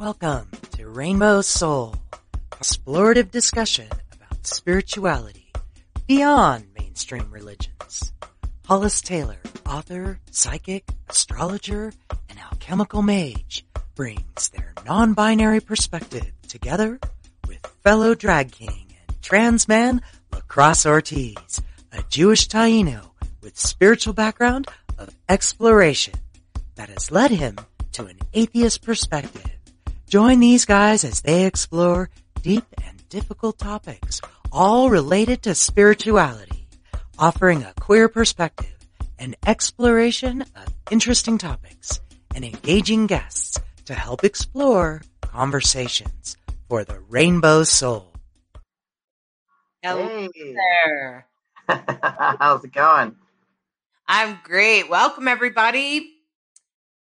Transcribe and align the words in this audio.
Welcome 0.00 0.50
to 0.72 0.88
Rainbow 0.88 1.40
Soul, 1.40 1.94
explorative 2.50 3.30
discussion 3.30 3.86
about 4.12 4.44
spirituality 4.44 5.52
beyond 6.08 6.66
mainstream 6.76 7.30
religions. 7.30 8.12
Hollis 8.66 9.00
Taylor, 9.00 9.38
author, 9.64 10.18
psychic, 10.32 10.84
astrologer, 11.08 11.92
and 12.28 12.40
alchemical 12.40 13.02
mage, 13.02 13.64
brings 13.94 14.48
their 14.48 14.72
non-binary 14.84 15.60
perspective 15.60 16.32
together 16.48 16.98
with 17.46 17.64
fellow 17.84 18.16
drag 18.16 18.50
king 18.50 18.96
and 19.06 19.22
trans 19.22 19.68
man 19.68 20.02
Lacrosse 20.32 20.86
Ortiz, 20.86 21.62
a 21.92 22.02
Jewish 22.08 22.48
Taino 22.48 23.10
with 23.42 23.56
spiritual 23.56 24.12
background 24.12 24.66
of 24.98 25.14
exploration 25.28 26.14
that 26.74 26.88
has 26.88 27.12
led 27.12 27.30
him 27.30 27.56
to 27.92 28.06
an 28.06 28.18
atheist 28.32 28.82
perspective. 28.82 29.53
Join 30.14 30.38
these 30.38 30.64
guys 30.64 31.02
as 31.02 31.22
they 31.22 31.44
explore 31.44 32.08
deep 32.40 32.62
and 32.86 33.08
difficult 33.08 33.58
topics, 33.58 34.20
all 34.52 34.88
related 34.88 35.42
to 35.42 35.56
spirituality, 35.56 36.68
offering 37.18 37.64
a 37.64 37.74
queer 37.80 38.08
perspective, 38.08 38.76
an 39.18 39.34
exploration 39.44 40.42
of 40.42 40.68
interesting 40.88 41.36
topics, 41.36 41.98
and 42.32 42.44
engaging 42.44 43.08
guests 43.08 43.58
to 43.86 43.94
help 43.94 44.22
explore 44.22 45.02
conversations 45.20 46.36
for 46.68 46.84
the 46.84 47.00
rainbow 47.08 47.64
soul. 47.64 48.12
Hello 49.82 50.06
Hey, 50.06 50.54
there. 50.54 51.26
how's 52.38 52.62
it 52.62 52.72
going? 52.72 53.16
I'm 54.06 54.38
great. 54.44 54.88
Welcome, 54.88 55.26
everybody. 55.26 56.13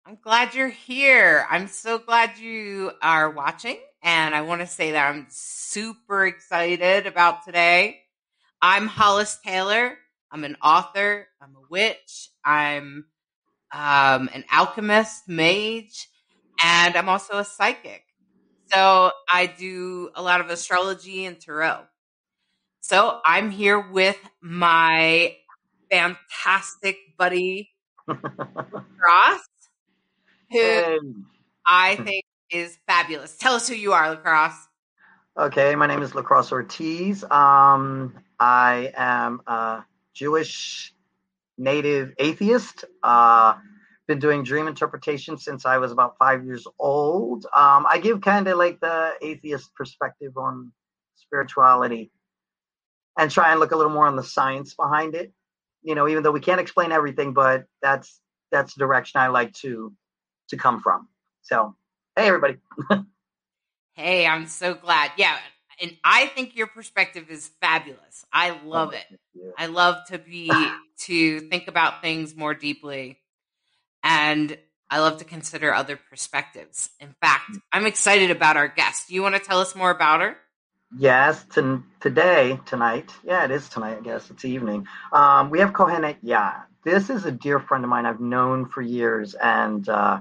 I'm 0.06 0.18
glad 0.20 0.54
you're 0.54 0.68
here. 0.68 1.46
I'm 1.48 1.66
so 1.66 1.96
glad 1.96 2.36
you 2.36 2.92
are 3.00 3.30
watching. 3.30 3.78
And 4.02 4.34
I 4.34 4.42
want 4.42 4.60
to 4.60 4.66
say 4.66 4.90
that 4.90 5.08
I'm 5.08 5.26
super 5.30 6.26
excited 6.26 7.06
about 7.06 7.42
today. 7.42 8.00
I'm 8.60 8.86
Hollis 8.86 9.38
Taylor. 9.42 9.96
I'm 10.30 10.44
an 10.44 10.58
author. 10.62 11.26
I'm 11.40 11.56
a 11.56 11.66
witch. 11.70 12.28
I'm 12.44 13.06
um, 13.72 14.28
an 14.34 14.44
alchemist, 14.52 15.26
mage, 15.26 16.10
and 16.62 16.96
I'm 16.96 17.08
also 17.08 17.38
a 17.38 17.44
psychic. 17.44 18.04
So 18.66 19.10
I 19.32 19.46
do 19.46 20.10
a 20.14 20.20
lot 20.20 20.42
of 20.42 20.50
astrology 20.50 21.24
and 21.24 21.40
tarot. 21.40 21.80
So 22.82 23.20
I'm 23.24 23.50
here 23.50 23.80
with 23.90 24.18
my 24.42 25.34
fantastic 25.90 26.98
buddy 27.16 27.70
Ross, 28.08 29.40
who 30.54 31.24
I 31.66 31.96
think 31.96 32.24
is 32.50 32.78
fabulous. 32.86 33.36
Tell 33.36 33.54
us 33.54 33.68
who 33.68 33.74
you 33.74 33.92
are, 33.92 34.10
Lacrosse. 34.10 34.68
Okay, 35.36 35.74
my 35.74 35.86
name 35.86 36.02
is 36.02 36.14
Lacrosse 36.14 36.52
Ortiz. 36.52 37.24
Um, 37.24 38.14
I 38.38 38.92
am 38.96 39.40
a 39.46 39.84
Jewish 40.14 40.94
native 41.58 42.12
atheist. 42.18 42.84
Uh, 43.02 43.54
been 44.06 44.18
doing 44.18 44.44
dream 44.44 44.68
interpretation 44.68 45.38
since 45.38 45.64
I 45.66 45.78
was 45.78 45.90
about 45.90 46.18
five 46.18 46.44
years 46.44 46.66
old. 46.78 47.46
Um, 47.46 47.86
I 47.88 47.98
give 47.98 48.20
kind 48.20 48.46
of 48.46 48.58
like 48.58 48.78
the 48.80 49.12
atheist 49.22 49.74
perspective 49.74 50.36
on 50.36 50.72
spirituality 51.16 52.12
and 53.18 53.30
try 53.30 53.50
and 53.50 53.60
look 53.60 53.72
a 53.72 53.76
little 53.76 53.92
more 53.92 54.06
on 54.06 54.16
the 54.16 54.22
science 54.22 54.74
behind 54.74 55.14
it. 55.14 55.32
You 55.82 55.94
know, 55.94 56.06
even 56.06 56.22
though 56.22 56.32
we 56.32 56.40
can't 56.40 56.60
explain 56.60 56.92
everything, 56.92 57.32
but 57.32 57.64
that's 57.82 58.20
that's 58.52 58.74
the 58.74 58.80
direction 58.80 59.20
I 59.20 59.28
like 59.28 59.52
to 59.54 59.92
to 60.48 60.56
come 60.56 60.80
from. 60.80 61.08
So, 61.42 61.74
hey 62.16 62.26
everybody. 62.26 62.56
Hey, 63.92 64.26
I'm 64.26 64.46
so 64.48 64.74
glad. 64.74 65.12
Yeah, 65.16 65.36
and 65.80 65.96
I 66.02 66.26
think 66.26 66.56
your 66.56 66.66
perspective 66.66 67.30
is 67.30 67.48
fabulous. 67.60 68.26
I 68.32 68.58
love 68.64 68.92
it. 68.92 69.04
I 69.56 69.66
love 69.66 70.04
to 70.08 70.18
be 70.18 70.50
to 71.02 71.40
think 71.48 71.68
about 71.68 72.02
things 72.02 72.34
more 72.34 72.54
deeply 72.54 73.18
and 74.02 74.56
I 74.90 75.00
love 75.00 75.18
to 75.18 75.24
consider 75.24 75.74
other 75.74 75.96
perspectives. 75.96 76.90
In 77.00 77.14
fact, 77.20 77.56
I'm 77.72 77.86
excited 77.86 78.30
about 78.30 78.56
our 78.56 78.68
guest. 78.68 79.08
Do 79.08 79.14
you 79.14 79.22
want 79.22 79.34
to 79.34 79.40
tell 79.40 79.60
us 79.60 79.74
more 79.74 79.90
about 79.90 80.20
her? 80.20 80.36
Yes, 80.96 81.42
to, 81.54 81.82
today, 82.00 82.60
tonight. 82.66 83.10
Yeah, 83.24 83.44
it 83.44 83.50
is 83.50 83.68
tonight. 83.68 83.98
I 83.98 84.00
guess 84.02 84.30
it's 84.30 84.44
evening. 84.44 84.86
Um, 85.12 85.50
we 85.50 85.58
have 85.58 85.72
Kohenet 85.72 86.18
Ya. 86.22 86.52
This 86.84 87.10
is 87.10 87.24
a 87.24 87.32
dear 87.32 87.58
friend 87.58 87.82
of 87.82 87.90
mine 87.90 88.06
I've 88.06 88.20
known 88.20 88.66
for 88.66 88.82
years, 88.82 89.34
and 89.34 89.88
uh, 89.88 90.20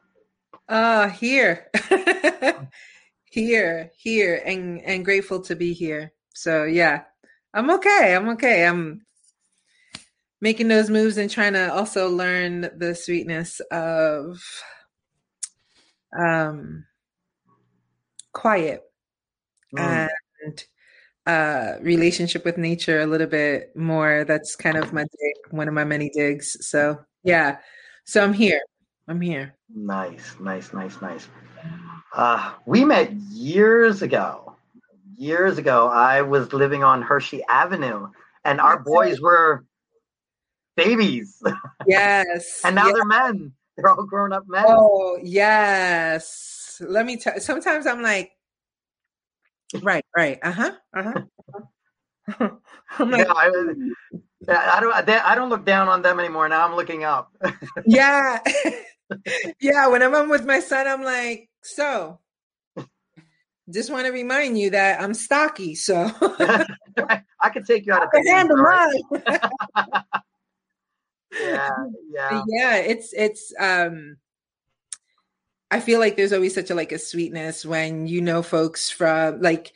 Uh 0.69 1.09
here. 1.09 1.69
here, 3.25 3.91
here 3.97 4.43
and 4.45 4.81
and 4.83 5.05
grateful 5.05 5.41
to 5.43 5.57
be 5.57 5.73
here. 5.73 6.13
So 6.35 6.65
yeah. 6.65 7.03
I'm 7.53 7.71
okay. 7.71 8.15
I'm 8.15 8.29
okay. 8.31 8.65
I'm 8.67 9.03
making 10.41 10.69
those 10.69 10.89
moves 10.89 11.17
and 11.19 11.29
trying 11.31 11.55
to 11.55 11.73
also 11.75 12.09
learn 12.09 12.71
the 12.79 12.95
sweetness 12.95 13.61
of 13.71 14.41
um 16.19 16.85
quiet 18.33 18.83
Mm. 19.75 20.09
and 20.43 20.65
uh 21.27 21.75
relationship 21.81 22.45
with 22.45 22.59
nature 22.59 23.01
a 23.01 23.07
little 23.07 23.27
bit 23.29 23.75
more. 23.77 24.25
That's 24.25 24.57
kind 24.57 24.77
of 24.77 24.93
my 24.93 25.03
dig, 25.03 25.53
one 25.53 25.69
of 25.69 25.75
my 25.75 25.85
many 25.85 26.11
digs. 26.11 26.57
So 26.67 26.99
yeah. 27.23 27.59
So 28.05 28.23
I'm 28.25 28.33
here. 28.33 28.61
I'm 29.11 29.21
here. 29.21 29.57
Nice, 29.75 30.37
nice, 30.39 30.73
nice, 30.73 31.03
nice. 31.03 31.29
Uh, 32.15 32.53
we 32.65 32.85
met 32.85 33.13
years 33.13 34.03
ago. 34.03 34.55
Years 35.19 35.59
ago, 35.59 35.89
I 35.89 36.23
was 36.23 36.53
living 36.53 36.85
on 36.85 37.03
Hershey 37.03 37.43
Avenue, 37.49 38.07
and 38.45 38.61
our 38.61 38.77
That's 38.77 38.89
boys 38.89 39.21
were 39.21 39.65
babies, 40.77 41.43
Yes. 41.89 42.61
and 42.65 42.77
now 42.77 42.87
yes. 42.87 42.95
they're 42.95 43.05
men. 43.05 43.53
They're 43.77 43.89
all 43.89 44.07
grown 44.07 44.33
up 44.33 44.45
men. 44.47 44.65
Oh, 44.69 45.19
yes. 45.21 46.81
Let 46.81 47.05
me 47.05 47.17
tell 47.17 47.41
sometimes 47.41 47.89
I'm 47.89 48.03
like, 48.03 48.31
right, 49.83 50.05
right. 50.17 50.39
Uh-huh. 50.41 50.71
Uh-huh. 50.97 52.51
I'm 52.99 53.11
like, 53.11 53.27
Yeah, 53.27 53.33
I, 53.35 53.49
I 54.77 54.81
don't. 54.81 55.11
I 55.27 55.35
don't 55.35 55.49
look 55.49 55.65
down 55.65 55.89
on 55.89 56.01
them 56.01 56.21
anymore. 56.21 56.49
Now 56.49 56.65
I'm 56.65 56.77
looking 56.77 57.03
up. 57.03 57.33
yeah. 57.87 58.39
Yeah. 59.61 59.87
Whenever 59.89 60.17
I'm 60.17 60.29
with 60.29 60.47
my 60.47 60.61
son, 60.61 60.87
I'm 60.87 61.03
like, 61.03 61.49
so 61.63 62.19
just 63.73 63.91
want 63.91 64.07
to 64.07 64.13
remind 64.13 64.59
you 64.59 64.71
that 64.71 65.01
I'm 65.01 65.15
stocky, 65.15 65.75
so 65.75 66.11
I 66.21 67.51
could 67.53 67.67
take 67.67 67.87
you 67.87 67.93
out 67.93 68.05
of 68.05 68.11
the 68.13 68.25
handle 68.29 68.57
mine. 68.57 69.23
Yeah, 71.33 71.71
yeah. 72.13 72.43
yeah 72.49 72.77
it's 72.77 73.13
it's 73.13 73.53
um 73.61 74.17
i 75.71 75.79
feel 75.79 76.01
like 76.01 76.17
there's 76.17 76.33
always 76.33 76.55
such 76.55 76.71
a 76.71 76.75
like 76.75 76.91
a 76.91 76.99
sweetness 76.99 77.65
when 77.65 78.09
you 78.09 78.21
know 78.21 78.43
folks 78.43 78.91
from 78.91 79.41
like 79.41 79.73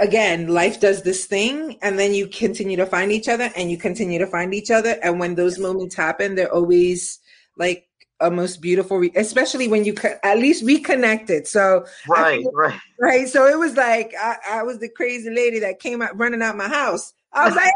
again 0.00 0.48
life 0.48 0.80
does 0.80 1.02
this 1.02 1.26
thing 1.26 1.78
and 1.82 1.96
then 1.96 2.12
you 2.12 2.26
continue 2.26 2.76
to 2.76 2.86
find 2.86 3.12
each 3.12 3.28
other 3.28 3.50
and 3.54 3.70
you 3.70 3.78
continue 3.78 4.18
to 4.18 4.26
find 4.26 4.52
each 4.52 4.70
other 4.70 4.98
and 5.02 5.20
when 5.20 5.36
those 5.36 5.60
moments 5.60 5.94
happen 5.94 6.34
they're 6.34 6.52
always 6.52 7.20
like 7.56 7.89
a 8.20 8.30
most 8.30 8.60
beautiful 8.60 8.98
re- 8.98 9.12
especially 9.16 9.66
when 9.68 9.84
you 9.84 9.94
co- 9.94 10.18
at 10.22 10.38
least 10.38 10.64
reconnected 10.64 11.46
so 11.46 11.84
Right, 12.08 12.44
right. 12.52 12.78
right 12.98 13.28
so 13.28 13.46
it 13.46 13.58
was 13.58 13.76
like 13.76 14.12
I, 14.20 14.36
I 14.48 14.62
was 14.62 14.78
the 14.78 14.88
crazy 14.88 15.30
lady 15.30 15.58
that 15.60 15.78
came 15.80 16.02
out 16.02 16.16
running 16.18 16.42
out 16.42 16.56
my 16.56 16.68
house 16.68 17.14
i 17.32 17.46
was 17.46 17.54
like 17.54 17.72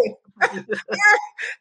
hey 0.00 0.14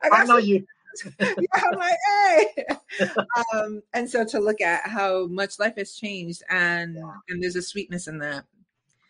I 0.04 0.10
I 0.12 0.24
know 0.26 0.38
you. 0.38 0.66
yeah, 1.20 1.28
I'm 1.56 1.78
like, 1.78 1.98
hey. 2.08 2.66
um, 3.54 3.82
and 3.94 4.10
so 4.10 4.26
to 4.26 4.40
look 4.40 4.62
at 4.62 4.88
how 4.88 5.28
much 5.28 5.60
life 5.60 5.76
has 5.78 5.94
changed 5.96 6.42
and 6.50 6.96
Yeah. 6.96 7.12
and 7.30 7.42
there's 7.42 7.56
a 7.56 7.62
sweetness 7.62 8.08
in 8.08 8.18
that. 8.20 8.46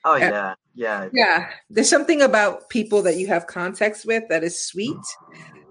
Oh 0.05 0.15
yeah, 0.15 0.55
yeah. 0.75 1.09
Yeah. 1.13 1.49
There's 1.69 1.89
something 1.89 2.21
about 2.21 2.69
people 2.69 3.01
that 3.03 3.17
you 3.17 3.27
have 3.27 3.47
context 3.47 4.05
with 4.05 4.23
that 4.29 4.43
is 4.43 4.59
sweet. 4.61 4.97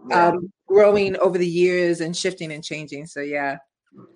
yeah. 0.09 0.29
Um, 0.29 0.53
growing 0.67 1.17
over 1.19 1.39
the 1.39 1.47
years 1.47 2.01
and 2.01 2.17
shifting 2.17 2.53
and 2.53 2.63
changing. 2.63 3.07
So 3.07 3.21
yeah. 3.21 3.59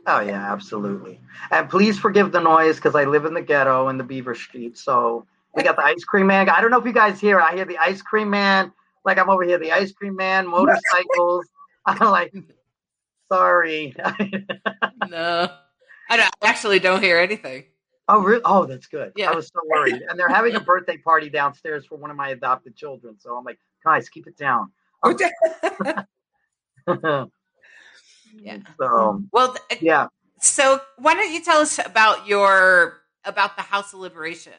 Oh 0.06 0.20
yeah, 0.20 0.52
absolutely. 0.52 1.20
And 1.50 1.69
please 1.69 1.99
forgive 1.99 2.32
the 2.32 2.41
noise 2.41 2.76
because 2.76 2.94
I 2.94 3.05
live 3.05 3.25
in 3.25 3.35
the 3.35 3.43
ghetto 3.43 3.88
in 3.88 3.99
the 3.99 4.05
Beaver 4.05 4.35
Street. 4.35 4.76
So 4.76 5.26
we 5.55 5.62
got 5.62 5.76
the 5.76 5.85
ice 5.85 6.05
cream 6.05 6.26
man. 6.26 6.49
I 6.49 6.61
don't 6.61 6.70
know 6.70 6.79
if 6.79 6.87
you 6.87 6.93
guys 6.93 7.20
hear. 7.20 7.41
I 7.41 7.55
hear 7.55 7.64
the 7.64 7.79
ice 7.79 8.02
cream 8.02 8.31
man. 8.31 8.73
Like 9.05 9.19
I'm 9.19 9.31
over 9.31 9.43
here, 9.43 9.58
the 9.58 9.73
ice 9.73 9.93
cream 9.93 10.17
man, 10.17 10.47
motorcycles. 10.47 11.47
I'm 11.87 12.11
like, 12.11 12.35
sorry. 13.32 13.94
no, 15.08 15.50
I, 16.11 16.17
don't, 16.17 16.31
I 16.43 16.49
actually 16.49 16.79
don't 16.79 17.02
hear 17.02 17.19
anything. 17.19 17.64
Oh, 18.08 18.23
really? 18.23 18.43
Oh, 18.44 18.67
that's 18.67 18.87
good. 18.88 19.12
Yeah. 19.17 19.31
I 19.31 19.35
was 19.37 19.47
so 19.47 19.61
worried. 19.64 20.02
And 20.08 20.19
they're 20.19 20.29
having 20.29 20.56
a 20.56 20.61
birthday 20.61 20.97
party 20.97 21.31
downstairs 21.31 21.87
for 21.87 21.97
one 21.97 22.11
of 22.11 22.17
my 22.17 22.31
adopted 22.31 22.75
children. 22.75 23.14
So 23.20 23.37
I'm 23.37 23.44
like, 23.44 23.61
guys, 23.85 24.08
keep 24.08 24.26
it 24.26 24.37
down. 24.37 24.73
Yeah. 28.35 28.59
so 28.81 29.23
Well, 29.33 29.57
th- 29.69 29.83
yeah. 29.83 30.07
so 30.41 30.81
why 30.99 31.15
don't 31.15 31.33
you 31.33 31.43
tell 31.43 31.59
us 31.61 31.79
about 31.85 32.27
your 32.27 33.01
about 33.25 33.57
the 33.57 33.63
House 33.63 33.93
of 33.93 34.01
Liberation? 34.01 34.53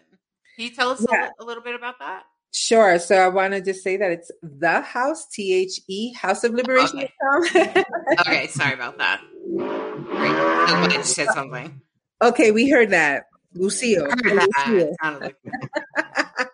Can 0.55 0.65
you 0.65 0.71
tell 0.75 0.89
us 0.91 1.01
a 1.01 1.07
Yeah. 1.11 1.23
li- 1.23 1.29
a, 1.39 1.43
little 1.45 1.63
bit 1.63 1.75
about 1.75 1.99
that? 1.99 2.23
Sure. 2.53 2.99
So 2.99 3.15
I 3.15 3.29
want 3.29 3.53
to 3.53 3.61
just 3.61 3.81
say 3.81 3.95
that 3.97 4.11
it's 4.11 4.29
the 4.43 4.81
house, 4.81 5.25
T 5.27 5.53
H 5.53 5.79
E, 5.87 6.13
House 6.13 6.43
of 6.43 6.53
Liberation. 6.53 7.07
Okay. 7.45 7.83
Okay, 8.19 8.47
sorry 8.47 8.73
about 8.73 8.97
that. 8.97 9.21
Great. 9.55 10.97
You 10.97 11.03
said 11.03 11.27
something. 11.29 11.79
okay, 12.21 12.51
we 12.51 12.69
heard 12.69 12.89
that. 12.89 13.23
Lucio. 13.53 14.03
Heard 14.03 14.19
that. 14.23 14.49
Lucio. 14.67 14.87
It 14.89 14.95
sounded 15.01 15.35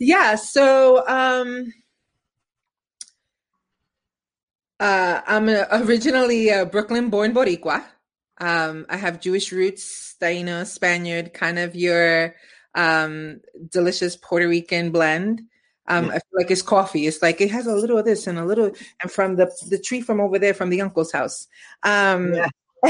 yeah 0.00 0.34
so 0.36 1.06
um 1.08 1.72
uh 4.80 5.20
i'm 5.26 5.48
a, 5.48 5.66
originally 5.72 6.48
a 6.50 6.66
brooklyn 6.66 7.10
born 7.10 7.32
boricua 7.34 7.84
um 8.38 8.86
i 8.88 8.96
have 8.96 9.20
jewish 9.20 9.52
roots 9.52 10.14
taino 10.20 10.66
spaniard 10.66 11.32
kind 11.34 11.58
of 11.58 11.74
your 11.74 12.34
um 12.74 13.40
delicious 13.70 14.16
puerto 14.16 14.46
rican 14.48 14.90
blend 14.90 15.42
um 15.88 16.06
i 16.10 16.14
feel 16.14 16.38
like 16.38 16.50
it's 16.50 16.62
coffee 16.62 17.06
it's 17.06 17.22
like 17.22 17.40
it 17.40 17.50
has 17.50 17.66
a 17.66 17.74
little 17.74 17.98
of 17.98 18.04
this 18.04 18.26
and 18.26 18.38
a 18.38 18.44
little 18.44 18.70
and 19.02 19.10
from 19.10 19.36
the 19.36 19.50
the 19.68 19.78
tree 19.78 20.00
from 20.00 20.20
over 20.20 20.38
there 20.38 20.54
from 20.54 20.70
the 20.70 20.80
uncle's 20.80 21.12
house 21.12 21.48
um 21.82 22.34
Yeah. 22.34 22.48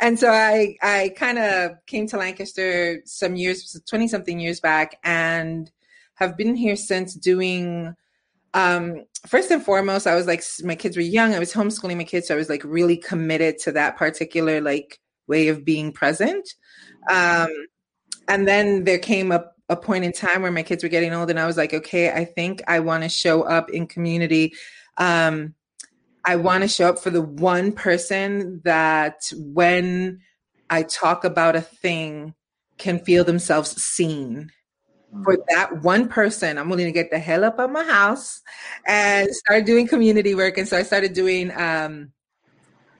and 0.00 0.18
so 0.18 0.30
I 0.30 0.76
I 0.80 1.12
kind 1.16 1.38
of 1.38 1.84
came 1.86 2.06
to 2.08 2.16
Lancaster 2.16 3.02
some 3.04 3.34
years, 3.34 3.76
twenty 3.88 4.06
something 4.06 4.38
years 4.38 4.60
back, 4.60 4.98
and 5.02 5.68
have 6.14 6.36
been 6.36 6.54
here 6.54 6.76
since 6.76 7.14
doing. 7.14 7.94
Um, 8.54 9.04
first 9.26 9.50
and 9.50 9.62
foremost, 9.62 10.06
I 10.06 10.14
was 10.14 10.26
like, 10.26 10.42
my 10.62 10.74
kids 10.74 10.96
were 10.96 11.02
young. 11.02 11.34
I 11.34 11.38
was 11.38 11.52
homeschooling 11.52 11.96
my 11.96 12.04
kids, 12.04 12.28
so 12.28 12.34
I 12.34 12.38
was 12.38 12.48
like 12.48 12.64
really 12.64 12.96
committed 12.96 13.58
to 13.60 13.72
that 13.72 13.96
particular 13.96 14.60
like 14.60 14.98
way 15.26 15.48
of 15.48 15.64
being 15.64 15.92
present. 15.92 16.54
Um, 17.10 17.48
and 18.26 18.46
then 18.48 18.84
there 18.84 18.98
came 18.98 19.32
a, 19.32 19.44
a 19.68 19.76
point 19.76 20.04
in 20.04 20.12
time 20.12 20.42
where 20.42 20.52
my 20.52 20.62
kids 20.62 20.82
were 20.82 20.88
getting 20.88 21.12
old, 21.12 21.30
and 21.30 21.38
I 21.38 21.46
was 21.46 21.56
like, 21.56 21.74
okay, 21.74 22.10
I 22.10 22.24
think 22.24 22.62
I 22.66 22.80
want 22.80 23.02
to 23.02 23.08
show 23.08 23.42
up 23.42 23.70
in 23.70 23.86
community. 23.86 24.54
Um, 24.96 25.54
I 26.24 26.36
want 26.36 26.62
to 26.62 26.68
show 26.68 26.88
up 26.88 26.98
for 26.98 27.10
the 27.10 27.22
one 27.22 27.72
person 27.72 28.60
that 28.64 29.30
when 29.34 30.20
I 30.68 30.82
talk 30.82 31.24
about 31.24 31.56
a 31.56 31.60
thing 31.60 32.34
can 32.76 32.98
feel 32.98 33.24
themselves 33.24 33.80
seen. 33.82 34.50
For 35.24 35.38
that 35.48 35.82
one 35.82 36.08
person, 36.08 36.58
I'm 36.58 36.68
willing 36.68 36.86
to 36.86 36.92
get 36.92 37.10
the 37.10 37.18
hell 37.18 37.44
up 37.44 37.58
out 37.58 37.72
my 37.72 37.84
house 37.84 38.42
and 38.86 39.28
start 39.30 39.64
doing 39.64 39.88
community 39.88 40.34
work. 40.34 40.58
And 40.58 40.68
so 40.68 40.76
I 40.76 40.82
started 40.82 41.14
doing 41.14 41.50
um, 41.56 42.12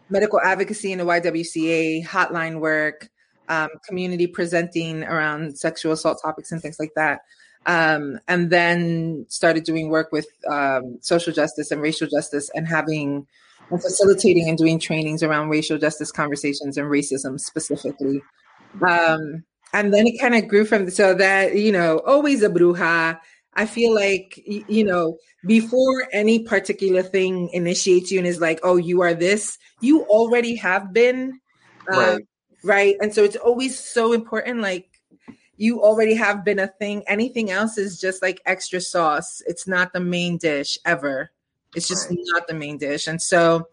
medical 0.08 0.40
advocacy 0.40 0.92
in 0.92 0.98
the 0.98 1.04
YWCA, 1.04 2.06
hotline 2.06 2.60
work, 2.60 3.10
um, 3.48 3.68
community 3.86 4.26
presenting 4.26 5.04
around 5.04 5.58
sexual 5.58 5.92
assault 5.92 6.18
topics 6.22 6.50
and 6.52 6.62
things 6.62 6.78
like 6.78 6.92
that. 6.96 7.20
Um, 7.66 8.18
and 8.26 8.48
then 8.48 9.26
started 9.28 9.64
doing 9.64 9.90
work 9.90 10.10
with 10.10 10.28
um, 10.50 10.98
social 11.02 11.32
justice 11.32 11.70
and 11.70 11.82
racial 11.82 12.08
justice 12.08 12.50
and 12.54 12.66
having 12.66 13.26
and 13.70 13.82
facilitating 13.82 14.48
and 14.48 14.56
doing 14.56 14.78
trainings 14.78 15.22
around 15.22 15.50
racial 15.50 15.78
justice 15.78 16.10
conversations 16.10 16.78
and 16.78 16.88
racism 16.90 17.38
specifically. 17.38 18.22
Um, 18.86 19.44
and 19.72 19.92
then 19.92 20.06
it 20.06 20.20
kind 20.20 20.34
of 20.34 20.48
grew 20.48 20.64
from 20.64 20.90
so 20.90 21.14
that 21.14 21.56
you 21.56 21.72
know 21.72 21.98
always 22.06 22.42
a 22.42 22.48
bruja. 22.48 23.18
I 23.54 23.66
feel 23.66 23.94
like 23.94 24.40
you 24.46 24.84
know 24.84 25.18
before 25.46 26.08
any 26.12 26.40
particular 26.44 27.02
thing 27.02 27.48
initiates 27.52 28.10
you 28.10 28.18
and 28.18 28.26
is 28.26 28.40
like, 28.40 28.60
oh, 28.62 28.76
you 28.76 29.02
are 29.02 29.14
this. 29.14 29.58
You 29.80 30.02
already 30.02 30.56
have 30.56 30.92
been, 30.92 31.40
uh, 31.90 31.96
Right. 31.96 32.26
right? 32.64 32.96
And 33.00 33.14
so 33.14 33.24
it's 33.24 33.36
always 33.36 33.78
so 33.78 34.12
important. 34.12 34.60
Like 34.60 34.88
you 35.56 35.82
already 35.82 36.14
have 36.14 36.44
been 36.44 36.58
a 36.58 36.68
thing. 36.68 37.02
Anything 37.06 37.50
else 37.50 37.78
is 37.78 38.00
just 38.00 38.22
like 38.22 38.40
extra 38.46 38.80
sauce. 38.80 39.42
It's 39.46 39.66
not 39.66 39.92
the 39.92 40.00
main 40.00 40.38
dish 40.38 40.78
ever. 40.84 41.30
It's 41.74 41.88
just 41.88 42.08
Right. 42.10 42.18
not 42.32 42.46
the 42.48 42.54
main 42.54 42.78
dish. 42.78 43.06
And 43.06 43.20
so 43.20 43.68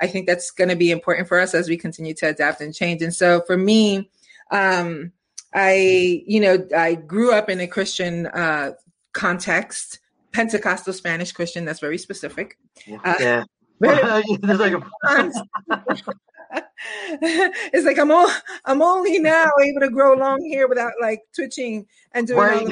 I 0.00 0.06
think 0.06 0.26
that's 0.26 0.50
going 0.50 0.70
to 0.70 0.76
be 0.76 0.90
important 0.90 1.28
for 1.28 1.38
us 1.38 1.54
as 1.54 1.68
we 1.68 1.76
continue 1.76 2.14
to 2.14 2.28
adapt 2.28 2.60
and 2.60 2.74
change. 2.74 3.02
And 3.02 3.14
so 3.14 3.42
for 3.46 3.56
me, 3.56 4.10
um, 4.50 5.12
I, 5.52 6.22
you 6.26 6.40
know, 6.40 6.66
I 6.76 6.94
grew 6.94 7.32
up 7.34 7.48
in 7.50 7.60
a 7.60 7.66
Christian 7.66 8.26
uh, 8.26 8.72
context, 9.12 9.98
Pentecostal 10.32 10.92
Spanish 10.92 11.32
Christian. 11.32 11.64
That's 11.64 11.80
very 11.80 11.98
specific. 11.98 12.58
Uh, 13.04 13.14
yeah. 13.20 13.44
Very- 13.80 14.24
There's 14.42 14.58
like 14.60 14.74
a- 14.74 15.32
it's 17.22 17.86
like 17.86 17.98
I'm 17.98 18.10
all, 18.10 18.30
I'm 18.66 18.82
only 18.82 19.18
now 19.18 19.50
able 19.62 19.80
to 19.80 19.88
grow 19.88 20.12
long 20.14 20.46
hair 20.50 20.68
without 20.68 20.92
like 21.00 21.22
twitching 21.34 21.86
and 22.12 22.26
doing 22.26 22.38
all 22.40 22.44
right. 22.46 22.68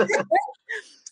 of 0.00 0.26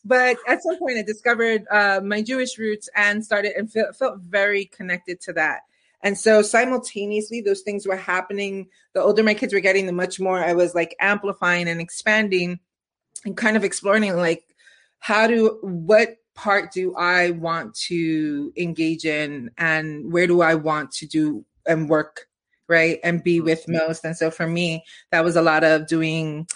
but 0.04 0.38
at 0.46 0.62
some 0.62 0.78
point 0.78 0.98
I 0.98 1.02
discovered 1.02 1.66
uh, 1.70 2.00
my 2.02 2.22
Jewish 2.22 2.58
roots 2.58 2.88
and 2.96 3.24
started 3.24 3.52
and 3.56 3.70
felt, 3.70 3.94
felt 3.94 4.20
very 4.20 4.64
connected 4.64 5.20
to 5.22 5.32
that. 5.34 5.60
And 6.02 6.16
so 6.16 6.42
simultaneously, 6.42 7.40
those 7.40 7.62
things 7.62 7.86
were 7.86 7.96
happening. 7.96 8.68
The 8.94 9.02
older 9.02 9.22
my 9.22 9.34
kids 9.34 9.52
were 9.52 9.60
getting, 9.60 9.86
the 9.86 9.92
much 9.92 10.20
more 10.20 10.38
I 10.38 10.52
was 10.52 10.74
like 10.74 10.94
amplifying 11.00 11.68
and 11.68 11.80
expanding 11.80 12.60
and 13.24 13.36
kind 13.36 13.56
of 13.56 13.64
exploring 13.64 14.16
like 14.16 14.44
how 15.00 15.26
do 15.26 15.58
what 15.62 16.16
part 16.34 16.72
do 16.72 16.94
I 16.94 17.30
want 17.30 17.74
to 17.74 18.52
engage 18.56 19.04
in 19.04 19.50
and 19.58 20.12
where 20.12 20.28
do 20.28 20.40
I 20.40 20.54
want 20.54 20.92
to 20.92 21.06
do 21.06 21.44
and 21.66 21.88
work 21.88 22.28
right 22.68 23.00
and 23.02 23.24
be 23.24 23.38
mm-hmm. 23.38 23.46
with 23.46 23.64
most. 23.66 24.04
And 24.04 24.16
so 24.16 24.30
for 24.30 24.46
me, 24.46 24.84
that 25.10 25.24
was 25.24 25.36
a 25.36 25.42
lot 25.42 25.64
of 25.64 25.88
doing 25.88 26.46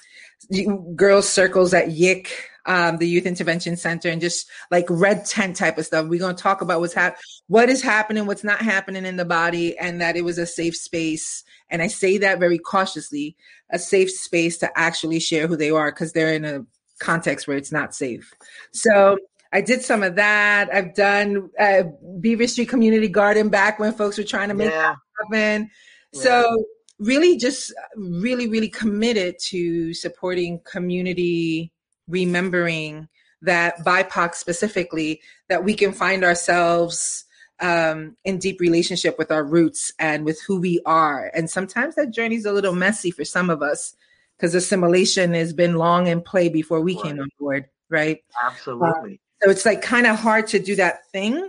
girls 0.94 1.28
circles 1.28 1.74
at 1.74 1.88
YIC, 1.88 2.28
um, 2.66 2.98
the 2.98 3.08
Youth 3.08 3.26
Intervention 3.26 3.76
Center, 3.76 4.08
and 4.08 4.20
just 4.20 4.48
like 4.70 4.86
red 4.88 5.24
tent 5.24 5.56
type 5.56 5.78
of 5.78 5.86
stuff. 5.86 6.06
We're 6.06 6.20
going 6.20 6.36
to 6.36 6.42
talk 6.42 6.60
about 6.60 6.80
what's 6.80 6.94
hap- 6.94 7.18
what 7.48 7.68
is 7.68 7.82
happening, 7.82 8.26
what's 8.26 8.44
not 8.44 8.60
happening 8.60 9.04
in 9.04 9.16
the 9.16 9.24
body, 9.24 9.76
and 9.78 10.00
that 10.00 10.16
it 10.16 10.24
was 10.24 10.38
a 10.38 10.46
safe 10.46 10.76
space. 10.76 11.44
And 11.70 11.82
I 11.82 11.86
say 11.86 12.18
that 12.18 12.38
very 12.38 12.58
cautiously, 12.58 13.36
a 13.70 13.78
safe 13.78 14.10
space 14.10 14.58
to 14.58 14.70
actually 14.78 15.20
share 15.20 15.46
who 15.46 15.56
they 15.56 15.70
are 15.70 15.90
because 15.90 16.12
they're 16.12 16.34
in 16.34 16.44
a 16.44 16.64
context 17.00 17.48
where 17.48 17.56
it's 17.56 17.72
not 17.72 17.94
safe. 17.94 18.32
So 18.72 19.18
I 19.52 19.60
did 19.60 19.82
some 19.82 20.02
of 20.02 20.16
that. 20.16 20.72
I've 20.72 20.94
done 20.94 21.50
uh, 21.58 21.84
Beaver 22.20 22.46
Street 22.46 22.68
Community 22.68 23.08
Garden 23.08 23.48
back 23.48 23.78
when 23.78 23.92
folks 23.92 24.16
were 24.16 24.24
trying 24.24 24.48
to 24.48 24.54
make 24.54 24.70
yeah. 24.70 24.94
happen. 25.20 25.70
So 26.14 26.64
really 26.98 27.36
just 27.36 27.72
really, 27.96 28.48
really 28.48 28.68
committed 28.68 29.36
to 29.46 29.92
supporting 29.94 30.60
community 30.70 31.71
remembering 32.08 33.08
that 33.42 33.78
BIPOC 33.84 34.34
specifically, 34.34 35.20
that 35.48 35.64
we 35.64 35.74
can 35.74 35.92
find 35.92 36.24
ourselves 36.24 37.24
um, 37.60 38.16
in 38.24 38.38
deep 38.38 38.60
relationship 38.60 39.18
with 39.18 39.30
our 39.30 39.44
roots 39.44 39.92
and 39.98 40.24
with 40.24 40.40
who 40.42 40.60
we 40.60 40.80
are. 40.84 41.30
And 41.34 41.48
sometimes 41.48 41.94
that 41.94 42.10
journey 42.10 42.36
is 42.36 42.44
a 42.44 42.52
little 42.52 42.74
messy 42.74 43.10
for 43.10 43.24
some 43.24 43.50
of 43.50 43.62
us 43.62 43.94
because 44.36 44.54
assimilation 44.54 45.34
has 45.34 45.52
been 45.52 45.76
long 45.76 46.08
in 46.08 46.20
play 46.20 46.48
before 46.48 46.80
we 46.80 47.00
came 47.00 47.20
on 47.20 47.28
board, 47.38 47.66
right? 47.88 48.24
Absolutely. 48.44 49.20
So 49.42 49.50
it's 49.50 49.64
like 49.64 49.82
kind 49.82 50.06
of 50.06 50.16
hard 50.16 50.48
to 50.48 50.58
do 50.58 50.76
that 50.76 51.06
thing. 51.12 51.48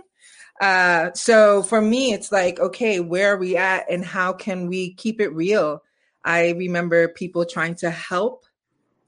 Uh, 0.60 1.12
so 1.14 1.62
for 1.64 1.80
me, 1.80 2.12
it's 2.12 2.30
like, 2.30 2.60
okay, 2.60 3.00
where 3.00 3.34
are 3.34 3.36
we 3.36 3.56
at 3.56 3.90
and 3.90 4.04
how 4.04 4.32
can 4.32 4.68
we 4.68 4.94
keep 4.94 5.20
it 5.20 5.32
real? 5.34 5.82
I 6.24 6.50
remember 6.50 7.08
people 7.08 7.44
trying 7.44 7.74
to 7.76 7.90
help 7.90 8.44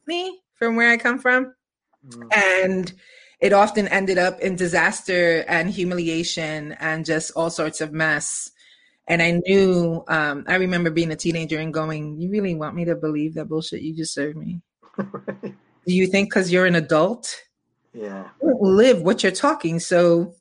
me 0.07 0.41
from 0.57 0.77
where 0.77 0.91
I 0.91 0.97
come 0.97 1.19
from. 1.19 1.55
Mm. 2.09 2.37
And 2.37 2.93
it 3.41 3.53
often 3.53 3.89
ended 3.89 4.19
up 4.19 4.41
in 4.41 4.57
disaster 4.57 5.45
and 5.49 5.71
humiliation 5.71 6.73
and 6.81 7.05
just 7.05 7.33
all 7.37 7.51
sorts 7.51 7.81
of 7.81 7.93
mess. 7.93 8.51
And 9.09 9.23
I 9.23 9.41
knew, 9.47 10.03
um, 10.09 10.45
I 10.49 10.57
remember 10.57 10.91
being 10.91 11.13
a 11.13 11.17
teenager 11.17 11.59
and 11.59 11.73
going, 11.73 12.21
You 12.21 12.31
really 12.31 12.55
want 12.55 12.75
me 12.75 12.85
to 12.87 12.97
believe 12.97 13.35
that 13.35 13.49
bullshit 13.49 13.83
you 13.83 13.95
just 13.95 14.15
served 14.15 14.37
me? 14.37 14.61
Do 14.99 15.95
you 15.95 16.07
think 16.09 16.31
because 16.31 16.51
you're 16.51 16.67
an 16.67 16.75
adult, 16.75 17.33
yeah. 17.93 18.25
you 18.43 18.49
don't 18.49 18.63
live 18.63 19.03
what 19.03 19.23
you're 19.23 19.31
talking? 19.31 19.79
So 19.79 20.35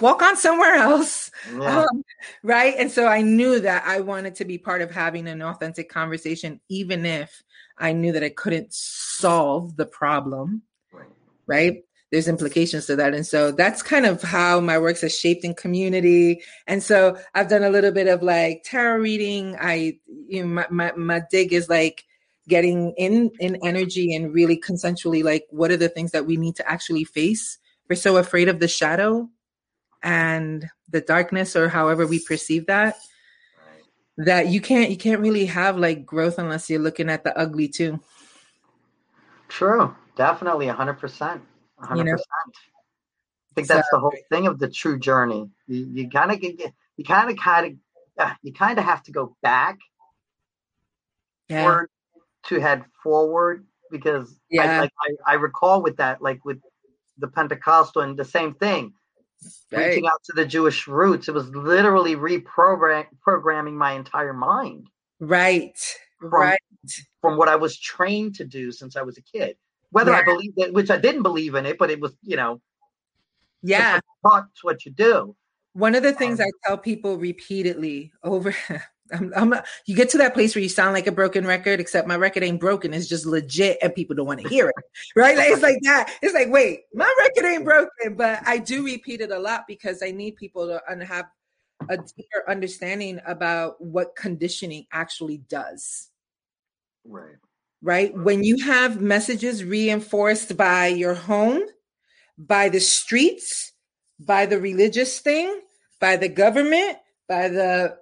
walk 0.00 0.22
on 0.22 0.36
somewhere 0.36 0.74
else. 0.74 1.30
Yeah. 1.56 1.80
Um, 1.80 2.04
right. 2.42 2.74
And 2.76 2.90
so 2.90 3.06
I 3.06 3.22
knew 3.22 3.60
that 3.60 3.84
I 3.86 4.00
wanted 4.00 4.34
to 4.36 4.44
be 4.44 4.58
part 4.58 4.82
of 4.82 4.90
having 4.90 5.26
an 5.28 5.40
authentic 5.40 5.88
conversation, 5.88 6.60
even 6.68 7.06
if 7.06 7.42
I 7.78 7.92
knew 7.92 8.12
that 8.12 8.22
I 8.22 8.28
couldn't 8.28 8.74
solve 9.20 9.76
the 9.76 9.86
problem. 9.86 10.62
Right. 11.46 11.82
There's 12.10 12.28
implications 12.28 12.86
to 12.86 12.96
that. 12.96 13.14
And 13.14 13.26
so 13.26 13.52
that's 13.52 13.82
kind 13.82 14.04
of 14.04 14.22
how 14.22 14.60
my 14.60 14.78
works 14.78 15.02
has 15.02 15.16
shaped 15.16 15.44
in 15.44 15.54
community. 15.54 16.42
And 16.66 16.82
so 16.82 17.16
I've 17.34 17.48
done 17.48 17.62
a 17.62 17.70
little 17.70 17.92
bit 17.92 18.08
of 18.08 18.22
like 18.22 18.64
tarot 18.64 18.98
reading. 18.98 19.56
I, 19.60 19.98
you 20.28 20.42
know, 20.42 20.48
my, 20.48 20.66
my, 20.70 20.92
my 20.96 21.22
dig 21.30 21.52
is 21.52 21.68
like, 21.68 22.04
getting 22.48 22.92
in 22.96 23.30
in 23.38 23.56
energy 23.62 24.14
and 24.14 24.34
really 24.34 24.60
consensually 24.60 25.22
like 25.22 25.46
what 25.50 25.70
are 25.70 25.76
the 25.76 25.88
things 25.88 26.10
that 26.10 26.26
we 26.26 26.36
need 26.36 26.56
to 26.56 26.68
actually 26.68 27.04
face 27.04 27.58
we're 27.88 27.94
so 27.96 28.16
afraid 28.16 28.48
of 28.48 28.58
the 28.58 28.66
shadow 28.66 29.28
and 30.02 30.68
the 30.88 31.00
darkness 31.00 31.54
or 31.54 31.68
however 31.68 32.06
we 32.06 32.18
perceive 32.18 32.66
that 32.66 32.96
that 34.16 34.48
you 34.48 34.60
can't 34.60 34.90
you 34.90 34.96
can't 34.96 35.20
really 35.20 35.46
have 35.46 35.78
like 35.78 36.04
growth 36.04 36.38
unless 36.38 36.68
you're 36.68 36.80
looking 36.80 37.08
at 37.08 37.22
the 37.24 37.38
ugly 37.38 37.68
too 37.68 38.00
True. 39.50 39.94
Definitely 40.16 40.66
100%. 40.66 41.40
100%. 41.82 41.96
You 41.96 42.04
know? 42.04 42.12
I 42.14 43.54
think 43.54 43.68
that's 43.68 43.88
So- 43.90 43.96
the 43.96 44.00
whole 44.00 44.16
thing 44.30 44.46
of 44.46 44.58
the 44.58 44.70
true 44.70 44.98
journey. 44.98 45.50
You, 45.66 45.86
you 45.92 46.08
kind 46.08 46.30
of 46.30 46.40
get, 46.40 46.72
you 46.96 47.04
kind 47.04 47.30
of, 47.30 47.36
kind 47.36 47.78
of, 48.18 48.32
you 48.42 48.52
kind 48.52 48.78
of 48.78 48.84
have 48.84 49.02
to 49.04 49.12
go 49.12 49.36
back 49.42 49.78
yeah 51.48 51.64
or 51.64 51.90
to 52.44 52.60
head 52.60 52.84
forward 53.02 53.66
because 53.90 54.34
I, 54.58 54.80
like, 54.80 54.92
I, 55.00 55.32
I 55.32 55.34
recall 55.34 55.82
with 55.82 55.96
that, 55.96 56.22
like 56.22 56.44
with 56.44 56.58
the 57.18 57.28
Pentecostal 57.28 58.02
and 58.02 58.16
the 58.16 58.24
same 58.24 58.54
thing, 58.54 58.94
right 59.72 59.88
reaching 59.88 60.06
out 60.06 60.22
to 60.24 60.32
the 60.34 60.44
Jewish 60.46 60.86
roots. 60.86 61.28
It 61.28 61.34
was 61.34 61.48
literally 61.48 62.14
reprogram 62.14 63.06
programming 63.20 63.76
my 63.76 63.92
entire 63.92 64.32
mind 64.32 64.86
right 65.18 65.78
right 66.22 66.58
from 67.20 67.36
what 67.36 67.48
I 67.48 67.56
was 67.56 67.78
trained 67.78 68.34
to 68.36 68.44
do 68.44 68.72
since 68.72 68.96
I 68.96 69.02
was 69.02 69.18
a 69.18 69.22
kid. 69.22 69.56
Whether 69.90 70.12
I 70.14 70.18
Yeah. 70.18 70.24
believed 70.24 70.58
it, 70.58 70.72
which 70.72 70.90
I 70.90 70.96
didn't 70.98 71.22
believe 71.22 71.54
in 71.54 71.66
it, 71.66 71.78
but 71.78 71.90
it 71.90 72.00
was, 72.00 72.12
you 72.22 72.36
know, 72.36 72.60
yeah 73.62 74.00
taught 74.26 74.48
what 74.62 74.84
you 74.86 74.90
do. 74.92 75.36
one 75.74 75.94
of 75.94 76.02
the 76.02 76.12
things 76.12 76.40
um 76.40 76.46
i 76.46 76.50
tell 76.68 76.78
people 76.78 77.16
repeatedly 77.18 78.10
over 78.22 78.54
I'm, 79.12 79.32
I'm 79.34 79.54
you 79.86 79.96
get 79.96 80.08
to 80.10 80.18
that 80.18 80.34
place 80.34 80.54
where 80.54 80.62
you 80.62 80.68
sound 80.68 80.94
like 80.94 81.08
a 81.08 81.12
broken 81.12 81.44
record, 81.44 81.80
except 81.80 82.06
my 82.06 82.14
record 82.14 82.44
ain't 82.44 82.60
broken. 82.60 82.94
It's 82.94 83.08
just 83.08 83.26
legit, 83.26 83.78
and 83.82 83.92
people 83.92 84.14
don't 84.14 84.26
want 84.26 84.40
to 84.40 84.48
hear 84.48 84.68
it, 84.68 84.84
right? 85.16 85.36
Like, 85.36 85.50
it's 85.50 85.62
like 85.62 85.78
that. 85.82 86.14
It's 86.22 86.32
like, 86.32 86.48
wait, 86.48 86.82
my 86.94 87.12
record 87.18 87.44
ain't 87.50 87.64
broken, 87.64 88.14
but 88.14 88.38
I 88.46 88.58
do 88.58 88.84
repeat 88.84 89.20
it 89.20 89.32
a 89.32 89.38
lot 89.40 89.64
because 89.66 90.00
I 90.00 90.12
need 90.12 90.36
people 90.36 90.68
to 90.68 90.80
un- 90.88 91.00
have 91.00 91.26
a 91.88 91.96
deeper 91.96 92.44
understanding 92.48 93.18
about 93.26 93.80
what 93.80 94.14
conditioning 94.14 94.86
actually 94.92 95.38
does. 95.38 96.10
Right. 97.10 97.36
Right? 97.82 98.14
When 98.14 98.44
you 98.44 98.64
have 98.64 99.00
messages 99.00 99.64
reinforced 99.64 100.56
by 100.56 100.88
your 100.88 101.14
home, 101.14 101.62
by 102.38 102.68
the 102.68 102.80
streets, 102.80 103.72
by 104.18 104.46
the 104.46 104.60
religious 104.60 105.18
thing, 105.20 105.60
by 105.98 106.16
the 106.16 106.28
government, 106.28 106.98
by 107.28 107.48
the 107.48 107.96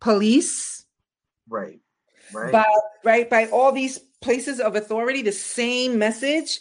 police, 0.00 0.84
Right. 1.48 1.80
Right. 2.32 2.52
by 2.52 2.66
right 3.04 3.28
by 3.28 3.46
all 3.46 3.72
these 3.72 3.98
places 4.22 4.60
of 4.60 4.76
authority 4.76 5.22
the 5.22 5.32
same 5.32 5.98
message 5.98 6.60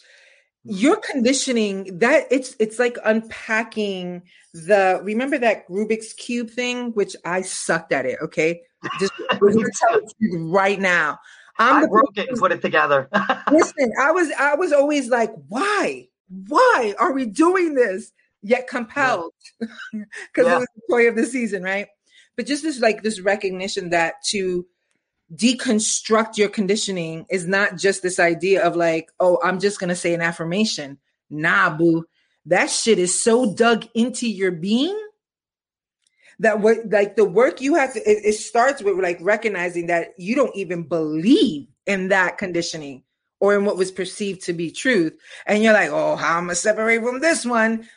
mm-hmm. 0.65 0.75
you're 0.77 0.98
conditioning 0.98 2.00
that 2.00 2.25
it's 2.31 2.55
it's 2.59 2.79
like 2.79 2.98
unpacking 3.05 4.24
the 4.53 5.00
remember 5.03 5.38
that 5.38 5.67
rubik's 5.69 6.13
cube 6.13 6.50
thing 6.50 6.91
which 6.93 7.15
i 7.24 7.41
sucked 7.41 7.91
at 7.91 8.07
it 8.07 8.17
okay 8.19 8.62
just 9.00 9.13
we're 9.41 9.53
gonna 9.53 9.65
tell 9.88 9.98
it 9.98 10.07
to 10.07 10.15
you 10.19 10.50
right 10.50 10.79
now. 10.79 11.19
I'm 11.57 11.83
I 11.83 11.88
broke 11.88 12.17
it 12.17 12.29
and 12.29 12.38
put 12.38 12.51
it 12.51 12.62
together. 12.62 13.09
listen 13.51 13.91
i 14.00 14.12
was 14.12 14.31
i 14.39 14.55
was 14.55 14.71
always 14.71 15.09
like 15.09 15.31
why? 15.48 16.07
Why 16.48 16.93
are 17.00 17.12
we 17.12 17.25
doing 17.25 17.74
this? 17.74 18.12
Yet 18.41 18.67
compelled. 18.67 19.33
Because 19.91 20.45
Yeah. 20.48 20.55
it 20.55 20.59
was 20.59 20.67
the 20.75 20.81
toy 20.93 21.07
of 21.07 21.15
the 21.15 21.25
season 21.25 21.63
right? 21.63 21.88
But 22.38 22.45
just 22.45 22.63
this 22.63 22.79
like 22.79 23.01
this 23.03 23.19
recognition 23.19 23.89
that 23.89 24.15
to 24.29 24.65
deconstruct 25.36 26.38
your 26.38 26.50
conditioning 26.50 27.25
is 27.29 27.48
not 27.48 27.77
just 27.77 28.01
this 28.01 28.19
idea 28.19 28.65
of 28.65 28.75
like 28.75 29.12
oh 29.19 29.39
i'm 29.43 29.59
just 29.59 29.79
gonna 29.79 29.95
say 29.95 30.13
an 30.13 30.21
affirmation. 30.21 30.98
Nah 31.29 31.75
boo. 31.75 32.05
That 32.45 32.69
shit 32.69 32.98
is 33.00 33.21
so 33.24 33.53
dug 33.53 33.86
into 33.93 34.27
your 34.29 34.51
being 34.51 34.98
that 36.39 36.60
what 36.62 36.77
like 36.89 37.15
the 37.15 37.25
work 37.25 37.62
you 37.62 37.75
have 37.75 37.93
to 37.93 38.00
it, 38.00 38.25
it 38.25 38.34
starts 38.34 38.81
with 38.81 38.98
like 38.98 39.17
recognizing 39.22 39.88
that 39.88 40.13
you 40.17 40.36
don't 40.36 40.55
even 40.55 40.84
believe 40.84 41.67
in 41.86 42.08
that 42.10 42.38
conditioning 42.38 43.03
or 43.41 43.55
in 43.55 43.65
what 43.65 43.77
was 43.77 43.91
perceived 43.91 44.41
to 44.43 44.53
be 44.53 44.72
truth. 44.72 45.17
And 45.46 45.63
you're 45.63 45.74
like 45.74 45.89
oh 45.91 46.15
how 46.15 46.38
am 46.38 46.46
i 46.46 46.48
gonna 46.48 46.55
separate 46.55 47.03
from 47.03 47.19
this 47.19 47.46
one? 47.46 47.88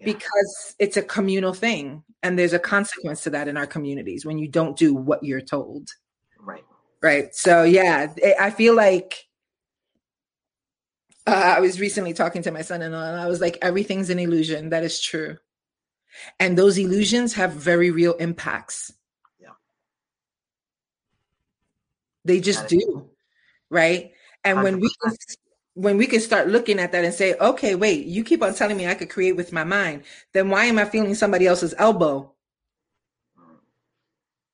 Yeah. 0.00 0.04
because 0.14 0.74
it's 0.78 0.96
a 0.96 1.02
communal 1.02 1.54
thing 1.54 2.02
and 2.22 2.38
there's 2.38 2.52
a 2.52 2.58
consequence 2.58 3.22
to 3.22 3.30
that 3.30 3.48
in 3.48 3.56
our 3.56 3.66
communities 3.66 4.24
when 4.24 4.38
you 4.38 4.48
don't 4.48 4.76
do 4.76 4.94
what 4.94 5.22
you're 5.22 5.40
told. 5.40 5.88
Right. 6.40 6.64
right? 7.02 7.34
So 7.34 7.64
yeah 7.64 8.12
I- 8.24 8.46
i 8.46 8.50
feel 8.50 8.74
like 8.76 9.26
uh, 11.26 11.54
i 11.56 11.60
was 11.60 11.78
recently 11.80 12.12
talking 12.12 12.42
to 12.42 12.50
my 12.50 12.62
son-in-law 12.62 13.04
and 13.12 13.20
i 13.20 13.26
was 13.28 13.40
like 13.40 13.58
everything's 13.62 14.10
an 14.10 14.18
illusion. 14.20 14.70
That 14.70 14.84
is 14.84 15.00
true 15.00 15.38
and 16.38 16.56
those 16.56 16.78
illusions 16.78 17.34
have 17.34 17.52
very 17.52 17.90
real 17.90 18.14
impacts 18.14 18.92
Yeah. 19.40 19.50
they 22.24 22.40
just 22.40 22.68
do 22.68 23.10
right 23.70 24.12
and 24.44 24.62
when 24.62 24.80
we 24.80 24.90
can, 25.02 25.16
when 25.74 25.96
we 25.96 26.06
can 26.06 26.20
start 26.20 26.48
looking 26.48 26.78
at 26.78 26.92
that 26.92 27.04
and 27.04 27.14
say 27.14 27.34
okay 27.34 27.74
wait 27.74 28.06
you 28.06 28.24
keep 28.24 28.42
on 28.42 28.54
telling 28.54 28.76
me 28.76 28.86
i 28.86 28.94
could 28.94 29.10
create 29.10 29.36
with 29.36 29.52
my 29.52 29.64
mind 29.64 30.02
then 30.32 30.48
why 30.50 30.64
am 30.66 30.78
i 30.78 30.84
feeling 30.84 31.14
somebody 31.14 31.46
else's 31.46 31.74
elbow 31.78 32.32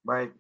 Right. 0.09 0.33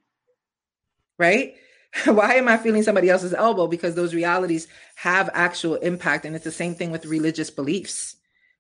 right? 1.19 1.55
Why 2.07 2.35
am 2.35 2.49
I 2.49 2.57
feeling 2.57 2.83
somebody 2.83 3.11
else's 3.11 3.35
elbow? 3.35 3.67
Because 3.67 3.95
those 3.95 4.15
realities 4.15 4.69
have 4.97 5.29
actual 5.35 5.77
impact. 5.77 6.25
And 6.25 6.35
it's 6.35 6.45
the 6.45 6.51
same 6.53 6.75
thing 6.75 6.91
with 6.91 7.07
religious 7.07 7.51
beliefs. 7.51 8.17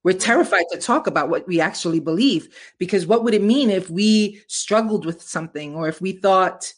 We're 0.08 0.14
terrified 0.14 0.64
to 0.72 0.78
talk 0.78 1.06
about 1.06 1.28
what 1.28 1.46
we 1.46 1.60
actually 1.60 2.00
believe 2.00 2.48
because 2.78 3.06
what 3.06 3.24
would 3.24 3.34
it 3.34 3.42
mean 3.42 3.68
if 3.68 3.90
we 3.90 4.40
struggled 4.46 5.04
with 5.04 5.20
something 5.20 5.74
or 5.74 5.86
if 5.86 6.00
we 6.00 6.12
thought 6.12 6.72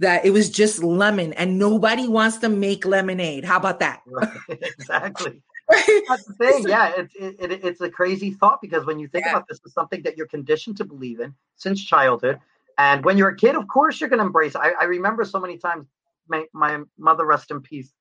that 0.00 0.24
it 0.24 0.30
was 0.32 0.50
just 0.50 0.82
lemon 0.82 1.34
and 1.34 1.56
nobody 1.56 2.08
wants 2.08 2.38
to 2.38 2.48
make 2.48 2.84
lemonade? 2.84 3.44
How 3.44 3.58
about 3.58 3.78
that? 3.78 4.02
Right. 4.04 4.28
exactly. 4.48 5.40
Right? 5.70 6.02
That's 6.08 6.24
the 6.24 6.34
thing. 6.34 6.68
Yeah, 6.68 6.92
it's 6.96 7.14
it, 7.14 7.36
it, 7.38 7.64
it's 7.64 7.80
a 7.80 7.88
crazy 7.88 8.32
thought 8.32 8.60
because 8.60 8.84
when 8.84 8.98
you 8.98 9.06
think 9.06 9.24
Yeah. 9.24 9.34
about 9.34 9.46
this, 9.48 9.60
it's 9.64 9.72
something 9.72 10.02
that 10.02 10.16
you're 10.16 10.26
conditioned 10.26 10.76
to 10.78 10.84
believe 10.84 11.20
in 11.20 11.32
since 11.54 11.80
childhood. 11.82 12.40
And 12.76 13.04
when 13.04 13.16
you're 13.16 13.28
a 13.28 13.36
kid, 13.36 13.54
of 13.54 13.68
course, 13.68 14.00
you're 14.00 14.10
going 14.10 14.18
to 14.18 14.26
embrace. 14.26 14.56
it. 14.56 14.60
I, 14.60 14.72
I 14.80 14.84
remember 14.86 15.24
so 15.24 15.38
many 15.38 15.58
times 15.58 15.86
my, 16.26 16.44
my 16.52 16.80
mother, 16.98 17.24
rest 17.24 17.52
in 17.52 17.60
peace, 17.60 17.92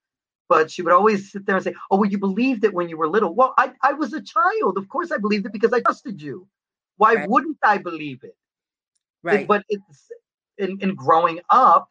but 0.55 0.71
she 0.71 0.81
would 0.83 0.93
always 0.93 1.31
sit 1.31 1.45
there 1.45 1.55
and 1.55 1.63
say, 1.63 1.73
"Oh, 1.89 1.97
well, 1.97 2.09
you 2.09 2.17
believed 2.19 2.63
it 2.63 2.73
when 2.73 2.87
you 2.89 2.97
were 2.97 3.07
little." 3.07 3.33
Well, 3.33 3.53
I, 3.57 3.71
I 3.81 3.93
was 3.93 4.13
a 4.13 4.21
child. 4.21 4.77
Of 4.77 4.87
course, 4.89 5.11
I 5.11 5.17
believed 5.17 5.45
it 5.45 5.51
because 5.53 5.73
I 5.73 5.81
trusted 5.81 6.21
you. 6.21 6.47
Why 6.97 7.13
Right. 7.15 7.29
wouldn't 7.29 7.57
I 7.63 7.77
believe 7.79 8.23
it? 8.23 8.35
Right. 9.23 9.47
But 9.47 9.63
it's 9.69 10.11
in, 10.57 10.77
in 10.81 10.95
growing 10.95 11.39
up, 11.49 11.89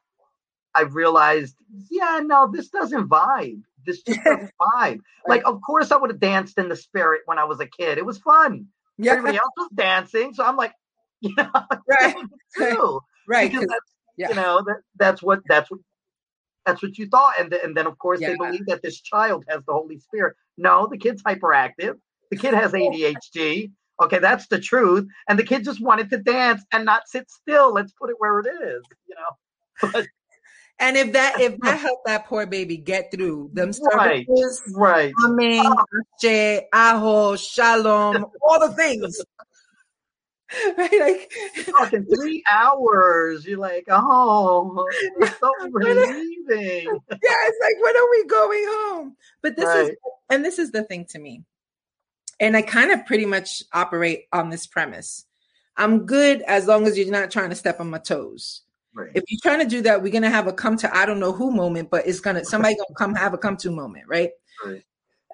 I 0.75 0.83
realized, 0.83 1.57
yeah, 1.91 2.21
no, 2.25 2.51
this 2.51 2.69
doesn't 2.69 3.09
vibe. 3.09 3.63
This 3.85 4.03
just 4.03 4.21
doesn't 4.25 4.53
vibe. 4.61 5.01
Like, 5.27 5.43
of 5.45 5.61
course, 5.61 5.91
I 5.91 5.97
would 5.97 6.11
have 6.11 6.21
danced 6.21 6.59
in 6.59 6.69
the 6.69 6.77
spirit 6.77 7.23
when 7.27 7.39
I 7.39 7.45
was 7.45 7.59
a 7.61 7.67
kid. 7.67 7.99
It 7.99 8.07
was 8.07 8.19
fun. 8.19 8.67
Yeah. 8.99 9.13
Everybody 9.13 9.39
else 9.39 9.55
was 9.57 9.71
dancing, 9.75 10.35
so 10.35 10.45
I'm 10.45 10.57
like, 10.57 10.73
you 11.21 11.35
know, 11.37 11.51
Right. 11.89 12.15
too. 12.57 13.01
Right. 13.27 13.51
Because 13.51 13.65
'cause- 13.67 13.69
that's 13.71 13.91
yeah. 14.17 14.29
you 14.29 14.35
know 14.35 14.63
that 14.67 14.81
that's 14.97 15.23
what 15.23 15.41
that's 15.49 15.71
what 15.71 15.81
that's 16.67 16.83
what 16.83 16.99
you 16.99 17.09
thought, 17.09 17.35
and 17.39 17.51
th- 17.51 17.63
and 17.65 17.77
then 17.77 17.87
of 17.87 17.99
course 17.99 18.21
they 18.21 18.37
believe 18.37 18.67
that 18.67 18.83
this 18.83 19.01
child 19.01 19.45
has 19.49 19.65
the 19.67 19.73
Holy 19.73 19.99
Spirit. 19.99 20.37
No, 20.59 20.87
the 20.87 20.99
kid's 20.99 21.23
hyperactive. 21.23 21.95
The 22.31 22.37
kid 22.37 22.55
has 22.55 22.73
ADHD. 22.73 23.73
Okay, 24.03 24.19
that's 24.19 24.47
the 24.49 24.59
truth. 24.61 25.07
And 25.29 25.39
the 25.39 25.45
kid 25.45 25.65
just 25.65 25.81
wanted 25.81 26.11
to 26.11 26.19
dance 26.19 26.65
and 26.73 26.85
not 26.85 27.03
sit 27.07 27.31
still. 27.31 27.73
Let's 27.73 27.93
put 27.93 28.11
it 28.11 28.17
where 28.19 28.41
it 28.41 28.47
is. 28.47 28.83
You 29.07 29.15
know. 29.17 29.91
But 29.93 30.07
And 30.79 30.97
if 30.97 31.13
that 31.13 31.41
if 31.41 31.59
that 31.61 31.79
helped 31.81 32.07
that 32.07 32.27
poor 32.27 32.47
baby 32.47 32.77
get 32.77 33.11
through 33.13 33.51
them 33.55 33.73
Right. 33.97 34.27
services, 34.29 34.63
right. 34.75 35.13
Amen, 35.25 35.75
Ashe, 36.25 36.63
Aho, 36.73 37.37
Shalom, 37.37 38.27
all 38.43 38.61
the 38.61 38.75
things. 38.75 39.23
right? 40.79 41.01
Like 41.01 41.33
Talking 41.67 42.05
three 42.05 42.43
hours. 42.51 43.47
You're 43.47 43.59
like, 43.59 43.87
oh, 43.89 44.87
we're 45.17 45.27
so 45.27 45.53
relieving. 45.71 46.87
yeah, 47.11 47.37
it's 47.47 47.59
like 47.61 47.83
when 47.83 47.97
are 47.97 48.11
we 48.11 48.25
going 48.27 48.65
home? 48.69 49.17
But 49.43 49.57
this 49.57 49.75
is 49.75 49.97
and 50.31 50.45
this 50.45 50.59
is 50.59 50.71
the 50.71 50.83
thing 50.83 51.07
to 51.11 51.19
me. 51.19 51.45
and 52.41 52.57
I 52.57 52.63
kind 52.63 52.91
of 52.91 53.07
pretty 53.07 53.27
much 53.27 53.63
operate 53.73 54.27
on 54.33 54.51
this 54.51 54.67
premise. 54.67 55.27
I'm 55.77 56.07
good 56.07 56.43
as 56.43 56.67
long 56.67 56.87
as 56.87 56.99
you're 56.99 57.11
not 57.11 57.31
trying 57.31 57.51
to 57.51 57.57
step 57.57 57.81
on 57.81 57.91
my 57.91 57.99
toes. 57.99 58.63
Right. 58.95 59.11
If 59.15 59.25
you're 59.29 59.41
trying 59.43 59.61
to 59.61 59.69
do 59.69 59.81
that, 59.83 60.03
we're 60.03 60.13
gonna 60.13 60.29
have 60.29 60.47
a 60.47 60.53
come 60.53 60.77
to 60.79 60.97
I 60.97 61.07
don't 61.07 61.21
know 61.21 61.33
who 61.33 61.51
moment, 61.51 61.91
but 61.91 62.07
it's 62.07 62.21
gonna 62.21 62.45
somebody 62.45 62.75
gonna 62.75 62.95
come 62.97 63.15
have 63.15 63.33
a 63.33 63.39
come 63.39 63.57
to 63.59 63.71
moment, 63.71 64.05
right? 64.07 64.31
right? 64.65 64.83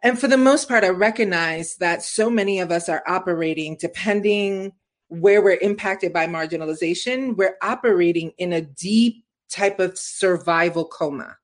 And 0.02 0.18
for 0.18 0.28
the 0.28 0.37
most 0.37 0.68
part, 0.68 0.84
I 0.84 0.90
recognize 0.90 1.76
that 1.76 2.02
so 2.02 2.30
many 2.30 2.60
of 2.60 2.70
us 2.70 2.88
are 2.88 3.02
operating 3.06 3.76
depending 3.80 4.72
where 5.08 5.42
we're 5.42 5.58
impacted 5.60 6.12
by 6.12 6.26
marginalization, 6.26 7.36
we're 7.36 7.56
operating 7.62 8.32
in 8.38 8.52
a 8.52 8.60
deep 8.60 9.24
type 9.50 9.80
of 9.80 9.98
survival 9.98 10.84
coma, 10.84 11.36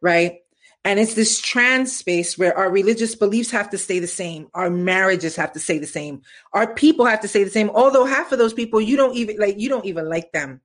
right? 0.00 0.38
And 0.84 0.98
it's 0.98 1.14
this 1.14 1.40
trans 1.40 1.94
space 1.94 2.38
where 2.38 2.56
our 2.56 2.70
religious 2.70 3.14
beliefs 3.14 3.50
have 3.50 3.68
to 3.70 3.78
stay 3.78 3.98
the 3.98 4.06
same. 4.06 4.48
Our 4.54 4.70
marriages 4.70 5.36
have 5.36 5.52
to 5.52 5.60
stay 5.60 5.78
the 5.78 5.86
same. 5.86 6.22
Our 6.54 6.74
people 6.74 7.04
have 7.04 7.20
to 7.20 7.28
stay 7.28 7.44
the 7.44 7.50
same. 7.50 7.68
Although 7.70 8.06
half 8.06 8.32
of 8.32 8.38
those 8.38 8.54
people, 8.54 8.80
you 8.80 8.96
don't 8.96 9.14
even 9.14 9.36
like, 9.36 9.58
you 9.58 9.68
don't 9.68 9.84
even 9.84 10.08
like 10.08 10.32
them. 10.32 10.62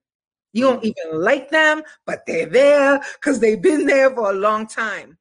You 0.54 0.62
don't 0.62 0.82
mm. 0.82 0.94
even 0.96 1.20
like 1.20 1.50
them, 1.50 1.82
but 2.06 2.24
they're 2.26 2.46
there 2.46 2.98
because 3.20 3.40
they've 3.40 3.60
been 3.60 3.86
there 3.86 4.10
for 4.10 4.30
a 4.30 4.34
long 4.34 4.66
time. 4.66 5.18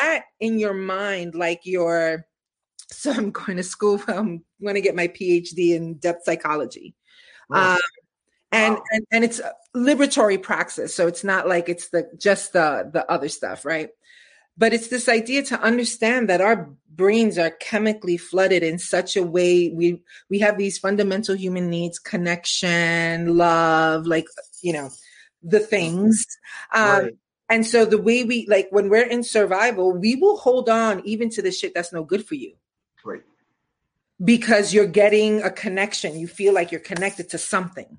That 0.00 0.24
in 0.40 0.58
your 0.58 0.74
mind, 0.74 1.34
like 1.34 1.60
your, 1.64 2.25
so 2.88 3.12
I'm 3.12 3.30
going 3.30 3.56
to 3.56 3.62
school, 3.62 4.00
I'm 4.08 4.44
going 4.62 4.74
to 4.74 4.80
get 4.80 4.96
my 4.96 5.08
PhD 5.08 5.74
in 5.74 5.94
depth 5.94 6.24
psychology. 6.24 6.94
Um, 7.50 7.78
and, 8.52 8.74
wow. 8.74 8.82
and 8.92 9.06
and 9.12 9.24
it's 9.24 9.40
liberatory 9.74 10.40
praxis 10.40 10.94
so 10.94 11.06
it's 11.06 11.24
not 11.24 11.48
like 11.48 11.68
it's 11.68 11.90
the 11.90 12.08
just 12.16 12.52
the 12.52 12.88
the 12.92 13.08
other 13.10 13.28
stuff 13.28 13.64
right 13.64 13.90
but 14.58 14.72
it's 14.72 14.88
this 14.88 15.08
idea 15.08 15.42
to 15.42 15.60
understand 15.60 16.30
that 16.30 16.40
our 16.40 16.70
brains 16.88 17.36
are 17.36 17.50
chemically 17.50 18.16
flooded 18.16 18.62
in 18.62 18.78
such 18.78 19.16
a 19.16 19.22
way 19.22 19.68
we 19.68 20.02
we 20.30 20.38
have 20.38 20.56
these 20.56 20.78
fundamental 20.78 21.34
human 21.34 21.68
needs 21.68 21.98
connection 21.98 23.36
love 23.36 24.06
like 24.06 24.26
you 24.62 24.72
know 24.72 24.90
the 25.42 25.60
things 25.60 26.24
um 26.72 27.04
right. 27.04 27.12
and 27.50 27.66
so 27.66 27.84
the 27.84 28.00
way 28.00 28.24
we 28.24 28.46
like 28.48 28.68
when 28.70 28.88
we're 28.88 29.06
in 29.06 29.22
survival 29.22 29.92
we 29.92 30.16
will 30.16 30.36
hold 30.36 30.68
on 30.68 31.02
even 31.04 31.28
to 31.28 31.42
the 31.42 31.52
shit 31.52 31.74
that's 31.74 31.92
no 31.92 32.02
good 32.02 32.24
for 32.24 32.34
you 32.34 32.54
right 33.06 33.22
because 34.24 34.72
you're 34.74 34.86
getting 34.86 35.42
a 35.42 35.50
connection 35.50 36.18
you 36.18 36.26
feel 36.26 36.52
like 36.52 36.70
you're 36.72 36.80
connected 36.80 37.28
to 37.30 37.38
something 37.38 37.98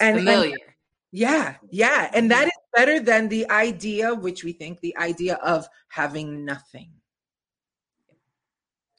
and, 0.00 0.18
familiar 0.18 0.52
and, 0.52 0.70
yeah, 1.12 1.56
yeah. 1.70 2.10
And 2.14 2.30
that 2.30 2.46
is 2.46 2.52
better 2.74 3.00
than 3.00 3.28
the 3.28 3.50
idea, 3.50 4.14
which 4.14 4.44
we 4.44 4.52
think 4.52 4.80
the 4.80 4.96
idea 4.96 5.34
of 5.36 5.68
having 5.88 6.44
nothing. 6.44 6.90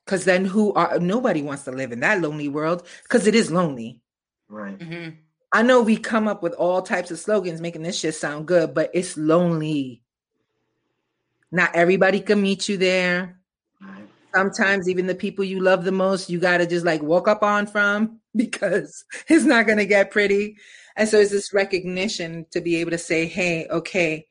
Because 0.06 0.26
then 0.26 0.44
who 0.44 0.74
are 0.74 1.00
nobody 1.00 1.42
wants 1.42 1.64
to 1.64 1.72
live 1.72 1.92
in 1.92 2.02
that 2.02 2.22
lonely 2.22 2.50
world 2.50 2.86
because 3.04 3.28
it 3.28 3.36
is 3.36 3.52
lonely. 3.52 4.02
Right. 4.50 4.78
Mm-hmm. 4.78 5.10
I 5.54 5.64
know 5.64 5.82
we 5.82 5.98
come 5.98 6.28
up 6.28 6.44
with 6.44 6.54
all 6.54 6.82
types 6.82 7.12
of 7.12 7.20
slogans 7.20 7.62
making 7.62 7.84
this 7.84 8.00
shit 8.00 8.16
sound 8.16 8.48
good, 8.48 8.74
but 8.74 8.90
it's 8.94 9.16
lonely. 9.16 10.02
Not 11.52 11.76
everybody 11.76 12.20
can 12.20 12.42
meet 12.42 12.68
you 12.68 12.78
there. 12.78 13.41
Sometimes 14.36 14.88
even 14.88 15.08
the 15.08 15.16
people 15.16 15.44
you 15.44 15.60
love 15.60 15.84
the 15.84 15.92
most, 15.92 16.30
you 16.30 16.40
gotta 16.40 16.66
just 16.66 16.86
like 16.86 17.02
walk 17.02 17.28
up 17.28 17.44
on 17.44 17.68
from 17.68 18.20
because 18.36 19.04
it's 19.28 19.46
not 19.46 19.68
gonna 19.68 19.86
get 19.86 20.12
pretty. 20.12 20.56
And 20.96 21.08
so 21.08 21.20
it's 21.20 21.32
this 21.32 21.54
recognition 21.54 22.46
to 22.52 22.62
be 22.62 22.76
able 22.78 22.92
to 22.92 22.98
say, 22.98 23.26
hey, 23.26 23.68
okay, 23.70 24.26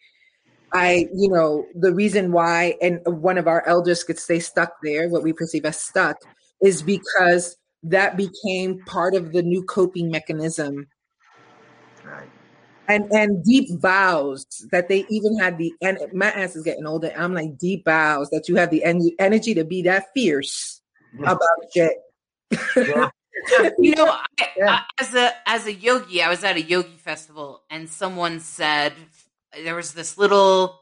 I, 0.72 1.06
you 1.14 1.28
know, 1.30 1.66
the 1.74 1.92
reason 1.92 2.32
why 2.32 2.76
and 2.80 3.00
one 3.04 3.38
of 3.38 3.48
our 3.48 3.66
elders 3.66 4.04
could 4.04 4.18
stay 4.18 4.38
stuck 4.38 4.72
there, 4.82 5.08
what 5.08 5.22
we 5.22 5.32
perceive 5.32 5.64
as 5.64 5.80
stuck, 5.80 6.16
is 6.62 6.82
because 6.82 7.56
that 7.82 8.16
became 8.16 8.84
part 8.86 9.14
of 9.14 9.32
the 9.32 9.42
new 9.42 9.64
coping 9.64 10.10
mechanism. 10.10 10.86
Right. 12.90 13.00
And 13.00 13.12
and 13.12 13.44
deep 13.44 13.70
vows 13.80 14.46
that 14.72 14.88
they 14.88 15.04
even 15.08 15.38
had 15.38 15.58
the 15.58 15.72
and 15.82 15.98
my 16.12 16.30
ass 16.30 16.56
is 16.56 16.64
getting 16.64 16.86
older. 16.86 17.12
I'm 17.16 17.34
like 17.34 17.58
deep 17.58 17.84
vows 17.84 18.30
that 18.30 18.48
you 18.48 18.56
have 18.56 18.70
the 18.70 18.84
en- 18.84 19.10
energy 19.18 19.54
to 19.54 19.64
be 19.64 19.82
that 19.82 20.06
fierce 20.14 20.80
about 21.24 21.40
shit. 21.74 21.92
Yeah. 22.76 23.10
you 23.78 23.94
know, 23.94 24.06
I, 24.06 24.48
yeah. 24.56 24.70
I, 24.70 24.82
as 24.98 25.14
a 25.14 25.32
as 25.46 25.66
a 25.66 25.72
yogi, 25.72 26.22
I 26.22 26.28
was 26.28 26.44
at 26.44 26.56
a 26.56 26.62
yogi 26.62 26.96
festival, 26.96 27.62
and 27.70 27.88
someone 27.88 28.40
said 28.40 28.92
there 29.64 29.74
was 29.74 29.92
this 29.94 30.18
little 30.18 30.80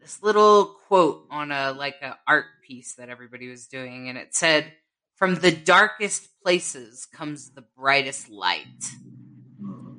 this 0.00 0.22
little 0.22 0.76
quote 0.86 1.26
on 1.30 1.52
a 1.52 1.72
like 1.72 1.96
a 2.02 2.16
art 2.26 2.46
piece 2.66 2.94
that 2.94 3.08
everybody 3.08 3.48
was 3.48 3.66
doing, 3.66 4.08
and 4.08 4.16
it 4.16 4.34
said, 4.34 4.72
"From 5.16 5.34
the 5.34 5.50
darkest 5.50 6.28
places 6.42 7.06
comes 7.06 7.50
the 7.50 7.64
brightest 7.76 8.28
light." 8.28 8.66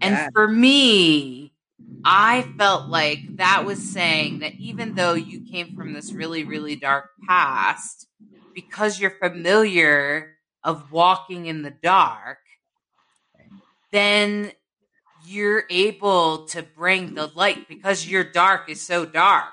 And 0.04 0.16
yeah. 0.16 0.30
for 0.34 0.48
me, 0.48 1.54
I 2.06 2.42
felt 2.58 2.90
like 2.90 3.38
that 3.38 3.66
was 3.66 3.82
saying 3.82 4.40
that 4.40 4.54
even 4.56 4.96
though 4.96 5.14
you 5.14 5.42
came 5.42 5.76
from 5.76 5.94
this 5.94 6.12
really, 6.12 6.44
really 6.44 6.76
dark 6.76 7.10
past, 7.28 8.08
because 8.54 9.00
you're 9.00 9.18
familiar 9.22 10.36
of 10.64 10.92
walking 10.92 11.46
in 11.46 11.62
the 11.62 11.72
dark, 11.72 12.40
then 13.92 14.52
you're 15.26 15.64
able 15.70 16.46
to 16.48 16.64
bring 16.64 17.14
the 17.14 17.28
light 17.28 17.68
because 17.68 18.08
your 18.08 18.24
dark 18.24 18.70
is 18.70 18.82
so 18.82 19.06
dark. 19.06 19.46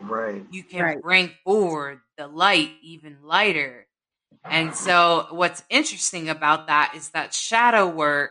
Right. 0.00 0.44
You 0.50 0.62
can 0.62 0.82
right. 0.82 1.02
bring 1.02 1.30
forward 1.44 2.00
the 2.16 2.28
light 2.28 2.72
even 2.82 3.18
lighter. 3.22 3.86
And 4.44 4.74
so, 4.74 5.26
what's 5.30 5.62
interesting 5.68 6.28
about 6.28 6.68
that 6.68 6.92
is 6.96 7.10
that 7.10 7.34
shadow 7.34 7.88
work, 7.88 8.30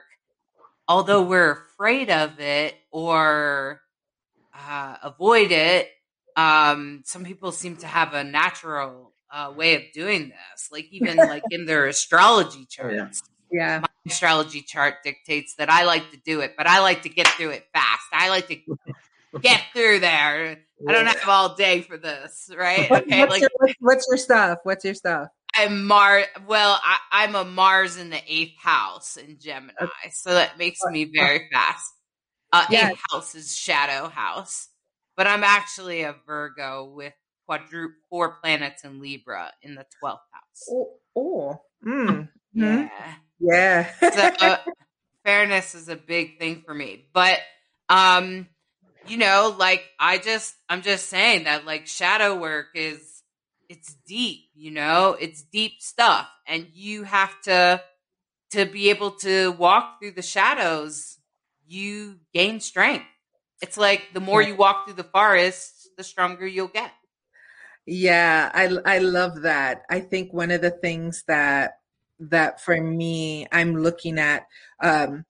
although 0.88 1.23
we're 1.23 1.52
afraid 1.52 2.10
of 2.10 2.39
it 2.39 2.76
or 2.91 3.82
uh, 4.54 4.97
avoid 5.04 5.52
it, 5.52 5.89
um, 6.36 7.02
some 7.06 7.23
people 7.23 7.52
seem 7.52 7.78
to 7.78 7.88
have 7.88 8.13
a 8.13 8.23
natural 8.23 9.13
uh, 9.32 9.52
way 9.56 9.76
of 9.76 9.82
doing 9.93 10.30
this. 10.30 10.69
Like 10.71 10.88
even 10.91 11.17
like 11.17 11.43
in 11.52 11.65
their 11.65 11.88
astrology 11.88 12.65
charts. 12.69 13.23
Yeah. 13.52 13.80
My 13.80 13.88
astrology 14.06 14.62
chart 14.62 14.95
dictates 15.04 15.56
that 15.56 15.69
I 15.69 15.86
like 15.86 16.12
to 16.12 16.17
do 16.17 16.41
it, 16.41 16.56
but 16.58 16.67
I 16.67 16.80
like 16.82 17.04
to 17.04 17.10
get 17.10 17.28
through 17.28 17.52
it 17.52 17.65
fast. 17.73 18.04
I 18.12 18.30
like 18.30 18.47
to 18.47 18.58
get 19.41 19.62
through 19.73 20.00
there. 20.00 20.58
I 20.88 20.91
don't 20.91 21.08
have 21.08 21.28
all 21.28 21.56
day 21.56 21.82
for 21.82 21.97
this, 21.97 22.52
right? 22.56 22.91
Okay. 22.91 23.19
What's, 23.21 23.32
like, 23.32 23.41
your, 23.41 23.50
what's 23.80 24.08
your 24.10 24.17
stuff? 24.17 24.60
What's 24.63 24.86
your 24.86 24.93
stuff? 24.93 25.30
I'm 25.59 25.87
Mars. 25.87 26.25
Well, 26.47 26.79
I, 27.11 27.23
am 27.23 27.33
a 27.33 27.43
Mars 27.43 27.97
in 27.97 28.11
the 28.11 28.21
eighth 28.27 28.57
house 28.59 29.17
in 29.17 29.39
Gemini, 29.39 29.73
okay. 29.81 30.09
so 30.11 30.31
that 30.31 30.59
makes 30.59 30.79
me 30.91 31.09
very 31.11 31.49
fast. 31.51 31.93
Uh, 32.53 32.65
yes. 32.69 32.91
Eighth 32.91 33.01
house 33.11 33.33
is 33.33 33.57
shadow 33.57 34.07
house, 34.07 34.67
but 35.15 35.25
I'm 35.25 35.43
actually 35.43 36.03
a 36.03 36.15
Virgo 36.27 36.93
with 36.95 37.13
quadruple 37.47 37.95
four 38.07 38.37
planets 38.39 38.83
in 38.83 39.01
Libra 39.01 39.51
in 39.63 39.73
the 39.73 39.85
12th 40.03 40.19
house. 40.31 40.69
Oh, 40.69 40.89
oh. 41.15 41.61
Mm. 41.83 42.29
yeah. 42.53 42.89
Yeah. 43.39 43.91
so, 43.99 44.31
uh, 44.39 44.57
fairness 45.25 45.73
is 45.73 45.89
a 45.89 45.95
big 45.95 46.37
thing 46.37 46.61
for 46.67 46.73
me. 46.73 47.07
But, 47.13 47.39
um, 47.89 48.47
you 49.07 49.17
know, 49.17 49.55
like 49.57 49.83
I 49.99 50.19
just, 50.19 50.53
I'm 50.69 50.83
just 50.83 51.07
saying 51.07 51.45
that 51.45 51.65
like 51.65 51.87
shadow 51.87 52.37
work 52.37 52.67
is, 52.75 53.16
it's 53.69 53.95
deep, 54.08 54.49
you 54.56 54.71
know, 54.71 55.15
it's 55.19 55.41
deep 55.41 55.73
stuff. 55.82 56.27
And 56.47 56.67
you 56.73 57.03
have 57.03 57.39
to, 57.43 57.82
to 58.51 58.65
be 58.65 58.89
able 58.89 59.12
to 59.12 59.51
walk 59.53 59.99
through 59.99 60.12
the 60.12 60.21
shadows, 60.21 61.17
you 61.67 62.19
gain 62.34 62.60
strength. 62.60 63.06
It's 63.62 63.77
like 63.77 64.13
the 64.13 64.19
more 64.19 64.41
you 64.41 64.56
walk 64.56 64.86
through 64.86 64.95
the 64.95 65.03
forest, 65.03 65.89
the 65.97 66.03
stronger 66.03 66.47
you'll 66.47 66.67
get. 66.67 66.91
Yeah, 67.86 68.51
I 68.53 68.69
I 68.86 68.99
love 68.99 69.41
that. 69.43 69.84
I 69.89 70.01
think 70.01 70.34
one 70.34 70.51
of 70.51 70.62
the 70.62 70.71
things 70.71 71.23
that 71.27 71.80
that 72.19 72.62
for 72.62 72.80
me 72.82 73.47
I'm 73.51 73.75
looking 73.77 74.19
at 74.19 74.47
um 74.84 75.25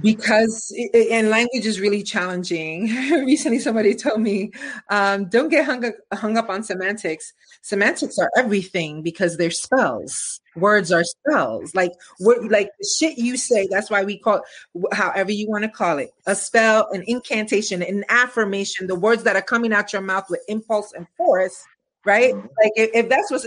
because 0.00 0.74
and 0.92 1.30
language 1.30 1.66
is 1.66 1.80
really 1.80 2.02
challenging. 2.02 2.86
Recently, 3.24 3.58
somebody 3.58 3.94
told 3.94 4.20
me, 4.20 4.52
um, 4.90 5.28
"Don't 5.28 5.48
get 5.48 5.64
hung 5.64 5.84
up, 5.84 5.94
hung 6.12 6.36
up 6.36 6.48
on 6.48 6.62
semantics. 6.62 7.32
Semantics 7.62 8.18
are 8.18 8.30
everything 8.36 9.02
because 9.02 9.36
they're 9.36 9.50
spells. 9.50 10.40
Words 10.56 10.92
are 10.92 11.04
spells. 11.04 11.74
Like 11.74 11.92
what, 12.18 12.50
like 12.50 12.70
the 12.78 12.88
shit 12.98 13.18
you 13.18 13.36
say. 13.36 13.66
That's 13.70 13.90
why 13.90 14.04
we 14.04 14.18
call 14.18 14.42
it, 14.74 14.94
however 14.94 15.32
you 15.32 15.48
want 15.48 15.64
to 15.64 15.70
call 15.70 15.98
it, 15.98 16.10
a 16.26 16.34
spell, 16.34 16.88
an 16.92 17.04
incantation, 17.06 17.82
an 17.82 18.04
affirmation. 18.08 18.86
The 18.86 18.94
words 18.94 19.22
that 19.24 19.36
are 19.36 19.42
coming 19.42 19.72
out 19.72 19.92
your 19.92 20.02
mouth 20.02 20.26
with 20.28 20.40
impulse 20.48 20.92
and 20.92 21.06
force, 21.16 21.64
right? 22.04 22.34
Mm-hmm. 22.34 22.46
Like 22.62 22.72
if, 22.76 22.90
if 22.94 23.08
that's 23.08 23.30
what's 23.30 23.46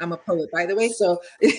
I'm 0.00 0.12
a 0.12 0.16
poet, 0.16 0.50
by 0.52 0.66
the 0.66 0.74
way. 0.74 0.88
So 0.88 1.20
like, 1.42 1.54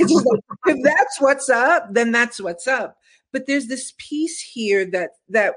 if 0.67 0.83
that's 0.83 1.21
what's 1.21 1.49
up, 1.49 1.93
then 1.93 2.11
that's 2.11 2.41
what's 2.41 2.67
up. 2.67 2.97
But 3.33 3.47
there's 3.47 3.67
this 3.67 3.93
piece 3.97 4.39
here 4.39 4.85
that 4.91 5.09
that 5.29 5.55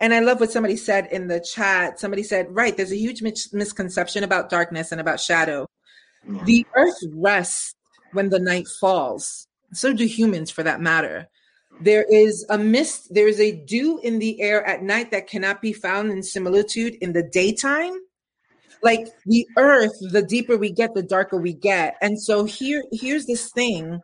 and 0.00 0.12
I 0.12 0.20
love 0.20 0.40
what 0.40 0.50
somebody 0.50 0.76
said 0.76 1.06
in 1.12 1.28
the 1.28 1.40
chat. 1.40 2.00
Somebody 2.00 2.24
said, 2.24 2.46
right, 2.50 2.76
there's 2.76 2.92
a 2.92 2.96
huge 2.96 3.22
mis- 3.22 3.52
misconception 3.54 4.24
about 4.24 4.50
darkness 4.50 4.90
and 4.90 5.00
about 5.00 5.20
shadow. 5.20 5.66
Yeah. 6.28 6.44
The 6.44 6.66
earth 6.74 6.98
rests 7.14 7.74
when 8.12 8.28
the 8.28 8.40
night 8.40 8.66
falls. 8.80 9.46
So 9.72 9.92
do 9.92 10.04
humans, 10.04 10.50
for 10.50 10.62
that 10.62 10.80
matter. 10.80 11.28
There 11.80 12.04
is 12.08 12.46
a 12.50 12.58
mist, 12.58 13.14
there 13.14 13.28
is 13.28 13.40
a 13.40 13.52
dew 13.52 13.98
in 14.02 14.18
the 14.18 14.40
air 14.40 14.64
at 14.64 14.82
night 14.82 15.10
that 15.10 15.26
cannot 15.26 15.60
be 15.60 15.72
found 15.72 16.10
in 16.10 16.22
similitude 16.22 16.96
in 17.00 17.12
the 17.12 17.22
daytime. 17.22 17.94
Like 18.82 19.06
the 19.26 19.46
earth, 19.56 19.92
the 20.12 20.22
deeper 20.22 20.56
we 20.56 20.70
get, 20.70 20.94
the 20.94 21.02
darker 21.02 21.38
we 21.38 21.54
get. 21.54 21.96
And 22.02 22.20
so 22.20 22.44
here, 22.44 22.82
here's 22.92 23.26
this 23.26 23.50
thing. 23.52 24.00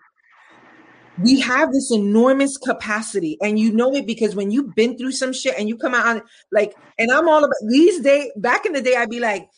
We 1.22 1.40
have 1.40 1.72
this 1.72 1.90
enormous 1.92 2.56
capacity, 2.56 3.36
and 3.42 3.58
you 3.58 3.72
know 3.72 3.94
it 3.94 4.06
because 4.06 4.34
when 4.34 4.50
you've 4.50 4.74
been 4.74 4.96
through 4.96 5.12
some 5.12 5.32
shit 5.32 5.58
and 5.58 5.68
you 5.68 5.76
come 5.76 5.94
out 5.94 6.06
on 6.06 6.22
like, 6.52 6.74
and 6.98 7.10
I'm 7.10 7.28
all 7.28 7.44
about 7.44 7.54
these 7.68 8.00
days. 8.00 8.30
Back 8.36 8.66
in 8.66 8.72
the 8.72 8.82
day, 8.82 8.96
I'd 8.96 9.10
be 9.10 9.20
like, 9.20 9.48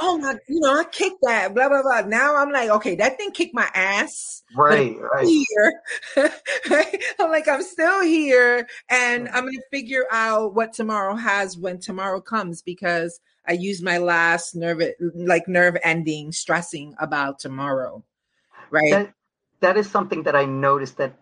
oh 0.00 0.18
my, 0.18 0.34
you 0.48 0.60
know, 0.60 0.80
I 0.80 0.84
kicked 0.84 1.18
that, 1.22 1.54
blah, 1.54 1.68
blah, 1.68 1.82
blah. 1.82 2.00
Now 2.02 2.36
I'm 2.36 2.50
like, 2.50 2.70
okay, 2.70 2.96
that 2.96 3.18
thing 3.18 3.30
kicked 3.30 3.54
my 3.54 3.68
ass. 3.74 4.42
Right, 4.56 4.96
right. 4.98 5.26
Here. 5.26 5.82
I'm 7.20 7.30
like, 7.30 7.46
I'm 7.46 7.62
still 7.62 8.02
here 8.02 8.66
and 8.88 9.28
I'm 9.28 9.46
to 9.46 9.62
figure 9.70 10.06
out 10.10 10.54
what 10.54 10.72
tomorrow 10.72 11.14
has 11.14 11.56
when 11.56 11.78
tomorrow 11.78 12.20
comes 12.20 12.62
because 12.62 13.20
I 13.46 13.52
used 13.52 13.84
my 13.84 13.98
last 13.98 14.54
nerve, 14.54 14.82
like 15.14 15.46
nerve 15.46 15.76
ending 15.82 16.32
stressing 16.32 16.94
about 16.98 17.38
tomorrow. 17.38 18.02
Right. 18.70 18.90
That, 18.90 19.14
that 19.60 19.76
is 19.76 19.90
something 19.90 20.22
that 20.24 20.36
I 20.36 20.44
noticed 20.44 20.96
that 20.98 21.14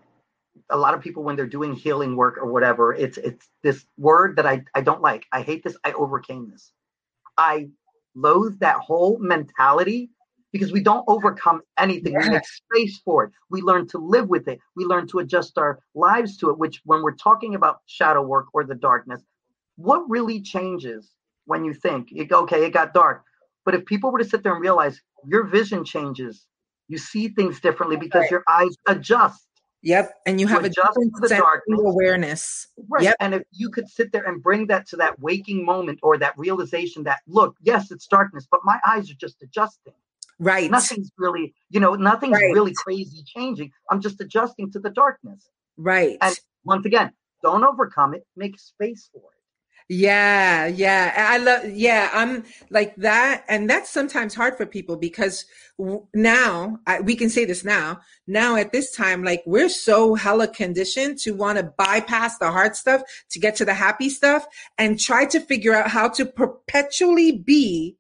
a 0.71 0.77
lot 0.77 0.95
of 0.95 1.01
people 1.01 1.23
when 1.23 1.37
they're 1.37 1.47
doing 1.47 1.73
healing 1.75 2.17
work 2.17 2.37
or 2.37 2.51
whatever 2.53 2.93
it's 2.93 3.17
it's 3.19 3.49
this 3.63 3.85
word 3.97 4.37
that 4.37 4.45
I, 4.45 4.65
I 4.75 4.81
don't 4.81 5.01
like 5.01 5.25
i 5.31 5.41
hate 5.41 5.63
this 5.63 5.77
i 5.85 5.93
overcame 5.93 6.51
this 6.51 6.73
i 7.37 7.69
loathe 8.17 8.59
that 8.59 8.77
whole 8.77 9.19
mentality 9.21 10.11
because 10.53 10.73
we 10.73 10.83
don't 10.83 11.05
overcome 11.09 11.61
anything. 11.79 12.15
We 12.15 12.31
make 12.31 12.47
space 12.47 13.01
for 13.05 13.25
it. 13.25 13.33
We 13.51 13.61
learn 13.61 13.87
to 13.89 13.99
live 13.99 14.29
with 14.29 14.49
it. 14.49 14.59
We 14.77 14.85
learn 14.85 15.07
to 15.09 15.19
adjust 15.19 15.59
our 15.59 15.79
lives 15.95 16.37
to 16.39 16.51
it, 16.51 16.59
which 16.59 16.81
when 16.85 17.03
we're 17.03 17.15
talking 17.15 17.55
about 17.55 17.81
shadow 17.87 18.23
work 18.23 18.47
or 18.55 18.65
the 18.65 18.75
darkness, 18.75 19.23
what 19.77 20.09
really 20.09 20.41
changes 20.41 21.11
when 21.45 21.65
you 21.65 21.75
think, 21.75 22.09
okay, 22.33 22.65
it 22.65 22.73
got 22.73 22.95
dark. 22.95 23.25
But 23.65 23.75
if 23.75 23.85
people 23.85 24.11
were 24.11 24.19
to 24.19 24.25
sit 24.25 24.43
there 24.43 24.53
and 24.55 24.63
realize 24.63 25.01
your 25.27 25.45
vision 25.45 25.85
changes, 25.85 26.47
you 26.89 26.99
see 26.99 27.29
things 27.29 27.61
differently 27.61 27.97
because 27.97 28.23
right. 28.23 28.31
your 28.31 28.45
eyes 28.49 28.75
adjust. 28.87 29.45
Yep. 29.83 30.13
And 30.27 30.41
you 30.41 30.49
have 30.49 30.65
a 30.65 30.69
different 30.69 31.13
the 31.21 31.29
darkness. 31.29 31.81
awareness. 31.85 32.67
Right. 32.89 33.05
Yep. 33.05 33.17
And 33.21 33.35
if 33.35 33.43
you 33.53 33.71
could 33.71 33.89
sit 33.89 34.11
there 34.11 34.25
and 34.25 34.43
bring 34.43 34.67
that 34.67 34.89
to 34.89 34.97
that 34.97 35.21
waking 35.21 35.65
moment 35.65 36.01
or 36.03 36.19
that 36.19 36.35
realization 36.37 37.05
that, 37.05 37.21
look, 37.29 37.57
yes, 37.63 37.93
it's 37.93 38.07
darkness, 38.07 38.49
but 38.51 38.61
my 38.65 38.81
eyes 38.87 39.11
are 39.11 39.15
just 39.15 39.41
adjusting. 39.41 39.95
Right. 40.41 40.71
Nothing's 40.71 41.11
really, 41.17 41.55
you 41.71 41.79
know, 41.79 41.95
nothing's 41.95 42.35
right. 42.35 42.53
really 42.53 42.73
crazy 42.75 43.23
changing. 43.25 43.71
I'm 43.91 44.01
just 44.01 44.21
adjusting 44.21 44.71
to 44.73 44.81
the 44.81 44.91
darkness. 44.91 45.49
Right. 45.77 46.19
And 46.21 46.39
once 46.65 46.85
again, 46.85 47.13
don't 47.43 47.63
overcome 47.63 48.15
it, 48.15 48.27
make 48.37 48.59
space 48.59 49.09
for 49.13 49.19
it. 49.19 49.38
Yeah, 49.91 50.67
yeah. 50.67 51.15
I 51.17 51.39
love, 51.39 51.65
yeah, 51.71 52.11
I'm 52.13 52.45
like 52.69 52.95
that. 52.97 53.45
And 53.49 53.71
that's 53.71 53.89
sometimes 53.89 54.35
hard 54.35 54.57
for 54.59 54.67
people 54.67 54.97
because 54.97 55.47
now 56.15 56.79
I, 56.87 57.01
we 57.01 57.17
can 57.17 57.31
say 57.31 57.47
this 57.47 57.65
now. 57.65 58.01
Now 58.27 58.57
at 58.57 58.71
this 58.73 58.95
time, 58.95 59.25
like 59.25 59.43
we're 59.47 59.71
so 59.71 60.15
hella 60.15 60.49
conditioned 60.49 61.19
to 61.21 61.33
want 61.33 61.57
to 61.57 61.73
bypass 61.79 62.37
the 62.37 62.51
hard 62.51 62.77
stuff 62.77 63.01
to 63.31 63.39
get 63.39 63.57
to 63.57 63.65
the 63.65 63.73
happy 63.73 64.11
stuff 64.11 64.47
and 64.77 65.01
try 65.01 65.25
to 65.25 65.41
figure 65.41 65.75
out 65.75 65.89
how 65.89 66.09
to 66.11 66.27
perpetually 66.27 67.33
be 67.33 67.97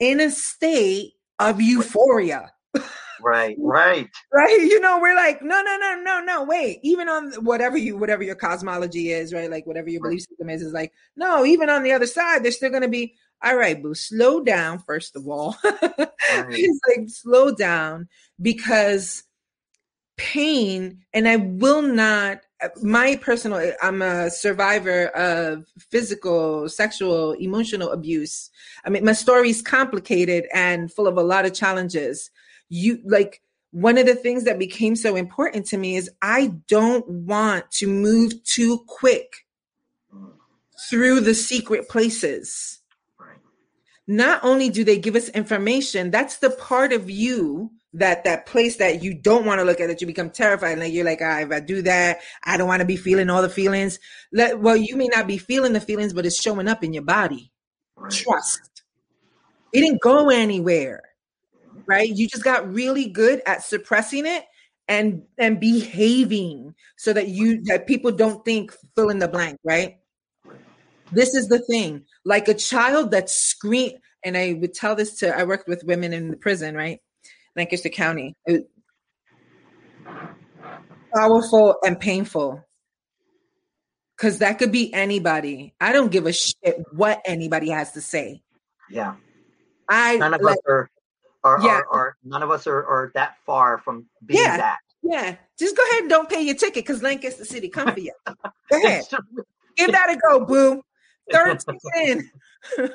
in 0.00 0.20
a 0.20 0.30
state 0.32 1.12
of 1.38 1.60
euphoria. 1.60 2.52
Right, 3.20 3.56
right. 3.58 4.08
right. 4.32 4.60
You 4.60 4.80
know, 4.80 4.98
we're 5.00 5.14
like, 5.14 5.42
no, 5.42 5.62
no, 5.62 5.76
no, 5.76 6.00
no, 6.02 6.20
no, 6.20 6.44
wait. 6.44 6.80
Even 6.82 7.08
on 7.08 7.32
whatever 7.44 7.76
you 7.76 7.96
whatever 7.96 8.22
your 8.22 8.34
cosmology 8.34 9.10
is, 9.10 9.32
right? 9.32 9.50
Like 9.50 9.66
whatever 9.66 9.88
your 9.88 10.02
belief 10.02 10.22
system 10.22 10.50
is, 10.50 10.62
is 10.62 10.72
like, 10.72 10.92
no, 11.16 11.44
even 11.44 11.70
on 11.70 11.82
the 11.82 11.92
other 11.92 12.06
side, 12.06 12.42
there's 12.42 12.56
still 12.56 12.70
gonna 12.70 12.88
be, 12.88 13.14
all 13.42 13.56
right, 13.56 13.80
boo, 13.80 13.94
slow 13.94 14.42
down, 14.42 14.78
first 14.80 15.16
of 15.16 15.28
all. 15.28 15.56
right. 15.64 16.12
it's 16.50 16.80
like 16.88 17.08
slow 17.08 17.54
down 17.54 18.08
because 18.40 19.24
pain, 20.16 21.04
and 21.12 21.28
I 21.28 21.36
will 21.36 21.82
not 21.82 22.40
uh, 22.60 22.68
my 22.82 23.14
personal 23.14 23.58
uh, 23.58 23.70
i'm 23.82 24.02
a 24.02 24.28
survivor 24.30 25.06
of 25.08 25.64
physical 25.78 26.68
sexual 26.68 27.32
emotional 27.34 27.92
abuse 27.92 28.50
i 28.84 28.90
mean 28.90 29.04
my 29.04 29.12
story 29.12 29.48
is 29.48 29.62
complicated 29.62 30.44
and 30.52 30.92
full 30.92 31.06
of 31.06 31.16
a 31.16 31.22
lot 31.22 31.46
of 31.46 31.54
challenges 31.54 32.32
you 32.68 33.00
like 33.04 33.42
one 33.70 33.98
of 33.98 34.06
the 34.06 34.14
things 34.14 34.44
that 34.44 34.58
became 34.58 34.96
so 34.96 35.16
important 35.16 35.66
to 35.66 35.76
me 35.76 35.96
is 35.96 36.10
I 36.22 36.54
don't 36.68 37.08
want 37.08 37.70
to 37.72 37.86
move 37.86 38.42
too 38.44 38.84
quick 38.86 39.46
through 40.88 41.20
the 41.20 41.34
secret 41.34 41.88
places. 41.88 42.80
Not 44.06 44.42
only 44.42 44.70
do 44.70 44.84
they 44.84 44.98
give 44.98 45.16
us 45.16 45.28
information, 45.30 46.10
that's 46.10 46.38
the 46.38 46.50
part 46.50 46.94
of 46.94 47.10
you 47.10 47.70
that 47.94 48.24
that 48.24 48.46
place 48.46 48.76
that 48.76 49.02
you 49.02 49.14
don't 49.14 49.44
want 49.44 49.58
to 49.58 49.64
look 49.64 49.80
at 49.80 49.88
that 49.88 50.00
you 50.00 50.06
become 50.06 50.28
terrified 50.28 50.78
like 50.78 50.92
you're 50.92 51.06
like 51.06 51.20
ah, 51.22 51.40
if 51.40 51.50
i 51.50 51.58
do 51.58 51.80
that 51.80 52.20
i 52.44 52.54
don't 52.58 52.68
want 52.68 52.80
to 52.80 52.86
be 52.86 52.96
feeling 52.96 53.30
all 53.30 53.40
the 53.40 53.48
feelings. 53.48 53.98
Let, 54.30 54.60
well 54.60 54.76
you 54.76 54.94
may 54.94 55.06
not 55.06 55.26
be 55.26 55.38
feeling 55.38 55.72
the 55.72 55.80
feelings 55.80 56.12
but 56.12 56.26
it's 56.26 56.40
showing 56.40 56.68
up 56.68 56.84
in 56.84 56.92
your 56.92 57.02
body. 57.02 57.50
Right. 57.96 58.12
trust. 58.12 58.82
It 59.72 59.80
didn't 59.80 60.02
go 60.02 60.28
anywhere 60.28 61.02
right? 61.88 62.08
You 62.08 62.28
just 62.28 62.44
got 62.44 62.72
really 62.72 63.08
good 63.08 63.42
at 63.46 63.64
suppressing 63.64 64.26
it 64.26 64.44
and 64.86 65.22
and 65.38 65.58
behaving 65.58 66.74
so 66.96 67.12
that 67.12 67.28
you 67.28 67.62
that 67.64 67.86
people 67.86 68.12
don't 68.12 68.44
think 68.44 68.72
fill 68.94 69.08
in 69.08 69.18
the 69.18 69.28
blank, 69.28 69.58
right? 69.64 69.96
This 71.10 71.34
is 71.34 71.48
the 71.48 71.58
thing. 71.58 72.04
Like 72.24 72.48
a 72.48 72.54
child 72.54 73.10
that 73.12 73.30
scream 73.30 73.92
and 74.24 74.36
I 74.36 74.52
would 74.52 74.74
tell 74.74 74.94
this 74.94 75.18
to 75.20 75.36
I 75.36 75.44
worked 75.44 75.66
with 75.66 75.84
women 75.84 76.12
in 76.12 76.30
the 76.30 76.36
prison, 76.36 76.74
right? 76.74 77.00
Lancaster 77.56 77.88
County. 77.88 78.34
It, 78.46 78.68
powerful 81.14 81.76
and 81.82 81.98
painful. 81.98 82.64
Cause 84.18 84.38
that 84.38 84.58
could 84.58 84.72
be 84.72 84.92
anybody. 84.92 85.74
I 85.80 85.92
don't 85.92 86.10
give 86.10 86.26
a 86.26 86.32
shit 86.32 86.82
what 86.92 87.22
anybody 87.24 87.70
has 87.70 87.92
to 87.92 88.00
say. 88.00 88.42
Yeah. 88.90 89.14
I 89.88 90.16
none 90.16 90.34
of 90.34 90.42
like, 90.42 90.56
us 90.56 90.62
are 90.66 90.90
or, 91.44 91.60
yeah. 91.62 91.80
or, 91.90 91.98
or 91.98 92.16
none 92.24 92.42
of 92.42 92.50
us 92.50 92.66
are, 92.66 92.84
are 92.84 93.12
that 93.14 93.36
far 93.44 93.78
from 93.78 94.06
being 94.24 94.42
yeah. 94.42 94.56
that. 94.56 94.78
Yeah, 95.02 95.36
just 95.58 95.76
go 95.76 95.82
ahead 95.90 96.00
and 96.02 96.10
don't 96.10 96.28
pay 96.28 96.42
your 96.42 96.56
ticket 96.56 96.84
because 96.84 97.02
Lancaster 97.02 97.44
City 97.44 97.68
come 97.68 97.92
for 97.92 98.00
you. 98.00 98.12
Go 98.26 98.34
ahead, 98.84 99.04
give 99.76 99.92
that 99.92 100.10
a 100.10 100.16
go, 100.16 100.44
boo. 100.44 100.82
Third 101.30 101.60
ticket 101.94 102.08
in, 102.08 102.30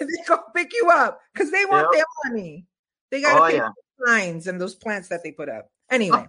they 0.00 0.06
go 0.26 0.38
pick 0.54 0.72
you 0.72 0.88
up 0.92 1.20
because 1.32 1.50
they 1.50 1.64
want 1.66 1.88
yep. 1.92 2.02
their 2.24 2.32
money. 2.32 2.66
They 3.10 3.20
got 3.20 3.34
to 3.34 3.42
oh, 3.42 3.48
pay 3.48 3.56
yeah. 3.56 3.68
signs 4.06 4.46
and 4.46 4.60
those 4.60 4.74
plants 4.74 5.08
that 5.08 5.22
they 5.22 5.32
put 5.32 5.48
up. 5.48 5.70
Anyway, 5.90 6.26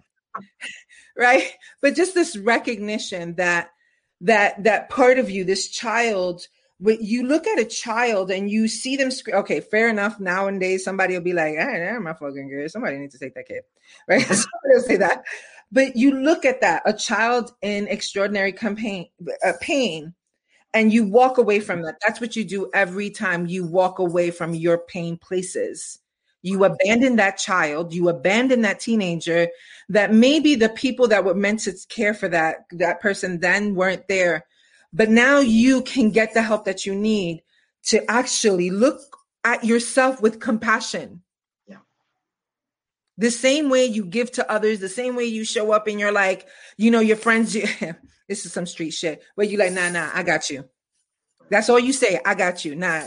right? 1.17 1.51
But 1.81 1.95
just 1.95 2.13
this 2.13 2.35
recognition 2.35 3.35
that 3.35 3.69
that 4.21 4.63
that 4.63 4.89
part 4.89 5.17
of 5.17 5.29
you, 5.29 5.43
this 5.43 5.69
child 5.69 6.47
when 6.81 6.97
you 6.99 7.27
look 7.27 7.45
at 7.45 7.59
a 7.59 7.65
child 7.65 8.31
and 8.31 8.49
you 8.49 8.67
see 8.67 8.95
them 8.95 9.11
scream, 9.11 9.35
okay, 9.37 9.59
fair 9.59 9.87
enough. 9.87 10.19
Nowadays, 10.19 10.83
somebody 10.83 11.13
will 11.13 11.21
be 11.21 11.31
like, 11.31 11.55
I'm 11.59 12.03
my 12.03 12.13
fucking 12.13 12.49
good. 12.49 12.71
Somebody 12.71 12.97
needs 12.97 13.13
to 13.13 13.19
take 13.19 13.35
that 13.35 13.47
kid, 13.47 13.61
right? 14.07 14.21
somebody 14.25 14.47
will 14.65 14.81
say 14.81 14.97
that. 14.97 15.23
But 15.71 15.95
you 15.95 16.11
look 16.11 16.43
at 16.43 16.61
that, 16.61 16.81
a 16.85 16.91
child 16.91 17.53
in 17.61 17.87
extraordinary 17.87 18.51
campaign, 18.51 19.09
uh, 19.45 19.53
pain, 19.61 20.15
and 20.73 20.91
you 20.91 21.05
walk 21.05 21.37
away 21.37 21.59
from 21.59 21.83
that. 21.83 21.99
That's 22.05 22.19
what 22.19 22.35
you 22.35 22.43
do 22.43 22.71
every 22.73 23.11
time 23.11 23.45
you 23.45 23.63
walk 23.63 23.99
away 23.99 24.31
from 24.31 24.55
your 24.55 24.79
pain 24.79 25.17
places. 25.17 25.99
You 26.41 26.63
abandon 26.63 27.17
that 27.17 27.37
child, 27.37 27.93
you 27.93 28.09
abandon 28.09 28.61
that 28.61 28.79
teenager 28.79 29.49
that 29.89 30.11
maybe 30.11 30.55
the 30.55 30.69
people 30.69 31.07
that 31.09 31.23
were 31.23 31.35
meant 31.35 31.59
to 31.61 31.73
care 31.89 32.15
for 32.15 32.27
that 32.29 32.65
that 32.71 33.01
person 33.01 33.39
then 33.39 33.75
weren't 33.75 34.07
there 34.07 34.45
but 34.93 35.09
now 35.09 35.39
you 35.39 35.81
can 35.81 36.11
get 36.11 36.33
the 36.33 36.41
help 36.41 36.65
that 36.65 36.85
you 36.85 36.93
need 36.93 37.43
to 37.83 38.09
actually 38.09 38.69
look 38.69 38.99
at 39.43 39.63
yourself 39.63 40.21
with 40.21 40.39
compassion. 40.39 41.21
Yeah. 41.67 41.77
The 43.17 43.31
same 43.31 43.69
way 43.69 43.85
you 43.85 44.05
give 44.05 44.31
to 44.33 44.51
others, 44.51 44.79
the 44.79 44.89
same 44.89 45.15
way 45.15 45.25
you 45.25 45.43
show 45.43 45.71
up 45.71 45.87
and 45.87 45.99
you're 45.99 46.11
like, 46.11 46.47
you 46.77 46.91
know, 46.91 46.99
your 46.99 47.17
friends, 47.17 47.53
this 48.27 48.45
is 48.45 48.51
some 48.51 48.65
street 48.65 48.91
shit, 48.91 49.23
where 49.35 49.47
you 49.47 49.57
like, 49.57 49.73
nah, 49.73 49.89
nah, 49.89 50.09
I 50.13 50.23
got 50.23 50.49
you. 50.49 50.65
That's 51.49 51.69
all 51.69 51.79
you 51.79 51.93
say. 51.93 52.19
I 52.25 52.35
got 52.35 52.63
you. 52.63 52.75
Nah. 52.75 53.03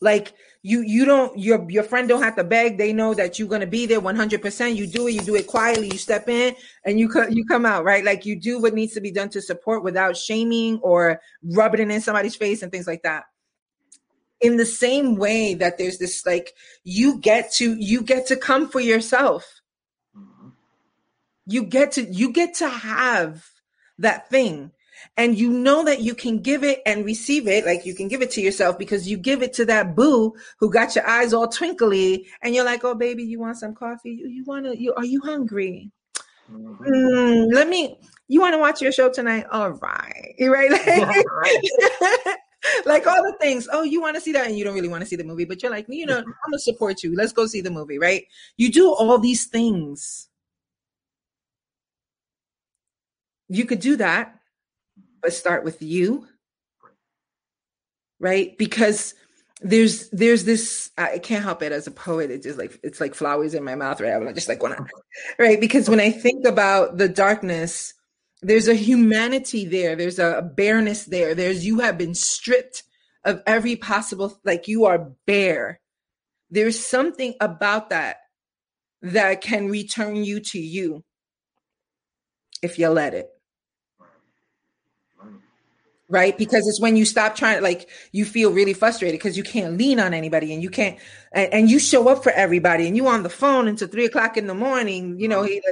Like 0.00 0.32
you 0.62 0.80
you 0.82 1.04
don't 1.04 1.38
your 1.38 1.64
your 1.70 1.82
friend 1.84 2.08
don't 2.08 2.22
have 2.22 2.36
to 2.36 2.44
beg. 2.44 2.78
They 2.78 2.92
know 2.92 3.14
that 3.14 3.38
you're 3.38 3.48
going 3.48 3.60
to 3.60 3.66
be 3.66 3.86
there 3.86 4.00
100% 4.00 4.74
you 4.76 4.86
do 4.86 5.06
it 5.06 5.12
you 5.12 5.20
do 5.20 5.36
it 5.36 5.46
quietly. 5.46 5.86
You 5.88 5.98
step 5.98 6.28
in 6.28 6.56
and 6.84 6.98
you 6.98 7.08
co- 7.08 7.28
you 7.28 7.44
come 7.46 7.64
out 7.64 7.84
right? 7.84 8.04
Like 8.04 8.26
you 8.26 8.38
do 8.38 8.60
what 8.60 8.74
needs 8.74 8.94
to 8.94 9.00
be 9.00 9.12
done 9.12 9.28
to 9.30 9.40
support 9.42 9.84
without 9.84 10.16
shaming 10.16 10.78
or 10.82 11.20
rubbing 11.42 11.80
it 11.80 11.90
in 11.90 12.00
somebody's 12.00 12.36
face 12.36 12.62
and 12.62 12.72
things 12.72 12.86
like 12.86 13.02
that. 13.02 13.24
In 14.40 14.56
the 14.56 14.66
same 14.66 15.16
way 15.16 15.54
that 15.54 15.78
there's 15.78 15.98
this 15.98 16.24
like 16.26 16.54
you 16.84 17.18
get 17.18 17.52
to 17.54 17.74
you 17.78 18.02
get 18.02 18.26
to 18.26 18.36
come 18.36 18.68
for 18.68 18.80
yourself. 18.80 19.60
Mhm. 20.16 20.52
you 21.46 21.62
get 21.64 21.92
to 21.92 22.02
you 22.02 22.32
get 22.32 22.54
to 22.54 22.68
have 22.68 23.46
that 23.98 24.28
thing 24.30 24.72
and 25.18 25.36
you 25.36 25.50
know 25.50 25.84
that 25.84 26.00
you 26.00 26.14
can 26.14 26.38
give 26.38 26.62
it 26.62 26.80
and 26.86 27.04
receive 27.04 27.48
it 27.48 27.66
like 27.66 27.84
you 27.84 27.94
can 27.94 28.06
give 28.08 28.22
it 28.22 28.30
to 28.30 28.40
yourself 28.40 28.78
because 28.78 29.08
you 29.08 29.18
give 29.18 29.42
it 29.42 29.52
to 29.52 29.64
that 29.66 29.94
boo 29.94 30.32
who 30.58 30.70
got 30.70 30.94
your 30.94 31.06
eyes 31.06 31.34
all 31.34 31.48
twinkly 31.48 32.26
and 32.42 32.54
you're 32.54 32.64
like 32.64 32.84
oh 32.84 32.94
baby 32.94 33.24
you 33.24 33.38
want 33.38 33.58
some 33.58 33.74
coffee? 33.74 34.12
You, 34.12 34.28
you 34.28 34.44
want 34.44 34.64
to 34.64 34.80
you 34.80 34.94
are 34.94 35.04
you 35.04 35.20
hungry? 35.20 35.90
Mhm. 36.50 36.78
Mm, 36.78 37.52
let 37.52 37.68
me 37.68 37.98
you 38.28 38.40
want 38.40 38.54
to 38.54 38.58
watch 38.58 38.80
your 38.80 38.92
show 38.92 39.10
tonight? 39.10 39.44
All 39.50 39.72
right 39.72 40.34
right? 40.40 40.70
Like, 42.86 42.86
like 42.86 43.06
all 43.06 43.22
the 43.22 43.36
things. 43.40 43.68
Oh 43.72 43.82
you 43.82 44.00
want 44.00 44.14
to 44.16 44.20
see 44.20 44.32
that? 44.32 44.46
And 44.46 44.56
you 44.56 44.64
don't 44.64 44.74
really 44.74 44.88
want 44.88 45.02
to 45.02 45.06
see 45.06 45.16
the 45.16 45.24
movie 45.24 45.44
but 45.44 45.62
you're 45.62 45.72
like 45.72 45.86
you 45.88 46.06
know 46.06 46.18
i'm 46.18 46.24
gonna 46.24 46.58
support 46.58 47.02
you. 47.02 47.14
Let's 47.14 47.32
go 47.32 47.46
see 47.46 47.60
the 47.60 47.70
movie 47.70 47.98
right? 47.98 48.24
You 48.56 48.70
do 48.70 48.88
all 48.92 49.18
these 49.18 49.46
things. 49.46 50.28
You 53.48 53.64
could 53.64 53.80
do 53.80 53.96
that 53.96 54.37
start 55.32 55.64
with 55.64 55.82
you 55.82 56.26
right? 58.20 58.56
Because 58.58 59.14
there's 59.60 60.08
there's 60.10 60.44
this 60.44 60.92
i 60.98 61.18
can't 61.18 61.42
help 61.42 61.64
it 61.64 61.72
as 61.72 61.88
a 61.88 61.90
poet 61.90 62.30
it's 62.30 62.46
just 62.46 62.56
like 62.60 62.78
it's 62.84 63.00
like 63.00 63.12
flowers 63.12 63.54
in 63.54 63.64
my 63.64 63.74
mouth 63.74 64.00
right? 64.00 64.12
I'm 64.12 64.32
just 64.32 64.48
like 64.48 64.62
wanna 64.62 64.86
right? 65.36 65.60
Because 65.60 65.90
when 65.90 65.98
i 65.98 66.12
think 66.12 66.46
about 66.46 66.96
the 66.96 67.08
darkness 67.08 67.92
there's 68.40 68.68
a 68.68 68.74
humanity 68.74 69.64
there 69.64 69.96
there's 69.96 70.20
a 70.20 70.48
bareness 70.54 71.06
there 71.06 71.34
there's 71.34 71.66
you 71.66 71.80
have 71.80 71.98
been 71.98 72.14
stripped 72.14 72.84
of 73.24 73.42
every 73.46 73.76
possible 73.76 74.38
like 74.44 74.68
you 74.68 74.86
are 74.86 75.10
bare. 75.26 75.80
There's 76.50 76.84
something 76.84 77.34
about 77.40 77.90
that 77.90 78.16
that 79.02 79.40
can 79.42 79.68
return 79.68 80.24
you 80.24 80.40
to 80.40 80.58
you 80.58 81.04
if 82.62 82.78
you 82.78 82.88
let 82.88 83.14
it 83.14 83.28
right? 86.08 86.36
Because 86.38 86.66
it's 86.66 86.80
when 86.80 86.96
you 86.96 87.04
stop 87.04 87.36
trying 87.36 87.62
like 87.62 87.88
you 88.12 88.24
feel 88.24 88.52
really 88.52 88.72
frustrated 88.72 89.18
because 89.18 89.36
you 89.36 89.42
can't 89.42 89.76
lean 89.76 90.00
on 90.00 90.14
anybody 90.14 90.52
and 90.54 90.62
you 90.62 90.70
can't 90.70 90.98
and, 91.32 91.52
and 91.52 91.70
you 91.70 91.78
show 91.78 92.08
up 92.08 92.22
for 92.22 92.32
everybody 92.32 92.86
and 92.86 92.96
you 92.96 93.06
on 93.06 93.22
the 93.22 93.28
phone 93.28 93.68
until 93.68 93.88
three 93.88 94.06
o'clock 94.06 94.36
in 94.36 94.46
the 94.46 94.54
morning 94.54 95.18
you 95.18 95.28
know 95.28 95.42
he- 95.42 95.62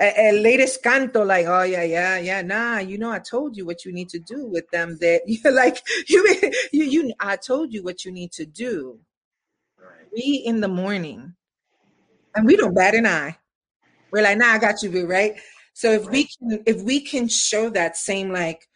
uh, 0.00 0.04
uh, 0.04 0.32
latest 0.32 0.82
canto 0.82 1.24
like 1.24 1.46
oh 1.46 1.62
yeah 1.62 1.82
yeah 1.82 2.18
yeah 2.18 2.40
nah 2.42 2.78
you 2.78 2.98
know 2.98 3.10
i 3.10 3.18
told 3.18 3.56
you 3.56 3.66
what 3.66 3.84
you 3.84 3.92
need 3.92 4.08
to 4.08 4.18
do 4.20 4.46
with 4.46 4.68
them 4.70 4.96
that 5.00 5.22
you're 5.26 5.52
like 5.52 5.82
you 6.08 6.24
you 6.72 6.84
you 6.84 7.12
i 7.20 7.36
told 7.36 7.72
you 7.72 7.82
what 7.82 8.04
you 8.04 8.12
need 8.12 8.30
to 8.32 8.46
do. 8.46 8.98
Right. 9.78 10.08
three 10.10 10.42
in 10.46 10.60
the 10.60 10.68
morning 10.68 11.34
and 12.34 12.46
we 12.46 12.56
don't 12.56 12.74
bat 12.74 12.94
an 12.94 13.06
eye. 13.06 13.36
We're 14.12 14.22
like 14.22 14.38
nah 14.38 14.52
i 14.52 14.58
got 14.58 14.82
you 14.82 14.90
boo 14.90 15.06
right? 15.06 15.34
So 15.72 15.90
if 15.92 16.08
we 16.08 16.24
can 16.26 16.62
if 16.66 16.82
we 16.82 17.00
can 17.00 17.28
show 17.28 17.70
that 17.70 17.96
same 17.96 18.30
like 18.30 18.68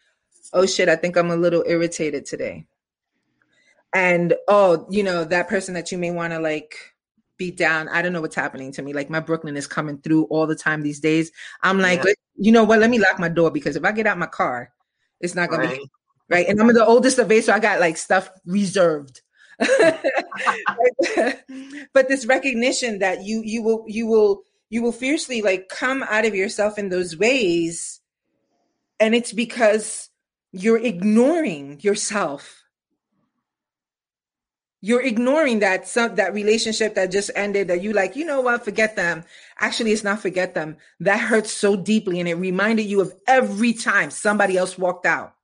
oh 0.53 0.65
shit 0.65 0.89
i 0.89 0.95
think 0.95 1.17
i'm 1.17 1.31
a 1.31 1.35
little 1.35 1.63
irritated 1.67 2.25
today 2.25 2.65
and 3.93 4.33
oh 4.47 4.85
you 4.89 5.03
know 5.03 5.23
that 5.23 5.47
person 5.47 5.73
that 5.73 5.91
you 5.91 5.97
may 5.97 6.11
want 6.11 6.33
to 6.33 6.39
like 6.39 6.75
beat 7.37 7.57
down 7.57 7.87
i 7.89 8.01
don't 8.01 8.13
know 8.13 8.21
what's 8.21 8.35
happening 8.35 8.71
to 8.71 8.81
me 8.81 8.93
like 8.93 9.09
my 9.09 9.19
brooklyn 9.19 9.57
is 9.57 9.67
coming 9.67 9.97
through 9.99 10.23
all 10.25 10.47
the 10.47 10.55
time 10.55 10.81
these 10.81 10.99
days 10.99 11.31
i'm 11.63 11.79
like 11.79 12.03
Yeah. 12.03 12.13
you 12.37 12.51
know 12.51 12.63
what 12.63 12.79
let 12.79 12.89
me 12.89 12.99
lock 12.99 13.19
my 13.19 13.29
door 13.29 13.51
because 13.51 13.75
if 13.75 13.83
i 13.83 13.91
get 13.91 14.07
out 14.07 14.17
my 14.17 14.27
car 14.27 14.71
it's 15.19 15.35
not 15.35 15.49
gonna 15.49 15.67
be 15.67 15.89
Right. 16.27 16.37
right? 16.37 16.47
And 16.47 16.59
I'm 16.59 16.73
the 16.73 16.85
oldest 16.85 17.19
of 17.19 17.31
eight, 17.31 17.43
so 17.43 17.53
I 17.53 17.59
got 17.59 17.79
like 17.79 17.97
stuff 17.97 18.29
reserved. 18.45 19.21
but 19.59 20.01
this 22.09 22.25
recognition 22.25 22.99
that 22.99 23.23
you 23.23 23.41
you 23.45 23.61
will 23.61 23.85
you 23.87 24.07
will 24.07 24.41
you 24.69 24.81
will 24.81 24.91
fiercely 24.91 25.41
like 25.41 25.69
come 25.69 26.03
out 26.03 26.25
of 26.25 26.35
yourself 26.35 26.79
in 26.79 26.89
those 26.89 27.15
ways, 27.15 28.01
and 28.99 29.13
it's 29.13 29.31
because 29.31 30.09
you're 30.55 30.83
ignoring 30.83 31.79
yourself. 31.81 32.63
You're 34.81 35.01
ignoring 35.01 35.59
that 35.59 35.87
some 35.87 36.15
that 36.15 36.33
relationship 36.33 36.95
that 36.95 37.11
just 37.11 37.31
ended 37.35 37.67
that 37.69 37.81
you 37.81 37.91
like, 37.91 38.15
you 38.15 38.23
know 38.23 38.41
what, 38.41 38.63
forget 38.63 38.95
them. 38.95 39.23
Actually, 39.59 39.91
it's 39.91 40.03
not 40.03 40.21
forget 40.21 40.53
them. 40.53 40.77
That 40.99 41.19
hurts 41.19 41.51
so 41.51 41.75
deeply 41.75 42.19
and 42.19 42.29
it 42.29 42.35
reminded 42.35 42.83
you 42.83 43.01
of 43.01 43.13
every 43.27 43.73
time 43.73 44.11
somebody 44.11 44.57
else 44.57 44.77
walked 44.77 45.05
out 45.05 45.35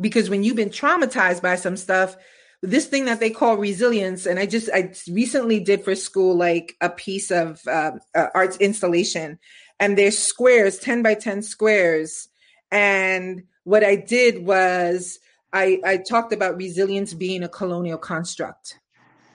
because 0.00 0.30
when 0.30 0.42
you've 0.42 0.56
been 0.56 0.70
traumatized 0.70 1.42
by 1.42 1.56
some 1.56 1.76
stuff 1.76 2.16
this 2.62 2.86
thing 2.86 3.04
that 3.04 3.20
they 3.20 3.30
call 3.30 3.56
resilience 3.56 4.26
and 4.26 4.38
i 4.38 4.46
just 4.46 4.70
i 4.72 4.92
recently 5.10 5.60
did 5.60 5.84
for 5.84 5.94
school 5.94 6.36
like 6.36 6.76
a 6.80 6.88
piece 6.88 7.30
of 7.30 7.60
uh, 7.66 7.92
uh, 8.14 8.26
arts 8.34 8.56
installation 8.58 9.38
and 9.78 9.96
there's 9.98 10.18
squares 10.18 10.78
10 10.78 11.02
by 11.02 11.14
10 11.14 11.42
squares 11.42 12.28
and 12.74 13.42
what 13.62 13.82
i 13.84 13.94
did 13.96 14.44
was 14.44 15.18
i 15.52 15.80
i 15.84 15.96
talked 15.96 16.32
about 16.32 16.56
resilience 16.56 17.14
being 17.14 17.42
a 17.42 17.48
colonial 17.48 17.96
construct 17.98 18.78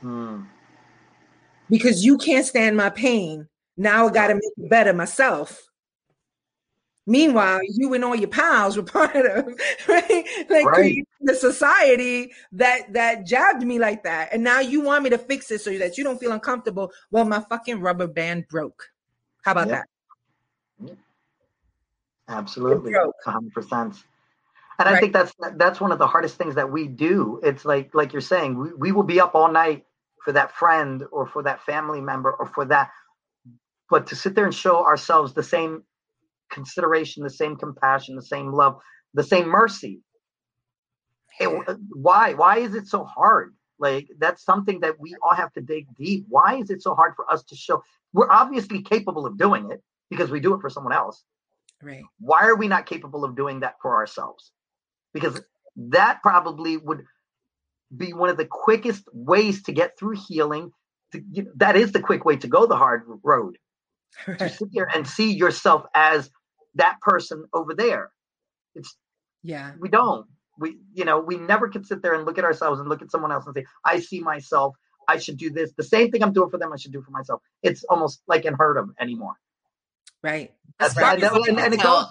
Hmm. 0.01 0.41
because 1.69 2.05
you 2.05 2.17
can't 2.17 2.45
stand 2.45 2.77
my 2.77 2.89
pain 2.89 3.47
now 3.77 4.07
i 4.07 4.11
gotta 4.11 4.35
make 4.35 4.53
it 4.57 4.69
better 4.69 4.93
myself 4.93 5.65
Meanwhile, 7.07 7.61
you 7.73 7.91
and 7.95 8.05
all 8.05 8.15
your 8.15 8.29
pals 8.29 8.77
were 8.77 8.83
part 8.97 9.15
of 9.15 9.47
right, 9.87 10.25
like 10.47 10.63
Right. 10.63 11.03
the 11.21 11.33
society 11.33 12.31
that 12.51 12.93
that 12.93 13.25
jabbed 13.25 13.63
me 13.63 13.79
like 13.79 14.03
that, 14.03 14.29
and 14.31 14.43
now 14.43 14.59
you 14.59 14.81
want 14.81 15.03
me 15.03 15.09
to 15.09 15.17
fix 15.17 15.49
it 15.49 15.61
so 15.61 15.75
that 15.79 15.97
you 15.97 16.03
don't 16.03 16.19
feel 16.19 16.33
uncomfortable. 16.33 16.91
Well, 17.09 17.25
my 17.25 17.39
fucking 17.49 17.79
rubber 17.81 18.05
band 18.05 18.47
broke. 18.47 18.89
How 19.41 19.53
about 19.53 19.69
Yeah. 19.69 19.81
that? 20.81 20.99
Absolutely, 22.29 22.93
hundred 23.25 23.53
percent. 23.53 23.95
And 24.77 24.87
I 24.87 24.97
think 24.97 25.11
that's 25.13 25.33
that's 25.57 25.81
one 25.81 25.91
of 25.91 25.99
the 25.99 26.07
hardest 26.07 26.37
things 26.37 26.55
that 26.55 26.71
we 26.71 26.87
do. 26.87 27.41
It's 27.43 27.65
like 27.65 27.93
like 27.93 28.13
you're 28.13 28.21
saying, 28.21 28.57
we, 28.57 28.73
we 28.73 28.91
will 28.91 29.03
be 29.03 29.19
up 29.19 29.35
all 29.35 29.51
night 29.51 29.85
for 30.23 30.31
that 30.33 30.53
friend 30.55 31.03
or 31.11 31.25
for 31.25 31.43
that 31.43 31.63
family 31.65 32.01
member 32.01 32.31
or 32.31 32.45
for 32.45 32.65
that, 32.65 32.91
but 33.89 34.07
to 34.07 34.15
sit 34.15 34.35
there 34.35 34.45
and 34.45 34.53
show 34.53 34.85
ourselves 34.85 35.33
the 35.33 35.43
same 35.43 35.83
consideration, 36.51 37.23
the 37.23 37.29
same 37.29 37.55
compassion, 37.57 38.15
the 38.15 38.21
same 38.21 38.53
love, 38.53 38.79
the 39.13 39.23
same 39.23 39.47
mercy. 39.47 40.01
It- 41.39 41.77
why 41.91 42.35
why 42.35 42.59
is 42.59 42.75
it 42.75 42.87
so 42.87 43.03
hard? 43.03 43.55
Like 43.79 44.09
that's 44.19 44.43
something 44.45 44.81
that 44.81 44.99
we 44.99 45.15
all 45.23 45.35
have 45.35 45.51
to 45.53 45.61
dig 45.61 45.87
deep. 45.97 46.25
Why 46.29 46.55
is 46.55 46.69
it 46.69 46.83
so 46.83 46.95
hard 46.95 47.15
for 47.15 47.31
us 47.31 47.43
to 47.45 47.55
show? 47.55 47.83
We're 48.13 48.29
obviously 48.31 48.81
capable 48.81 49.25
of 49.25 49.37
doing 49.37 49.71
it 49.71 49.81
because 50.09 50.29
we 50.29 50.39
do 50.39 50.53
it 50.53 50.61
for 50.61 50.69
someone 50.69 50.93
else 50.93 51.23
Right. 51.81 52.03
why 52.19 52.41
are 52.41 52.55
we 52.55 52.67
not 52.67 52.85
capable 52.85 53.23
of 53.23 53.35
doing 53.35 53.61
that 53.61 53.75
for 53.81 53.95
ourselves? 53.95 54.51
Because 55.13 55.41
that 55.75 56.21
probably 56.21 56.77
would 56.77 57.03
be 57.95 58.13
one 58.13 58.29
of 58.29 58.37
the 58.37 58.45
quickest 58.45 59.03
ways 59.13 59.63
to 59.63 59.71
get 59.71 59.97
through 59.97 60.17
healing 60.27 60.71
to, 61.11 61.23
you 61.31 61.43
know, 61.43 61.51
that 61.55 61.75
is 61.75 61.91
the 61.91 61.99
quick 61.99 62.25
way 62.25 62.35
to 62.37 62.47
go 62.47 62.65
the 62.65 62.75
hard 62.75 63.03
road. 63.23 63.57
To 64.37 64.49
sit 64.49 64.69
there 64.73 64.89
and 64.93 65.07
see 65.07 65.31
yourself 65.31 65.83
as 65.95 66.29
that 66.75 66.99
person 67.01 67.45
over 67.53 67.73
there. 67.73 68.11
It's 68.75 68.95
Yeah. 69.43 69.73
we 69.79 69.87
don't. 69.89 70.27
We 70.57 70.77
you 70.93 71.05
know 71.05 71.19
we 71.19 71.37
never 71.37 71.69
can 71.69 71.85
sit 71.85 72.01
there 72.01 72.13
and 72.15 72.25
look 72.25 72.37
at 72.37 72.43
ourselves 72.43 72.79
and 72.79 72.89
look 72.89 73.01
at 73.01 73.11
someone 73.11 73.31
else 73.31 73.45
and 73.45 73.55
say 73.55 73.65
i 73.85 73.99
see 73.99 74.19
myself. 74.19 74.75
I 75.07 75.17
should 75.17 75.37
do 75.37 75.49
this. 75.49 75.71
The 75.77 75.83
same 75.83 76.11
thing 76.11 76.21
i'm 76.21 76.33
doing 76.33 76.49
for 76.49 76.57
them 76.57 76.73
i 76.73 76.75
should 76.75 76.91
do 76.91 77.01
for 77.01 77.11
myself. 77.11 77.41
It's 77.63 77.83
almost 77.85 78.21
like 78.27 78.43
unheard 78.45 78.77
of 78.77 78.89
anymore 78.99 79.35
Right. 80.23 80.53
That's 80.79 80.95
right. 80.97 81.21
as 81.21 81.31
And- 81.31 81.47
and- 81.47 81.59
and 81.59 81.73
it 81.73 81.81
goes- 81.81 82.05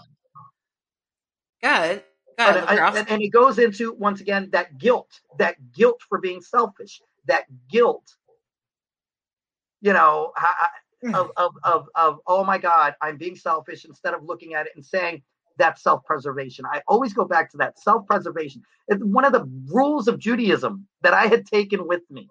Good. 1.62 2.04
Good. 2.38 2.56
And, 2.56 3.08
and 3.10 3.22
it 3.22 3.28
goes 3.30 3.58
into 3.58 3.92
once 3.94 4.20
again 4.20 4.48
that 4.52 4.78
guilt, 4.78 5.10
that 5.38 5.56
guilt 5.72 6.00
for 6.08 6.18
being 6.20 6.40
selfish, 6.40 7.00
that 7.26 7.44
guilt, 7.68 8.04
you 9.80 9.92
know, 9.92 10.32
ha- 10.36 10.70
hmm. 11.02 11.14
of, 11.16 11.32
of, 11.36 11.54
of, 11.64 11.88
of, 11.96 12.20
oh 12.28 12.44
my 12.44 12.58
God, 12.58 12.94
I'm 13.02 13.16
being 13.16 13.34
selfish 13.34 13.84
instead 13.84 14.14
of 14.14 14.22
looking 14.22 14.54
at 14.54 14.66
it 14.66 14.72
and 14.76 14.84
saying 14.86 15.22
that's 15.56 15.82
self 15.82 16.04
preservation. 16.04 16.64
I 16.64 16.80
always 16.86 17.12
go 17.12 17.24
back 17.24 17.50
to 17.50 17.56
that 17.56 17.78
self 17.80 18.06
preservation. 18.06 18.62
One 18.88 19.24
of 19.24 19.32
the 19.32 19.44
rules 19.72 20.06
of 20.06 20.20
Judaism 20.20 20.86
that 21.02 21.14
I 21.14 21.26
had 21.26 21.44
taken 21.44 21.88
with 21.88 22.02
me 22.08 22.28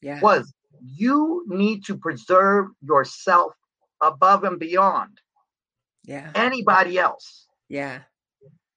Yeah. 0.00 0.20
was 0.20 0.54
you 0.80 1.44
need 1.48 1.84
to 1.86 1.96
preserve 1.96 2.68
yourself 2.82 3.52
above 4.00 4.44
and 4.44 4.58
beyond 4.58 5.20
Yeah. 6.04 6.30
anybody 6.34 6.98
else. 6.98 7.46
Yeah. 7.68 8.00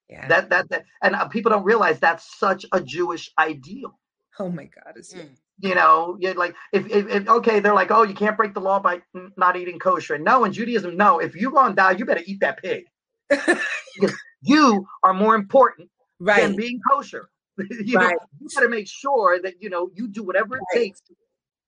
Yeah. 0.10 0.28
That, 0.28 0.50
that, 0.50 0.70
that, 0.70 0.84
and 1.02 1.16
uh, 1.16 1.28
people 1.28 1.50
don't 1.52 1.64
realize 1.64 2.00
that's 2.00 2.38
such 2.38 2.66
a 2.72 2.82
Jewish 2.82 3.32
ideal. 3.38 3.98
oh 4.40 4.50
my 4.50 4.66
God. 4.66 4.94
It's 4.98 5.14
Mm. 5.14 5.30
you 5.60 5.76
know 5.76 6.18
you're 6.20 6.34
like 6.34 6.56
if, 6.72 6.88
if, 6.90 7.08
if 7.08 7.28
okay 7.30 7.60
they're 7.60 7.76
like 7.76 7.92
oh 7.92 8.02
you 8.04 8.16
can't 8.16 8.36
break 8.36 8.54
the 8.56 8.60
law 8.60 8.80
by 8.80 8.96
n- 9.16 9.32
not 9.38 9.56
eating 9.56 9.78
kosher 9.78 10.18
no 10.18 10.46
in 10.46 10.52
judaism 10.52 10.98
no 10.98 11.20
if 11.20 11.36
you're 11.36 11.52
gonna 11.52 11.76
die 11.76 11.92
you 11.92 12.06
better 12.06 12.24
eat 12.26 12.40
that 12.40 12.58
pig 12.58 12.86
you 14.42 14.86
are 15.04 15.14
more 15.14 15.36
important 15.36 15.88
than 16.20 16.56
being 16.56 16.80
kosher 16.90 17.30
you 17.58 17.96
right. 17.98 18.14
know, 18.14 18.20
you 18.40 18.48
got 18.56 18.62
to 18.62 18.70
make 18.70 18.88
sure 18.88 19.40
that 19.40 19.54
you 19.62 19.70
know 19.70 19.92
you 19.94 20.08
do 20.08 20.24
whatever 20.24 20.58
it 20.58 20.64
right. 20.74 20.82
takes 20.82 21.02
to 21.02 21.14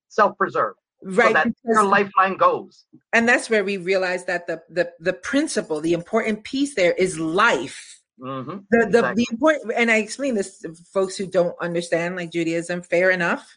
self-preserve. 0.09 0.73
Right, 1.07 1.27
so 1.27 1.33
that 1.33 1.53
your 1.63 1.83
lifeline 1.83 2.35
goes. 2.35 2.85
And 3.13 3.29
that's 3.29 3.47
where 3.47 3.63
we 3.63 3.77
realize 3.77 4.25
that 4.25 4.47
the 4.47 4.63
the 4.69 4.91
the 4.99 5.13
principle, 5.13 5.79
the 5.79 5.93
important 5.93 6.43
piece 6.43 6.73
there 6.73 6.93
is 6.93 7.19
life. 7.19 8.01
Mm-hmm. 8.19 8.57
The 8.71 8.77
the, 8.79 8.85
exactly. 8.85 9.13
the 9.15 9.27
important, 9.31 9.73
and 9.75 9.91
I 9.91 9.97
explain 9.97 10.33
this 10.33 10.59
to 10.59 10.73
folks 10.91 11.15
who 11.15 11.27
don't 11.27 11.55
understand 11.61 12.15
like 12.15 12.31
Judaism. 12.31 12.81
Fair 12.81 13.11
enough, 13.11 13.55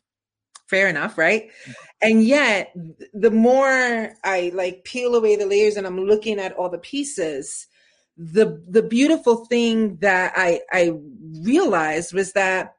fair 0.66 0.88
enough, 0.88 1.16
right? 1.16 1.48
Mm-hmm. 1.48 1.72
And 2.02 2.22
yet, 2.22 2.74
the 3.14 3.30
more 3.30 4.12
I 4.24 4.52
like 4.54 4.84
peel 4.84 5.14
away 5.14 5.36
the 5.36 5.46
layers 5.46 5.76
and 5.76 5.86
I'm 5.86 6.04
looking 6.04 6.38
at 6.38 6.52
all 6.52 6.68
the 6.68 6.76
pieces, 6.76 7.66
the 8.18 8.62
the 8.68 8.82
beautiful 8.82 9.46
thing 9.46 9.96
that 10.02 10.34
I 10.36 10.60
I 10.70 10.92
realized 11.42 12.12
was 12.12 12.32
that 12.32 12.74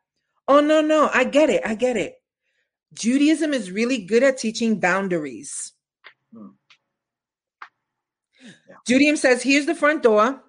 oh 0.48 0.60
no 0.60 0.82
no 0.82 1.10
I 1.12 1.24
get 1.24 1.50
it 1.50 1.66
I 1.66 1.74
get 1.74 1.98
it. 1.98 2.19
Judaism 2.94 3.54
is 3.54 3.72
really 3.72 4.00
good 4.00 4.24
at 4.24 4.38
teaching 4.38 4.80
boundaries. 4.80 5.74
Hmm. 6.34 6.50
Yeah. 8.42 8.76
Judaism 8.88 9.18
says 9.18 9.44
here's 9.44 9.66
the 9.66 9.76
front 9.76 10.04
door. 10.04 10.42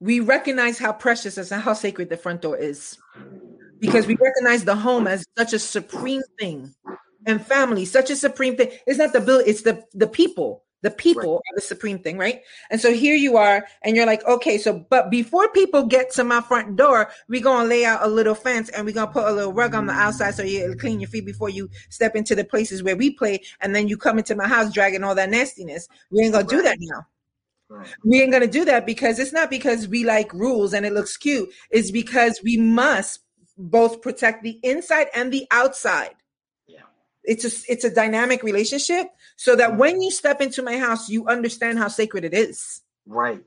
We 0.00 0.20
recognize 0.20 0.78
how 0.78 0.92
precious 0.92 1.36
and 1.36 1.62
how 1.62 1.74
sacred 1.74 2.08
the 2.08 2.16
front 2.16 2.42
door 2.42 2.56
is 2.56 2.98
because 3.78 4.06
we 4.06 4.16
recognize 4.16 4.64
the 4.64 4.76
home 4.76 5.06
as 5.06 5.24
such 5.36 5.52
a 5.52 5.58
supreme 5.58 6.22
thing 6.38 6.74
and 7.26 7.44
family 7.44 7.84
such 7.84 8.10
a 8.10 8.16
supreme 8.16 8.56
thing. 8.56 8.70
It's 8.86 8.98
not 8.98 9.12
the 9.12 9.20
bill, 9.20 9.42
it's 9.44 9.62
the 9.62 9.84
the 9.92 10.06
people 10.06 10.64
the 10.82 10.90
people 10.90 11.34
right. 11.34 11.36
are 11.36 11.54
the 11.56 11.60
supreme 11.60 11.98
thing, 11.98 12.16
right? 12.16 12.42
And 12.70 12.80
so 12.80 12.92
here 12.92 13.14
you 13.14 13.36
are, 13.36 13.66
and 13.82 13.96
you're 13.96 14.06
like, 14.06 14.26
okay, 14.26 14.58
so 14.58 14.84
but 14.90 15.10
before 15.10 15.48
people 15.50 15.84
get 15.84 16.10
to 16.12 16.24
my 16.24 16.40
front 16.40 16.76
door, 16.76 17.10
we're 17.28 17.42
gonna 17.42 17.68
lay 17.68 17.84
out 17.84 18.02
a 18.02 18.08
little 18.08 18.34
fence 18.34 18.68
and 18.70 18.86
we're 18.86 18.94
gonna 18.94 19.10
put 19.10 19.26
a 19.26 19.32
little 19.32 19.52
rug 19.52 19.74
on 19.74 19.86
the 19.86 19.92
outside 19.92 20.34
so 20.34 20.42
you 20.42 20.74
clean 20.78 21.00
your 21.00 21.08
feet 21.08 21.26
before 21.26 21.50
you 21.50 21.68
step 21.88 22.16
into 22.16 22.34
the 22.34 22.44
places 22.44 22.82
where 22.82 22.96
we 22.96 23.10
play, 23.10 23.40
and 23.60 23.74
then 23.74 23.88
you 23.88 23.96
come 23.96 24.18
into 24.18 24.34
my 24.34 24.48
house 24.48 24.72
dragging 24.72 25.04
all 25.04 25.14
that 25.14 25.30
nastiness. 25.30 25.88
We 26.10 26.24
ain't 26.24 26.32
gonna 26.32 26.44
right. 26.44 26.50
do 26.50 26.62
that 26.62 26.76
now. 26.80 27.06
Right. 27.68 27.88
We 28.04 28.20
ain't 28.20 28.32
gonna 28.32 28.48
do 28.48 28.64
that 28.64 28.84
because 28.84 29.18
it's 29.18 29.32
not 29.32 29.48
because 29.48 29.86
we 29.86 30.04
like 30.04 30.32
rules 30.34 30.72
and 30.72 30.84
it 30.84 30.92
looks 30.92 31.16
cute. 31.16 31.50
It's 31.70 31.92
because 31.92 32.40
we 32.42 32.56
must 32.56 33.20
both 33.56 34.00
protect 34.00 34.42
the 34.42 34.58
inside 34.62 35.08
and 35.14 35.32
the 35.32 35.46
outside 35.50 36.14
it's 37.24 37.44
a 37.44 37.72
it's 37.72 37.84
a 37.84 37.94
dynamic 37.94 38.42
relationship 38.42 39.08
so 39.36 39.56
that 39.56 39.76
when 39.76 40.00
you 40.00 40.10
step 40.10 40.40
into 40.40 40.62
my 40.62 40.78
house 40.78 41.08
you 41.08 41.26
understand 41.26 41.78
how 41.78 41.88
sacred 41.88 42.24
it 42.24 42.34
is. 42.34 42.80
Right. 43.06 43.44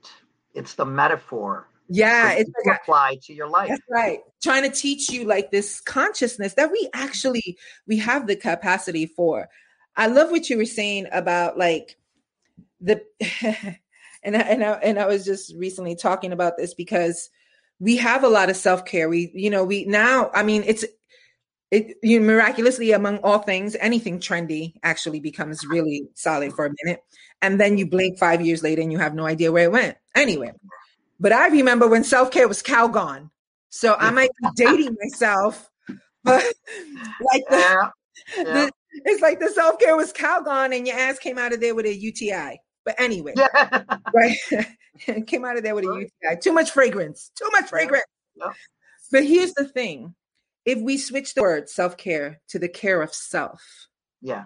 It's 0.53 0.75
the 0.75 0.85
metaphor 0.85 1.67
yeah 1.89 2.31
it's 2.31 2.49
like 2.65 2.79
apply 2.81 3.17
to 3.23 3.33
your 3.33 3.47
life. 3.47 3.69
That's 3.69 3.81
right. 3.89 4.19
Trying 4.41 4.63
to 4.63 4.75
teach 4.75 5.09
you 5.09 5.25
like 5.25 5.51
this 5.51 5.81
consciousness 5.81 6.53
that 6.53 6.71
we 6.71 6.89
actually 6.93 7.57
we 7.87 7.97
have 7.97 8.27
the 8.27 8.35
capacity 8.35 9.05
for. 9.05 9.49
I 9.95 10.07
love 10.07 10.31
what 10.31 10.49
you 10.49 10.57
were 10.57 10.65
saying 10.65 11.07
about 11.11 11.57
like 11.57 11.97
the 12.81 13.01
and 14.23 14.37
I, 14.37 14.39
and 14.39 14.63
I, 14.63 14.71
and 14.71 14.99
I 14.99 15.07
was 15.07 15.25
just 15.25 15.53
recently 15.57 15.95
talking 15.95 16.31
about 16.31 16.57
this 16.57 16.73
because 16.73 17.29
we 17.79 17.97
have 17.97 18.23
a 18.23 18.29
lot 18.29 18.49
of 18.49 18.55
self-care. 18.55 19.09
We 19.09 19.31
you 19.33 19.49
know 19.49 19.63
we 19.63 19.85
now 19.85 20.31
i 20.33 20.43
mean 20.43 20.63
it's 20.65 20.85
it 21.73 21.97
you 22.03 22.19
know, 22.19 22.25
miraculously 22.25 22.91
among 22.91 23.17
all 23.19 23.39
things 23.39 23.75
anything 23.79 24.19
trendy 24.19 24.73
actually 24.83 25.19
becomes 25.19 25.65
really 25.65 26.07
solid 26.13 26.53
for 26.53 26.65
a 26.65 26.71
minute. 26.83 27.01
And 27.41 27.59
then 27.59 27.77
you 27.77 27.85
blink 27.85 28.17
five 28.17 28.41
years 28.41 28.63
later 28.63 28.81
and 28.81 28.91
you 28.91 28.99
have 28.99 29.13
no 29.13 29.25
idea 29.25 29.51
where 29.51 29.65
it 29.65 29.71
went. 29.71 29.97
Anyway 30.15 30.53
but 31.23 31.31
i 31.31 31.47
remember 31.47 31.87
when 31.87 32.03
self-care 32.03 32.47
was 32.47 32.61
calgon 32.61 33.29
so 33.69 33.95
i 33.99 34.11
might 34.11 34.29
be 34.41 34.49
dating 34.55 34.95
myself 35.01 35.71
but 36.23 36.43
like 37.33 37.43
the, 37.49 37.57
yeah. 37.57 37.89
Yeah. 38.37 38.43
the 38.43 38.71
it's 39.05 39.21
like 39.21 39.39
the 39.39 39.49
self-care 39.49 39.95
was 39.95 40.13
calgon 40.13 40.75
and 40.75 40.85
your 40.85 40.97
ass 40.97 41.17
came 41.17 41.39
out 41.39 41.53
of 41.53 41.61
there 41.61 41.73
with 41.73 41.85
a 41.85 41.93
uti 41.93 42.31
but 42.85 42.99
anyway 42.99 43.33
yeah. 43.35 43.83
right? 44.13 44.37
Came 45.25 45.43
out 45.43 45.57
of 45.57 45.63
there 45.63 45.73
with 45.73 45.85
a 45.85 45.87
uti 45.87 46.39
too 46.39 46.53
much 46.53 46.69
fragrance. 46.69 47.31
Too 47.35 47.49
much 47.51 47.67
fragrance. 47.67 48.05
But 49.11 49.25
here's 49.25 49.51
the 49.53 49.65
thing 49.65 50.13
if 50.65 50.79
we 50.79 50.97
switch 50.97 51.33
the 51.33 51.41
word 51.41 51.69
self-care 51.69 52.41
to 52.49 52.59
the 52.59 52.69
care 52.69 53.01
of 53.01 53.13
self. 53.13 53.87
Yeah. 54.21 54.45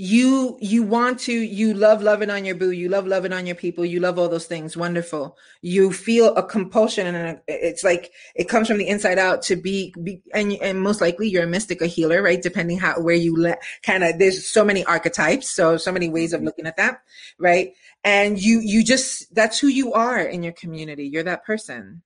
You 0.00 0.56
you 0.60 0.84
want 0.84 1.18
to 1.20 1.32
you 1.32 1.74
love 1.74 2.04
loving 2.04 2.30
on 2.30 2.44
your 2.44 2.54
boo 2.54 2.70
you 2.70 2.88
love 2.88 3.08
loving 3.08 3.32
on 3.32 3.46
your 3.46 3.56
people 3.56 3.84
you 3.84 3.98
love 3.98 4.16
all 4.16 4.28
those 4.28 4.46
things. 4.46 4.76
Wonderful. 4.76 5.36
You 5.60 5.92
feel 5.92 6.36
a 6.36 6.42
compulsion 6.44 7.12
and 7.12 7.40
it's 7.48 7.82
like 7.82 8.12
it 8.36 8.48
comes 8.48 8.68
from 8.68 8.78
the 8.78 8.86
inside 8.86 9.18
out 9.18 9.42
to 9.42 9.56
be, 9.56 9.92
be 10.00 10.22
and 10.32 10.52
and 10.62 10.80
most 10.80 11.00
likely 11.00 11.28
you're 11.28 11.42
a 11.42 11.48
mystic 11.48 11.82
a 11.82 11.88
healer 11.88 12.22
right? 12.22 12.40
Depending 12.40 12.78
how 12.78 13.00
where 13.00 13.16
you 13.16 13.34
let 13.34 13.60
kind 13.82 14.04
of 14.04 14.20
there's 14.20 14.46
so 14.46 14.64
many 14.64 14.84
archetypes 14.84 15.50
so 15.50 15.76
so 15.76 15.90
many 15.90 16.08
ways 16.08 16.32
of 16.32 16.38
mm-hmm. 16.38 16.46
looking 16.46 16.66
at 16.68 16.76
that 16.76 17.00
right? 17.36 17.72
And 18.04 18.40
you 18.40 18.60
you 18.60 18.84
just 18.84 19.34
that's 19.34 19.58
who 19.58 19.66
you 19.66 19.94
are 19.94 20.20
in 20.20 20.44
your 20.44 20.52
community. 20.52 21.08
You're 21.08 21.24
that 21.24 21.44
person 21.44 22.02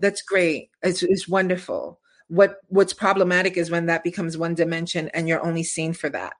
that's 0.00 0.22
great. 0.22 0.70
It's, 0.82 1.02
it's 1.02 1.28
wonderful. 1.28 2.00
What 2.28 2.56
what's 2.68 2.94
problematic 2.94 3.56
is 3.56 3.70
when 3.70 3.86
that 3.86 4.02
becomes 4.02 4.38
one 4.38 4.54
dimension 4.54 5.10
and 5.12 5.28
you're 5.28 5.44
only 5.44 5.62
seen 5.62 5.92
for 5.92 6.08
that. 6.10 6.32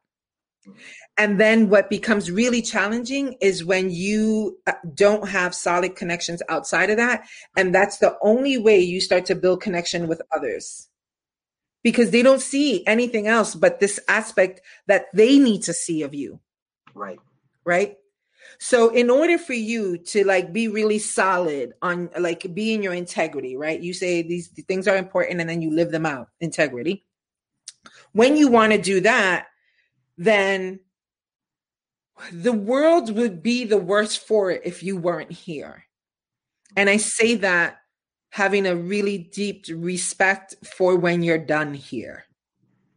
And 1.16 1.38
then 1.38 1.68
what 1.68 1.90
becomes 1.90 2.30
really 2.30 2.62
challenging 2.62 3.36
is 3.40 3.64
when 3.64 3.90
you 3.90 4.58
uh, 4.66 4.72
don't 4.94 5.28
have 5.28 5.54
solid 5.54 5.94
connections 5.94 6.42
outside 6.48 6.90
of 6.90 6.96
that. 6.96 7.26
And 7.56 7.74
that's 7.74 7.98
the 7.98 8.16
only 8.22 8.56
way 8.58 8.80
you 8.80 9.00
start 9.00 9.26
to 9.26 9.34
build 9.34 9.60
connection 9.60 10.08
with 10.08 10.22
others 10.34 10.88
because 11.82 12.10
they 12.10 12.22
don't 12.22 12.40
see 12.40 12.84
anything 12.86 13.28
else 13.28 13.54
but 13.54 13.78
this 13.78 14.00
aspect 14.08 14.62
that 14.86 15.04
they 15.14 15.38
need 15.38 15.62
to 15.64 15.74
see 15.74 16.02
of 16.02 16.14
you. 16.14 16.40
Right. 16.94 17.18
Right. 17.64 17.96
So 18.58 18.90
in 18.90 19.10
order 19.10 19.38
for 19.38 19.54
you 19.54 19.98
to 19.98 20.24
like 20.24 20.52
be 20.52 20.68
really 20.68 20.98
solid 20.98 21.74
on 21.82 22.10
like 22.18 22.54
be 22.54 22.74
in 22.74 22.82
your 22.82 22.94
integrity, 22.94 23.56
right? 23.56 23.80
You 23.80 23.92
say 23.92 24.22
these 24.22 24.48
things 24.48 24.88
are 24.88 24.96
important 24.96 25.40
and 25.40 25.48
then 25.48 25.62
you 25.62 25.70
live 25.70 25.90
them 25.90 26.06
out, 26.06 26.28
integrity. 26.40 27.04
When 28.12 28.36
you 28.36 28.48
want 28.48 28.72
to 28.72 28.78
do 28.80 29.00
that, 29.00 29.46
then 30.16 30.80
the 32.32 32.52
world 32.52 33.14
would 33.14 33.42
be 33.42 33.64
the 33.64 33.78
worse 33.78 34.16
for 34.16 34.50
it 34.50 34.62
if 34.64 34.82
you 34.82 34.96
weren't 34.96 35.32
here. 35.32 35.84
And 36.76 36.88
I 36.88 36.96
say 36.96 37.34
that 37.36 37.78
having 38.30 38.66
a 38.66 38.76
really 38.76 39.18
deep 39.18 39.66
respect 39.68 40.54
for 40.64 40.96
when 40.96 41.22
you're 41.22 41.38
done 41.38 41.74
here. 41.74 42.24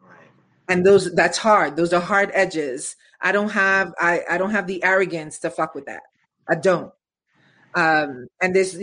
Right. 0.01 0.29
And 0.67 0.85
those 0.85 1.13
that's 1.13 1.37
hard. 1.37 1.75
Those 1.75 1.93
are 1.93 2.01
hard 2.01 2.31
edges 2.33 2.95
I 3.21 3.31
don't 3.31 3.49
have 3.49 3.93
I, 3.99 4.21
I 4.29 4.37
don't 4.37 4.51
have 4.51 4.67
the 4.67 4.83
arrogance 4.83 5.39
to 5.39 5.49
fuck 5.49 5.75
with 5.75 5.85
that. 5.85 6.03
I 6.49 6.55
don't. 6.55 6.91
Um, 7.75 8.27
and 8.41 8.55
this 8.55 8.75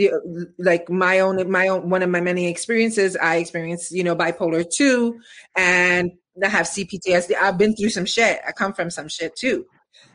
like 0.58 0.88
my 0.88 1.20
own 1.20 1.50
my 1.50 1.68
own 1.68 1.90
one 1.90 2.02
of 2.02 2.10
my 2.10 2.20
many 2.20 2.48
experiences. 2.48 3.16
I 3.16 3.36
experienced 3.36 3.90
you 3.92 4.04
know 4.04 4.14
bipolar 4.14 4.64
two, 4.68 5.20
and 5.56 6.12
I 6.42 6.48
have 6.48 6.66
CPTSD. 6.66 7.34
I've 7.40 7.58
been 7.58 7.74
through 7.74 7.88
some 7.88 8.04
shit. 8.04 8.40
I 8.46 8.52
come 8.52 8.72
from 8.72 8.90
some 8.90 9.08
shit 9.08 9.34
too, 9.34 9.66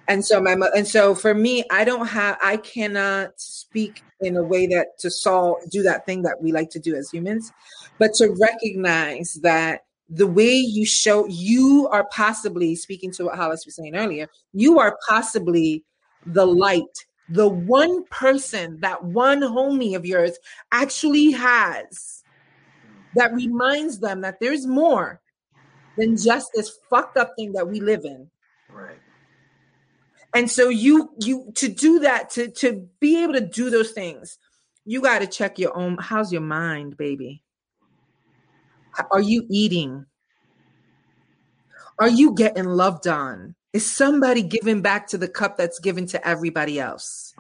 and 0.07 0.23
so 0.23 0.39
my 0.39 0.55
and 0.75 0.87
so 0.87 1.13
for 1.13 1.33
me, 1.33 1.65
I 1.69 1.83
don't 1.83 2.07
have 2.07 2.37
I 2.41 2.57
cannot 2.57 3.31
speak 3.37 4.01
in 4.21 4.37
a 4.37 4.43
way 4.43 4.67
that 4.67 4.97
to 4.99 5.11
solve 5.11 5.57
do 5.69 5.83
that 5.83 6.05
thing 6.05 6.21
that 6.21 6.41
we 6.41 6.51
like 6.51 6.69
to 6.71 6.79
do 6.79 6.95
as 6.95 7.09
humans, 7.09 7.51
but 7.97 8.13
to 8.15 8.33
recognize 8.39 9.39
that 9.43 9.81
the 10.09 10.27
way 10.27 10.51
you 10.51 10.85
show 10.85 11.27
you 11.27 11.87
are 11.91 12.07
possibly 12.11 12.75
speaking 12.75 13.11
to 13.11 13.25
what 13.25 13.35
Hollis 13.35 13.65
was 13.65 13.75
saying 13.75 13.95
earlier, 13.95 14.27
you 14.53 14.79
are 14.79 14.97
possibly 15.07 15.83
the 16.25 16.45
light, 16.45 17.05
the 17.29 17.47
one 17.47 18.03
person 18.05 18.79
that 18.81 19.03
one 19.03 19.41
homie 19.41 19.95
of 19.95 20.05
yours 20.05 20.37
actually 20.71 21.31
has 21.31 22.23
that 23.15 23.33
reminds 23.33 23.99
them 23.99 24.21
that 24.21 24.39
there's 24.39 24.65
more 24.65 25.21
than 25.97 26.17
just 26.17 26.49
this 26.55 26.77
fucked 26.89 27.17
up 27.17 27.33
thing 27.37 27.53
that 27.53 27.67
we 27.67 27.79
live 27.79 28.05
in. 28.05 28.29
Right. 28.71 28.97
And 30.33 30.49
so 30.49 30.69
you 30.69 31.09
you 31.19 31.51
to 31.55 31.67
do 31.67 31.99
that 31.99 32.29
to 32.31 32.49
to 32.49 32.87
be 32.99 33.23
able 33.23 33.33
to 33.33 33.41
do 33.41 33.69
those 33.69 33.91
things, 33.91 34.37
you 34.85 35.01
got 35.01 35.19
to 35.19 35.27
check 35.27 35.57
your 35.57 35.75
own 35.75 35.97
how's 35.99 36.31
your 36.31 36.41
mind, 36.41 36.97
baby? 36.97 37.43
Are 39.11 39.21
you 39.21 39.45
eating? 39.49 40.05
Are 41.99 42.09
you 42.09 42.33
getting 42.33 42.65
loved 42.65 43.07
on? 43.07 43.55
Is 43.73 43.89
somebody 43.89 44.41
giving 44.41 44.81
back 44.81 45.07
to 45.07 45.17
the 45.17 45.27
cup 45.27 45.57
that's 45.57 45.79
given 45.79 46.07
to 46.07 46.27
everybody 46.27 46.79
else? 46.79 47.35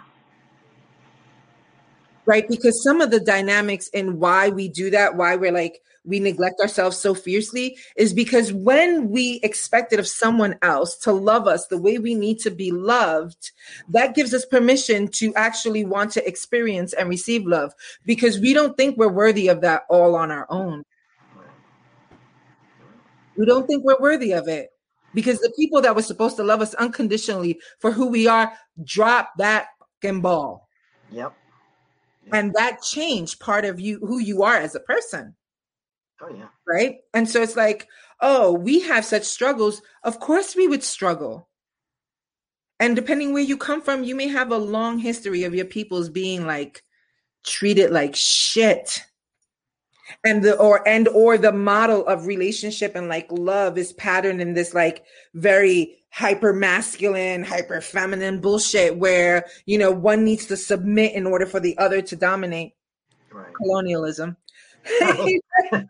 right? 2.29 2.47
Because 2.47 2.83
some 2.83 3.01
of 3.01 3.09
the 3.09 3.19
dynamics 3.19 3.89
and 3.91 4.19
why 4.19 4.49
we 4.49 4.67
do 4.67 4.91
that, 4.91 5.15
why 5.15 5.35
we're 5.35 5.51
like, 5.51 5.81
we 6.05 6.19
neglect 6.19 6.61
ourselves 6.61 6.95
so 6.95 7.15
fiercely, 7.15 7.75
is 7.95 8.13
because 8.13 8.53
when 8.53 9.09
we 9.09 9.39
expect 9.41 9.93
it 9.93 9.99
of 9.99 10.07
someone 10.07 10.55
else 10.61 10.95
to 10.95 11.11
love 11.11 11.47
us 11.47 11.65
the 11.65 11.77
way 11.77 11.97
we 11.97 12.13
need 12.13 12.37
to 12.41 12.51
be 12.51 12.69
loved, 12.69 13.51
that 13.89 14.13
gives 14.13 14.31
us 14.35 14.45
permission 14.45 15.07
to 15.07 15.33
actually 15.33 15.85
want 15.85 16.11
to 16.11 16.27
experience 16.27 16.93
and 16.93 17.09
receive 17.09 17.47
love 17.47 17.73
because 18.05 18.39
we 18.39 18.53
don't 18.53 18.77
think 18.77 18.95
we're 18.95 19.07
worthy 19.07 19.47
of 19.47 19.61
that 19.61 19.85
all 19.89 20.15
on 20.15 20.29
our 20.29 20.45
own. 20.51 20.83
We 23.39 23.45
don't 23.45 23.67
think 23.67 23.85
we're 23.85 23.97
worthy 24.01 24.33
of 24.33 24.49
it 24.49 24.67
because 25.13 25.39
the 25.39 25.53
people 25.57 25.79
that 25.81 25.95
were 25.95 26.01
supposed 26.01 26.35
to 26.35 26.43
love 26.43 26.59
us 26.59 26.73
unconditionally 26.73 27.57
for 27.79 27.89
who 27.89 28.07
we 28.07 28.27
are 28.27 28.51
drop 28.83 29.31
that 29.37 29.67
fucking 30.01 30.19
ball. 30.19 30.67
Yep. 31.09 31.33
And 32.33 32.53
that 32.55 32.81
changed 32.81 33.39
part 33.39 33.63
of 33.63 33.79
you, 33.79 33.97
who 33.99 34.19
you 34.19 34.43
are 34.43 34.57
as 34.57 34.75
a 34.75 34.81
person. 34.81 35.37
Oh 36.21 36.27
yeah. 36.35 36.49
Right. 36.67 36.97
And 37.13 37.29
so 37.29 37.41
it's 37.41 37.55
like, 37.55 37.87
oh, 38.19 38.51
we 38.51 38.81
have 38.81 39.05
such 39.05 39.23
struggles. 39.23 39.81
Of 40.03 40.19
course 40.19 40.53
we 40.53 40.67
would 40.67 40.83
struggle. 40.83 41.47
And 42.77 42.93
depending 42.93 43.31
where 43.31 43.41
you 43.41 43.55
come 43.55 43.81
from, 43.81 44.03
you 44.03 44.15
may 44.15 44.27
have 44.27 44.51
a 44.51 44.57
long 44.57 44.99
history 44.99 45.45
of 45.45 45.55
your 45.55 45.63
peoples 45.63 46.09
being 46.09 46.45
like 46.45 46.83
treated 47.45 47.91
like 47.91 48.17
shit 48.17 49.01
and 50.23 50.43
the 50.43 50.57
or 50.57 50.87
and 50.87 51.07
or 51.09 51.37
the 51.37 51.51
model 51.51 52.05
of 52.05 52.27
relationship 52.27 52.95
and 52.95 53.07
like 53.07 53.27
love 53.31 53.77
is 53.77 53.93
patterned 53.93 54.41
in 54.41 54.53
this 54.53 54.73
like 54.73 55.03
very 55.33 55.95
hyper 56.11 56.53
masculine 56.53 57.43
hyper 57.43 57.81
feminine 57.81 58.41
bullshit 58.41 58.97
where 58.97 59.45
you 59.65 59.77
know 59.77 59.91
one 59.91 60.23
needs 60.23 60.45
to 60.47 60.57
submit 60.57 61.13
in 61.13 61.27
order 61.27 61.45
for 61.45 61.59
the 61.59 61.77
other 61.77 62.01
to 62.01 62.15
dominate. 62.15 62.73
Right. 63.31 63.53
colonialism. 63.53 64.37
Oh. 65.01 65.29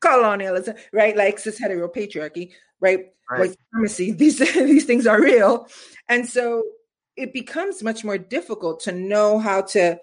Colonialism 0.00 0.76
right? 0.92 1.16
Like 1.16 1.38
cis 1.38 1.60
heteropatriarchy 1.60 2.52
right? 2.80 3.12
Right. 3.30 3.40
white 3.40 3.50
supremacy. 3.50 4.12
These 4.18 4.38
these 4.38 4.84
things 4.84 5.06
are 5.06 5.20
real. 5.20 5.68
And 6.08 6.26
so 6.26 6.62
it 7.16 7.32
becomes 7.32 7.82
much 7.82 8.04
more 8.04 8.16
difficult 8.16 8.80
to 8.80 8.92
know 8.92 9.38
how 9.38 9.62
to 9.62 9.98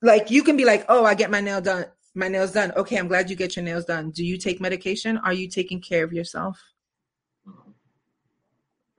like 0.00 0.30
you 0.30 0.44
can 0.44 0.56
be 0.56 0.64
like 0.64 0.84
oh 0.88 1.04
i 1.04 1.14
get 1.14 1.30
my 1.30 1.40
nail 1.40 1.60
done 1.60 1.86
my 2.14 2.28
nails 2.28 2.52
done 2.52 2.72
okay 2.76 2.96
i'm 2.96 3.08
glad 3.08 3.28
you 3.28 3.36
get 3.36 3.56
your 3.56 3.64
nails 3.64 3.84
done 3.84 4.10
do 4.10 4.24
you 4.24 4.36
take 4.36 4.60
medication 4.60 5.18
are 5.18 5.32
you 5.32 5.48
taking 5.48 5.80
care 5.80 6.04
of 6.04 6.12
yourself 6.12 6.60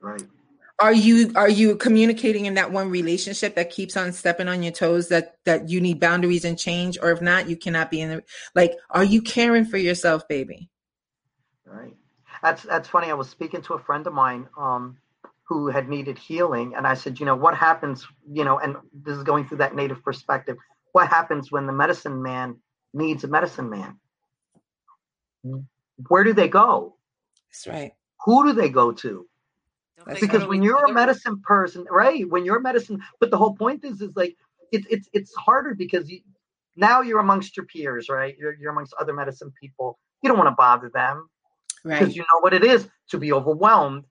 Right. 0.00 0.22
are 0.78 0.92
you 0.92 1.32
are 1.34 1.48
you 1.48 1.76
communicating 1.76 2.46
in 2.46 2.54
that 2.54 2.70
one 2.70 2.90
relationship 2.90 3.54
that 3.56 3.70
keeps 3.70 3.96
on 3.96 4.12
stepping 4.12 4.48
on 4.48 4.62
your 4.62 4.72
toes 4.72 5.08
that 5.08 5.36
that 5.44 5.68
you 5.68 5.80
need 5.80 5.98
boundaries 6.00 6.44
and 6.44 6.58
change 6.58 6.98
or 7.00 7.10
if 7.10 7.20
not 7.20 7.48
you 7.48 7.56
cannot 7.56 7.90
be 7.90 8.00
in 8.00 8.10
the 8.10 8.22
like 8.54 8.74
are 8.90 9.04
you 9.04 9.22
caring 9.22 9.64
for 9.64 9.78
yourself 9.78 10.28
baby 10.28 10.70
Right. 11.66 11.96
That's 12.42 12.62
that's 12.62 12.88
funny. 12.88 13.10
I 13.10 13.14
was 13.14 13.28
speaking 13.28 13.62
to 13.62 13.74
a 13.74 13.78
friend 13.78 14.06
of 14.06 14.12
mine 14.12 14.48
um, 14.56 14.98
who 15.44 15.68
had 15.68 15.88
needed 15.88 16.18
healing, 16.18 16.74
and 16.76 16.86
I 16.86 16.94
said, 16.94 17.18
you 17.18 17.26
know, 17.26 17.34
what 17.34 17.56
happens, 17.56 18.06
you 18.30 18.44
know, 18.44 18.58
and 18.58 18.76
this 18.92 19.16
is 19.16 19.24
going 19.24 19.46
through 19.46 19.58
that 19.58 19.74
native 19.74 20.02
perspective. 20.02 20.56
What 20.92 21.08
happens 21.08 21.50
when 21.50 21.66
the 21.66 21.72
medicine 21.72 22.22
man 22.22 22.56
needs 22.96 23.24
a 23.24 23.28
medicine 23.28 23.70
man? 23.70 23.98
Where 26.08 26.24
do 26.24 26.32
they 26.32 26.48
go? 26.48 26.96
that's 27.48 27.66
right 27.66 27.92
Who 28.24 28.46
do 28.46 28.52
they 28.52 28.68
go 28.68 28.92
to? 28.92 29.26
That's 30.06 30.20
Because 30.20 30.46
when 30.46 30.62
you're 30.62 30.84
a 30.84 30.92
medicine 30.92 31.40
person, 31.42 31.84
right? 31.90 32.28
When 32.28 32.44
you're 32.44 32.58
a 32.58 32.60
medicine, 32.60 33.00
but 33.18 33.30
the 33.30 33.36
whole 33.36 33.54
point 33.54 33.84
is, 33.84 34.00
is 34.00 34.14
like 34.14 34.36
it's 34.72 34.86
it's 34.90 35.08
it's 35.12 35.34
harder 35.34 35.74
because 35.74 36.10
you, 36.10 36.20
now 36.76 37.00
you're 37.00 37.20
amongst 37.20 37.56
your 37.56 37.66
peers, 37.66 38.08
right? 38.08 38.36
You're 38.38 38.54
you're 38.54 38.72
amongst 38.72 38.94
other 39.00 39.14
medicine 39.14 39.52
people. 39.60 39.98
You 40.22 40.28
don't 40.28 40.38
want 40.38 40.48
to 40.48 40.54
bother 40.54 40.90
them 40.92 41.28
because 41.82 42.08
right 42.08 42.16
you 42.16 42.22
know 42.22 42.40
what 42.40 42.52
it 42.52 42.64
is 42.64 42.88
to 43.10 43.18
be 43.18 43.32
overwhelmed 43.32 44.04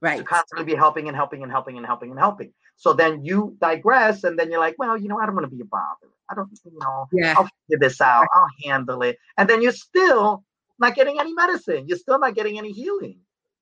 right 0.00 0.18
to 0.18 0.24
constantly 0.24 0.64
be 0.64 0.74
helping 0.74 1.08
and 1.08 1.16
helping 1.16 1.42
and 1.42 1.52
helping 1.52 1.76
and 1.76 1.86
helping 1.86 2.10
and 2.10 2.18
helping. 2.18 2.52
So 2.76 2.92
then 2.92 3.24
you 3.24 3.56
digress, 3.60 4.24
and 4.24 4.38
then 4.38 4.50
you're 4.50 4.60
like, 4.60 4.76
well, 4.78 4.96
you 4.96 5.08
know, 5.08 5.18
I 5.18 5.26
don't 5.26 5.34
want 5.34 5.48
to 5.50 5.54
be 5.54 5.62
a 5.62 5.66
bother. 5.66 6.12
I 6.30 6.34
don't, 6.34 6.50
you 6.64 6.78
know, 6.80 7.06
yeah 7.12 7.34
I'll 7.36 7.48
figure 7.68 7.80
this 7.80 8.00
out. 8.00 8.26
I'll 8.34 8.48
handle 8.64 9.02
it. 9.02 9.18
And 9.36 9.48
then 9.48 9.62
you're 9.62 9.72
still 9.72 10.44
not 10.78 10.94
getting 10.94 11.18
any 11.20 11.32
medicine. 11.34 11.86
You're 11.88 11.98
still 11.98 12.18
not 12.18 12.34
getting 12.34 12.58
any 12.58 12.72
healing. 12.72 13.20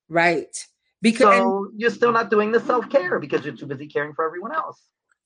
right 0.09 0.55
because 1.03 1.39
So 1.39 1.71
you're 1.77 1.91
still 1.91 2.13
not 2.13 2.31
doing 2.31 2.53
the 2.53 2.61
self 2.61 2.89
care 2.89 3.19
because 3.19 3.45
you're 3.45 3.57
too 3.57 3.67
busy 3.67 3.87
caring 3.87 4.15
for 4.15 4.25
everyone 4.25 4.55
else. 4.55 4.81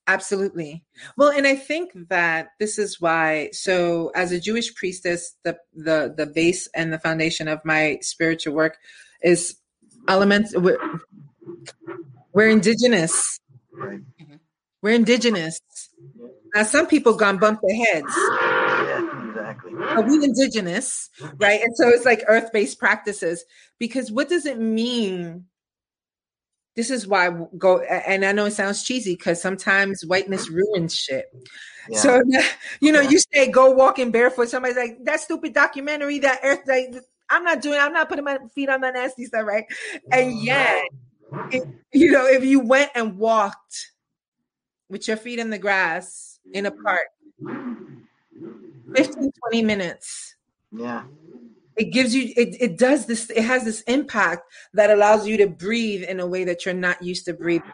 Absolutely. 0.07 0.83
Well, 1.15 1.29
and 1.29 1.45
I 1.45 1.55
think 1.55 1.91
that 2.09 2.49
this 2.59 2.77
is 2.79 2.99
why 2.99 3.49
so 3.53 4.11
as 4.15 4.31
a 4.31 4.39
Jewish 4.39 4.73
priestess 4.75 5.35
the 5.43 5.57
the 5.73 6.13
the 6.15 6.25
base 6.25 6.67
and 6.75 6.91
the 6.91 6.99
foundation 6.99 7.47
of 7.47 7.63
my 7.63 7.99
spiritual 8.01 8.53
work 8.53 8.77
is 9.21 9.57
elements 10.07 10.55
we're, 10.55 10.79
we're 12.33 12.49
indigenous. 12.49 13.39
Right. 13.71 14.01
We're 14.81 14.95
indigenous. 14.95 15.59
Now 16.53 16.63
some 16.63 16.87
people 16.87 17.15
gone 17.15 17.37
bump 17.37 17.61
their 17.61 17.85
heads. 17.85 18.13
Yeah, 18.17 19.27
exactly. 19.29 19.73
But 19.73 20.05
we 20.05 20.23
indigenous, 20.23 21.09
right? 21.37 21.61
And 21.61 21.75
so 21.75 21.87
it's 21.89 22.05
like 22.05 22.23
earth-based 22.27 22.79
practices 22.79 23.45
because 23.79 24.11
what 24.11 24.29
does 24.29 24.45
it 24.45 24.59
mean? 24.59 25.45
This 26.75 26.89
is 26.89 27.05
why 27.05 27.29
go 27.57 27.79
and 27.81 28.23
I 28.25 28.31
know 28.31 28.45
it 28.45 28.51
sounds 28.51 28.83
cheesy 28.83 29.15
because 29.15 29.41
sometimes 29.41 30.05
whiteness 30.05 30.49
ruins 30.49 30.95
shit. 30.95 31.25
Yeah. 31.89 31.99
So 31.99 32.21
you 32.79 32.91
know, 32.91 33.01
Yeah. 33.01 33.09
you 33.09 33.19
say 33.33 33.49
go 33.49 33.71
walking 33.71 34.11
barefoot. 34.11 34.49
Somebody's 34.49 34.77
like 34.77 34.97
that 35.03 35.19
stupid 35.19 35.53
documentary 35.53 36.19
that 36.19 36.39
Earth. 36.43 36.61
Like, 36.67 36.93
I'm 37.29 37.43
not 37.43 37.61
doing. 37.61 37.79
I'm 37.79 37.93
not 37.93 38.09
putting 38.09 38.25
my 38.25 38.39
feet 38.53 38.69
on 38.69 38.81
that 38.81 38.93
nasty 38.93 39.25
stuff, 39.25 39.45
right? 39.45 39.65
And 40.11 40.33
mm-hmm. 40.33 40.45
yet, 40.45 40.83
it, 41.51 41.67
you 41.93 42.11
know, 42.11 42.25
if 42.25 42.43
you 42.43 42.59
went 42.59 42.91
and 42.95 43.17
walked 43.17 43.91
with 44.89 45.07
your 45.07 45.17
feet 45.17 45.39
in 45.39 45.49
the 45.49 45.57
grass 45.57 46.30
in 46.53 46.65
a 46.65 46.71
park, 46.71 47.07
15, 48.95 49.31
20 49.49 49.63
minutes, 49.63 50.35
yeah. 50.71 51.03
it 51.77 51.91
gives 51.91 52.13
you. 52.15 52.33
It 52.35 52.55
it 52.59 52.77
does 52.77 53.05
this. 53.05 53.29
It 53.29 53.43
has 53.43 53.63
this 53.65 53.81
impact 53.81 54.43
that 54.73 54.89
allows 54.89 55.27
you 55.27 55.37
to 55.37 55.47
breathe 55.47 56.03
in 56.03 56.19
a 56.19 56.27
way 56.27 56.43
that 56.43 56.65
you're 56.65 56.73
not 56.73 57.01
used 57.01 57.25
to 57.25 57.33
breathing, 57.33 57.71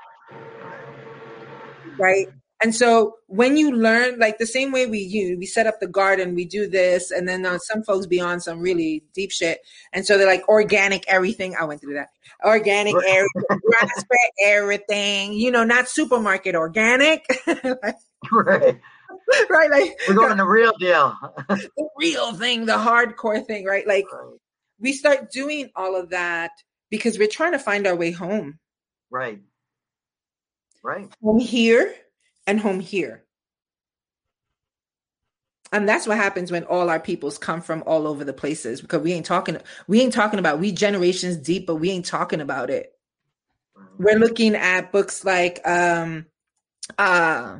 right? 1.98 2.28
And 2.60 2.74
so 2.74 3.18
when 3.28 3.56
you 3.56 3.72
learn, 3.72 4.18
like 4.18 4.40
the 4.40 4.48
same 4.48 4.72
way 4.72 4.88
we 4.88 5.00
you 5.00 5.38
we 5.38 5.46
set 5.46 5.68
up 5.68 5.80
the 5.80 5.88
garden, 5.88 6.34
we 6.34 6.46
do 6.46 6.68
this, 6.68 7.12
and 7.12 7.28
then 7.28 7.46
uh, 7.46 7.60
some 7.60 7.84
folks 7.84 8.08
be 8.08 8.20
on 8.20 8.40
some 8.40 8.60
really 8.62 9.04
deep 9.14 9.32
shit, 9.32 9.60
and 9.94 10.06
so 10.06 10.18
they're 10.18 10.28
like 10.28 10.48
organic 10.50 11.04
everything. 11.08 11.56
I 11.60 11.66
went 11.66 11.82
through 11.82 11.96
that 11.96 12.10
organic 12.44 12.96
everything, 12.96 13.44
grass 13.50 13.94
fed 13.96 14.32
everything, 14.44 15.34
you 15.34 15.52
know, 15.52 15.64
not 15.64 15.88
supermarket 15.88 16.56
organic, 16.56 17.26
Like, 17.48 17.96
Right. 18.32 18.80
right? 19.50 19.70
Like 19.72 20.00
We're 20.08 20.16
going 20.16 20.38
the 20.38 20.46
real 20.46 20.74
deal. 20.80 21.16
the 21.50 21.90
real 21.98 22.34
thing, 22.34 22.66
the 22.66 22.74
hardcore 22.74 23.46
thing, 23.46 23.66
right? 23.66 23.86
Like 23.88 24.06
right. 24.12 24.38
we 24.80 24.94
start 24.94 25.32
doing 25.32 25.70
all 25.76 25.96
of 25.96 26.10
that 26.10 26.52
because 26.90 27.18
we're 27.18 27.28
trying 27.28 27.52
to 27.54 27.60
find 27.60 27.88
our 27.88 27.96
way 27.96 28.12
home, 28.12 28.60
Right. 29.10 29.40
Right. 30.84 31.10
home 31.22 31.40
here 31.40 31.94
and 32.46 32.60
home 32.60 32.80
here. 32.80 33.24
And 35.74 35.88
that's 35.88 36.08
what 36.08 36.18
happens 36.18 36.52
when 36.52 36.64
all 36.64 36.90
our 36.90 37.00
peoples 37.00 37.38
come 37.38 37.62
from 37.62 37.84
all 37.86 38.08
over 38.08 38.24
the 38.24 38.34
places 38.34 38.82
because 38.82 39.02
we 39.02 39.12
ain't 39.12 39.26
talking 39.26 39.58
we 39.88 40.00
ain't 40.02 40.14
talking 40.14 40.40
about 40.40 40.60
we 40.60 40.72
generations 40.72 41.36
deep, 41.38 41.68
but 41.68 41.76
we 41.76 41.90
ain't 41.92 42.06
talking 42.06 42.40
about 42.40 42.70
it. 42.70 42.94
right. 43.76 43.88
We're 43.98 44.20
looking 44.20 44.56
at 44.56 44.92
books 44.94 45.26
like 45.26 45.60
um 45.68 46.26
uh 46.98 47.60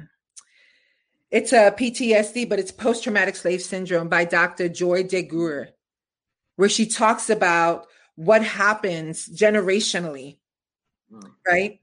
it's 1.32 1.52
a 1.54 1.72
PTSD, 1.72 2.48
but 2.48 2.60
it's 2.60 2.72
post 2.72 3.04
traumatic 3.04 3.36
slave 3.36 3.62
syndrome 3.62 4.10
by 4.10 4.26
Dr. 4.26 4.70
Joy 4.70 5.04
DeGruy, 5.04 5.68
where 6.56 6.70
she 6.70 6.86
talks 6.86 7.30
about 7.30 7.88
what 8.16 8.44
happens 8.44 9.28
generationally 9.28 10.38
Mm. 11.12 11.32
right 11.48 11.80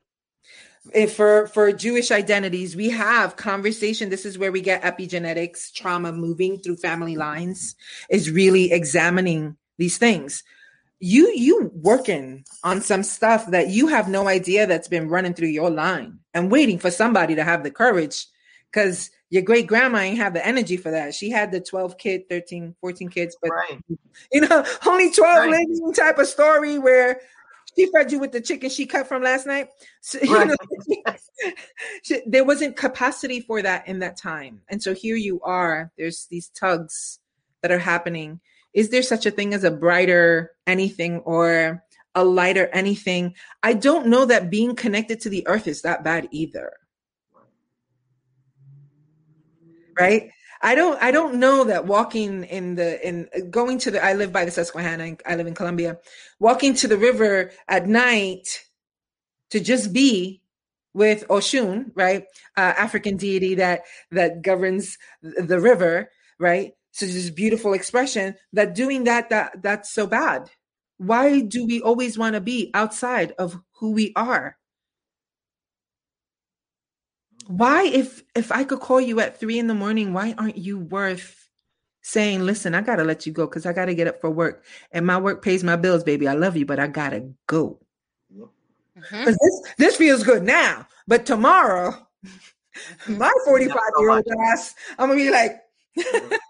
if 0.92 1.14
for 1.14 1.46
for 1.46 1.72
jewish 1.72 2.10
identities 2.10 2.76
we 2.76 2.90
have 2.90 3.36
conversation 3.36 4.10
this 4.10 4.26
is 4.26 4.36
where 4.36 4.52
we 4.52 4.60
get 4.60 4.82
epigenetics 4.82 5.72
trauma 5.72 6.12
moving 6.12 6.58
through 6.58 6.76
family 6.76 7.16
lines 7.16 7.74
is 8.10 8.30
really 8.30 8.70
examining 8.70 9.56
these 9.78 9.96
things 9.96 10.44
you 11.00 11.32
you 11.34 11.70
working 11.74 12.44
on 12.62 12.82
some 12.82 13.02
stuff 13.02 13.50
that 13.50 13.68
you 13.68 13.86
have 13.86 14.10
no 14.10 14.28
idea 14.28 14.66
that's 14.66 14.88
been 14.88 15.08
running 15.08 15.32
through 15.32 15.48
your 15.48 15.70
line 15.70 16.18
and 16.34 16.50
waiting 16.50 16.78
for 16.78 16.90
somebody 16.90 17.34
to 17.34 17.44
have 17.44 17.62
the 17.62 17.70
courage 17.70 18.26
because 18.70 19.08
your 19.30 19.42
great 19.42 19.66
grandma 19.66 19.98
ain't 19.98 20.18
have 20.18 20.34
the 20.34 20.46
energy 20.46 20.76
for 20.76 20.90
that 20.90 21.14
she 21.14 21.30
had 21.30 21.50
the 21.50 21.60
12 21.60 21.98
kid 21.98 22.28
13 22.28 22.74
14 22.80 23.08
kids 23.08 23.36
but 23.40 23.50
Right. 23.50 23.80
you 24.32 24.40
know 24.42 24.64
only 24.86 25.10
12 25.10 25.36
Right. 25.36 25.50
living 25.50 25.92
type 25.94 26.18
of 26.18 26.26
story 26.26 26.78
where 26.78 27.20
she 27.76 27.90
fed 27.90 28.12
you 28.12 28.18
with 28.18 28.32
the 28.32 28.40
chicken 28.40 28.70
she 28.70 28.86
cut 28.86 29.08
from 29.08 29.22
last 29.22 29.46
night. 29.46 29.68
So, 30.00 30.18
Right. 30.28 30.48
you 30.48 30.56
know, 31.06 31.14
she- 32.02 32.22
there 32.26 32.44
wasn't 32.44 32.76
capacity 32.76 33.40
for 33.40 33.62
that 33.62 33.88
in 33.88 33.98
that 34.00 34.16
time. 34.16 34.60
And 34.68 34.82
so 34.82 34.94
here 34.94 35.16
you 35.16 35.40
are. 35.40 35.90
There's 35.96 36.26
these 36.30 36.48
tugs 36.48 37.20
that 37.62 37.72
are 37.72 37.78
happening. 37.78 38.38
Is 38.74 38.90
there 38.90 39.02
such 39.02 39.24
a 39.26 39.30
thing 39.30 39.54
as 39.54 39.64
a 39.64 39.70
brighter 39.70 40.52
anything 40.66 41.20
or 41.20 41.82
a 42.14 42.22
lighter 42.24 42.68
anything? 42.72 43.34
I 43.62 43.72
don't 43.72 44.08
know 44.08 44.26
that 44.26 44.50
being 44.50 44.76
connected 44.76 45.20
to 45.22 45.30
the 45.30 45.46
earth 45.48 45.66
is 45.66 45.82
that 45.82 46.04
bad 46.04 46.28
either. 46.30 46.74
Right? 49.98 50.30
I 50.62 50.74
don't 50.74 51.00
I 51.02 51.10
don't 51.10 51.36
know 51.36 51.64
that 51.64 51.86
walking 51.86 52.44
in 52.44 52.74
the 52.74 53.06
in 53.06 53.28
going 53.50 53.78
to 53.80 53.90
the 53.90 54.02
I 54.02 54.14
live 54.14 54.32
by 54.32 54.44
the 54.46 54.50
Susquehanna 54.50 55.16
I 55.26 55.36
live 55.36 55.46
in 55.46 55.54
Columbia. 55.54 55.98
Walking 56.38 56.74
to 56.76 56.88
the 56.88 56.96
river 56.96 57.50
at 57.68 57.86
night 57.86 58.64
to 59.50 59.60
just 59.60 59.92
be 59.92 60.40
with 60.94 61.26
Oshun, 61.28 61.90
right? 61.94 62.24
Uh, 62.56 62.72
African 62.78 63.16
deity 63.16 63.56
that 63.56 63.82
that 64.10 64.42
governs 64.42 64.96
the 65.22 65.60
river, 65.60 66.10
right? 66.38 66.72
So 66.92 67.06
this 67.06 67.28
beautiful 67.30 67.74
expression 67.74 68.36
that 68.52 68.74
doing 68.74 69.04
that 69.04 69.28
that 69.30 69.62
that's 69.62 69.90
so 69.90 70.06
bad. 70.06 70.50
Why 70.96 71.40
do 71.40 71.66
we 71.66 71.80
always 71.82 72.16
want 72.16 72.34
to 72.34 72.40
be 72.40 72.70
outside 72.72 73.32
of 73.38 73.60
who 73.80 73.92
we 73.92 74.12
are? 74.16 74.56
Why, 77.46 77.84
if 77.84 78.22
if 78.34 78.50
I 78.52 78.64
could 78.64 78.80
call 78.80 79.00
you 79.00 79.20
at 79.20 79.38
three 79.38 79.58
in 79.58 79.66
the 79.66 79.74
morning, 79.74 80.12
why 80.12 80.34
aren't 80.38 80.56
you 80.56 80.78
worth 80.78 81.48
saying, 82.02 82.40
"Listen, 82.40 82.74
I 82.74 82.80
gotta 82.80 83.04
let 83.04 83.26
you 83.26 83.32
go 83.32 83.46
because 83.46 83.66
I 83.66 83.72
gotta 83.72 83.94
get 83.94 84.06
up 84.08 84.20
for 84.20 84.30
work, 84.30 84.64
and 84.92 85.06
my 85.06 85.18
work 85.18 85.42
pays 85.42 85.62
my 85.64 85.76
bills, 85.76 86.04
baby. 86.04 86.28
I 86.28 86.34
love 86.34 86.56
you, 86.56 86.66
but 86.66 86.78
I 86.78 86.86
gotta 86.86 87.30
go." 87.46 87.80
Mhm. 88.32 89.24
This 89.24 89.74
this 89.76 89.96
feels 89.96 90.22
good 90.22 90.42
now, 90.44 90.86
but 91.06 91.26
tomorrow, 91.26 92.06
my 93.06 93.32
forty 93.44 93.66
five 93.66 93.92
year 93.98 94.10
old 94.10 94.26
ass, 94.52 94.74
I'm 94.98 95.08
gonna 95.08 95.16
be 95.16 95.30
like, 95.30 95.60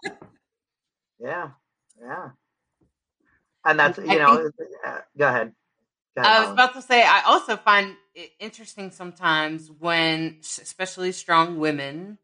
Yeah, 1.19 1.51
yeah. 1.99 2.29
And 3.65 3.79
that's 3.79 3.97
you 3.97 4.19
know. 4.19 4.51
uh, 4.85 4.99
go 5.17 5.27
ahead. 5.27 5.53
I 6.23 6.41
was 6.41 6.51
about 6.51 6.73
to 6.75 6.81
say, 6.81 7.03
I 7.03 7.23
also 7.25 7.57
find 7.57 7.95
it 8.13 8.31
interesting 8.39 8.91
sometimes 8.91 9.69
when, 9.79 10.37
especially 10.41 11.11
strong 11.11 11.59
women, 11.59 12.17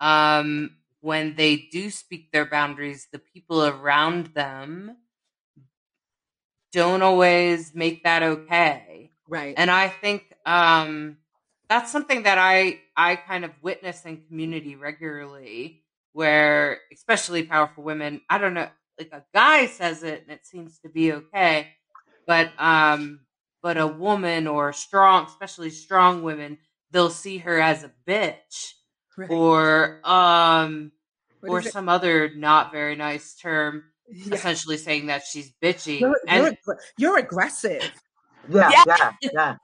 um, 0.00 0.76
when 1.00 1.36
they 1.36 1.56
do 1.56 1.90
speak 1.90 2.32
their 2.32 2.46
boundaries, 2.46 3.06
the 3.12 3.18
people 3.18 3.64
around 3.64 4.28
them 4.28 4.96
don't 6.72 7.02
always 7.02 7.74
make 7.74 8.02
that 8.04 8.22
okay. 8.22 9.10
right, 9.28 9.54
And 9.56 9.70
I 9.70 9.88
think 9.88 10.24
um, 10.44 11.18
that's 11.68 11.90
something 11.92 12.24
that 12.24 12.38
I 12.38 12.80
I 12.96 13.16
kind 13.16 13.44
of 13.44 13.52
witness 13.62 14.04
in 14.04 14.22
community 14.26 14.76
regularly, 14.76 15.84
where 16.12 16.80
especially 16.92 17.44
powerful 17.44 17.84
women, 17.84 18.20
I 18.28 18.38
don't 18.38 18.54
know, 18.54 18.68
like 18.98 19.12
a 19.12 19.24
guy 19.32 19.66
says 19.66 20.02
it 20.02 20.22
and 20.22 20.32
it 20.32 20.46
seems 20.46 20.78
to 20.80 20.88
be 20.88 21.12
okay, 21.12 21.68
but 22.26 22.50
um, 22.58 23.20
but 23.62 23.78
a 23.78 23.86
woman 23.86 24.46
or 24.46 24.72
strong, 24.72 25.26
especially 25.26 25.70
strong 25.70 26.22
women, 26.22 26.58
they'll 26.90 27.10
see 27.10 27.38
her 27.38 27.60
as 27.60 27.84
a 27.84 27.90
bitch 28.06 28.74
right. 29.16 29.30
or 29.30 30.00
um 30.04 30.92
What 31.40 31.50
or 31.50 31.58
is 31.60 31.66
it? 31.66 31.72
some 31.72 31.88
other 31.88 32.30
not 32.34 32.72
very 32.72 32.96
nice 32.96 33.34
term, 33.34 33.84
Yeah. 34.08 34.34
essentially 34.34 34.76
saying 34.76 35.06
that 35.06 35.24
she's 35.24 35.52
bitchy. 35.62 36.00
You're, 36.00 36.16
and 36.28 36.56
you're, 36.66 36.78
you're 36.96 37.18
aggressive. 37.18 37.90
Yeah, 38.48 38.70
Yeah. 38.70 38.84
yeah, 38.86 39.12
yeah. 39.32 39.56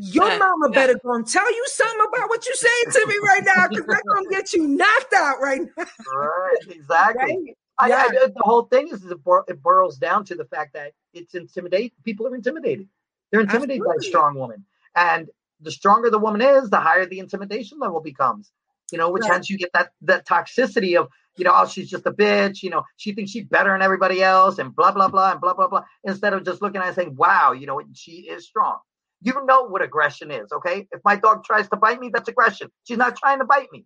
Your 0.00 0.28
Yeah, 0.28 0.38
mama 0.38 0.68
yeah. 0.70 0.74
better 0.74 1.00
go 1.02 1.14
and 1.14 1.26
tell 1.26 1.50
you 1.50 1.64
something 1.66 2.06
about 2.08 2.28
what 2.28 2.46
you're 2.46 2.54
saying 2.54 2.84
to 2.92 3.06
me 3.08 3.18
right 3.24 3.42
now, 3.44 3.66
because 3.68 3.86
that's 3.86 4.02
gonna 4.02 4.28
get 4.30 4.52
you 4.52 4.68
knocked 4.68 5.12
out 5.14 5.40
right 5.40 5.62
now. 5.76 5.84
Right, 6.14 6.56
exactly. 6.68 7.22
Right? 7.22 7.56
I, 7.80 7.88
Yeah. 7.88 8.08
I, 8.10 8.26
the 8.26 8.32
whole 8.42 8.62
thing 8.64 8.88
is, 8.88 9.04
is 9.04 9.10
it, 9.10 9.22
bor- 9.24 9.44
it 9.48 9.62
boils 9.62 9.98
down 9.98 10.24
to 10.26 10.34
the 10.34 10.44
fact 10.44 10.72
that 10.74 10.92
it's 11.14 11.34
intimidate. 11.34 11.94
People 12.04 12.26
are 12.26 12.34
intimidated. 12.34 12.88
They're 13.30 13.40
intimidated 13.40 13.84
by 13.84 13.94
a 13.98 14.02
strong 14.02 14.36
woman, 14.36 14.64
and 14.96 15.28
the 15.60 15.70
stronger 15.70 16.10
the 16.10 16.18
woman 16.18 16.40
is, 16.42 16.70
the 16.70 16.80
higher 16.80 17.06
the 17.06 17.18
intimidation 17.18 17.78
level 17.78 18.00
becomes. 18.00 18.50
You 18.90 18.98
know, 18.98 19.10
which 19.10 19.22
Right. 19.22 19.34
hence 19.34 19.50
you 19.50 19.58
get 19.58 19.70
that 19.74 19.90
that 20.02 20.26
toxicity 20.26 20.98
of 20.98 21.08
you 21.36 21.44
know, 21.44 21.52
oh, 21.54 21.66
she's 21.66 21.88
just 21.90 22.06
a 22.06 22.10
bitch. 22.12 22.62
You 22.62 22.70
know, 22.70 22.82
she 22.96 23.12
thinks 23.12 23.30
she's 23.30 23.44
better 23.44 23.70
than 23.72 23.82
everybody 23.82 24.22
else, 24.22 24.58
and 24.58 24.74
blah 24.74 24.92
blah 24.92 25.08
blah 25.08 25.32
and 25.32 25.40
blah 25.40 25.54
blah 25.54 25.68
blah. 25.68 25.84
Instead 26.04 26.32
of 26.32 26.44
just 26.44 26.62
looking 26.62 26.80
at 26.80 26.84
it 26.84 26.88
and 26.88 26.96
saying, 26.96 27.16
wow, 27.16 27.52
you 27.52 27.66
know, 27.66 27.80
she 27.94 28.28
is 28.28 28.46
strong. 28.46 28.78
You 29.20 29.34
know 29.46 29.64
what 29.68 29.82
aggression 29.82 30.30
is, 30.30 30.52
okay? 30.52 30.86
If 30.92 31.00
my 31.04 31.16
dog 31.16 31.44
tries 31.44 31.68
to 31.70 31.76
bite 31.76 32.00
me, 32.00 32.10
that's 32.12 32.28
aggression. 32.28 32.70
She's 32.84 32.98
not 32.98 33.16
trying 33.16 33.40
to 33.40 33.44
bite 33.44 33.68
me. 33.72 33.84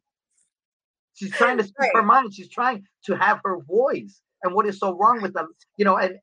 She's 1.14 1.32
trying 1.32 1.58
to 1.58 1.64
speak 1.64 1.90
her 1.94 2.02
mind. 2.02 2.34
She's 2.34 2.48
trying 2.50 2.84
to 3.06 3.14
have 3.16 3.40
her 3.44 3.58
voice. 3.60 4.20
And 4.42 4.54
what 4.54 4.66
is 4.66 4.78
so 4.78 4.96
wrong 4.96 5.22
with 5.22 5.34
them, 5.34 5.48
you 5.76 5.84
know, 5.84 5.96
and 5.96 6.16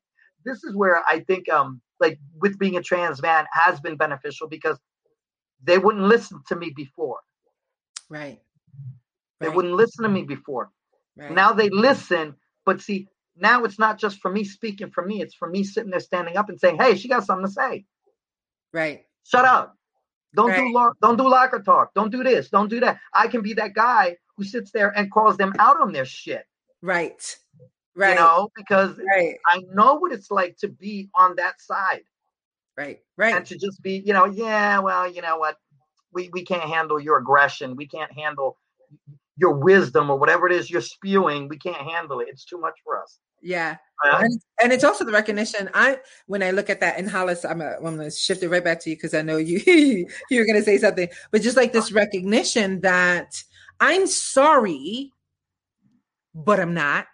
this 0.44 0.62
is 0.64 0.74
where 0.74 1.02
I 1.06 1.20
think 1.20 1.48
um 1.48 1.80
like 2.00 2.18
with 2.40 2.58
being 2.58 2.76
a 2.76 2.82
trans 2.82 3.22
man 3.22 3.46
has 3.52 3.80
been 3.80 3.96
beneficial 3.96 4.48
because 4.48 4.78
they 5.62 5.78
wouldn't 5.78 6.04
listen 6.04 6.40
to 6.48 6.56
me 6.56 6.72
before. 6.76 7.18
Right. 8.08 8.40
They 9.40 9.48
Right. 9.48 9.56
wouldn't 9.56 9.74
listen 9.74 10.04
to 10.04 10.10
me 10.10 10.22
before. 10.24 10.70
Right. 11.16 11.32
Now 11.32 11.52
they 11.52 11.70
listen, 11.70 12.36
but 12.66 12.80
see, 12.80 13.08
now 13.36 13.64
it's 13.64 13.78
not 13.78 13.98
just 13.98 14.20
for 14.20 14.30
me 14.30 14.44
speaking 14.44 14.90
for 14.90 15.04
me, 15.04 15.22
it's 15.22 15.34
for 15.34 15.48
me 15.48 15.64
sitting 15.64 15.90
there 15.90 16.00
standing 16.00 16.36
up 16.36 16.48
and 16.48 16.60
saying, 16.60 16.78
Hey, 16.80 16.96
she 16.96 17.08
got 17.08 17.24
something 17.24 17.46
to 17.46 17.52
say. 17.52 17.86
right. 18.72 19.04
Shut 19.24 19.44
up. 19.44 19.76
Don't 20.34 20.50
Right. 20.50 20.58
do 20.58 20.72
lo- 20.72 20.94
don't 21.02 21.16
do 21.18 21.28
locker 21.28 21.60
talk. 21.60 21.94
Don't 21.94 22.10
do 22.12 22.22
this. 22.24 22.50
Don't 22.50 22.68
do 22.70 22.80
that. 22.80 23.00
I 23.14 23.28
can 23.28 23.42
be 23.42 23.54
that 23.54 23.74
guy 23.74 24.16
who 24.36 24.44
sits 24.44 24.70
there 24.72 24.90
and 24.90 25.10
calls 25.12 25.36
them 25.38 25.54
out 25.58 25.80
on 25.80 25.92
their 25.92 26.04
shit. 26.06 26.46
Right. 26.82 27.38
Right. 28.00 28.10
You 28.10 28.16
know, 28.16 28.48
because 28.56 28.98
Right. 28.98 29.36
I 29.46 29.62
know 29.72 29.94
what 29.94 30.12
it's 30.12 30.30
like 30.30 30.56
to 30.58 30.68
be 30.68 31.10
on 31.14 31.36
that 31.36 31.60
side 31.60 32.02
Right. 32.76 33.00
Right. 33.18 33.34
And 33.36 33.44
to 33.46 33.58
just 33.58 33.82
be, 33.82 34.02
you 34.06 34.14
know, 34.14 34.24
yeah, 34.24 34.78
well, 34.78 35.10
you 35.10 35.20
know 35.20 35.38
what? 35.38 35.56
We 36.12 36.30
we 36.32 36.44
can't 36.44 36.62
handle 36.62 36.98
your 36.98 37.18
aggression. 37.18 37.76
We 37.76 37.86
can't 37.86 38.10
handle 38.12 38.56
your 39.36 39.52
wisdom 39.52 40.10
or 40.10 40.18
whatever 40.18 40.46
it 40.46 40.52
is 40.52 40.70
you're 40.70 40.80
spewing. 40.80 41.48
We 41.48 41.58
can't 41.58 41.76
handle 41.76 42.20
it. 42.20 42.28
It's 42.30 42.44
too 42.44 42.58
much 42.58 42.78
for 42.84 43.02
us. 43.02 43.18
Yeah. 43.42 43.76
And, 44.02 44.40
and 44.62 44.72
it's 44.72 44.84
also 44.84 45.04
the 45.04 45.12
recognition. 45.12 45.68
I 45.74 45.98
when 46.26 46.42
I 46.42 46.52
look 46.52 46.70
at 46.70 46.80
that 46.80 46.98
in 46.98 47.06
Hollis, 47.06 47.44
I'm, 47.44 47.60
a, 47.60 47.76
I'm 47.76 47.96
going 47.96 47.98
to 47.98 48.10
shift 48.10 48.42
it 48.42 48.48
right 48.48 48.64
back 48.64 48.80
to 48.80 48.90
you 48.90 48.96
because 48.96 49.12
I 49.12 49.20
know 49.20 49.36
you 49.36 49.60
you're 50.30 50.46
going 50.46 50.58
to 50.58 50.64
say 50.64 50.78
something. 50.78 51.08
But 51.30 51.42
just 51.42 51.58
like 51.58 51.74
this 51.74 51.92
recognition 51.92 52.80
that 52.80 53.42
I'm 53.78 54.06
sorry, 54.06 55.12
but 56.34 56.58
I'm 56.60 56.72
not. 56.72 57.06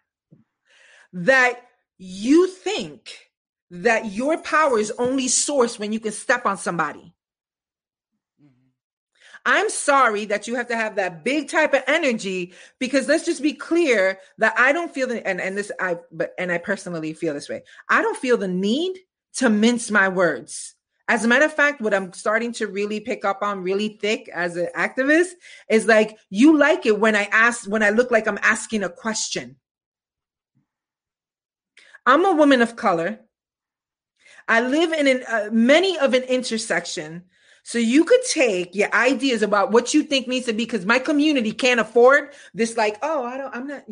That 1.25 1.63
you 1.97 2.47
think 2.47 3.31
that 3.71 4.13
your 4.13 4.37
power 4.43 4.79
is 4.79 4.93
only 4.99 5.29
sourced 5.29 5.79
when 5.79 5.91
you 5.93 5.99
can 5.99 6.13
step 6.13 6.45
on 6.45 6.59
somebody. 6.59 7.15
Mhm. 8.43 8.71
I'm 9.47 9.71
sorry 9.71 10.27
that 10.27 10.47
you 10.47 10.57
have 10.57 10.69
to 10.69 10.77
have 10.77 10.97
that 10.97 11.25
big 11.25 11.49
type 11.49 11.73
of 11.73 11.83
energy 11.87 12.53
because 12.79 13.09
let's 13.09 13.25
just 13.25 13.41
be 13.43 13.55
clear 13.55 14.19
that 14.39 14.55
I 14.59 14.73
don't 14.73 14.93
feel 14.93 15.07
the 15.09 15.27
and, 15.27 15.41
and 15.41 15.57
this 15.57 15.73
I 15.81 15.97
but 16.13 16.35
and 16.39 16.53
I 16.53 16.59
personally 16.59 17.15
feel 17.15 17.33
this 17.35 17.49
way. 17.49 17.63
I 17.89 18.03
don't 18.03 18.17
feel 18.19 18.37
the 18.37 18.49
need 18.49 18.99
to 19.37 19.49
mince 19.49 19.91
my 19.91 20.09
words. 20.09 20.75
As 21.09 21.25
a 21.25 21.29
matter 21.29 21.47
of 21.47 21.55
fact, 21.55 21.81
what 21.81 21.95
I'm 21.95 22.13
starting 22.13 22.53
to 22.55 22.67
really 22.67 23.01
pick 23.01 23.25
up 23.25 23.43
on 23.43 23.63
really 23.63 23.99
thick 24.03 24.29
as 24.35 24.57
an 24.57 24.69
activist 24.77 25.31
is 25.71 25.87
like 25.87 26.19
you 26.31 26.59
like 26.59 26.85
it 26.85 27.01
when 27.01 27.17
I 27.17 27.25
ask 27.33 27.67
when 27.71 27.83
I 27.83 27.91
look 27.91 28.11
like 28.11 28.27
I'm 28.29 28.39
asking 28.43 28.85
a 28.85 28.91
question. 28.91 29.57
I'm 32.07 32.25
a 32.25 32.33
woman 32.33 32.63
of 32.63 32.77
color. 32.77 33.21
I 34.49 34.61
live 34.61 34.93
in 34.93 35.09
an, 35.09 35.25
uh, 35.29 35.49
many 35.53 35.99
of 35.99 36.15
an 36.15 36.23
intersection 36.23 37.25
so 37.67 37.79
you 37.79 38.05
could 38.05 38.21
take 38.31 38.77
your 38.77 38.95
ideas 38.95 39.43
about 39.43 39.73
what 39.73 39.93
you 39.93 40.05
think 40.05 40.29
needs 40.29 40.47
to 40.47 40.53
be 40.53 40.65
because 40.65 40.87
my 40.87 41.01
community 41.01 41.51
can't 41.51 41.81
afford 41.81 42.33
this. 42.55 42.77
Like, 42.77 42.97
oh, 43.03 43.25
I 43.25 43.37
don't, 43.37 43.57
I'm 43.57 43.67
not, 43.67 43.85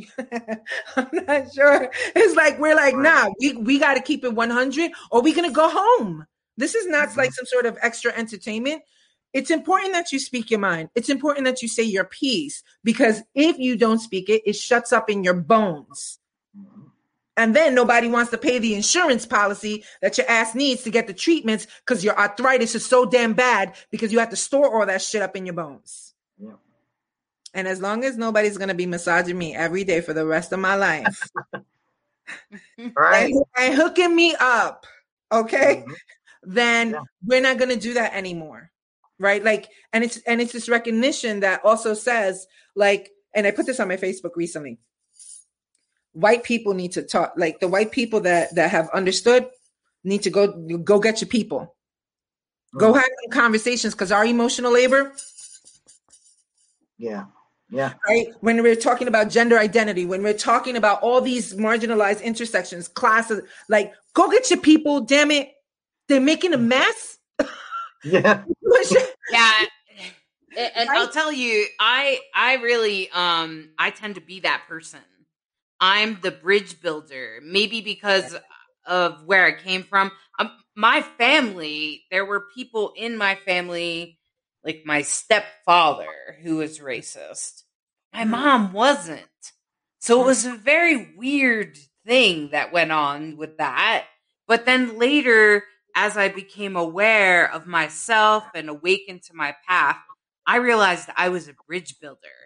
I'm 0.97 1.27
not 1.27 1.53
sure. 1.53 1.91
It's 2.15 2.37
like 2.37 2.61
we're 2.61 2.77
like, 2.77 2.95
nah, 2.95 3.31
we 3.41 3.55
we 3.55 3.81
got 3.81 3.95
to 3.95 4.01
keep 4.01 4.23
it 4.23 4.33
100, 4.33 4.93
or 5.11 5.23
we 5.23 5.35
gonna 5.35 5.51
go 5.51 5.69
home. 5.69 6.25
This 6.57 6.77
is 6.77 6.87
not 6.87 7.17
like 7.17 7.33
some 7.33 7.47
sort 7.47 7.67
of 7.67 7.77
extra 7.83 8.13
entertainment. 8.13 8.83
It's 9.33 9.51
important 9.51 9.93
that 9.95 10.13
you 10.13 10.21
speak 10.21 10.53
your 10.53 10.61
mind. 10.61 10.91
It's 10.95 11.09
important 11.09 11.45
that 11.47 11.61
you 11.61 11.67
say 11.67 11.83
your 11.83 12.05
piece 12.05 12.63
because 12.85 13.25
if 13.35 13.59
you 13.59 13.77
don't 13.77 13.99
speak 13.99 14.29
it, 14.29 14.43
it 14.47 14.55
shuts 14.55 14.93
up 14.93 15.11
in 15.11 15.25
your 15.25 15.35
bones. 15.35 16.21
And 17.37 17.55
then 17.57 17.75
nobody 17.75 18.09
wants 18.09 18.31
to 18.31 18.39
pay 18.39 18.59
the 18.59 18.75
insurance 18.75 19.27
policy 19.27 19.85
that 20.03 20.17
your 20.19 20.29
ass 20.31 20.55
needs 20.55 20.83
to 20.85 20.91
get 20.91 21.07
the 21.09 21.13
treatments 21.15 21.67
because 21.85 22.05
your 22.05 22.17
arthritis 22.17 22.75
is 22.77 22.87
so 22.87 23.05
damn 23.05 23.33
bad 23.35 23.75
because 23.91 24.13
you 24.13 24.21
have 24.21 24.31
to 24.31 24.37
store 24.37 24.73
all 24.81 24.87
that 24.87 25.03
shit 25.03 25.21
up 25.23 25.35
in 25.37 25.45
your 25.45 25.55
bones. 25.55 26.15
Yeah. 26.39 26.53
And 27.53 27.67
as 27.67 27.81
long 27.81 28.05
as 28.05 28.17
nobody's 28.17 28.57
gonna 28.57 28.75
be 28.75 28.87
massaging 28.87 29.37
me 29.37 29.55
every 29.55 29.83
day 29.85 30.01
for 30.01 30.13
the 30.13 30.25
rest 30.25 30.53
of 30.53 30.61
my 30.61 30.77
life 30.77 31.21
Right. 32.97 33.33
and, 33.33 33.45
and 33.59 33.75
hooking 33.75 34.15
me 34.15 34.35
up, 34.39 34.87
okay, 35.33 35.85
Mhm. 35.87 35.95
then 36.43 36.91
Yeah. 36.91 37.01
we're 37.25 37.41
not 37.41 37.59
going 37.59 37.71
to 37.71 37.77
do 37.77 37.95
that 37.95 38.15
anymore. 38.15 38.71
Right? 39.19 39.43
Like 39.43 39.69
and 39.93 40.03
it's 40.05 40.19
and 40.27 40.41
it's 40.41 40.53
this 40.53 40.69
recognition 40.69 41.41
that 41.41 41.65
also 41.65 41.95
says 41.95 42.47
like 42.75 43.11
and 43.35 43.47
I 43.47 43.51
put 43.53 43.67
this 43.67 43.79
on 43.81 43.89
my 43.89 43.97
Facebook 43.97 44.37
recently. 44.37 44.79
White 46.15 46.43
people 46.43 46.75
need 46.75 46.93
to 46.93 47.03
talk 47.03 47.35
like 47.37 47.61
the 47.61 47.69
white 47.69 47.93
people 47.93 48.21
that 48.21 48.55
that 48.55 48.71
have 48.71 48.89
understood 48.95 49.47
need 50.03 50.23
to 50.23 50.31
go 50.31 50.49
go 50.79 50.99
get 50.99 51.21
your 51.21 51.29
people. 51.29 51.77
Go 52.77 52.93
Mm. 52.93 52.97
have 52.97 53.05
some 53.23 53.31
conversations 53.31 53.95
because 53.95 54.11
our 54.11 54.25
emotional 54.25 54.73
labor 54.73 55.13
Yeah. 56.99 57.27
Yeah. 57.71 57.95
right? 58.07 58.29
When 58.41 58.63
we're 58.63 58.77
talking 58.77 59.09
about 59.09 59.31
gender 59.31 59.59
identity, 59.59 60.07
when 60.07 60.23
we're 60.23 60.35
talking 60.35 60.77
about 60.77 61.03
all 61.03 61.21
these 61.21 61.55
marginalized 61.55 62.23
intersections, 62.23 62.89
classes, 62.89 63.43
like 63.69 63.93
go 64.13 64.31
get 64.31 64.51
your 64.51 64.61
people, 64.61 65.01
damn 65.01 65.31
it. 65.31 65.51
They're 66.09 66.21
making 66.21 66.53
a 66.53 66.59
mess. 66.59 67.19
Yeah. 68.05 68.45
yeah 69.33 69.53
and 70.57 70.71
and 70.77 70.89
Right? 70.89 70.99
i'll 70.99 71.09
tell 71.09 71.33
you 71.33 71.67
i 71.81 72.21
i 72.35 72.55
really 72.57 73.11
um 73.11 73.71
i 73.79 73.91
tend 73.91 74.17
to 74.17 74.21
be 74.21 74.41
that 74.41 74.63
person 74.69 75.01
i'm 75.85 76.19
the 76.23 76.31
bridge 76.31 76.81
builder 76.81 77.41
maybe 77.43 77.81
because 77.83 78.35
of 78.87 79.25
where 79.27 79.45
i 79.47 79.53
came 79.53 79.83
from. 79.83 80.11
Um, 80.39 80.51
my 80.77 81.03
family 81.03 82.05
there 82.11 82.25
were 82.25 82.47
people 82.55 82.93
in 82.97 83.17
my 83.17 83.35
family 83.37 84.19
like 84.65 84.83
my 84.87 85.03
stepfather 85.03 86.39
who 86.43 86.57
was 86.57 86.79
racist. 86.81 87.65
My 88.15 88.25
Mhm. 88.25 88.31
mom 88.31 88.73
wasn't. 88.73 89.53
So 90.01 90.23
it 90.23 90.27
was 90.27 90.45
a 90.47 90.55
very 90.55 91.15
weird 91.17 91.79
thing 92.07 92.51
that 92.51 92.73
went 92.73 92.93
on 92.93 93.37
with 93.37 93.59
that. 93.59 94.07
But 94.47 94.65
then 94.67 94.99
later 94.99 95.65
as 95.95 96.17
I 96.17 96.29
became 96.29 96.77
aware 96.77 97.51
of 97.53 97.67
myself 97.67 98.45
and 98.55 98.69
awakened 98.69 99.23
to 99.25 99.35
my 99.35 99.55
path, 99.69 99.99
I 100.47 100.57
realized 100.57 101.09
I 101.17 101.29
was 101.29 101.49
a 101.49 101.55
bridge 101.67 102.01
builder. 102.01 102.44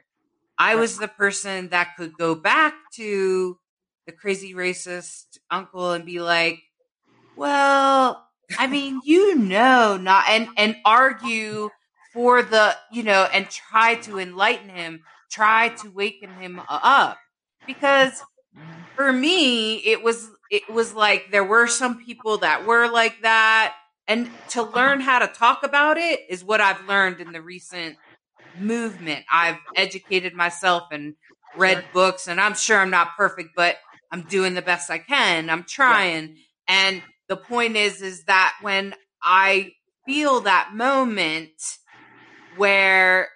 I 0.59 0.75
was 0.75 0.99
the 0.99 1.09
person 1.09 1.69
that 1.69 1.97
could 1.97 2.17
go 2.19 2.35
back 2.35 2.75
to 2.95 3.59
the 4.07 4.13
crazy 4.13 4.55
racist 4.55 5.39
uncle 5.51 5.93
and 5.93 6.05
be 6.05 6.21
like, 6.21 6.61
well, 7.37 8.27
I 8.59 8.67
mean, 8.67 9.01
you 9.05 9.37
know, 9.37 9.97
not, 9.97 10.29
and, 10.29 10.49
and 10.57 10.77
argue 10.85 11.71
for 12.13 12.43
the, 12.43 12.75
you 12.91 13.03
know, 13.03 13.29
and 13.33 13.49
try 13.49 13.97
to 13.97 14.19
enlighten 14.19 14.71
him, 14.71 15.05
try 15.31 15.69
to 15.69 15.91
waken 15.91 16.31
him 16.35 16.61
up. 16.69 17.19
Because 17.67 18.23
for 18.99 19.13
me 19.13 19.77
it 19.77 20.03
was 20.03 20.29
it 20.51 20.69
was 20.69 20.93
like 20.93 21.31
there 21.31 21.45
were 21.45 21.69
some 21.69 22.05
people 22.05 22.39
that 22.39 22.67
were 22.67 22.91
like 22.91 23.23
that 23.23 23.75
and 24.09 24.29
to 24.49 24.63
uh-huh. 24.63 24.73
learn 24.75 25.01
how 25.01 25.21
to 25.21 25.29
talk 25.29 25.63
about 25.63 25.97
it 25.97 26.21
is 26.29 26.43
what 26.43 26.61
i've 26.61 26.85
learned 26.89 27.21
in 27.21 27.31
the 27.31 27.41
recent 27.41 27.97
movement. 28.61 29.25
I've 29.31 29.59
educated 29.77 30.35
myself 30.35 30.85
and 30.93 31.15
read 31.57 31.85
books 31.93 32.29
and 32.29 32.41
i'm 32.41 32.55
sure 32.55 32.79
i'm 32.79 32.91
not 32.91 33.17
perfect 33.17 33.51
but 33.57 33.77
i'm 34.13 34.23
doing 34.23 34.55
the 34.55 34.63
best 34.63 34.91
i 34.91 34.99
can. 34.99 35.51
I'm 35.51 35.65
trying. 35.65 36.37
And 36.67 37.03
the 37.29 37.37
point 37.37 37.77
is 37.77 38.03
is 38.03 38.25
that 38.25 38.57
when 38.63 38.95
i 39.23 39.73
feel 40.07 40.41
that 40.41 40.71
moment 40.75 41.51
where 42.57 43.29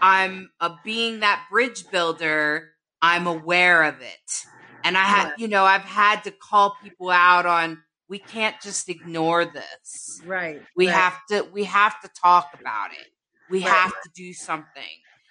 i'm 0.00 0.50
a 0.60 0.72
being 0.84 1.20
that 1.20 1.46
bridge 1.50 1.88
builder 1.90 2.70
i'm 3.02 3.26
aware 3.26 3.84
of 3.84 4.00
it. 4.00 4.44
And 4.84 4.96
I 4.96 5.02
had, 5.02 5.32
you 5.38 5.48
know, 5.48 5.64
I've 5.64 5.82
had 5.82 6.22
to 6.24 6.30
call 6.30 6.76
people 6.82 7.10
out 7.10 7.46
on 7.46 7.82
we 8.08 8.18
can't 8.18 8.56
just 8.62 8.88
ignore 8.88 9.44
this. 9.44 10.22
right. 10.24 10.62
We 10.76 10.86
right, 10.86 10.94
have 10.94 11.18
to 11.30 11.46
we 11.52 11.64
have 11.64 12.00
to 12.00 12.08
talk 12.08 12.50
about 12.58 12.92
it. 12.92 13.08
We 13.50 13.62
Right. 13.62 13.78
have 13.78 13.92
to 14.02 14.10
do 14.14 14.32
something. 14.32 14.84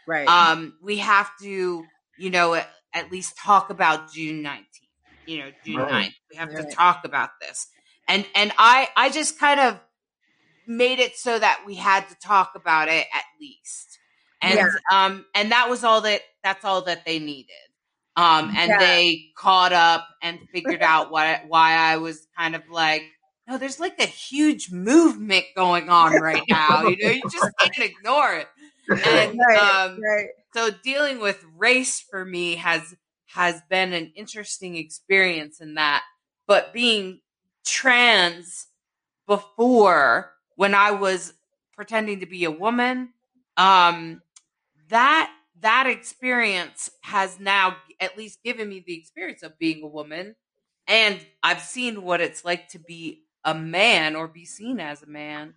right. 0.08 0.36
Um 0.36 0.78
we 0.82 0.98
have 0.98 1.32
to, 1.42 1.90
you 2.16 2.30
know, 2.30 2.56
at, 2.56 2.70
at 2.94 3.12
least 3.12 3.38
talk 3.38 3.70
about 3.70 4.12
June 4.14 4.42
19th. 4.42 4.92
You 5.26 5.40
know, 5.40 5.52
June 5.64 5.86
Right. 5.86 5.88
9th. 5.88 6.14
We 6.32 6.38
have 6.38 6.50
Right. 6.50 6.56
to 6.56 6.66
talk 6.76 7.06
about 7.06 7.32
this. 7.42 7.68
And 8.08 8.26
and 8.36 8.52
I 8.58 8.90
I 8.96 9.10
just 9.10 9.40
kind 9.40 9.60
of 9.60 9.80
made 10.66 11.00
it 11.00 11.16
so 11.16 11.38
that 11.40 11.64
we 11.66 11.76
had 11.76 12.08
to 12.10 12.16
talk 12.16 12.54
about 12.56 12.90
it 12.90 13.08
at 13.14 13.24
least. 13.40 14.00
And 14.42 14.60
Yeah. 14.60 14.78
um 14.92 15.26
and 15.36 15.52
that 15.52 15.70
was 15.70 15.84
all 15.84 16.02
that 16.02 16.22
that's 16.44 16.66
all 16.66 16.84
that 16.84 17.06
they 17.06 17.20
needed. 17.20 17.52
Um 18.16 18.52
and 18.58 18.78
Yeah. 18.78 18.80
they 18.80 19.32
caught 19.38 19.74
up 19.74 20.08
and 20.22 20.40
figured 20.54 20.82
out 20.84 21.12
what 21.12 21.48
why 21.48 21.74
I 21.74 21.98
was 21.98 22.28
kind 22.38 22.56
of 22.56 22.64
like 22.70 23.04
no, 23.48 23.58
there's 23.58 23.80
like 23.80 24.00
a 24.00 24.06
huge 24.06 24.72
movement 24.72 25.46
going 25.56 25.90
on 25.90 26.14
right 26.22 26.44
now. 26.50 26.88
You 26.88 26.98
know, 26.98 27.12
you 27.12 27.22
just 27.32 27.58
can't 27.60 27.92
ignore 27.92 28.36
it. 28.36 28.48
And 28.90 29.40
right, 29.40 29.58
um, 29.58 30.02
right. 30.02 30.28
so 30.54 30.70
dealing 30.84 31.20
with 31.20 31.44
race 31.56 32.00
for 32.00 32.24
me 32.24 32.56
has 32.56 32.96
has 33.28 33.62
been 33.70 33.94
an 33.94 34.12
interesting 34.16 34.78
experience 34.78 35.60
in 35.60 35.76
that. 35.76 36.04
But 36.48 36.74
being 36.74 37.20
trans 37.66 38.68
before 39.28 40.32
when 40.56 40.74
I 40.74 40.92
was 40.92 41.34
pretending 41.74 42.22
to 42.22 42.26
be 42.26 42.46
a 42.46 42.52
woman, 42.52 43.10
um, 43.58 44.22
that 44.90 45.32
that 45.60 45.88
experience 45.88 46.90
has 47.02 47.40
now 47.40 47.76
at 48.00 48.18
least 48.18 48.44
given 48.44 48.70
me 48.70 48.84
the 48.86 48.98
experience 48.98 49.44
of 49.44 49.58
being 49.60 49.84
a 49.84 49.88
woman 49.88 50.36
and 50.88 51.20
I've 51.44 51.62
seen 51.62 52.04
what 52.04 52.22
it's 52.22 52.46
like 52.46 52.70
to 52.70 52.80
be 52.80 53.24
a 53.48 53.56
man 53.56 54.16
or 54.16 54.30
be 54.30 54.46
seen 54.46 54.80
as 54.82 55.04
a 55.04 55.08
man. 55.08 55.56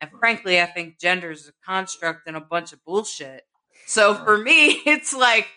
And 0.00 0.10
frankly, 0.20 0.60
I 0.60 0.66
think 0.66 0.98
gender 0.98 1.30
is 1.30 1.48
a 1.48 1.52
construct 1.66 2.28
and 2.28 2.36
a 2.36 2.40
bunch 2.40 2.72
of 2.72 2.84
bullshit. 2.84 3.44
So 3.86 4.14
for 4.14 4.38
me, 4.38 4.70
it's 4.86 5.14
like, 5.14 5.48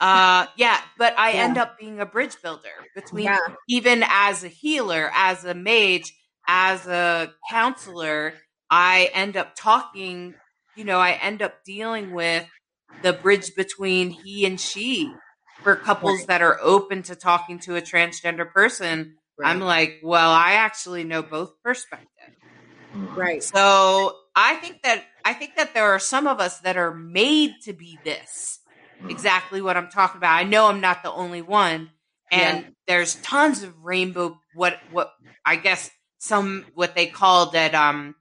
uh, 0.00 0.46
yeah, 0.56 0.80
but 0.98 1.18
I 1.18 1.32
end 1.32 1.58
up 1.58 1.78
being 1.78 2.00
a 2.00 2.06
bridge 2.06 2.36
builder 2.42 2.68
between 2.94 3.26
Yeah. 3.26 3.38
even 3.68 4.04
as 4.08 4.44
a 4.44 4.48
healer, 4.48 5.10
as 5.14 5.44
a 5.44 5.54
mage, 5.54 6.14
as 6.46 6.86
a 6.86 7.32
counselor. 7.50 8.34
I 8.70 9.10
end 9.14 9.36
up 9.36 9.54
talking, 9.56 10.34
you 10.76 10.84
know, 10.84 10.98
I 10.98 11.12
end 11.12 11.42
up 11.42 11.64
dealing 11.64 12.12
with 12.12 12.46
the 13.02 13.12
bridge 13.12 13.54
between 13.56 14.10
he 14.10 14.46
and 14.46 14.60
she 14.60 15.20
for 15.62 15.76
couples 15.76 16.20
Right. 16.20 16.28
that 16.28 16.42
are 16.42 16.58
open 16.62 17.02
to 17.04 17.16
talking 17.16 17.58
to 17.60 17.76
a 17.76 17.82
transgender 17.82 18.50
person. 18.50 19.16
I'm 19.42 19.60
like, 19.60 20.00
well, 20.02 20.30
I 20.30 20.52
actually 20.52 21.04
know 21.04 21.22
both 21.22 21.52
perspectives. 21.62 22.08
right. 23.16 23.42
So 23.42 24.16
I 24.34 24.56
think 24.56 24.82
that 24.82 25.04
I 25.24 25.34
think 25.34 25.56
that 25.56 25.74
there 25.74 25.92
are 25.92 25.98
some 25.98 26.26
of 26.26 26.40
us 26.40 26.60
that 26.60 26.76
are 26.76 26.94
made 26.94 27.52
to 27.64 27.72
be 27.72 28.00
this. 28.04 28.60
Exactly 29.08 29.60
what 29.60 29.76
I'm 29.76 29.90
talking 29.90 30.18
about. 30.18 30.34
I 30.38 30.44
know 30.44 30.66
I'm 30.66 30.80
not 30.80 31.02
the 31.02 31.12
only 31.12 31.42
one. 31.42 31.90
And 32.30 32.64
there's 32.86 33.16
tons 33.20 33.62
of 33.62 33.84
rainbow 33.84 34.40
what 34.52 34.78
what 34.90 35.12
I 35.44 35.56
guess 35.56 35.90
some 36.18 36.66
what 36.74 36.94
they 36.94 37.06
called 37.06 37.54
at 37.54 37.74
um 37.74 38.14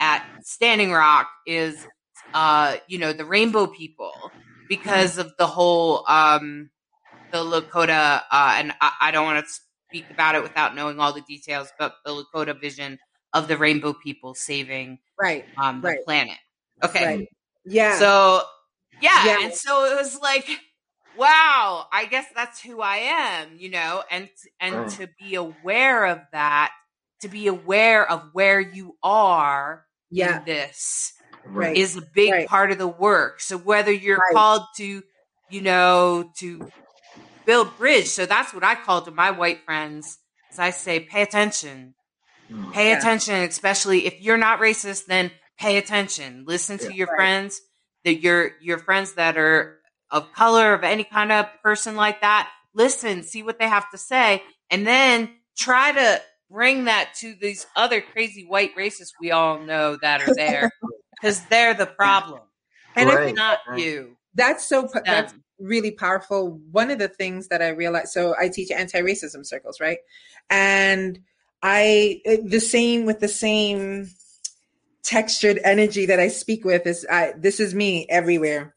at 0.00 0.22
Standing 0.42 0.92
Rock 0.92 1.28
is 1.46 1.86
uh 2.34 2.76
you 2.88 2.98
know 2.98 3.12
the 3.12 3.24
rainbow 3.24 3.66
people 3.66 4.34
because 4.68 5.18
of 5.18 5.32
the 5.38 5.46
whole 5.46 6.04
um 6.08 6.70
the 7.32 7.38
Lakota 7.38 8.22
uh 8.30 8.54
and 8.58 8.72
I, 8.80 8.92
I 9.02 9.10
don't 9.12 9.24
want 9.26 9.46
to 9.46 9.52
speak 9.94 10.10
about 10.10 10.34
it 10.34 10.42
without 10.42 10.74
knowing 10.74 10.98
all 11.00 11.12
the 11.12 11.20
details 11.22 11.72
but 11.78 11.96
the 12.04 12.10
Lakota 12.10 12.58
vision 12.58 12.98
of 13.32 13.48
the 13.48 13.56
rainbow 13.58 13.92
people 13.94 14.34
saving 14.34 14.98
Right. 15.20 15.44
um 15.62 15.84
the 15.84 15.90
Right. 15.90 16.00
planet. 16.04 16.38
Okay. 16.84 17.06
Right. 17.06 17.28
Yeah. 17.64 17.98
So 17.98 18.42
yeah, 19.00 19.24
Yeah. 19.24 19.38
and 19.40 19.52
so 19.54 19.84
it 19.86 19.96
was 19.96 20.18
like, 20.20 20.48
wow, 21.12 21.86
I 21.92 22.06
guess 22.06 22.26
that's 22.34 22.60
who 22.60 22.80
I 22.80 22.96
am, 22.98 23.56
you 23.58 23.70
know, 23.70 24.04
and 24.10 24.28
and 24.60 24.86
Right. 24.86 24.90
to 24.90 25.08
be 25.18 25.34
aware 25.34 26.06
of 26.06 26.20
that, 26.32 26.72
to 27.20 27.28
be 27.28 27.46
aware 27.48 28.08
of 28.10 28.30
where 28.32 28.60
you 28.60 28.96
are 29.02 29.86
yeah. 30.10 30.38
in 30.38 30.44
this 30.44 31.12
Right. 31.44 31.76
is 31.76 31.96
a 31.96 32.02
big 32.14 32.32
Right. 32.32 32.48
part 32.48 32.70
of 32.72 32.78
the 32.78 32.88
work. 32.88 33.40
So 33.40 33.56
whether 33.58 33.92
you're 33.92 34.22
Right. 34.30 34.32
called 34.32 34.62
to, 34.76 35.02
you 35.48 35.60
know, 35.60 36.32
to 36.38 36.72
build 37.46 37.76
bridge, 37.76 38.06
so 38.08 38.26
that's 38.26 38.52
what 38.54 38.64
I 38.64 38.74
call 38.74 39.02
to 39.02 39.10
my 39.10 39.30
white 39.30 39.64
friends. 39.64 40.18
As 40.52 40.58
I 40.58 40.70
say, 40.70 41.00
pay 41.00 41.22
attention, 41.22 41.94
Mm. 42.50 42.72
pay 42.72 42.90
Yeah. 42.90 42.98
attention, 42.98 43.36
especially 43.36 44.06
if 44.06 44.20
you're 44.20 44.36
not 44.36 44.60
racist, 44.60 45.06
then 45.06 45.30
pay 45.58 45.78
attention. 45.78 46.44
Listen 46.46 46.78
to 46.78 46.84
Yeah. 46.86 46.90
your 46.90 47.06
Right. 47.08 47.16
friends, 47.16 47.60
that 48.04 48.20
your 48.20 48.52
your 48.60 48.78
friends 48.78 49.14
that 49.14 49.36
are 49.38 49.80
of 50.10 50.32
color, 50.32 50.74
of 50.74 50.84
any 50.84 51.04
kind 51.04 51.32
of 51.32 51.46
person 51.62 51.96
like 51.96 52.20
that. 52.20 52.50
Listen, 52.74 53.22
see 53.22 53.42
what 53.42 53.58
they 53.58 53.68
have 53.68 53.90
to 53.90 53.98
say, 53.98 54.42
and 54.70 54.86
then 54.86 55.40
try 55.56 55.92
to 55.92 56.22
bring 56.50 56.84
that 56.84 57.14
to 57.20 57.34
these 57.40 57.66
other 57.76 58.00
crazy 58.00 58.44
white 58.44 58.76
racists 58.76 59.12
we 59.20 59.30
all 59.30 59.58
know 59.58 59.96
that 60.02 60.20
are 60.20 60.34
there, 60.34 60.70
because 61.20 61.46
they're 61.46 61.74
the 61.74 61.86
problem, 61.86 62.42
And 62.96 63.08
I 63.10 63.14
Right. 63.14 63.24
think 63.26 63.36
not 63.38 63.58
right. 63.66 63.80
you. 63.80 64.16
that's 64.34 64.66
so 64.68 64.88
that's 65.04 65.32
them. 65.32 65.43
Really 65.58 65.90
powerful. 65.90 66.60
One 66.70 66.90
of 66.90 66.98
the 66.98 67.08
things 67.08 67.48
that 67.48 67.62
I 67.62 67.68
realized, 67.68 68.08
so 68.08 68.34
I 68.38 68.48
teach 68.48 68.70
anti-racism 68.70 69.46
circles, 69.46 69.80
right? 69.80 69.98
And 70.50 71.20
I 71.62 72.20
the 72.44 72.60
same 72.60 73.06
with 73.06 73.20
the 73.20 73.28
same 73.28 74.10
textured 75.02 75.60
energy 75.64 76.06
that 76.06 76.20
I 76.20 76.28
speak 76.28 76.64
with 76.64 76.86
is 76.86 77.06
I 77.10 77.34
this 77.36 77.60
is 77.60 77.74
me 77.74 78.06
everywhere. 78.08 78.74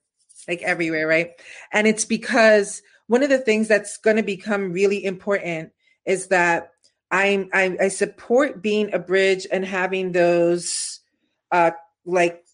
Like 0.48 0.62
everywhere, 0.62 1.06
right? 1.08 1.32
And 1.74 1.88
it's 1.88 2.06
because 2.06 2.82
one 3.08 3.22
of 3.22 3.30
the 3.30 3.38
things 3.38 3.68
that's 3.68 3.98
going 3.98 4.16
to 4.16 4.24
become 4.24 4.72
really 4.72 5.04
important 5.04 5.72
is 6.06 6.28
that 6.28 6.72
I'm 7.12 7.50
I, 7.54 7.76
I 7.82 7.88
support 7.90 8.62
being 8.62 8.94
a 8.94 9.00
bridge 9.00 9.46
and 9.52 9.66
having 9.66 10.14
those 10.14 11.02
uh 11.52 11.72
like 12.06 12.46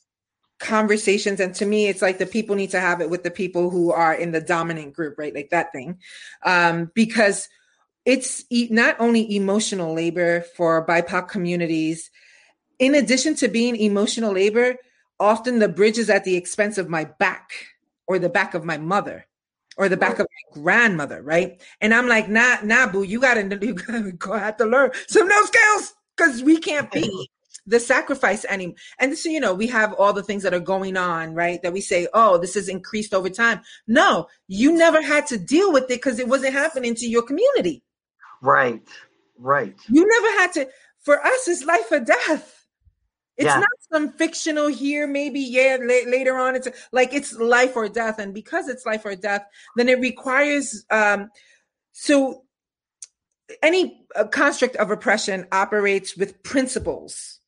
conversations 0.63 1.39
and 1.39 1.53
to 1.53 1.65
me 1.65 1.87
it's 1.87 2.01
like 2.01 2.17
the 2.17 2.25
people 2.25 2.55
need 2.55 2.71
to 2.71 2.79
have 2.79 3.01
it 3.01 3.09
with 3.09 3.23
the 3.23 3.31
people 3.31 3.69
who 3.69 3.91
are 3.91 4.13
in 4.13 4.31
the 4.31 4.41
dominant 4.41 4.93
group 4.93 5.17
right? 5.17 5.35
Like 5.35 5.49
that 5.49 5.71
thing. 5.71 5.99
Um 6.43 6.91
because 6.95 7.49
it's 8.05 8.45
e- 8.49 8.69
not 8.71 8.95
only 8.99 9.35
emotional 9.35 9.93
labor 9.93 10.41
for 10.41 10.85
bipoc 10.85 11.27
communities 11.27 12.09
in 12.79 12.95
addition 12.95 13.35
to 13.35 13.47
being 13.47 13.75
emotional 13.75 14.31
labor 14.31 14.77
often 15.19 15.59
the 15.59 15.69
bridge 15.69 15.97
is 15.97 16.09
at 16.09 16.23
the 16.23 16.35
expense 16.35 16.77
of 16.77 16.89
my 16.89 17.05
back 17.19 17.51
or 18.07 18.17
the 18.17 18.29
back 18.29 18.53
of 18.53 18.65
my 18.65 18.77
mother 18.77 19.25
or 19.77 19.89
the 19.89 19.97
back 19.97 20.19
of 20.19 20.27
my 20.27 20.61
grandmother 20.61 21.21
right? 21.21 21.61
And 21.81 21.93
i'm 21.93 22.07
like 22.07 22.29
nah 22.29 22.57
nah 22.63 22.87
boo 22.87 23.03
you 23.03 23.19
gotta 23.19 23.41
you 23.61 23.73
gotta 23.73 24.39
have 24.39 24.57
to 24.57 24.65
learn 24.65 24.91
some 25.07 25.27
new 25.27 25.45
skills 25.45 25.93
because 26.15 26.41
we 26.41 26.57
can't 26.57 26.91
be 26.91 27.29
the 27.65 27.79
sacrifice 27.79 28.45
anymore. 28.45 28.75
And 28.99 29.17
so, 29.17 29.29
you 29.29 29.39
know, 29.39 29.53
we 29.53 29.67
have 29.67 29.93
all 29.93 30.13
the 30.13 30.23
things 30.23 30.43
that 30.43 30.53
are 30.53 30.59
going 30.59 30.97
on, 30.97 31.33
right? 31.33 31.61
That 31.61 31.73
we 31.73 31.81
say, 31.81 32.07
oh, 32.13 32.37
this 32.37 32.55
has 32.55 32.67
increased 32.67 33.13
over 33.13 33.29
time. 33.29 33.61
No, 33.87 34.27
you 34.47 34.71
never 34.71 35.01
had 35.01 35.27
to 35.27 35.37
deal 35.37 35.71
with 35.71 35.83
it 35.83 35.89
because 35.89 36.19
it 36.19 36.27
wasn't 36.27 36.53
happening 36.53 36.95
to 36.95 37.07
your 37.07 37.23
community. 37.23 37.83
Right, 38.41 38.87
right. 39.37 39.75
You 39.87 40.05
never 40.07 40.39
had 40.39 40.53
to. 40.53 40.69
For 41.01 41.19
us, 41.19 41.47
it's 41.47 41.63
life 41.63 41.91
or 41.91 41.99
death. 41.99 42.65
It's 43.35 43.47
yeah. 43.47 43.59
not 43.59 43.69
some 43.91 44.11
fictional 44.11 44.67
here, 44.67 45.07
maybe, 45.07 45.39
yeah, 45.39 45.77
la- 45.79 46.09
later 46.11 46.37
on. 46.37 46.55
It's 46.55 46.67
like 46.91 47.13
it's 47.13 47.33
life 47.33 47.75
or 47.75 47.89
death. 47.89 48.19
And 48.19 48.33
because 48.33 48.67
it's 48.67 48.85
life 48.85 49.05
or 49.05 49.15
death, 49.15 49.43
then 49.75 49.89
it 49.89 49.99
requires, 49.99 50.85
um, 50.91 51.31
so 51.93 52.43
any 53.61 54.05
uh, 54.15 54.25
construct 54.25 54.75
of 54.75 54.91
oppression 54.91 55.47
operates 55.51 56.15
with 56.15 56.43
principles 56.43 57.39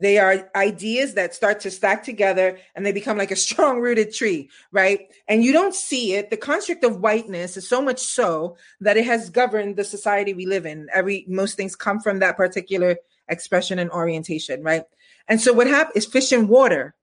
they 0.00 0.18
are 0.18 0.50
ideas 0.54 1.14
that 1.14 1.34
start 1.34 1.60
to 1.60 1.70
stack 1.70 2.04
together 2.04 2.58
and 2.74 2.86
they 2.86 2.92
become 2.92 3.18
like 3.18 3.30
a 3.30 3.36
strong 3.48 3.80
rooted 3.80 4.12
tree, 4.12 4.50
right? 4.72 5.12
And 5.26 5.42
you 5.42 5.52
don't 5.52 5.74
see 5.74 6.14
it. 6.14 6.30
The 6.30 6.36
construct 6.36 6.84
of 6.84 7.00
whiteness 7.00 7.56
is 7.56 7.68
so 7.68 7.82
much 7.82 8.00
so 8.00 8.56
that 8.80 8.96
it 8.96 9.04
has 9.04 9.30
governed 9.30 9.76
the 9.76 9.84
society 9.84 10.34
we 10.34 10.46
live 10.46 10.66
in. 10.66 10.88
Every 10.92 11.24
most 11.28 11.56
things 11.56 11.76
come 11.76 12.00
from 12.00 12.20
that 12.20 12.36
particular 12.36 12.96
expression 13.28 13.78
and 13.78 13.90
orientation, 13.90 14.62
right? 14.62 14.84
And 15.26 15.40
so 15.40 15.52
what 15.52 15.66
happens 15.66 16.04
is 16.04 16.10
fish 16.10 16.32
and 16.32 16.48
water, 16.48 16.94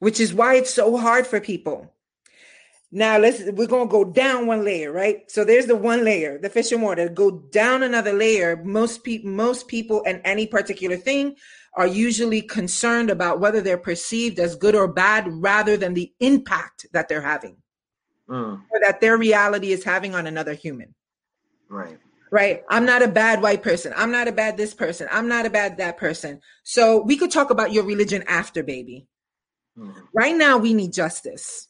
which 0.00 0.20
is 0.20 0.34
why 0.34 0.56
it's 0.56 0.72
so 0.72 0.96
hard 0.96 1.26
for 1.26 1.40
people 1.40 1.92
now 2.90 3.18
let's 3.18 3.42
we're 3.52 3.66
gonna 3.66 3.88
go 3.88 4.04
down 4.04 4.46
one 4.46 4.64
layer, 4.64 4.90
right? 4.90 5.30
So 5.30 5.44
there's 5.44 5.66
the 5.66 5.76
one 5.76 6.04
layer, 6.04 6.38
the 6.38 6.48
fish 6.48 6.72
and 6.72 6.82
water. 6.82 7.08
Go 7.08 7.30
down 7.30 7.82
another 7.82 8.12
layer. 8.12 8.62
Most 8.64 9.04
people, 9.04 9.30
most 9.30 9.68
people, 9.68 10.02
and 10.06 10.22
any 10.24 10.46
particular 10.46 10.96
thing 10.96 11.36
are 11.74 11.86
usually 11.86 12.40
concerned 12.40 13.10
about 13.10 13.40
whether 13.40 13.60
they're 13.60 13.76
perceived 13.76 14.38
as 14.38 14.56
good 14.56 14.74
or 14.74 14.88
bad, 14.88 15.26
rather 15.28 15.76
than 15.76 15.92
the 15.94 16.12
impact 16.20 16.86
that 16.92 17.08
they're 17.08 17.20
having, 17.20 17.58
mm. 18.28 18.54
or 18.70 18.80
that 18.80 19.00
their 19.02 19.18
reality 19.18 19.70
is 19.70 19.84
having 19.84 20.14
on 20.14 20.26
another 20.26 20.54
human. 20.54 20.94
Right. 21.68 21.98
Right. 22.30 22.62
I'm 22.68 22.84
not 22.84 23.02
a 23.02 23.08
bad 23.08 23.42
white 23.42 23.62
person. 23.62 23.92
I'm 23.96 24.10
not 24.10 24.28
a 24.28 24.32
bad 24.32 24.56
this 24.56 24.74
person. 24.74 25.08
I'm 25.10 25.28
not 25.28 25.46
a 25.46 25.50
bad 25.50 25.78
that 25.78 25.96
person. 25.98 26.40
So 26.62 27.02
we 27.02 27.16
could 27.16 27.30
talk 27.30 27.50
about 27.50 27.72
your 27.72 27.84
religion 27.84 28.22
after, 28.26 28.62
baby. 28.62 29.06
Mm. 29.78 29.94
Right 30.14 30.36
now, 30.36 30.56
we 30.56 30.72
need 30.74 30.92
justice 30.92 31.67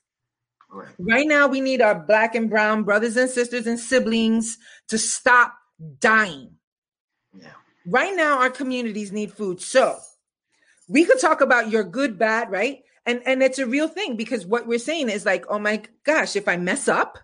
Right. 0.71 0.89
right 0.99 1.27
now, 1.27 1.47
we 1.47 1.61
need 1.61 1.81
our 1.81 1.95
black 1.95 2.35
and 2.35 2.51
brown 2.51 2.83
brothers 2.83 3.17
and 3.17 3.31
sisters 3.31 3.67
and 3.67 3.81
siblings 3.81 4.59
to 4.89 4.99
stop 4.99 5.55
dying. 5.99 6.51
Yeah. 7.35 7.49
Right 7.87 8.15
now, 8.15 8.41
our 8.41 8.51
communities 8.51 9.11
need 9.11 9.33
food. 9.33 9.63
So 9.63 9.99
we 10.89 11.05
could 11.05 11.21
talk 11.21 11.41
about 11.41 11.71
your 11.71 11.85
good, 11.85 12.19
bad, 12.19 12.51
right? 12.51 12.83
And 13.07 13.23
and 13.25 13.43
it's 13.43 13.59
a 13.59 13.67
real 13.67 13.89
thing 13.89 14.17
because 14.17 14.45
what 14.45 14.67
we're 14.67 14.79
saying 14.79 15.09
is 15.09 15.25
like, 15.25 15.47
oh 15.49 15.59
my 15.59 15.83
gosh, 16.05 16.37
if 16.37 16.47
I 16.47 16.59
mess 16.59 16.89
up, 16.89 17.19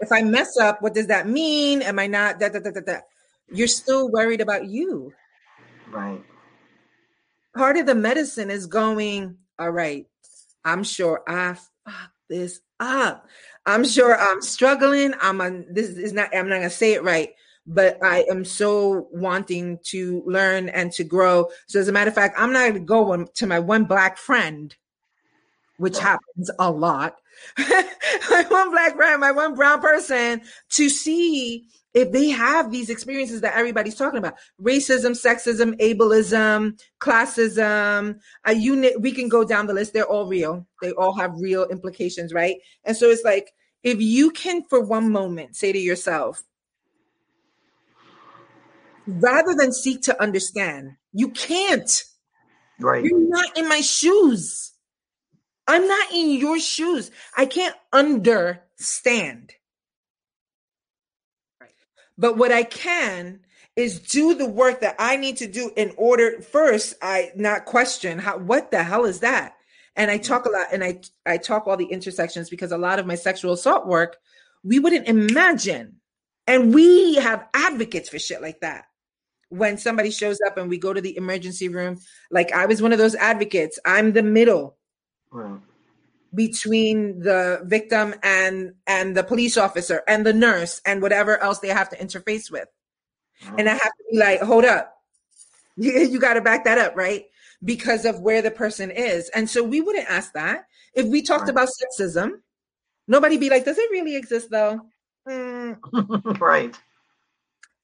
if 0.00 0.12
I 0.12 0.22
mess 0.22 0.56
up, 0.56 0.80
what 0.80 0.94
does 0.94 1.08
that 1.08 1.28
mean? 1.28 1.82
Am 1.82 1.98
I 1.98 2.06
not 2.06 2.38
that 2.38 2.52
that 2.52 2.62
that 2.62 2.86
that? 2.86 3.04
You're 3.52 3.66
still 3.66 4.08
worried 4.08 4.40
about 4.40 4.66
you. 4.66 5.12
Right. 5.90 6.22
Part 7.56 7.76
of 7.76 7.86
the 7.86 7.96
medicine 7.96 8.50
is 8.50 8.66
going, 8.66 9.36
all 9.58 9.70
right, 9.70 10.06
I'm 10.64 10.84
sure 10.84 11.22
I 11.26 11.54
fucked 11.84 12.14
this 12.28 12.60
up. 12.78 13.26
I'm 13.66 13.84
sure 13.84 14.18
I'm 14.18 14.42
struggling. 14.42 15.14
I'm 15.20 15.40
a, 15.40 15.62
this 15.70 15.90
is 15.90 16.12
not, 16.12 16.34
I'm 16.34 16.48
not 16.48 16.56
going 16.56 16.68
to 16.68 16.74
say 16.74 16.94
it 16.94 17.04
right, 17.04 17.30
but 17.66 18.02
I 18.02 18.24
am 18.30 18.44
so 18.44 19.08
wanting 19.12 19.78
to 19.86 20.22
learn 20.26 20.68
and 20.68 20.92
to 20.92 21.04
grow. 21.04 21.48
So 21.66 21.78
as 21.78 21.88
a 21.88 21.92
matter 21.92 22.08
of 22.08 22.14
fact, 22.14 22.36
I'm 22.38 22.52
not 22.52 22.60
going 22.60 22.74
to 22.74 22.80
go 22.80 23.24
to 23.24 23.46
my 23.46 23.58
one 23.58 23.84
black 23.84 24.16
friend, 24.16 24.74
which 25.76 25.96
oh. 25.96 26.00
happens 26.00 26.50
a 26.58 26.70
lot. 26.70 27.16
my 27.58 28.46
one 28.48 28.70
black 28.70 28.96
friend, 28.96 29.20
my 29.20 29.32
one 29.32 29.54
brown 29.54 29.80
person 29.80 30.42
to 30.70 30.88
see 30.88 31.68
if 31.92 32.12
they 32.12 32.28
have 32.28 32.70
these 32.70 32.90
experiences 32.90 33.40
that 33.40 33.56
everybody's 33.56 33.94
talking 33.94 34.18
about 34.18 34.34
racism 34.60 35.10
sexism 35.10 35.78
ableism 35.80 36.78
classism 37.00 38.18
a 38.44 38.54
unit 38.54 39.00
we 39.00 39.12
can 39.12 39.28
go 39.28 39.44
down 39.44 39.66
the 39.66 39.74
list. 39.74 39.92
They're 39.92 40.04
all 40.04 40.26
real. 40.26 40.66
They 40.82 40.92
all 40.92 41.16
have 41.16 41.32
real 41.36 41.66
implications 41.66 42.32
right? 42.32 42.56
And 42.84 42.96
so 42.96 43.08
it's 43.08 43.24
like 43.24 43.52
if 43.82 44.00
you 44.00 44.30
can 44.30 44.62
for 44.68 44.80
one 44.80 45.10
moment 45.10 45.56
say 45.56 45.72
to 45.72 45.78
yourself 45.78 46.42
rather 49.06 49.54
than 49.56 49.72
seek 49.72 50.02
to 50.02 50.22
understand 50.22 50.92
you 51.12 51.30
can't. 51.30 52.04
Right. 52.78 53.04
You're 53.04 53.28
not 53.28 53.58
in 53.58 53.68
my 53.68 53.80
shoes. 53.80 54.72
I'm 55.66 55.86
not 55.86 56.12
in 56.12 56.30
your 56.30 56.58
shoes. 56.58 57.10
I 57.36 57.46
can't 57.46 57.74
understand 57.92 59.52
but 62.20 62.36
what 62.36 62.52
I 62.52 62.64
can 62.64 63.40
is 63.76 63.98
do 63.98 64.34
the 64.34 64.48
work 64.48 64.82
that 64.82 64.94
I 64.98 65.16
need 65.16 65.38
to 65.38 65.46
do 65.46 65.72
in 65.74 65.92
order 65.96 66.42
first 66.42 66.94
I 67.00 67.30
not 67.34 67.64
question 67.64 68.18
how 68.18 68.38
what 68.38 68.70
the 68.70 68.82
hell 68.82 69.06
is 69.06 69.20
that? 69.20 69.54
And 69.96 70.10
I 70.10 70.18
talk 70.18 70.44
a 70.44 70.50
lot 70.50 70.66
and 70.72 70.84
I 70.84 71.00
I 71.24 71.38
talk 71.38 71.66
all 71.66 71.78
the 71.78 71.86
intersections 71.86 72.50
because 72.50 72.72
a 72.72 72.78
lot 72.78 72.98
of 72.98 73.06
my 73.06 73.14
sexual 73.14 73.54
assault 73.54 73.86
work 73.86 74.18
we 74.62 74.78
wouldn't 74.78 75.08
imagine. 75.08 75.96
And 76.46 76.74
we 76.74 77.14
have 77.14 77.46
advocates 77.54 78.10
for 78.10 78.18
shit 78.18 78.42
like 78.42 78.60
that. 78.60 78.84
When 79.48 79.78
somebody 79.78 80.10
shows 80.10 80.38
up 80.46 80.58
and 80.58 80.68
we 80.68 80.78
go 80.78 80.92
to 80.92 81.00
the 81.00 81.16
emergency 81.16 81.68
room, 81.68 81.98
like 82.30 82.52
I 82.52 82.66
was 82.66 82.82
one 82.82 82.92
of 82.92 82.98
those 82.98 83.14
advocates. 83.14 83.78
I'm 83.84 84.12
the 84.12 84.22
middle. 84.22 84.76
Right 85.30 85.60
between 86.34 87.20
the 87.20 87.60
victim 87.64 88.14
and 88.22 88.74
and 88.86 89.16
the 89.16 89.24
police 89.24 89.56
officer 89.56 90.02
and 90.06 90.24
the 90.24 90.32
nurse 90.32 90.80
and 90.86 91.02
whatever 91.02 91.38
else 91.38 91.58
they 91.58 91.68
have 91.68 91.88
to 91.90 91.96
interface 91.96 92.50
with. 92.50 92.68
And 93.56 93.68
i 93.68 93.72
have 93.72 93.80
to 93.80 94.04
be 94.10 94.18
like 94.18 94.40
hold 94.40 94.64
up. 94.64 94.94
You, 95.76 95.92
you 95.92 96.20
got 96.20 96.34
to 96.34 96.42
back 96.42 96.64
that 96.64 96.76
up 96.76 96.94
right? 96.94 97.24
Because 97.64 98.04
of 98.04 98.20
where 98.20 98.42
the 98.42 98.50
person 98.50 98.90
is. 98.90 99.30
And 99.30 99.48
so 99.48 99.62
we 99.62 99.80
wouldn't 99.80 100.10
ask 100.10 100.34
that. 100.34 100.66
If 100.92 101.06
we 101.06 101.22
talked 101.22 101.42
right. 101.42 101.50
about 101.50 101.68
sexism 101.68 102.32
nobody 103.08 103.38
be 103.38 103.48
like 103.48 103.64
does 103.64 103.78
it 103.78 103.90
really 103.90 104.16
exist 104.16 104.50
though? 104.50 104.80
Mm. 105.26 105.78
right. 106.40 106.78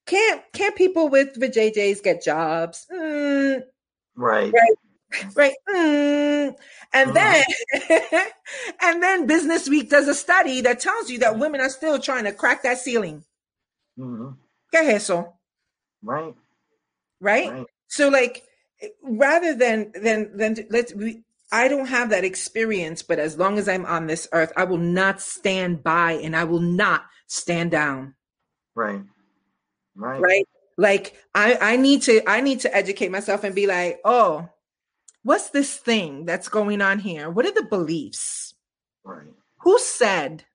Can't 0.05 0.41
can't 0.53 0.75
people 0.75 1.09
with 1.09 1.39
vajayjays 1.39 2.03
get 2.03 2.23
jobs? 2.23 2.85
Mm. 2.93 3.63
right. 4.15 4.53
Right 4.53 4.75
right 5.35 5.53
mm. 5.69 6.53
and 6.93 7.11
mm. 7.11 7.13
then 7.13 7.43
and 8.81 9.01
then 9.01 9.25
business 9.25 9.69
week 9.69 9.89
does 9.89 10.07
a 10.07 10.13
study 10.13 10.61
that 10.61 10.79
tells 10.79 11.09
you 11.09 11.19
that 11.19 11.39
women 11.39 11.61
are 11.61 11.69
still 11.69 11.97
trying 11.97 12.25
to 12.25 12.31
crack 12.31 12.63
that 12.63 12.77
ceiling 12.77 13.23
mm-hmm. 13.97 14.31
eso? 14.73 15.33
right 16.03 16.35
right 17.21 17.51
right 17.51 17.65
so 17.87 18.09
like 18.09 18.43
rather 19.01 19.55
than 19.55 19.91
than 20.01 20.35
than 20.35 20.55
let's 20.69 20.93
we 20.93 21.23
I 21.51 21.69
don't 21.69 21.87
have 21.87 22.09
that 22.09 22.25
experience, 22.25 23.03
but 23.03 23.19
as 23.19 23.37
long 23.37 23.57
as 23.57 23.69
I'm 23.69 23.85
on 23.85 24.07
this 24.07 24.27
earth, 24.33 24.51
I 24.57 24.65
will 24.65 24.77
not 24.77 25.21
stand 25.21 25.81
by 25.81 26.13
and 26.13 26.35
I 26.35 26.43
will 26.43 26.59
not 26.59 27.05
stand 27.27 27.71
down. 27.71 28.15
Right. 28.75 29.01
Right. 29.95 30.21
Right. 30.21 30.47
Like 30.77 31.15
I, 31.33 31.57
I 31.59 31.77
need 31.77 32.03
to 32.03 32.21
I 32.29 32.41
need 32.41 32.59
to 32.61 32.75
educate 32.75 33.11
myself 33.11 33.43
and 33.43 33.55
be 33.55 33.65
like, 33.65 33.99
oh, 34.03 34.49
what's 35.27 35.49
this 35.49 35.75
thing 35.75 36.23
that's 36.23 36.47
going 36.47 36.81
on 36.81 36.99
here? 36.99 37.29
What 37.29 37.45
are 37.45 37.51
the 37.51 37.63
beliefs? 37.63 38.55
Right. 39.03 39.27
Who 39.59 39.77
said? 39.77 40.45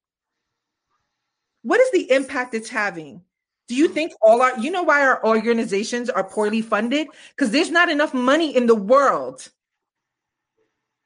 What 1.61 1.79
is 1.79 1.91
the 1.91 2.11
impact 2.11 2.55
it's 2.55 2.71
having? 2.71 3.21
Do 3.69 3.75
you 3.75 3.89
hmm. 3.89 3.93
think 3.93 4.13
all 4.23 4.41
our, 4.41 4.59
you 4.59 4.71
know, 4.71 4.83
why 4.83 5.03
our 5.03 5.23
organizations 5.27 6.09
are 6.09 6.25
poorly 6.25 6.63
funded? 6.63 7.09
Because 7.37 7.51
there's 7.51 7.71
not 7.71 7.91
enough 7.91 8.15
money 8.15 8.57
in 8.57 8.67
the 8.67 8.75
world 8.75 9.51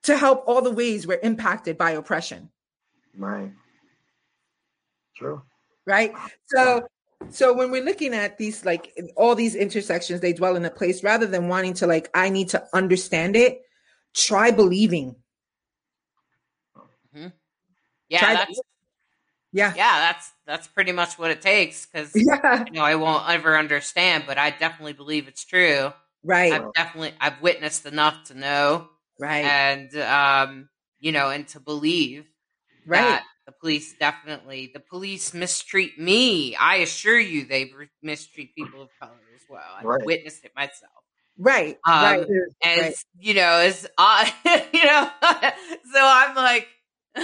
to 0.05 0.17
help 0.17 0.45
all 0.47 0.63
the 0.63 0.71
ways 0.71 1.05
we're 1.05 1.19
impacted 1.25 1.77
by 1.77 1.91
oppression. 1.91 2.51
Right. 3.19 3.51
True. 5.17 5.43
Right. 5.85 6.15
So, 6.47 6.87
so 7.31 7.53
when 7.53 7.71
we're 7.71 7.85
looking 7.85 8.15
at 8.15 8.39
these, 8.39 8.65
like 8.65 8.93
all 9.17 9.35
these 9.35 9.55
intersections, 9.55 10.21
they 10.21 10.33
dwell 10.33 10.57
in 10.57 10.65
a 10.65 10.71
place 10.71 11.03
rather 11.03 11.27
than 11.27 11.49
wanting 11.49 11.75
to, 11.75 11.87
like, 11.87 12.11
I 12.15 12.29
need 12.29 12.49
to 12.51 12.65
understand 12.75 13.37
it, 13.37 13.63
try 14.15 14.51
believing. 14.51 15.17
Mhm. 17.15 17.33
Yeah, 18.09 18.21
Try- 18.21 18.35
that's 18.35 18.61
Yeah. 19.53 19.75
yeah, 19.77 20.01
that's 20.01 20.33
that's 20.47 20.69
pretty 20.69 20.93
much 20.93 21.19
what 21.19 21.31
it 21.31 21.43
takes 21.43 21.87
because 21.87 22.13
Yeah. 22.17 22.65
you 22.67 22.73
know 22.73 22.85
I 22.85 22.97
won't 22.97 23.29
ever 23.29 23.59
understand, 23.59 24.25
but 24.27 24.39
I 24.39 24.51
definitely 24.51 24.95
believe 24.95 25.29
it's 25.29 25.45
true. 25.45 25.93
Right. 26.25 26.53
I've 26.53 26.73
definitely 26.75 27.15
I've 27.21 27.41
witnessed 27.43 27.87
enough 27.87 28.25
to 28.29 28.35
know 28.35 28.89
Right. 29.19 29.45
and 29.45 29.97
um 29.99 30.69
you 31.01 31.13
know 31.13 31.31
and 31.31 31.49
to 31.49 31.61
believe 31.61 32.27
Right. 32.87 33.23
The 33.47 33.53
police 33.53 33.95
definitely 33.99 34.71
the 34.75 34.81
police 34.81 35.33
mistreat 35.33 35.99
me. 35.99 36.57
I 36.57 36.77
assure 36.77 37.19
you 37.19 37.47
they 37.47 37.71
mistreat 38.03 38.55
people 38.55 38.83
of 38.83 38.89
color 39.01 39.13
as 39.35 39.43
well. 39.49 39.63
I've 39.79 39.85
Right. 39.85 40.05
witnessed 40.05 40.45
it 40.45 40.53
myself. 40.57 40.93
Right. 41.39 41.79
Um, 41.87 42.03
right. 42.03 42.27
as 42.63 42.81
Right. 42.83 42.95
you 43.19 43.35
know, 43.35 43.43
as 43.59 43.87
uh, 43.99 44.29
you 44.73 44.85
know, 44.85 45.11
so 45.23 46.01
I'm 46.01 46.35
like, 46.35 46.67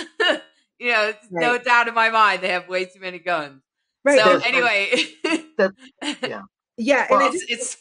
you 0.79 0.91
know, 0.93 1.09
it's 1.09 1.27
no 1.31 1.59
doubt 1.59 1.89
in 1.89 1.95
my 1.95 2.11
mind 2.11 2.43
they 2.43 2.49
have 2.51 2.69
way 2.69 2.85
too 2.85 3.01
many 3.01 3.19
guns. 3.19 3.63
Right. 4.05 4.19
so 4.19 4.39
there's- 4.39 4.43
anyway, 4.47 5.71
yeah. 6.23 6.43
yeah. 6.77 7.07
well, 7.11 7.27
and 7.27 7.35
it's, 7.35 7.45
it's, 7.49 7.77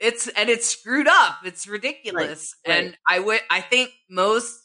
it's 0.00 0.28
and 0.28 0.48
it's 0.48 0.66
screwed 0.66 1.06
up. 1.08 1.38
It's 1.44 1.66
ridiculous, 1.68 2.54
right. 2.66 2.84
and 2.84 2.98
I 3.08 3.18
would 3.20 3.40
I 3.50 3.60
think 3.60 3.90
most 4.10 4.63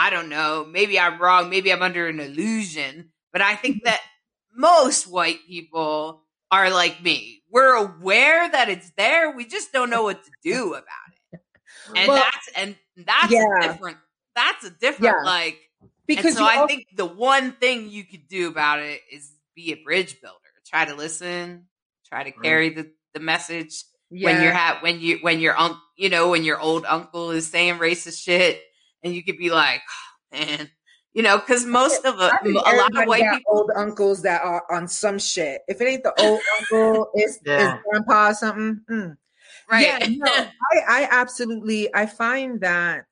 I 0.00 0.10
don't 0.10 0.28
know. 0.28 0.64
Maybe 0.68 0.98
I'm 0.98 1.20
wrong. 1.20 1.50
Maybe 1.50 1.72
I'm 1.72 1.82
under 1.82 2.06
an 2.08 2.20
illusion, 2.20 3.10
but 3.32 3.42
I 3.42 3.52
Mm-hmm. 3.52 3.62
think 3.62 3.84
that 3.84 4.00
most 4.54 5.06
white 5.06 5.40
people 5.46 6.24
are 6.50 6.70
like 6.70 7.02
me. 7.02 7.42
We're 7.50 7.74
aware 7.74 8.48
that 8.50 8.68
it's 8.68 8.90
there. 8.96 9.30
We 9.30 9.44
just 9.44 9.72
don't 9.72 9.90
know 9.90 10.02
what 10.04 10.24
to 10.24 10.30
do 10.42 10.74
about 10.80 10.84
it. 11.32 11.40
and 11.96 12.08
Well, 12.08 12.22
that's 12.24 12.48
and 12.56 12.76
that's 12.96 13.32
yeah. 13.32 13.46
a 13.58 13.62
different 13.68 13.98
that's 14.34 14.64
a 14.64 14.70
different 14.70 15.16
Yeah. 15.24 15.30
like 15.30 15.58
because 16.06 16.36
and 16.36 16.36
so 16.36 16.44
i 16.44 16.54
al- 16.56 16.68
think 16.68 16.86
the 16.96 17.06
one 17.06 17.52
thing 17.52 17.88
you 17.90 18.04
could 18.04 18.26
do 18.28 18.48
about 18.48 18.78
it 18.80 19.00
is 19.12 19.30
be 19.56 19.72
a 19.72 19.76
bridge 19.76 20.20
builder 20.20 20.36
try 20.66 20.84
to 20.84 20.94
listen 20.94 21.66
try 22.08 22.24
to 22.24 22.30
carry 22.32 22.70
the 22.70 22.90
the 23.14 23.20
message 23.20 23.84
yeah. 24.10 24.24
when 24.26 24.42
you're 24.42 24.52
ha- 24.52 24.78
when 24.82 25.00
you 25.00 25.18
when 25.22 25.40
your 25.40 25.56
un- 25.58 25.78
you 25.96 26.08
know 26.10 26.30
when 26.30 26.44
your 26.44 26.60
old 26.60 26.84
uncle 26.86 27.30
is 27.32 27.46
saying 27.48 27.78
racist 27.78 28.22
shit 28.22 28.60
and 29.02 29.14
you 29.14 29.22
could 29.24 29.38
be 29.38 29.50
like 29.50 29.82
oh, 30.32 30.38
man 30.38 30.70
you 31.12 31.22
know 31.22 31.38
because 31.38 31.66
most 31.66 32.04
of 32.04 32.20
a, 32.20 32.30
a 32.44 32.72
lot 32.74 32.96
of 32.96 33.06
white 33.06 33.30
people 33.32 33.50
old 33.60 33.70
uncles 33.76 34.22
that 34.22 34.42
are 34.42 34.64
on 34.70 34.86
some 34.86 35.18
shit. 35.18 35.62
If 35.68 35.80
it 35.80 35.84
ain't 35.86 36.02
the 36.02 36.14
old 36.14 36.40
uncle, 36.58 37.10
it's, 37.14 37.38
Yeah. 37.44 37.74
it's 37.74 37.84
grandpa 37.84 38.28
or 38.28 38.34
something. 38.34 38.80
Mm. 38.90 39.16
right 39.68 39.86
Yeah, 39.86 39.98
no, 40.08 40.26
I, 40.28 41.02
I 41.02 41.08
absolutely 41.10 41.92
I 41.94 42.06
find 42.06 42.60
that 42.60 43.06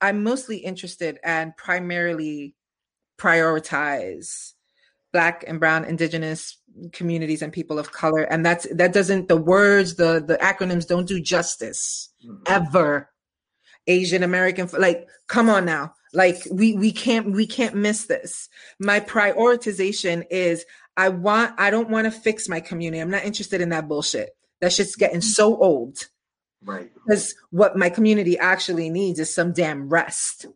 I'm 0.00 0.22
mostly 0.22 0.58
interested 0.58 1.18
and 1.22 1.56
primarily 1.56 2.54
prioritize 3.18 4.52
black 5.12 5.44
and 5.46 5.60
brown 5.60 5.84
indigenous 5.84 6.58
communities 6.92 7.42
and 7.42 7.52
people 7.52 7.78
of 7.78 7.92
color 7.92 8.22
and 8.22 8.44
that's 8.44 8.66
that 8.74 8.92
doesn't 8.92 9.28
the 9.28 9.36
words 9.36 9.94
the 9.94 10.24
the 10.26 10.36
acronyms 10.38 10.88
don't 10.88 11.06
do 11.06 11.20
justice 11.20 12.12
Mhm. 12.26 12.42
ever 12.48 13.08
asian 13.86 14.22
american 14.22 14.68
like 14.78 15.06
come 15.26 15.48
on 15.48 15.64
now. 15.64 15.94
Like 16.12 16.46
we 16.50 16.74
we 16.74 16.92
can't 16.92 17.32
we 17.32 17.46
can't 17.46 17.74
miss 17.74 18.06
this. 18.06 18.48
My 18.78 19.00
prioritization 19.00 20.24
is 20.30 20.64
i 20.96 21.08
want 21.08 21.58
i 21.58 21.70
don't 21.70 21.90
want 21.90 22.04
to 22.04 22.10
fix 22.10 22.48
my 22.48 22.60
community. 22.60 23.00
I'm 23.00 23.10
not 23.10 23.24
interested 23.24 23.60
in 23.60 23.70
that 23.70 23.88
bullshit. 23.88 24.30
That 24.60 24.72
shit's 24.72 24.96
getting 24.96 25.20
mm. 25.20 25.24
so 25.24 25.56
old. 25.56 26.08
Right. 26.66 26.90
because 26.94 27.34
what 27.50 27.76
my 27.76 27.90
community 27.90 28.38
actually 28.38 28.88
needs 28.88 29.18
is 29.18 29.34
some 29.34 29.52
damn 29.52 29.90
rest. 29.90 30.46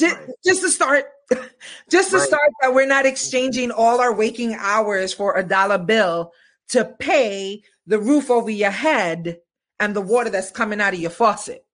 Just, 0.00 0.16
Right. 0.16 0.28
just 0.46 0.62
to 0.62 0.70
start 0.70 1.04
just 1.90 2.10
to 2.10 2.16
Right. 2.16 2.26
start 2.26 2.50
that 2.62 2.72
we're 2.72 2.86
not 2.86 3.04
exchanging 3.04 3.70
all 3.70 4.00
our 4.00 4.14
waking 4.14 4.54
hours 4.54 5.12
for 5.12 5.36
a 5.36 5.42
dollar 5.42 5.78
bill 5.78 6.32
to 6.70 6.86
pay 6.86 7.62
the 7.86 7.98
roof 7.98 8.30
over 8.30 8.48
your 8.50 8.70
head 8.70 9.40
and 9.78 9.94
the 9.94 10.00
water 10.00 10.30
that's 10.30 10.50
coming 10.50 10.80
out 10.80 10.94
of 10.94 11.00
your 11.00 11.10
faucet. 11.10 11.66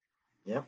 Yep. 0.44 0.64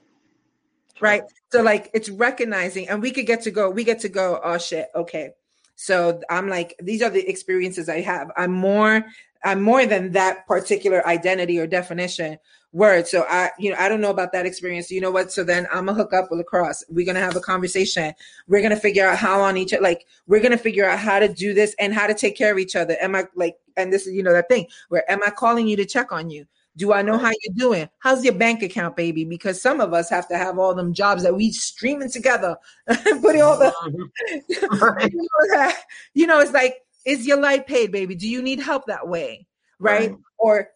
Right? 1.01 1.23
So 1.51 1.63
like 1.63 1.91
it's 1.95 2.09
recognizing 2.09 2.89
and 2.89 3.03
we 3.03 3.11
could 3.11 3.27
get 3.27 3.43
to 3.43 3.51
go 3.51 3.71
we 3.71 3.85
get 3.85 4.01
to 4.01 4.09
go 4.09 4.41
oh 4.43 4.59
shit 4.59 4.89
okay. 4.95 5.31
So 5.77 6.21
i'm 6.31 6.49
like 6.49 6.75
these 6.83 7.03
are 7.03 7.11
the 7.11 7.27
experiences 7.29 7.89
i 7.89 8.01
have. 8.01 8.31
I'm 8.37 8.53
more 8.53 9.05
i'm 9.45 9.63
more 9.63 9.87
than 9.87 10.13
that 10.13 10.47
particular 10.47 11.07
identity 11.07 11.59
or 11.59 11.67
definition 11.67 12.39
word. 12.73 13.09
So 13.09 13.25
i 13.29 13.51
you 13.59 13.71
know 13.71 13.77
i 13.79 13.89
don't 13.89 14.01
know 14.01 14.11
about 14.11 14.33
that 14.33 14.47
experience. 14.47 14.91
You 14.91 15.01
know 15.01 15.11
what? 15.11 15.33
So 15.33 15.43
then 15.43 15.67
i'm 15.73 15.87
gonna 15.87 15.95
hook 15.95 16.13
up 16.13 16.31
with 16.31 16.39
lacrosse. 16.39 16.85
We're 16.89 17.07
gonna 17.07 17.21
have 17.21 17.37
a 17.37 17.41
conversation. 17.41 18.13
We're 18.47 18.63
gonna 18.63 18.77
figure 18.77 19.07
out 19.07 19.19
how 19.19 19.41
on 19.41 19.57
each 19.57 19.75
like 19.81 20.07
we're 20.27 20.43
gonna 20.43 20.59
figure 20.59 20.89
out 20.89 20.99
how 20.99 21.19
to 21.19 21.33
do 21.33 21.55
this 21.55 21.75
and 21.79 21.95
how 21.95 22.07
to 22.07 22.15
take 22.15 22.37
care 22.37 22.53
of 22.53 22.59
each 22.59 22.77
other. 22.77 22.97
Am 23.01 23.15
i 23.15 23.25
like 23.35 23.57
and 23.77 23.93
this 23.93 24.07
is 24.07 24.15
you 24.15 24.23
know 24.23 24.33
that 24.33 24.49
thing 24.49 24.67
where 24.89 25.11
am 25.11 25.21
i 25.27 25.31
calling 25.31 25.67
you 25.67 25.77
to 25.77 25.87
check 25.87 26.13
on 26.13 26.31
you 26.31 26.47
do 26.77 26.93
I 26.93 27.03
know 27.03 27.19
how 27.19 27.29
you're 27.43 27.55
doing? 27.57 27.89
How's 27.99 28.25
your 28.25 28.35
bank 28.35 28.63
account, 28.63 28.97
baby? 28.97 29.25
Because 29.25 29.61
some 29.61 29.81
of 29.81 29.93
us 29.93 30.09
have 30.11 30.29
to 30.29 30.37
have 30.37 30.59
all 30.59 30.75
them 30.75 30.95
jobs 30.95 31.23
that 31.25 31.35
we 31.35 31.53
streaming 31.53 32.11
together, 32.11 32.57
putting 33.21 33.43
all 33.43 33.59
the, 33.59 33.73
Mhm. 33.83 34.71
Right. 34.81 35.13
you 35.13 35.29
know, 35.53 35.73
you 36.15 36.27
know, 36.27 36.41
it's 36.41 36.53
like, 36.53 36.77
is 37.05 37.27
your 37.27 37.39
light 37.41 37.67
paid, 37.67 37.93
baby? 37.93 38.15
Do 38.15 38.29
you 38.29 38.43
need 38.43 38.61
help 38.61 38.87
that 38.87 39.09
way, 39.09 39.47
right? 39.79 40.11
Right. 40.11 40.19
Or 40.39 40.69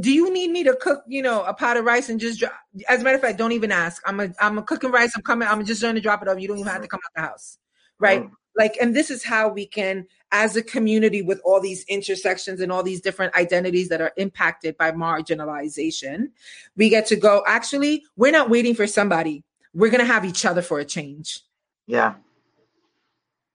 do 0.00 0.10
you 0.12 0.32
need 0.32 0.50
me 0.50 0.64
to 0.64 0.76
cook, 0.76 1.02
you 1.06 1.22
know, 1.22 1.44
a 1.44 1.54
pot 1.54 1.76
of 1.76 1.84
rice 1.84 2.08
and 2.08 2.20
just 2.20 2.40
drop? 2.40 2.52
As 2.88 3.00
a 3.00 3.04
matter 3.04 3.16
of 3.16 3.22
fact, 3.22 3.38
don't 3.38 3.52
even 3.52 3.72
ask. 3.72 4.02
I'm 4.06 4.20
a, 4.20 4.28
I'm 4.40 4.58
a 4.58 4.62
cooking 4.62 4.90
rice. 4.90 5.12
I'm 5.16 5.22
coming. 5.22 5.48
I'm 5.48 5.64
just 5.64 5.80
going 5.80 5.94
to 5.94 6.00
drop 6.00 6.20
it 6.22 6.28
off. 6.28 6.38
You 6.40 6.48
don't 6.48 6.58
even 6.58 6.70
have 6.72 6.82
to 6.82 6.88
come 6.88 7.00
out 7.04 7.10
the 7.14 7.28
house, 7.28 7.58
right? 7.98 8.22
Right. 8.22 8.30
Like 8.56 8.76
and 8.80 8.94
this 8.94 9.10
is 9.10 9.24
how 9.24 9.48
we 9.48 9.66
can 9.66 10.06
as 10.30 10.56
a 10.56 10.62
community 10.62 11.22
with 11.22 11.40
all 11.44 11.60
these 11.60 11.84
intersections 11.84 12.60
and 12.60 12.72
all 12.72 12.82
these 12.82 13.00
different 13.00 13.34
identities 13.34 13.88
that 13.88 14.00
are 14.00 14.12
impacted 14.16 14.76
by 14.78 14.90
marginalization 14.92 16.28
we 16.76 16.88
get 16.88 17.06
to 17.06 17.16
go 17.16 17.42
actually 17.46 18.02
we're 18.16 18.32
not 18.32 18.50
waiting 18.50 18.74
for 18.74 18.86
somebody 18.86 19.42
we're 19.74 19.90
going 19.90 20.00
to 20.00 20.12
have 20.12 20.24
each 20.24 20.44
other 20.44 20.62
for 20.62 20.80
a 20.80 20.84
change 20.84 21.40
Yeah. 21.86 22.14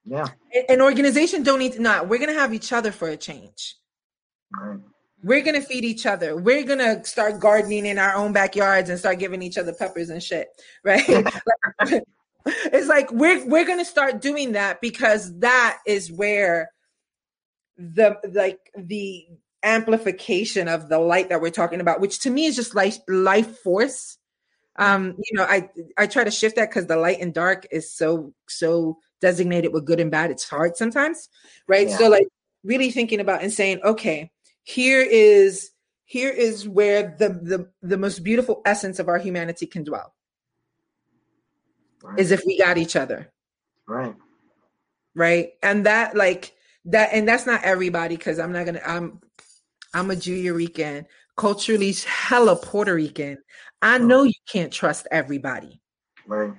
Yeah. 0.05 0.27
An 0.69 0.81
organization 0.81 1.43
don't 1.43 1.59
need 1.59 1.73
to 1.73 1.81
not 1.81 2.07
we're 2.07 2.19
going 2.19 2.33
to 2.33 2.39
have 2.39 2.53
each 2.53 2.71
other 2.73 2.91
for 2.91 3.09
a 3.09 3.17
change 3.17 3.75
Right. 4.53 4.79
we're 5.23 5.41
going 5.41 5.59
to 5.59 5.67
feed 5.67 5.83
each 5.83 6.05
other 6.05 6.37
we're 6.37 6.63
going 6.63 6.79
to 6.79 7.03
start 7.03 7.39
gardening 7.41 7.85
in 7.85 7.97
our 7.97 8.13
own 8.15 8.31
backyards 8.31 8.89
and 8.89 8.97
start 8.97 9.19
giving 9.19 9.41
each 9.41 9.57
other 9.57 9.73
peppers 9.73 10.09
and 10.09 10.23
shit 10.23 10.47
right 10.83 11.05
Like, 11.89 12.03
it's 12.47 12.87
like 12.87 13.11
we're 13.11 13.45
we're 13.47 13.65
going 13.65 13.79
to 13.79 13.85
start 13.85 14.21
doing 14.21 14.53
that 14.53 14.81
because 14.81 15.39
that 15.39 15.79
is 15.85 16.11
where 16.11 16.71
the 17.77 18.17
like 18.31 18.59
the 18.75 19.25
amplification 19.63 20.67
of 20.67 20.89
the 20.89 20.99
light 20.99 21.29
that 21.29 21.41
we're 21.41 21.49
talking 21.49 21.81
about 21.81 21.99
which 21.99 22.19
to 22.19 22.29
me 22.29 22.45
is 22.45 22.55
just 22.55 22.75
life 22.75 22.97
life 23.07 23.59
force. 23.59 24.17
Um 24.77 25.15
you 25.17 25.37
know 25.37 25.43
i 25.43 25.69
i 25.97 26.05
try 26.05 26.23
to 26.23 26.31
shift 26.31 26.55
that 26.55 26.69
because 26.69 26.85
the 26.85 26.97
light 26.97 27.19
and 27.19 27.33
dark 27.33 27.65
is 27.71 27.91
so 27.91 28.33
so 28.47 28.99
designated 29.21 29.73
with 29.73 29.85
good 29.85 29.99
and 29.99 30.11
bad 30.11 30.29
it's 30.29 30.47
hard 30.47 30.77
sometimes 30.77 31.29
right? 31.67 31.89
Yeah. 31.89 31.97
so 31.97 32.09
like 32.09 32.27
really 32.63 32.91
thinking 32.91 33.19
about 33.19 33.41
and 33.41 33.51
saying 33.51 33.79
okay 33.83 34.31
here 34.63 35.01
is 35.01 35.71
here 36.05 36.29
is 36.29 36.67
where 36.67 37.15
the 37.17 37.29
the 37.29 37.71
the 37.81 37.97
most 37.97 38.23
beautiful 38.23 38.61
essence 38.65 38.99
of 38.99 39.07
our 39.09 39.17
humanity 39.17 39.65
can 39.65 39.83
dwell 39.83 40.13
Right. 42.03 42.19
is 42.19 42.31
if 42.31 42.43
we 42.45 42.57
got 42.57 42.77
each 42.77 42.95
other 42.95 43.31
right. 43.87 44.15
right 45.15 45.53
and 45.63 45.85
that 45.85 46.15
like 46.15 46.53
that 46.85 47.09
and 47.11 47.27
that's 47.27 47.45
not 47.45 47.63
everybody 47.63 48.15
because 48.15 48.39
i'm 48.39 48.51
not 48.51 48.65
gonna 48.65 48.81
i'm 48.85 49.19
i'm 49.93 50.11
a 50.11 50.15
Jew 50.15 50.53
Rican, 50.53 51.05
culturally 51.35 51.93
hella 52.05 52.55
puerto 52.55 52.93
rican 52.93 53.39
i 53.81 53.97
know 53.97 54.23
you 54.23 54.33
can't 54.47 54.71
trust 54.71 55.07
everybody 55.11 55.81
Right. 56.27 56.53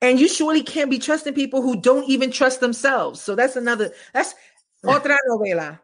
and 0.00 0.20
you 0.20 0.28
surely 0.28 0.62
can't 0.62 0.90
be 0.90 0.98
trusting 0.98 1.34
people 1.34 1.60
who 1.62 1.80
don't 1.80 2.08
even 2.08 2.30
trust 2.30 2.60
themselves 2.60 3.20
so 3.20 3.34
that's 3.34 3.56
another 3.56 3.92
that's 4.14 4.34
otra 4.84 5.16
novela 5.28 5.78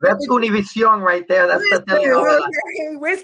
That's 0.00 0.26
Univision 0.28 1.02
right 1.02 1.26
there. 1.28 1.46
That's 1.46 1.62
the 1.70 1.84
telenovela. 1.88 2.48
Where's 2.98 3.22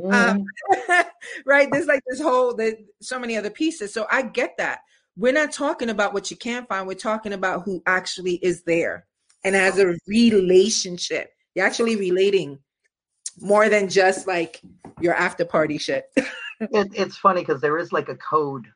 Cristina? 0.00 0.44
Mhm. 0.88 1.04
right 1.46 1.68
there's 1.70 1.86
like 1.86 2.02
this 2.08 2.20
whole 2.20 2.54
there's 2.54 2.74
so 3.00 3.18
many 3.18 3.36
other 3.36 3.50
pieces 3.50 3.92
so 3.92 4.06
i 4.10 4.22
get 4.22 4.56
that 4.58 4.80
we're 5.20 5.32
not 5.32 5.52
talking 5.52 5.90
about 5.90 6.14
what 6.14 6.30
you 6.30 6.36
can't 6.36 6.66
find. 6.66 6.86
We're 6.86 6.94
talking 6.94 7.34
about 7.34 7.62
who 7.64 7.82
actually 7.86 8.36
is 8.36 8.62
there 8.62 9.06
and 9.44 9.54
has 9.54 9.78
a 9.78 9.94
relationship. 10.06 11.30
You're 11.54 11.66
actually 11.66 11.96
relating 11.96 12.58
more 13.38 13.68
than 13.68 13.90
just 13.90 14.26
like 14.26 14.62
your 15.00 15.14
after 15.14 15.44
party 15.44 15.76
shit. 15.76 16.06
it, 16.16 16.26
it's 16.94 17.18
funny 17.18 17.42
because 17.42 17.60
there 17.60 17.76
is 17.76 17.92
like 17.92 18.08
a 18.08 18.16
code, 18.16 18.66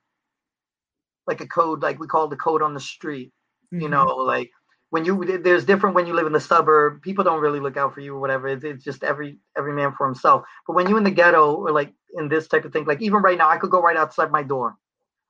like 1.27 1.41
a 1.41 1.47
code, 1.47 1.83
like 1.83 1.99
we 1.99 2.07
call 2.07 2.29
the 2.29 2.37
code 2.37 2.61
on 2.61 2.75
the 2.75 2.81
street. 2.81 3.33
Mm-hmm. 3.73 3.81
You 3.81 3.89
know, 3.89 4.05
like 4.05 4.51
when 4.95 5.05
you 5.05 5.41
there's 5.43 5.65
different 5.65 5.97
when 5.97 6.07
you 6.07 6.15
live 6.15 6.29
in 6.29 6.33
the 6.33 6.39
suburb. 6.39 7.03
People 7.03 7.25
don't 7.25 7.41
really 7.41 7.59
look 7.59 7.77
out 7.77 7.95
for 7.95 8.01
you 8.01 8.15
or 8.15 8.21
whatever. 8.21 8.47
It's, 8.47 8.63
it's 8.63 8.85
just 8.85 9.03
every 9.03 9.41
every 9.59 9.73
man 9.73 9.93
for 9.99 10.07
himself. 10.07 10.45
But 10.69 10.75
when 10.75 10.89
you 10.89 10.97
in 10.97 11.03
the 11.03 11.11
ghetto 11.11 11.53
or 11.53 11.73
like 11.73 11.93
in 12.17 12.29
this 12.29 12.47
type 12.47 12.65
of 12.65 12.73
thing, 12.73 12.85
like 12.85 13.03
even 13.03 13.21
right 13.21 13.37
now, 13.37 13.51
I 13.51 13.57
could 13.57 13.73
go 13.73 13.83
right 13.83 13.97
outside 13.97 14.31
my 14.31 14.45
door. 14.45 14.77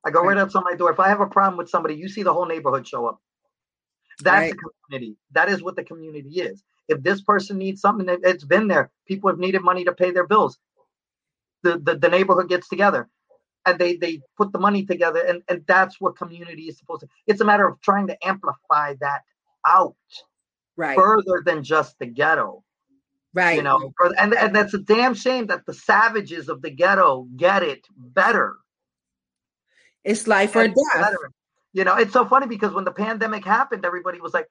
I 0.05 0.11
go 0.11 0.23
right 0.23 0.37
outside 0.37 0.65
my 0.65 0.75
door. 0.75 0.91
If 0.91 1.01
I 1.01 1.09
have 1.09 1.23
a 1.23 1.27
problem 1.27 1.57
with 1.57 1.71
somebody, 1.71 1.95
you 1.95 2.11
see 2.11 2.23
the 2.23 2.35
whole 2.35 2.45
neighborhood 2.45 2.87
show 2.87 3.07
up. 3.07 3.23
That's 4.21 4.53
right. 4.53 4.53
a 4.53 4.87
community. 4.87 5.17
That 5.33 5.49
is 5.49 5.62
what 5.62 5.77
the 5.77 5.83
community 5.83 6.43
is. 6.43 6.62
If 6.89 7.03
this 7.03 7.23
person 7.23 7.57
needs 7.57 7.81
something, 7.81 8.05
that 8.05 8.19
it's 8.23 8.45
been 8.45 8.69
there. 8.69 8.91
People 9.09 9.31
have 9.31 9.39
needed 9.39 9.62
money 9.62 9.85
to 9.85 9.93
pay 9.93 10.11
their 10.11 10.27
bills. 10.27 10.59
The, 11.62 11.79
the, 11.79 11.97
the 11.97 12.11
neighborhood 12.11 12.51
gets 12.51 12.69
together 12.69 13.09
and 13.65 13.79
they, 13.79 13.97
they 13.97 14.21
put 14.37 14.53
the 14.53 14.59
money 14.59 14.85
together. 14.85 15.21
And, 15.21 15.41
and 15.49 15.65
that's 15.67 15.99
what 16.03 16.19
community 16.19 16.65
is 16.65 16.79
supposed 16.79 17.01
to. 17.01 17.09
It's 17.27 17.41
a 17.41 17.47
matter 17.47 17.67
of 17.67 17.81
trying 17.81 18.09
to 18.09 18.27
amplify 18.27 18.97
that 19.01 19.23
out 19.67 19.97
right. 20.77 20.97
further 20.97 21.43
than 21.45 21.62
just 21.62 21.99
the 21.99 22.07
ghetto. 22.07 22.62
Right. 23.33 23.57
You 23.57 23.62
know, 23.62 23.93
and, 24.19 24.33
and 24.33 24.55
that's 24.55 24.75
a 24.75 24.79
damn 24.79 25.15
shame 25.15 25.47
that 25.49 25.67
the 25.67 25.75
savages 25.75 26.49
of 26.49 26.62
the 26.62 26.71
ghetto 26.71 27.27
get 27.37 27.65
it 27.65 27.85
better. 27.97 28.57
It's 30.05 30.27
life 30.29 30.55
or 30.55 30.69
death. 30.69 30.77
Better. 30.95 31.33
You 31.73 31.83
know, 31.83 31.97
it's 31.97 32.12
so 32.12 32.25
funny 32.25 32.47
because 32.47 32.73
when 32.73 32.85
the 32.85 32.93
pandemic 32.93 33.45
happened, 33.45 33.85
everybody 33.85 34.21
was 34.21 34.33
like, 34.33 34.47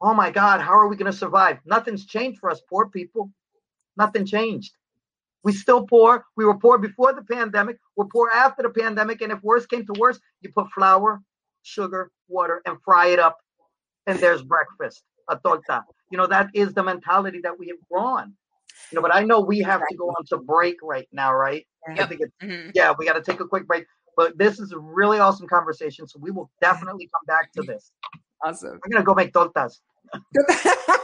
oh 0.00 0.14
my 0.14 0.30
God, 0.30 0.60
how 0.60 0.74
are 0.74 0.86
we 0.86 0.96
going 0.96 1.10
to 1.10 1.18
survive? 1.18 1.58
Nothing's 1.64 2.06
changed 2.06 2.38
for 2.38 2.50
us 2.50 2.60
poor 2.68 2.88
people. 2.88 3.32
Nothing 3.96 4.24
changed. 4.24 4.72
We 5.42 5.52
still 5.52 5.86
poor. 5.86 6.24
We 6.36 6.44
were 6.44 6.58
poor 6.58 6.78
before 6.78 7.12
the 7.12 7.22
pandemic. 7.22 7.78
We're 7.96 8.06
poor 8.06 8.30
after 8.32 8.62
the 8.62 8.70
pandemic. 8.70 9.22
And 9.22 9.32
if 9.32 9.42
worse 9.42 9.66
came 9.66 9.84
to 9.86 9.98
worse, 9.98 10.20
you 10.40 10.52
put 10.52 10.70
flour, 10.70 11.22
sugar, 11.62 12.12
water, 12.28 12.62
and 12.64 12.76
fry 12.84 13.08
it 13.08 13.18
up. 13.18 13.38
And 14.08 14.18
there's 14.18 14.42
breakfast, 14.42 15.04
a 15.28 15.36
torta. 15.36 15.84
You 16.10 16.18
know, 16.18 16.26
that 16.26 16.48
is 16.54 16.74
the 16.74 16.82
mentality 16.82 17.40
that 17.42 17.58
we 17.58 17.68
have 17.68 17.76
grown. 17.90 18.34
You 18.90 18.96
know, 18.96 19.02
but 19.02 19.14
I 19.14 19.22
know 19.22 19.40
we 19.40 19.60
have 19.60 19.80
to 19.80 19.96
go 19.96 20.08
on 20.08 20.24
to 20.26 20.38
break 20.38 20.76
right 20.82 21.08
now, 21.12 21.34
right? 21.34 21.66
Yep. 21.88 21.98
I 21.98 22.08
think 22.08 22.20
it's, 22.22 22.32
mm-hmm. 22.42 22.70
yeah, 22.74 22.94
we 22.98 23.06
got 23.06 23.14
to 23.14 23.22
take 23.22 23.40
a 23.40 23.46
quick 23.46 23.66
break. 23.66 23.84
But 24.16 24.36
this 24.38 24.58
is 24.58 24.72
a 24.72 24.78
really 24.78 25.18
awesome 25.18 25.46
conversation. 25.46 26.08
So 26.08 26.18
we 26.20 26.30
will 26.30 26.50
definitely 26.60 27.08
come 27.14 27.26
back 27.26 27.52
to 27.52 27.62
this. 27.66 27.92
Awesome. 28.44 28.80
I'm 28.84 28.90
going 28.90 29.02
to 29.02 29.06
go 29.06 29.14
make 29.14 29.32
tortas. 29.32 29.80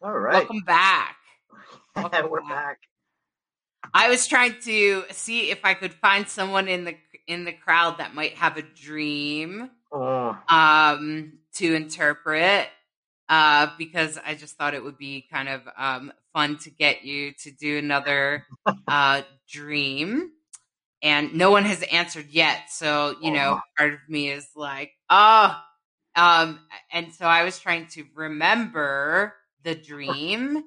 All 0.00 0.16
right. 0.16 0.34
Welcome 0.34 0.60
back. 0.60 1.16
Welcome 1.96 2.30
We're 2.30 2.40
back. 2.42 2.48
back. 2.48 2.78
I 3.92 4.08
was 4.08 4.28
trying 4.28 4.54
to 4.62 5.02
see 5.10 5.50
if 5.50 5.58
I 5.64 5.74
could 5.74 5.92
find 5.92 6.28
someone 6.28 6.68
in 6.68 6.84
the 6.84 6.94
in 7.26 7.44
the 7.44 7.52
crowd 7.52 7.98
that 7.98 8.14
might 8.14 8.34
have 8.34 8.56
a 8.56 8.62
dream 8.62 9.70
oh. 9.92 10.38
um 10.48 11.32
to 11.54 11.74
interpret 11.74 12.68
uh 13.28 13.68
because 13.76 14.18
I 14.24 14.36
just 14.36 14.56
thought 14.56 14.74
it 14.74 14.84
would 14.84 14.98
be 14.98 15.26
kind 15.32 15.48
of 15.48 15.62
um 15.76 16.12
fun 16.32 16.58
to 16.58 16.70
get 16.70 17.04
you 17.04 17.32
to 17.42 17.50
do 17.50 17.78
another 17.78 18.46
uh 18.88 19.22
dream 19.50 20.30
and 21.02 21.34
no 21.34 21.50
one 21.50 21.64
has 21.64 21.82
answered 21.82 22.26
yet 22.30 22.70
so 22.70 23.16
you 23.20 23.30
oh. 23.30 23.34
know 23.34 23.60
part 23.76 23.94
of 23.94 24.00
me 24.08 24.30
is 24.30 24.48
like 24.54 24.92
oh 25.10 25.60
um 26.14 26.60
and 26.92 27.12
so 27.12 27.26
I 27.26 27.42
was 27.42 27.58
trying 27.58 27.88
to 27.88 28.04
remember 28.14 29.34
the 29.64 29.74
dream 29.74 30.62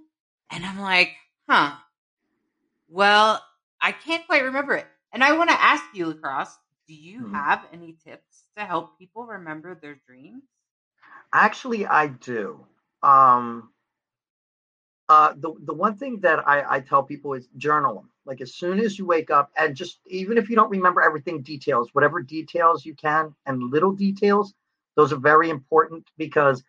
and 0.51 0.65
I'm 0.65 0.79
like 0.79 1.11
huh 1.49 1.75
well, 2.91 3.41
I 3.79 3.93
can't 3.93 4.25
quite 4.27 4.43
remember 4.43 4.75
it. 4.75 4.85
And 5.13 5.23
I 5.23 5.37
want 5.37 5.49
to 5.49 5.61
ask 5.61 5.83
you, 5.93 6.07
Lacrosse, 6.07 6.57
do 6.87 6.93
you 6.93 7.21
mm-hmm. 7.21 7.33
have 7.33 7.65
any 7.73 7.95
tips 8.05 8.43
to 8.57 8.65
help 8.65 8.99
people 8.99 9.25
remember 9.25 9.75
their 9.75 9.97
dreams? 10.05 10.43
Actually, 11.33 11.85
I 11.85 12.07
do. 12.07 12.65
Um, 13.01 13.69
uh, 15.07 15.33
the 15.37 15.53
the 15.63 15.73
one 15.73 15.95
thing 15.95 16.19
that 16.21 16.47
I, 16.47 16.75
I 16.75 16.79
tell 16.81 17.03
people 17.03 17.33
is 17.33 17.47
journal 17.57 17.95
them. 17.95 18.09
Like 18.25 18.41
as 18.41 18.53
soon 18.53 18.79
as 18.79 18.99
you 18.99 19.05
wake 19.05 19.31
up, 19.31 19.51
and 19.57 19.75
just 19.75 19.99
even 20.05 20.37
if 20.37 20.49
you 20.49 20.55
don't 20.55 20.69
remember 20.69 21.01
everything, 21.01 21.41
details, 21.41 21.89
whatever 21.93 22.21
details 22.21 22.85
you 22.85 22.93
can, 22.93 23.33
and 23.45 23.71
little 23.71 23.91
details, 23.93 24.53
those 24.95 25.11
are 25.11 25.17
very 25.17 25.49
important 25.49 26.05
because 26.17 26.63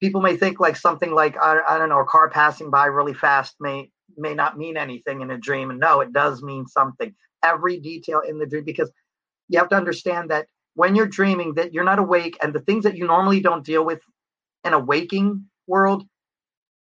people 0.00 0.20
may 0.20 0.36
think 0.36 0.60
like 0.60 0.76
something 0.76 1.12
like 1.12 1.36
I, 1.36 1.60
I 1.68 1.78
don't 1.78 1.88
know, 1.88 2.00
a 2.00 2.04
car 2.04 2.30
passing 2.30 2.70
by 2.70 2.86
really 2.86 3.14
fast 3.14 3.56
may 3.60 3.90
may 4.16 4.34
not 4.34 4.58
mean 4.58 4.76
anything 4.76 5.20
in 5.20 5.30
a 5.30 5.38
dream. 5.38 5.70
And 5.70 5.78
no, 5.78 6.00
it 6.00 6.12
does 6.12 6.42
mean 6.42 6.66
something. 6.66 7.14
Every 7.42 7.78
detail 7.78 8.20
in 8.20 8.38
the 8.38 8.46
dream, 8.46 8.64
because 8.64 8.90
you 9.48 9.58
have 9.58 9.68
to 9.70 9.76
understand 9.76 10.30
that 10.30 10.46
when 10.74 10.94
you're 10.94 11.06
dreaming, 11.06 11.54
that 11.54 11.72
you're 11.72 11.84
not 11.84 11.98
awake, 11.98 12.36
and 12.42 12.52
the 12.52 12.60
things 12.60 12.84
that 12.84 12.96
you 12.96 13.06
normally 13.06 13.40
don't 13.40 13.64
deal 13.64 13.84
with 13.84 14.00
in 14.64 14.72
a 14.72 14.78
waking 14.78 15.46
world, 15.66 16.04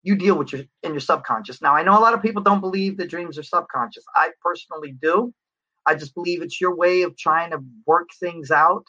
you 0.03 0.15
deal 0.15 0.37
with 0.37 0.53
your 0.53 0.63
in 0.83 0.91
your 0.91 0.99
subconscious. 0.99 1.61
Now, 1.61 1.75
I 1.75 1.83
know 1.83 1.97
a 1.97 2.01
lot 2.01 2.13
of 2.13 2.21
people 2.21 2.43
don't 2.43 2.61
believe 2.61 2.97
that 2.97 3.09
dreams 3.09 3.37
are 3.37 3.43
subconscious. 3.43 4.03
I 4.15 4.31
personally 4.41 4.95
do. 5.01 5.33
I 5.85 5.95
just 5.95 6.15
believe 6.15 6.41
it's 6.41 6.59
your 6.59 6.75
way 6.75 7.03
of 7.03 7.15
trying 7.17 7.51
to 7.51 7.59
work 7.85 8.09
things 8.19 8.51
out. 8.51 8.85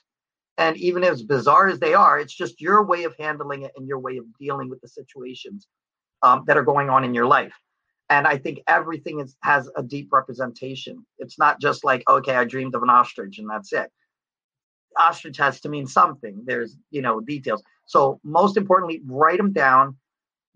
And 0.59 0.77
even 0.79 1.05
as 1.05 1.23
bizarre 1.23 1.69
as 1.69 1.79
they 1.79 1.95
are, 1.95 2.19
it's 2.19 2.35
just 2.35 2.61
your 2.61 2.85
way 2.85 3.05
of 3.05 3.15
handling 3.19 3.63
it 3.63 3.73
and 3.77 3.87
your 3.87 3.99
way 3.99 4.17
of 4.17 4.25
dealing 4.39 4.71
with 4.71 4.81
the 4.81 4.89
situations 4.89 5.67
um, 6.23 6.45
that 6.47 6.57
are 6.57 6.65
going 6.65 6.89
on 6.89 7.05
in 7.05 7.15
your 7.15 7.27
life. 7.27 7.55
And 8.09 8.27
i 8.27 8.39
think 8.39 8.61
everything 8.69 9.21
is, 9.21 9.37
has 9.43 9.69
a 9.77 9.83
deep 9.83 10.13
representation. 10.13 11.05
It's 11.19 11.39
not 11.39 11.61
just 11.61 11.85
like 11.85 12.09
okay 12.09 12.37
i 12.37 12.45
dreamed 12.45 12.75
of 12.75 12.83
an 12.83 12.91
ostrich 12.91 13.39
and 13.39 13.51
that's 13.51 13.73
it. 13.73 13.91
Ostrich 14.99 15.37
has 15.39 15.61
to 15.61 15.69
mean 15.69 15.87
something. 15.87 16.43
There's 16.47 16.77
you 16.91 17.03
know 17.03 17.21
details. 17.21 17.63
So 17.87 18.21
most 18.23 18.57
importantly 18.57 19.03
write 19.07 19.39
them 19.39 19.53
down. 19.53 19.97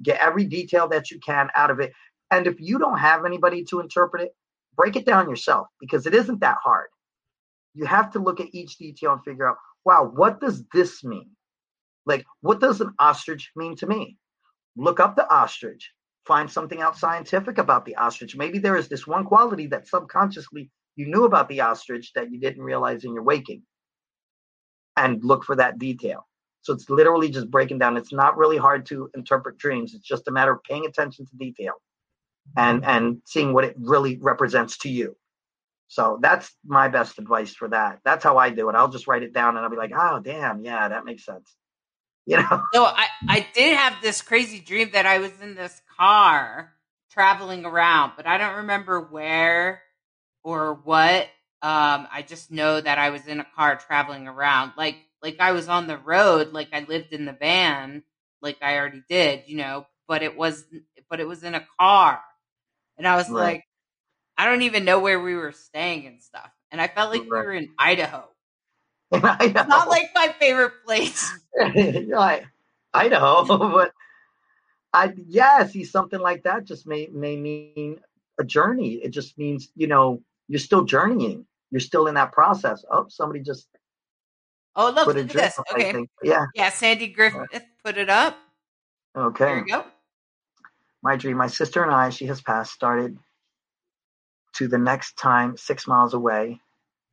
Get 0.03 0.21
every 0.21 0.45
detail 0.45 0.89
that 0.89 1.11
you 1.11 1.19
can 1.19 1.49
out 1.57 1.71
of 1.71 1.81
it. 1.81 1.93
And 2.31 2.47
if 2.47 2.61
you 2.61 2.79
don't 2.79 2.99
have 2.99 3.25
anybody 3.25 3.65
to 3.65 3.81
interpret 3.81 4.23
it 4.23 4.35
break 4.77 4.97
it 4.97 5.05
down 5.05 5.29
yourself 5.29 5.69
because 5.79 6.07
it 6.07 6.15
isn't 6.15 6.41
that 6.41 6.57
hard. 6.63 6.89
You 7.75 7.85
have 7.85 8.11
to 8.13 8.19
look 8.19 8.41
at 8.41 8.49
each 8.53 8.79
detail 8.79 9.13
and 9.13 9.23
figure 9.23 9.49
out 9.49 9.57
wow 9.85 10.11
what 10.15 10.41
does 10.41 10.65
this 10.73 11.03
mean 11.05 11.31
like 12.07 12.25
what 12.41 12.61
does 12.61 12.81
an 12.81 12.93
ostrich 12.99 13.51
mean 13.57 13.77
to 13.77 13.87
me 13.87 14.17
look 14.77 15.01
up 15.01 15.17
the 15.17 15.29
ostrich 15.33 15.91
find 16.31 16.51
something 16.51 16.81
out 16.81 16.97
scientific 16.97 17.59
about 17.59 17.85
the 17.85 17.97
ostrich. 17.97 18.37
Maybe 18.37 18.59
there 18.59 18.77
is 18.77 18.89
this 18.89 19.07
one 19.07 19.25
quality 19.25 19.67
that 19.67 19.89
subconsciously 19.89 20.71
you 20.97 21.07
knew 21.07 21.25
about 21.25 21.49
the 21.49 21.61
ostrich 21.61 22.13
that 22.15 22.31
you 22.31 22.39
didn't 22.39 22.63
realize 22.63 23.05
in 23.05 23.15
your 23.15 23.23
waking. 23.23 23.63
And 24.97 25.25
look 25.25 25.45
for 25.45 25.57
that 25.57 25.79
detail. 25.79 26.29
So 26.63 26.75
it's 26.75 26.91
literally 26.91 27.31
just 27.31 27.51
breaking 27.51 27.79
down. 27.79 27.97
It's 27.97 28.13
not 28.13 28.37
really 28.37 28.59
hard 28.59 28.85
to 28.87 29.09
interpret 29.15 29.57
dreams. 29.57 29.95
It's 29.95 30.07
just 30.07 30.29
a 30.29 30.31
matter 30.31 30.53
of 30.53 30.63
paying 30.63 30.85
attention 30.85 31.27
to 31.27 31.37
detail 31.37 31.73
and 32.57 32.85
and 32.85 33.23
seeing 33.25 33.53
what 33.53 33.65
it 33.65 33.75
really 33.79 34.19
represents 34.21 34.77
to 34.79 34.89
you. 34.89 35.17
So 35.91 36.21
that's 36.23 36.49
my 36.65 36.87
best 36.87 37.19
advice 37.19 37.53
for 37.53 37.69
that. 37.69 37.99
That's 38.05 38.23
how 38.23 38.39
I 38.39 38.51
do 38.51 38.69
it. 38.69 38.77
I'll 38.77 38.93
just 38.93 39.09
write 39.09 39.25
it 39.25 39.33
down 39.33 39.57
and 39.57 39.65
I'll 39.65 39.71
be 39.71 39.77
like, 39.77 39.91
oh 39.93 40.21
damn, 40.21 40.65
yeah, 40.65 40.89
that 40.89 41.05
makes 41.05 41.25
sense. 41.27 41.55
You 42.27 42.37
know. 42.37 42.63
So 42.73 42.85
I 42.85 43.07
I 43.29 43.47
did 43.55 43.77
have 43.77 43.95
this 44.01 44.23
crazy 44.23 44.61
dream 44.61 44.91
that 44.93 45.05
I 45.05 45.19
was 45.19 45.33
in 45.41 45.57
this 45.57 45.81
car 45.99 46.75
traveling 47.11 47.65
around, 47.65 48.13
but 48.17 48.27
I 48.27 48.39
don't 48.39 48.57
remember 48.57 49.01
where 49.01 49.83
or 50.45 50.75
what. 50.75 51.23
Um, 51.63 52.07
I 52.13 52.25
just 52.29 52.53
know 52.53 52.81
that 52.81 52.99
I 52.99 53.11
was 53.11 53.27
in 53.27 53.41
a 53.41 53.47
car 53.57 53.75
traveling 53.77 54.29
around, 54.29 54.73
like 54.77 54.97
like 55.23 55.41
I 55.41 55.53
was 55.53 55.69
on 55.69 55.89
the 55.89 55.97
road, 55.97 56.53
like 56.53 56.69
I 56.73 56.81
lived 56.81 57.13
in 57.13 57.25
the 57.25 57.33
van, 57.33 58.05
like 58.43 58.59
I 58.63 58.77
already 58.77 59.03
did, 59.09 59.45
you 59.47 59.57
know. 59.57 59.87
But 60.07 60.23
it 60.23 60.37
was 60.37 60.63
but 61.09 61.19
it 61.19 61.27
was 61.27 61.43
in 61.43 61.57
a 61.57 61.67
car, 61.81 62.21
and 62.97 63.09
I 63.09 63.17
was 63.17 63.29
right. 63.29 63.55
like, 63.55 63.65
I 64.41 64.47
don't 64.47 64.63
even 64.63 64.87
know 64.87 65.01
where 65.01 65.21
we 65.21 65.35
were 65.35 65.53
staying 65.53 66.07
and 66.07 66.23
stuff, 66.23 66.51
and 66.73 66.81
I 66.81 66.89
felt 66.89 67.11
like 67.11 67.21
right. 67.31 67.41
we 67.43 67.47
were 67.47 67.53
in 67.53 67.69
Idaho. 67.79 68.25
Idaho. 69.13 69.69
Not 69.69 69.91
like 69.91 70.13
my 70.15 70.35
favorite 70.41 70.73
place. 70.87 71.31
right. 71.61 72.45
Idaho, 72.95 73.45
but 73.75 73.93
I 74.95 75.13
yeah, 75.27 75.67
see 75.67 75.85
something 75.85 76.19
like 76.19 76.45
that 76.45 76.65
just 76.65 76.87
may 76.87 77.09
may 77.13 77.37
mean 77.37 77.99
a 78.39 78.45
journey. 78.45 78.95
It 78.95 79.11
just 79.11 79.37
means 79.37 79.69
you 79.77 79.89
know 79.89 80.23
you're 80.49 80.59
still 80.59 80.85
journeying. 80.85 81.45
you're 81.71 81.81
still 81.81 82.07
in 82.07 82.15
that 82.15 82.33
process. 82.33 82.83
Oh, 82.91 83.09
somebody 83.11 83.41
just 83.41 83.69
Oh, 84.75 84.89
look, 84.89 85.07
look 85.07 85.19
at 85.19 85.29
this. 85.29 85.59
up, 85.59 85.67
Okay. 85.75 86.07
Yeah. 86.23 86.47
Yeah, 86.55 86.71
Sandy 86.71 87.09
Griffith 87.09 87.67
put 87.85 87.99
it 87.99 88.09
up. 88.09 88.39
Okay. 89.15 89.45
There 89.45 89.59
you 89.59 89.67
go. 89.67 89.85
My 91.03 91.17
dream, 91.17 91.37
my 91.37 91.49
sister 91.49 91.83
and 91.83 91.93
I, 91.93 92.09
she 92.09 92.25
has 92.25 92.41
passed, 92.41 92.73
started 92.73 93.19
to 94.61 94.69
the 94.69 94.77
next 94.77 95.17
time 95.17 95.57
six 95.57 95.87
miles 95.87 96.13
away 96.13 96.61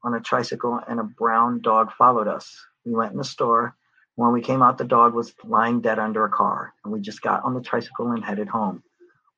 on 0.04 0.14
a 0.14 0.20
tricycle 0.20 0.82
and 0.86 1.00
a 1.00 1.04
brown 1.04 1.62
dog 1.62 1.94
followed 1.94 2.28
us. 2.28 2.54
We 2.86 2.94
went 2.94 3.14
in 3.14 3.18
the 3.18 3.24
store. 3.24 3.74
When 4.16 4.34
we 4.34 4.42
came 4.42 4.62
out, 4.62 4.78
the 4.78 4.84
dog 4.84 5.14
was 5.14 5.34
lying 5.46 5.80
dead 5.80 5.98
under 5.98 6.26
a 6.26 6.30
car, 6.30 6.74
and 6.84 6.92
we 6.92 7.00
just 7.00 7.22
got 7.22 7.46
on 7.46 7.54
the 7.54 7.62
tricycle 7.62 8.12
and 8.12 8.22
headed 8.22 8.50
home. 8.50 8.84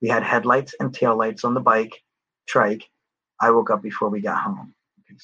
We 0.02 0.08
had 0.10 0.24
headlights 0.24 0.74
and 0.80 0.92
taillights 0.92 1.46
on 1.46 1.54
the 1.54 1.60
bike, 1.60 2.02
trike. 2.48 2.90
I 3.40 3.52
woke 3.52 3.70
up 3.70 3.84
before 3.84 4.10
we 4.10 4.22
got 4.22 4.42
home. 4.42 4.74
Okay. 5.02 5.16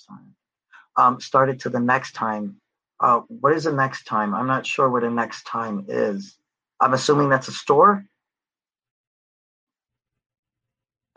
Um, 0.96 1.20
started 1.20 1.62
to 1.62 1.70
the 1.72 1.80
next 1.80 2.12
time. 2.12 2.58
Uh, 3.00 3.22
what 3.30 3.54
is 3.54 3.64
the 3.64 3.74
next 3.74 4.04
time? 4.04 4.36
I'm 4.36 4.48
not 4.48 4.68
sure 4.68 4.92
what 4.92 5.02
the 5.02 5.10
next 5.10 5.48
time 5.48 5.86
is. 5.88 6.38
I'm 6.80 6.94
assuming 6.94 7.30
that's 7.30 7.48
a 7.48 7.52
store. 7.52 8.06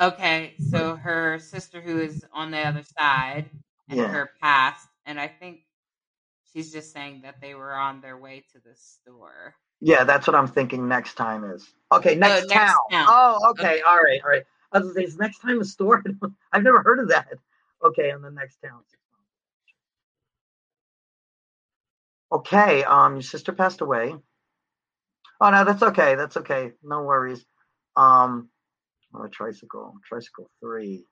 Okay, 0.01 0.55
so 0.59 0.97
her 0.97 1.39
sister 1.39 1.81
who 1.81 1.99
is 2.01 2.25
on 2.33 2.51
the 2.51 2.59
other 2.61 2.85
side 2.99 3.51
and 3.91 4.01
Yeah. 4.01 4.09
her 4.09 4.31
past, 4.43 4.89
and 5.07 5.21
I 5.21 5.29
think 5.29 5.61
she's 6.53 6.73
just 6.73 6.93
saying 6.93 7.23
that 7.23 7.41
they 7.41 7.55
were 7.55 7.75
on 7.75 8.01
their 8.01 8.19
way 8.19 8.45
to 8.53 8.61
the 8.61 8.75
store. 8.77 9.55
Yeah, 9.81 10.05
that's 10.05 10.27
what 10.27 10.37
I'm 10.37 10.49
thinking 10.49 10.89
next 10.89 11.15
time 11.15 11.45
is. 11.45 11.69
Okay, 11.93 12.15
next, 12.17 12.49
next 12.49 12.53
town. 12.53 12.77
town. 12.91 13.07
Oh, 13.09 13.51
okay. 13.51 13.65
Okay. 13.65 13.83
All 13.83 13.99
right. 13.99 14.21
All 14.25 14.31
right. 14.31 14.45
I 14.73 14.79
was 14.79 14.89
gonna 14.89 14.95
say, 14.95 15.05
is 15.05 15.19
next 15.19 15.39
time 15.41 15.61
a 15.61 15.65
store? 15.65 16.03
I've 16.53 16.63
never 16.65 16.83
heard 16.83 17.01
of 17.01 17.09
that. 17.11 17.29
Okay, 17.85 18.11
on 18.13 18.23
the 18.23 18.31
next 18.31 18.59
town. 18.63 18.81
Okay, 22.33 22.85
um, 22.85 23.15
your 23.15 23.23
sister 23.23 23.53
passed 23.53 23.81
away. 23.83 24.15
Oh 25.41 25.51
no, 25.51 25.65
that's 25.65 25.83
okay. 25.83 26.17
That's 26.17 26.37
okay. 26.39 26.73
No 26.83 27.03
worries. 27.05 27.45
Um, 27.97 28.51
oh, 29.15 29.25
a 29.25 29.29
tricycle, 29.29 29.95
tricycle 30.07 30.51
three. 30.61 31.05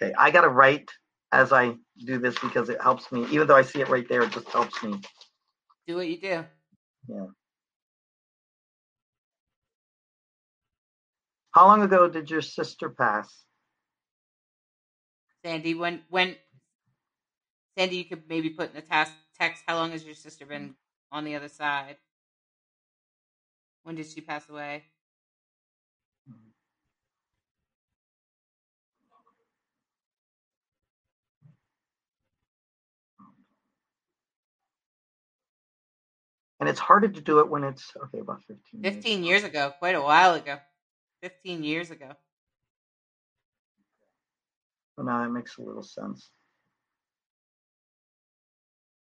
Okay, 0.00 0.12
I 0.18 0.30
gotta 0.30 0.48
write 0.48 0.88
as 1.32 1.52
I 1.52 1.74
do 2.04 2.18
this 2.18 2.38
because 2.38 2.68
it 2.68 2.80
helps 2.80 3.10
me. 3.10 3.26
Even 3.30 3.46
though 3.46 3.56
I 3.56 3.62
see 3.62 3.80
it 3.80 3.88
right 3.88 4.08
there, 4.08 4.22
it 4.22 4.32
just 4.32 4.48
helps 4.48 4.82
me. 4.82 5.00
Do 5.86 5.96
what 5.96 6.08
you 6.08 6.20
do. 6.20 6.44
Yeah. 7.08 7.26
How 11.52 11.66
long 11.66 11.82
ago 11.82 12.08
did 12.08 12.30
your 12.30 12.42
sister 12.42 12.90
pass? 12.90 13.44
Sandy, 15.44 15.74
when 15.74 16.02
when 16.10 16.36
Sandy, 17.78 17.96
you 17.96 18.04
could 18.04 18.28
maybe 18.28 18.50
put 18.50 18.70
in 18.70 18.76
the 18.76 18.82
task 18.82 19.12
text 19.38 19.62
how 19.66 19.76
long 19.76 19.92
has 19.92 20.04
your 20.04 20.14
sister 20.14 20.46
been 20.46 20.74
on 21.12 21.24
the 21.24 21.34
other 21.34 21.48
side? 21.48 21.96
When 23.84 23.94
did 23.94 24.06
she 24.06 24.20
pass 24.20 24.48
away? 24.48 24.84
And 36.60 36.68
it's 36.68 36.80
harder 36.80 37.08
to 37.08 37.20
do 37.20 37.40
it 37.40 37.50
when 37.50 37.64
it's 37.64 37.92
okay 38.04 38.20
about 38.20 38.42
fifteen. 38.44 38.82
years. 38.82 38.94
Fifteen 38.94 39.24
years 39.24 39.44
ago, 39.44 39.72
quite 39.78 39.94
a 39.94 40.00
while 40.00 40.34
ago. 40.34 40.58
Fifteen 41.22 41.62
years 41.64 41.90
ago. 41.90 42.12
Well, 44.96 45.06
now 45.06 45.22
that 45.22 45.30
makes 45.30 45.58
a 45.58 45.62
little 45.62 45.82
sense. 45.82 46.30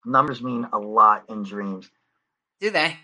Numbers 0.04 0.42
mean 0.42 0.66
a 0.72 0.78
lot 0.78 1.24
in 1.28 1.42
dreams. 1.42 1.90
Do 2.60 2.70
they? 2.70 2.96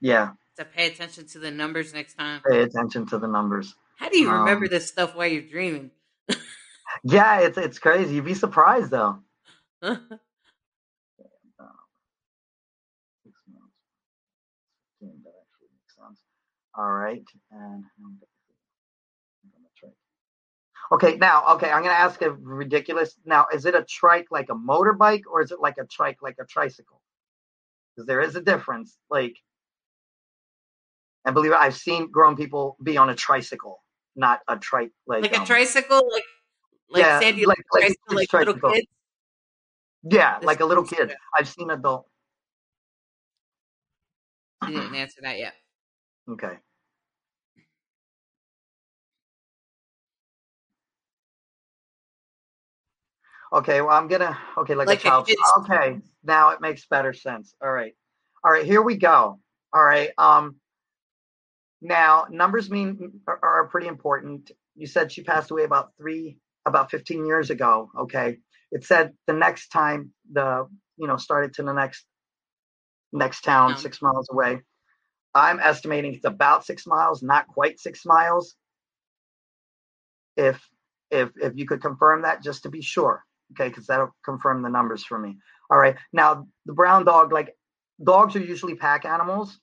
Yeah, 0.00 0.32
to 0.56 0.64
pay 0.64 0.86
attention 0.86 1.26
to 1.28 1.38
the 1.40 1.50
numbers 1.50 1.92
next 1.94 2.14
time. 2.14 2.42
pay 2.48 2.62
attention 2.62 3.06
to 3.06 3.18
the 3.18 3.26
numbers. 3.26 3.74
How 3.96 4.08
do 4.08 4.18
you 4.18 4.30
remember 4.30 4.66
Um, 4.66 4.70
this 4.70 4.86
stuff 4.86 5.16
while 5.16 5.26
you're 5.26 5.42
dreaming? 5.42 5.90
Yeah, 7.02 7.40
it's 7.40 7.58
it's 7.58 7.78
crazy. 7.80 8.14
You'd 8.14 8.24
be 8.24 8.34
surprised 8.34 8.90
though. 8.90 9.18
Six 9.82 9.98
months. 13.48 13.74
Fifteen, 15.00 15.22
that 15.24 15.34
actually 15.42 15.68
makes 15.74 15.94
sense. 15.96 16.20
All 16.76 16.90
right, 16.90 17.22
and 17.52 17.84
I'm 18.04 18.18
gonna 19.52 19.68
try. 19.78 19.90
Okay, 20.92 21.16
now, 21.16 21.44
okay, 21.54 21.70
I'm 21.70 21.82
gonna 21.82 21.94
ask 21.94 22.20
a 22.22 22.32
ridiculous. 22.32 23.16
Now, 23.24 23.46
is 23.52 23.64
it 23.64 23.74
a 23.76 23.84
trike 23.88 24.26
like 24.30 24.48
a 24.50 24.54
motorbike, 24.54 25.22
or 25.30 25.40
is 25.40 25.52
it 25.52 25.60
like 25.60 25.78
a 25.78 25.84
trike 25.84 26.18
like 26.20 26.36
a 26.40 26.44
tricycle? 26.44 27.00
Because 27.94 28.06
there 28.08 28.20
is 28.20 28.34
a 28.34 28.40
difference. 28.40 28.98
Like, 29.08 29.36
and 31.24 31.32
believe 31.32 31.52
it, 31.52 31.58
I've 31.58 31.76
seen 31.76 32.10
grown 32.10 32.34
people 32.34 32.76
be 32.82 32.96
on 32.96 33.08
a 33.08 33.14
tricycle, 33.14 33.82
not 34.16 34.40
a 34.48 34.56
trike 34.56 34.90
like 35.06 35.22
like 35.22 35.32
a 35.36 35.40
um, 35.40 35.46
tricycle, 35.46 36.02
like 36.10 36.24
like 36.90 37.02
yeah, 37.02 37.20
Sandy, 37.20 37.46
like- 37.46 37.58
like, 37.72 37.82
like 38.08 38.28
tricycle, 38.28 38.36
like 38.36 38.46
little 38.62 38.72
kids. 38.72 38.86
Yeah, 40.10 40.38
like 40.42 40.60
a 40.60 40.64
little 40.66 40.84
kid. 40.84 41.14
I've 41.38 41.48
seen 41.48 41.70
adult. 41.70 42.08
She 44.66 44.72
didn't 44.72 44.94
answer 44.94 45.20
that 45.22 45.38
yet. 45.38 45.54
Okay. 46.30 46.58
Okay, 53.52 53.80
well, 53.80 53.90
I'm 53.90 54.08
gonna 54.08 54.36
okay, 54.58 54.74
like, 54.74 54.88
Like 54.88 55.00
a 55.00 55.02
child. 55.02 55.28
Okay, 55.60 56.00
now 56.24 56.50
it 56.50 56.60
makes 56.60 56.86
better 56.86 57.12
sense. 57.12 57.54
All 57.62 57.70
right, 57.70 57.94
all 58.42 58.50
right, 58.50 58.64
here 58.64 58.82
we 58.82 58.96
go. 58.96 59.38
All 59.72 59.84
right, 59.84 60.10
um, 60.18 60.56
now 61.80 62.26
numbers 62.30 62.68
mean 62.68 63.20
are, 63.28 63.38
are 63.40 63.68
pretty 63.68 63.86
important. 63.86 64.50
You 64.74 64.88
said 64.88 65.12
she 65.12 65.22
passed 65.22 65.52
away 65.52 65.62
about 65.62 65.90
three, 65.96 66.38
about 66.66 66.90
15 66.90 67.26
years 67.26 67.50
ago. 67.50 67.90
Okay, 67.96 68.38
it 68.72 68.84
said 68.84 69.12
the 69.28 69.34
next 69.34 69.68
time 69.68 70.10
the 70.32 70.66
you 70.96 71.06
know 71.06 71.16
started 71.16 71.54
to 71.54 71.62
the 71.62 71.72
next 71.72 72.04
next 73.12 73.42
town, 73.42 73.70
Town. 73.70 73.78
six 73.78 74.02
miles 74.02 74.28
away. 74.32 74.62
I'm 75.34 75.58
estimating 75.60 76.14
it's 76.14 76.24
about 76.24 76.64
six 76.64 76.86
miles, 76.86 77.22
not 77.22 77.48
quite 77.48 77.80
six 77.80 78.04
miles. 78.06 78.54
If 80.36 80.60
if 81.10 81.30
if 81.36 81.52
you 81.56 81.66
could 81.66 81.82
confirm 81.82 82.22
that, 82.22 82.42
just 82.42 82.62
to 82.64 82.68
be 82.70 82.82
sure, 82.82 83.24
okay, 83.52 83.68
because 83.68 83.86
that'll 83.86 84.14
confirm 84.24 84.62
the 84.62 84.68
numbers 84.68 85.04
for 85.04 85.18
me. 85.18 85.36
All 85.70 85.78
right. 85.78 85.96
Now 86.12 86.46
the 86.66 86.72
brown 86.72 87.04
dog, 87.04 87.32
like 87.32 87.56
dogs 88.02 88.36
are 88.36 88.40
usually 88.40 88.74
pack 88.76 89.04
animals. 89.04 89.58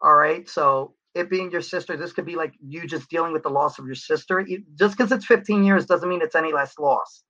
All 0.00 0.14
right. 0.14 0.48
So 0.48 0.94
it 1.14 1.30
being 1.30 1.50
your 1.50 1.62
sister, 1.62 1.96
this 1.96 2.12
could 2.12 2.26
be 2.26 2.36
like 2.36 2.54
you 2.60 2.86
just 2.86 3.08
dealing 3.08 3.32
with 3.32 3.42
the 3.42 3.48
loss 3.50 3.78
of 3.78 3.86
your 3.86 3.94
sister. 3.94 4.46
Just 4.78 4.96
because 4.96 5.10
it's 5.12 5.26
15 5.26 5.64
years 5.64 5.86
doesn't 5.86 6.08
mean 6.08 6.22
it's 6.22 6.34
any 6.34 6.52
less 6.52 6.78
loss. 6.78 7.22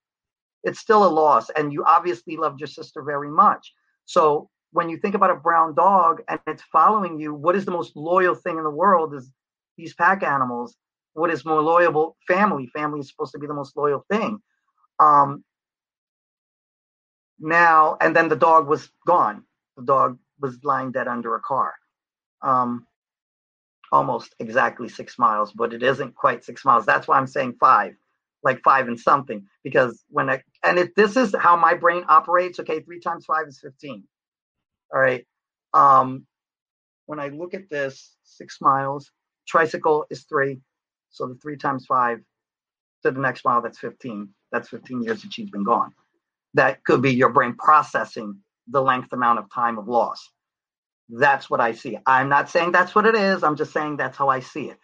It's 0.65 0.81
still 0.81 1.07
a 1.07 1.09
loss, 1.09 1.49
and 1.51 1.73
you 1.73 1.85
obviously 1.85 2.37
loved 2.37 2.61
your 2.61 2.67
sister 2.67 3.03
very 3.03 3.31
much. 3.31 3.73
So 4.05 4.51
when 4.77 4.91
you 4.91 4.99
think 4.99 5.15
about 5.15 5.31
a 5.31 5.37
brown 5.37 5.75
dog 5.75 6.21
and 6.29 6.39
it's 6.47 6.63
following 6.71 7.19
you, 7.19 7.33
what 7.33 7.57
is 7.57 7.65
the 7.65 7.71
most 7.71 7.97
loyal 7.97 8.35
thing 8.35 8.59
in 8.59 8.63
the 8.63 8.69
world 8.69 9.15
is 9.15 9.33
these 9.79 9.95
pack 9.95 10.23
animals. 10.23 10.77
What 11.15 11.31
is 11.31 11.47
more 11.47 11.63
loyal? 11.63 12.15
Family. 12.29 12.67
Family 12.75 13.01
is 13.01 13.09
supposed 13.09 13.33
to 13.33 13.39
be 13.39 13.47
the 13.47 13.55
most 13.55 13.75
loyal 13.75 14.05
thing. 14.11 14.39
Um, 15.01 15.43
now, 17.41 17.97
and 18.03 18.15
then 18.15 18.29
the 18.29 18.37
dog 18.37 18.69
was 18.69 18.91
gone. 19.07 19.45
The 19.79 19.85
dog 19.85 20.19
was 20.41 20.59
lying 20.63 20.93
dead 20.93 21.09
under 21.09 21.35
a 21.37 21.41
car. 21.41 21.73
Um, 22.43 22.87
almost 23.91 24.35
exactly 24.41 24.91
six 24.91 25.19
miles, 25.19 25.53
but 25.53 25.73
it 25.73 25.83
isn't 25.83 26.15
quite 26.15 26.45
six 26.45 26.67
miles. 26.67 26.85
That's 26.85 27.09
why 27.09 27.17
I'm 27.17 27.27
saying 27.27 27.57
five, 27.59 27.95
like 28.43 28.61
five 28.63 28.89
and 28.89 29.01
something. 29.01 29.47
Because 29.65 30.05
when 30.11 30.29
I, 30.29 30.43
and 30.63 30.79
if 30.79 30.95
this 30.95 31.17
is 31.17 31.35
how 31.39 31.57
my 31.57 31.73
brain 31.73 32.05
operates, 32.11 32.61
okay, 32.61 32.81
three 32.81 33.01
times 33.01 33.25
five 33.25 33.47
is 33.49 33.59
15. 33.61 34.05
All 34.95 35.01
right. 35.01 35.27
Um, 35.75 36.27
when 37.07 37.21
I 37.21 37.29
look 37.29 37.55
at 37.55 37.71
this, 37.71 38.15
six 38.25 38.59
miles, 38.61 39.11
tricycle 39.47 40.07
is 40.11 40.25
three. 40.25 40.61
So 41.11 41.27
the 41.27 41.37
three 41.37 41.57
times 41.57 41.87
five 41.87 42.21
to 43.05 43.11
the 43.11 43.21
next 43.21 43.45
mile, 43.45 43.63
that's 43.63 43.79
15. 43.79 44.29
That's 44.53 44.69
15 44.69 45.03
years 45.03 45.23
that 45.23 45.33
she's 45.33 45.51
been 45.51 45.65
gone. 45.65 45.93
That 46.55 46.85
could 46.85 47.03
be 47.03 47.15
your 47.15 47.31
brain 47.31 47.55
processing 47.59 48.41
the 48.69 48.83
length 48.83 49.13
amount 49.13 49.39
of 49.39 49.53
time 49.53 49.79
of 49.79 49.89
loss. 49.89 50.31
That's 51.09 51.51
what 51.51 51.61
I 51.61 51.73
see. 51.73 51.99
I'm 52.07 52.29
not 52.29 52.51
saying 52.51 52.73
that's 52.73 52.95
what 52.95 53.07
it 53.07 53.15
is. 53.15 53.45
I'm 53.45 53.57
just 53.57 53.73
saying 53.73 53.97
that's 53.99 54.17
how 54.17 54.29
I 54.29 54.41
see 54.41 54.71
it. 54.71 54.79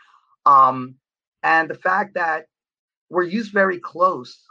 Um, 0.47 0.97
and 1.43 1.69
the 1.69 1.75
fact 1.75 2.15
that 2.15 2.47
we're 3.11 3.25
used 3.25 3.53
very 3.53 3.79
close 3.79 4.43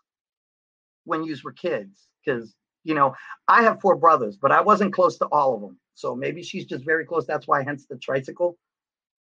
when 1.06 1.24
you 1.24 1.36
were 1.44 1.54
kids, 1.54 2.08
because 2.26 2.54
you 2.84 2.96
know 2.96 3.16
I 3.48 3.64
have 3.64 3.82
four 3.82 3.98
brothers, 3.98 4.38
but 4.42 4.52
I 4.52 4.62
wasn't 4.62 4.94
close 4.94 5.18
to 5.20 5.26
all 5.28 5.56
of 5.56 5.62
them. 5.62 5.80
So 5.96 6.16
maybe 6.16 6.44
she's 6.44 6.66
just 6.66 6.86
very 6.86 7.06
close. 7.06 7.28
That's 7.28 7.48
why, 7.48 7.64
hence 7.64 7.86
the 7.90 7.98
tricycle. 7.98 8.58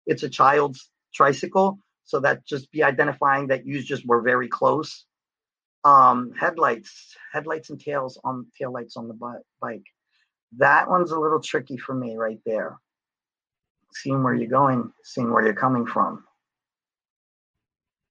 It's 0.07 0.23
a 0.23 0.29
child's 0.29 0.89
tricycle, 1.13 1.79
so 2.05 2.19
that 2.21 2.45
just 2.45 2.71
be 2.71 2.83
identifying 2.83 3.47
that 3.47 3.65
you 3.67 3.81
just 3.83 4.05
were 4.07 4.21
very 4.21 4.49
close. 4.49 5.03
um, 5.85 6.33
headlights, 6.39 7.17
headlights 7.33 7.71
and 7.71 7.81
tails 7.81 8.19
on 8.25 8.47
tail 8.59 8.73
lights 8.73 8.97
on 8.97 9.09
the 9.09 9.15
bi- 9.15 9.41
bike. 9.61 9.85
That 10.57 10.89
one's 10.89 11.11
a 11.11 11.19
little 11.19 11.41
tricky 11.41 11.77
for 11.77 11.95
me 11.95 12.17
right 12.17 12.39
there. 12.45 12.77
Seeing 13.93 14.23
where 14.23 14.35
you're 14.35 14.49
going, 14.49 14.91
seeing 15.03 15.31
where 15.31 15.43
you're 15.45 15.53
coming 15.55 15.85
from. 15.85 16.25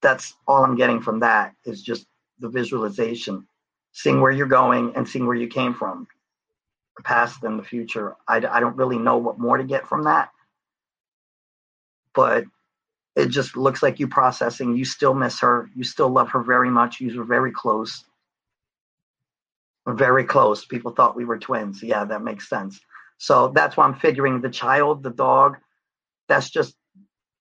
That's 0.03 0.35
all 0.49 0.65
I'm 0.65 0.77
getting 0.77 1.03
from 1.03 1.21
that 1.21 1.55
is 1.65 1.83
just 1.83 2.07
the 2.41 2.49
visualization, 2.51 3.47
seeing 3.95 4.21
where 4.21 4.33
you're 4.33 4.47
going 4.47 4.95
and 4.97 5.09
seeing 5.09 5.27
where 5.27 5.37
you 5.37 5.47
came 5.47 5.73
from, 5.73 6.07
the 6.97 7.03
past 7.03 7.43
and 7.45 7.59
the 7.59 7.65
future. 7.65 8.17
I, 8.29 8.37
I 8.37 8.61
don't 8.61 8.77
really 8.77 8.99
know 8.99 9.17
what 9.17 9.39
more 9.39 9.57
to 9.57 9.65
get 9.65 9.89
from 9.89 10.05
that, 10.05 10.31
but 12.15 12.45
it 13.17 13.29
just 13.29 13.57
looks 13.57 13.83
like 13.83 14.01
you 14.01 14.09
processing. 14.09 14.77
You 14.77 14.85
still 14.85 15.15
miss 15.15 15.41
her. 15.41 15.71
You 15.75 15.85
still 15.85 16.11
love 16.11 16.31
her 16.31 16.43
very 16.43 16.71
much. 16.71 17.01
You 17.01 17.17
were 17.17 17.25
very 17.25 17.53
close. 17.53 18.05
Very 19.87 20.25
close. 20.25 20.65
People 20.65 20.93
thought 20.93 21.17
we 21.17 21.25
were 21.25 21.39
twins. 21.39 21.83
Yeah, 21.83 22.05
that 22.05 22.23
makes 22.23 22.49
sense. 22.49 22.81
So 23.19 23.53
that's 23.55 23.77
why 23.77 23.85
I'm 23.85 23.95
figuring 23.95 24.41
the 24.41 24.51
child, 24.51 25.03
the 25.03 25.11
dog, 25.11 25.57
that's 26.29 26.51
just 26.51 26.75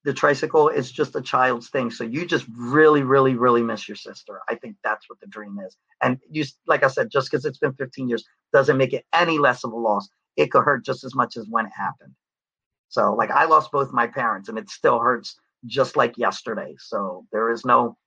the 0.03 0.13
tricycle 0.13 0.69
is 0.69 0.91
just 0.91 1.15
a 1.15 1.21
child's 1.21 1.69
thing. 1.69 1.89
So 1.89 2.03
you 2.03 2.25
just 2.25 2.45
really, 2.55 3.03
really, 3.03 3.35
really 3.35 3.61
miss 3.63 3.87
your 3.87 3.95
sister. 3.95 4.41
I 4.49 4.55
think 4.55 4.75
that's 4.83 5.09
what 5.09 5.19
the 5.21 5.27
dream 5.27 5.59
is. 5.65 5.77
And 6.01 6.19
you, 6.29 6.43
like 6.67 6.83
I 6.83 6.87
said, 6.87 7.09
just 7.09 7.31
because 7.31 7.45
it's 7.45 7.57
been 7.57 7.73
15 7.73 8.09
years 8.09 8.25
doesn't 8.51 8.77
make 8.77 8.93
it 8.93 9.05
any 9.13 9.39
less 9.39 9.63
of 9.63 9.71
a 9.71 9.77
loss. 9.77 10.09
It 10.35 10.51
could 10.51 10.63
hurt 10.63 10.85
just 10.85 11.03
as 11.03 11.15
much 11.15 11.37
as 11.37 11.47
when 11.47 11.65
it 11.65 11.71
happened. 11.75 12.13
So, 12.89 13.13
like, 13.15 13.31
I 13.31 13.45
lost 13.45 13.71
both 13.71 13.91
my 13.91 14.07
parents, 14.07 14.49
and 14.49 14.57
it 14.57 14.69
still 14.69 14.99
hurts 14.99 15.35
just 15.65 15.95
like 15.95 16.17
yesterday. 16.17 16.75
So 16.77 17.25
there 17.31 17.49
is 17.51 17.65
no, 17.65 17.97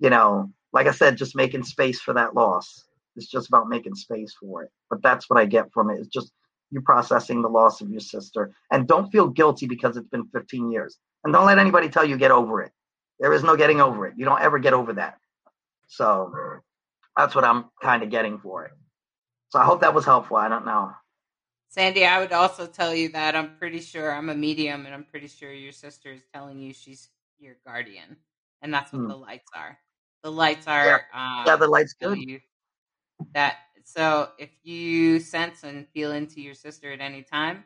you 0.00 0.10
know, 0.10 0.50
like 0.72 0.86
I 0.86 0.90
said, 0.92 1.16
just 1.16 1.36
making 1.36 1.62
space 1.62 2.00
for 2.00 2.14
that 2.14 2.34
loss. 2.34 2.84
It's 3.16 3.26
just 3.26 3.48
about 3.48 3.68
making 3.68 3.94
space 3.94 4.34
for 4.38 4.64
it. 4.64 4.70
But 4.90 5.02
that's 5.02 5.30
what 5.30 5.38
I 5.38 5.46
get 5.46 5.72
from 5.72 5.90
it. 5.90 6.00
It's 6.00 6.08
just 6.08 6.32
you 6.70 6.80
processing 6.82 7.42
the 7.42 7.48
loss 7.48 7.80
of 7.80 7.90
your 7.90 8.00
sister. 8.00 8.52
And 8.70 8.86
don't 8.88 9.10
feel 9.10 9.28
guilty 9.28 9.66
because 9.66 9.96
it's 9.96 10.08
been 10.08 10.28
15 10.34 10.70
years. 10.70 10.98
And 11.24 11.32
don't 11.32 11.46
let 11.46 11.58
anybody 11.58 11.88
tell 11.88 12.04
you 12.04 12.16
get 12.16 12.30
over 12.30 12.62
it. 12.62 12.72
There 13.20 13.32
is 13.32 13.42
no 13.42 13.56
getting 13.56 13.80
over 13.80 14.06
it. 14.06 14.14
You 14.16 14.24
don't 14.24 14.40
ever 14.40 14.58
get 14.58 14.72
over 14.74 14.92
that. 14.94 15.18
So 15.88 16.32
that's 17.16 17.34
what 17.34 17.44
I'm 17.44 17.66
kind 17.82 18.02
of 18.02 18.10
getting 18.10 18.38
for 18.38 18.66
it. 18.66 18.72
So 19.50 19.58
I 19.58 19.64
hope 19.64 19.80
that 19.80 19.94
was 19.94 20.04
helpful. 20.04 20.36
I 20.36 20.48
don't 20.48 20.66
know. 20.66 20.92
Sandy, 21.70 22.04
I 22.06 22.20
would 22.20 22.32
also 22.32 22.66
tell 22.66 22.94
you 22.94 23.10
that 23.10 23.36
I'm 23.36 23.56
pretty 23.56 23.80
sure 23.80 24.12
I'm 24.12 24.30
a 24.30 24.34
medium 24.34 24.86
and 24.86 24.94
I'm 24.94 25.04
pretty 25.04 25.28
sure 25.28 25.52
your 25.52 25.72
sister 25.72 26.12
is 26.12 26.22
telling 26.32 26.58
you 26.58 26.72
she's 26.72 27.08
your 27.38 27.56
guardian. 27.66 28.16
And 28.62 28.72
that's 28.72 28.92
what 28.92 29.02
Hmm. 29.02 29.08
the 29.08 29.16
lights 29.16 29.50
are. 29.54 29.78
The 30.22 30.32
lights 30.32 30.66
are 30.66 30.86
Yeah, 30.86 31.54
um, 31.54 31.60
the 31.60 31.68
light's 31.68 31.94
good. 31.94 32.18
you 32.18 32.40
that 33.34 33.56
so 33.84 34.28
if 34.38 34.50
you 34.64 35.18
sense 35.18 35.64
and 35.64 35.88
feel 35.94 36.12
into 36.12 36.42
your 36.42 36.52
sister 36.52 36.92
at 36.92 37.00
any 37.00 37.22
time, 37.22 37.64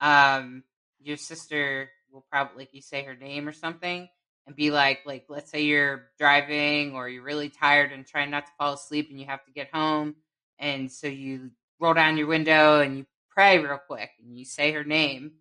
um, 0.00 0.62
your 1.00 1.16
sister 1.16 1.90
will 2.12 2.24
probably 2.30 2.62
like 2.62 2.72
you 2.72 2.80
say 2.80 3.02
her 3.02 3.16
name 3.16 3.48
or 3.48 3.52
something 3.52 4.08
and 4.46 4.56
be 4.56 4.70
like 4.70 5.00
like 5.04 5.26
let's 5.28 5.50
say 5.50 5.62
you're 5.62 6.06
driving 6.18 6.94
or 6.94 7.08
you're 7.08 7.22
really 7.22 7.48
tired 7.48 7.92
and 7.92 8.06
trying 8.06 8.30
not 8.30 8.46
to 8.46 8.52
fall 8.58 8.74
asleep 8.74 9.10
and 9.10 9.20
you 9.20 9.26
have 9.26 9.44
to 9.44 9.50
get 9.50 9.68
home 9.74 10.14
and 10.58 10.90
so 10.90 11.08
you 11.08 11.50
roll 11.80 11.94
down 11.94 12.16
your 12.16 12.28
window 12.28 12.80
and 12.80 12.98
you 12.98 13.06
pray 13.30 13.58
real 13.58 13.80
quick 13.88 14.10
and 14.22 14.38
you 14.38 14.44
say 14.44 14.72
her 14.72 14.84
name 14.84 15.32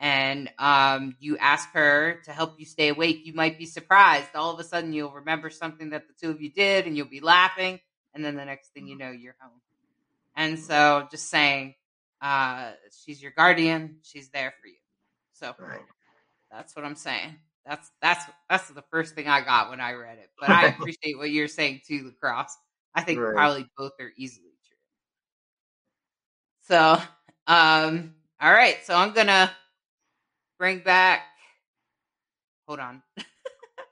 and 0.00 0.50
um, 0.58 1.14
you 1.20 1.36
ask 1.38 1.70
her 1.72 2.20
to 2.24 2.32
help 2.32 2.58
you 2.58 2.64
stay 2.64 2.88
awake 2.88 3.20
you 3.24 3.32
might 3.32 3.58
be 3.58 3.66
surprised. 3.66 4.34
All 4.34 4.52
of 4.52 4.58
a 4.58 4.64
sudden 4.64 4.92
you'll 4.92 5.12
remember 5.12 5.50
something 5.50 5.90
that 5.90 6.08
the 6.08 6.14
two 6.20 6.30
of 6.30 6.40
you 6.40 6.50
did 6.50 6.86
and 6.86 6.96
you'll 6.96 7.06
be 7.06 7.20
laughing 7.20 7.78
and 8.14 8.24
then 8.24 8.36
the 8.36 8.44
next 8.44 8.72
thing 8.74 8.86
you 8.86 8.96
know 8.98 9.10
you're 9.10 9.36
home. 9.40 9.60
And 10.36 10.58
so 10.58 11.06
just 11.10 11.28
saying 11.30 11.74
uh, 12.22 12.72
she's 13.04 13.22
your 13.22 13.32
guardian 13.32 13.98
she's 14.02 14.30
there 14.30 14.54
for 14.60 14.68
you. 14.68 14.76
So 15.32 15.54
Right. 15.58 15.80
that's 16.50 16.76
what 16.76 16.84
i'm 16.84 16.96
saying. 16.96 17.36
That's 17.66 17.90
that's 18.02 18.24
that's 18.50 18.68
the 18.70 18.84
first 18.90 19.14
thing 19.14 19.28
i 19.28 19.40
got 19.40 19.70
when 19.70 19.80
i 19.80 19.92
read 19.92 20.18
it. 20.18 20.30
But 20.40 20.50
i 20.50 20.64
appreciate 20.66 21.18
what 21.18 21.30
you're 21.30 21.48
saying 21.48 21.80
too 21.86 22.04
lacrosse 22.04 22.56
i 22.94 23.02
think 23.02 23.20
Right. 23.20 23.34
probably 23.34 23.66
both 23.76 23.92
are 24.00 24.12
easily 24.16 24.52
true. 24.66 24.76
So 26.62 27.00
um 27.46 28.14
all 28.40 28.52
right. 28.52 28.76
So 28.84 28.94
i'm 28.94 29.12
gonna 29.14 29.50
bring 30.58 30.80
back 30.80 31.22
hold 32.66 32.80
on 32.80 33.02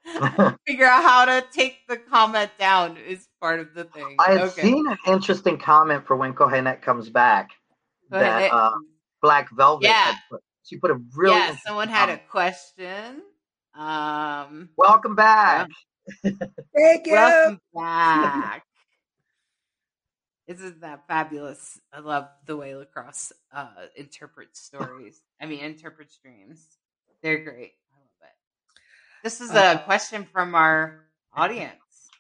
figure 0.67 0.87
out 0.87 1.03
how 1.03 1.25
to 1.25 1.45
take 1.53 1.87
the 1.89 1.97
comment 1.97 2.51
down 2.59 2.97
is 2.97 3.29
part 3.41 3.61
of 3.61 3.75
the 3.75 3.85
thing 3.85 4.17
I 4.19 4.33
had 4.33 4.43
okay 4.43 4.63
seen 4.63 4.87
an 4.89 4.99
interesting 5.07 5.59
comment 5.59 6.07
for 6.07 6.17
when 6.17 6.35
Kohenet 6.35 6.83
comes 6.83 7.09
back 7.09 7.51
Go 8.11 8.19
ahead. 8.19 8.51
that 8.51 8.55
uh, 8.55 8.73
Black 9.21 9.51
Velvet 9.53 9.87
Yeah. 9.87 10.05
had 10.05 10.15
put. 10.31 10.41
She 10.65 10.77
put 10.77 10.91
a 10.91 11.01
really 11.17 11.35
yeah 11.35 11.41
interesting 11.41 11.63
someone 11.67 11.89
had 11.89 12.09
a 12.09 12.19
question 12.31 13.23
um 13.75 14.69
Welcome 14.77 15.15
back. 15.15 15.69
Thank 16.77 17.07
you. 17.07 17.13
Welcome 17.15 17.61
back. 17.75 18.65
Isn't 20.49 20.81
that 20.81 21.07
fabulous? 21.09 21.81
I 21.93 22.01
love 22.01 22.29
the 22.47 22.57
way 22.57 22.75
lacrosse 22.75 23.33
uh, 23.53 23.69
interprets 23.97 24.61
stories. 24.61 25.23
I 25.41 25.47
mean, 25.47 25.61
interprets 25.61 26.19
dreams. 26.23 26.67
They're 27.23 27.45
great. 27.45 27.73
I 29.51 29.55
love 29.55 29.67
it. 29.67 29.69
This 29.69 29.75
is 29.75 29.81
a 29.81 29.83
question 29.85 30.27
from 30.33 30.55
our 30.55 31.07
audience. 31.35 32.11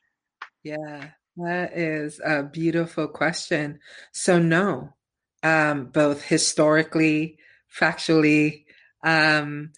Yeah, 0.62 1.10
that 1.36 1.76
is 1.76 2.20
a 2.24 2.42
beautiful 2.42 3.08
question. 3.08 3.80
So, 4.12 4.38
no, 4.38 4.94
um, 5.42 5.86
both 5.86 6.22
historically, 6.22 7.38
factually, 7.74 8.64
um, 9.02 9.72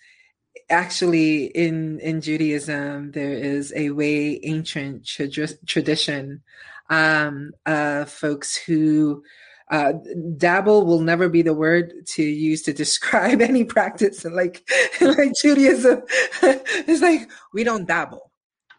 actually, 0.68 1.46
in 1.46 2.00
in 2.00 2.20
Judaism, 2.20 3.12
there 3.12 3.32
is 3.32 3.72
a 3.74 3.90
way 3.90 4.40
ancient 4.42 5.04
trad- 5.04 5.66
tradition. 5.66 6.42
Um, 6.90 7.52
uh, 7.64 8.04
folks 8.04 8.56
who 8.56 9.22
uh, 9.70 9.94
dabble 10.36 10.86
will 10.86 11.00
never 11.00 11.28
be 11.28 11.42
the 11.42 11.54
word 11.54 12.06
to 12.06 12.22
use 12.22 12.62
to 12.62 12.72
describe 12.84 13.40
any 13.40 13.64
practice. 13.64 14.24
Like 14.24 14.68
like 15.00 15.32
Judaism, 15.40 16.02
it's 16.42 17.02
like 17.02 17.30
we 17.52 17.64
don't 17.64 17.86
dabble. 17.86 18.30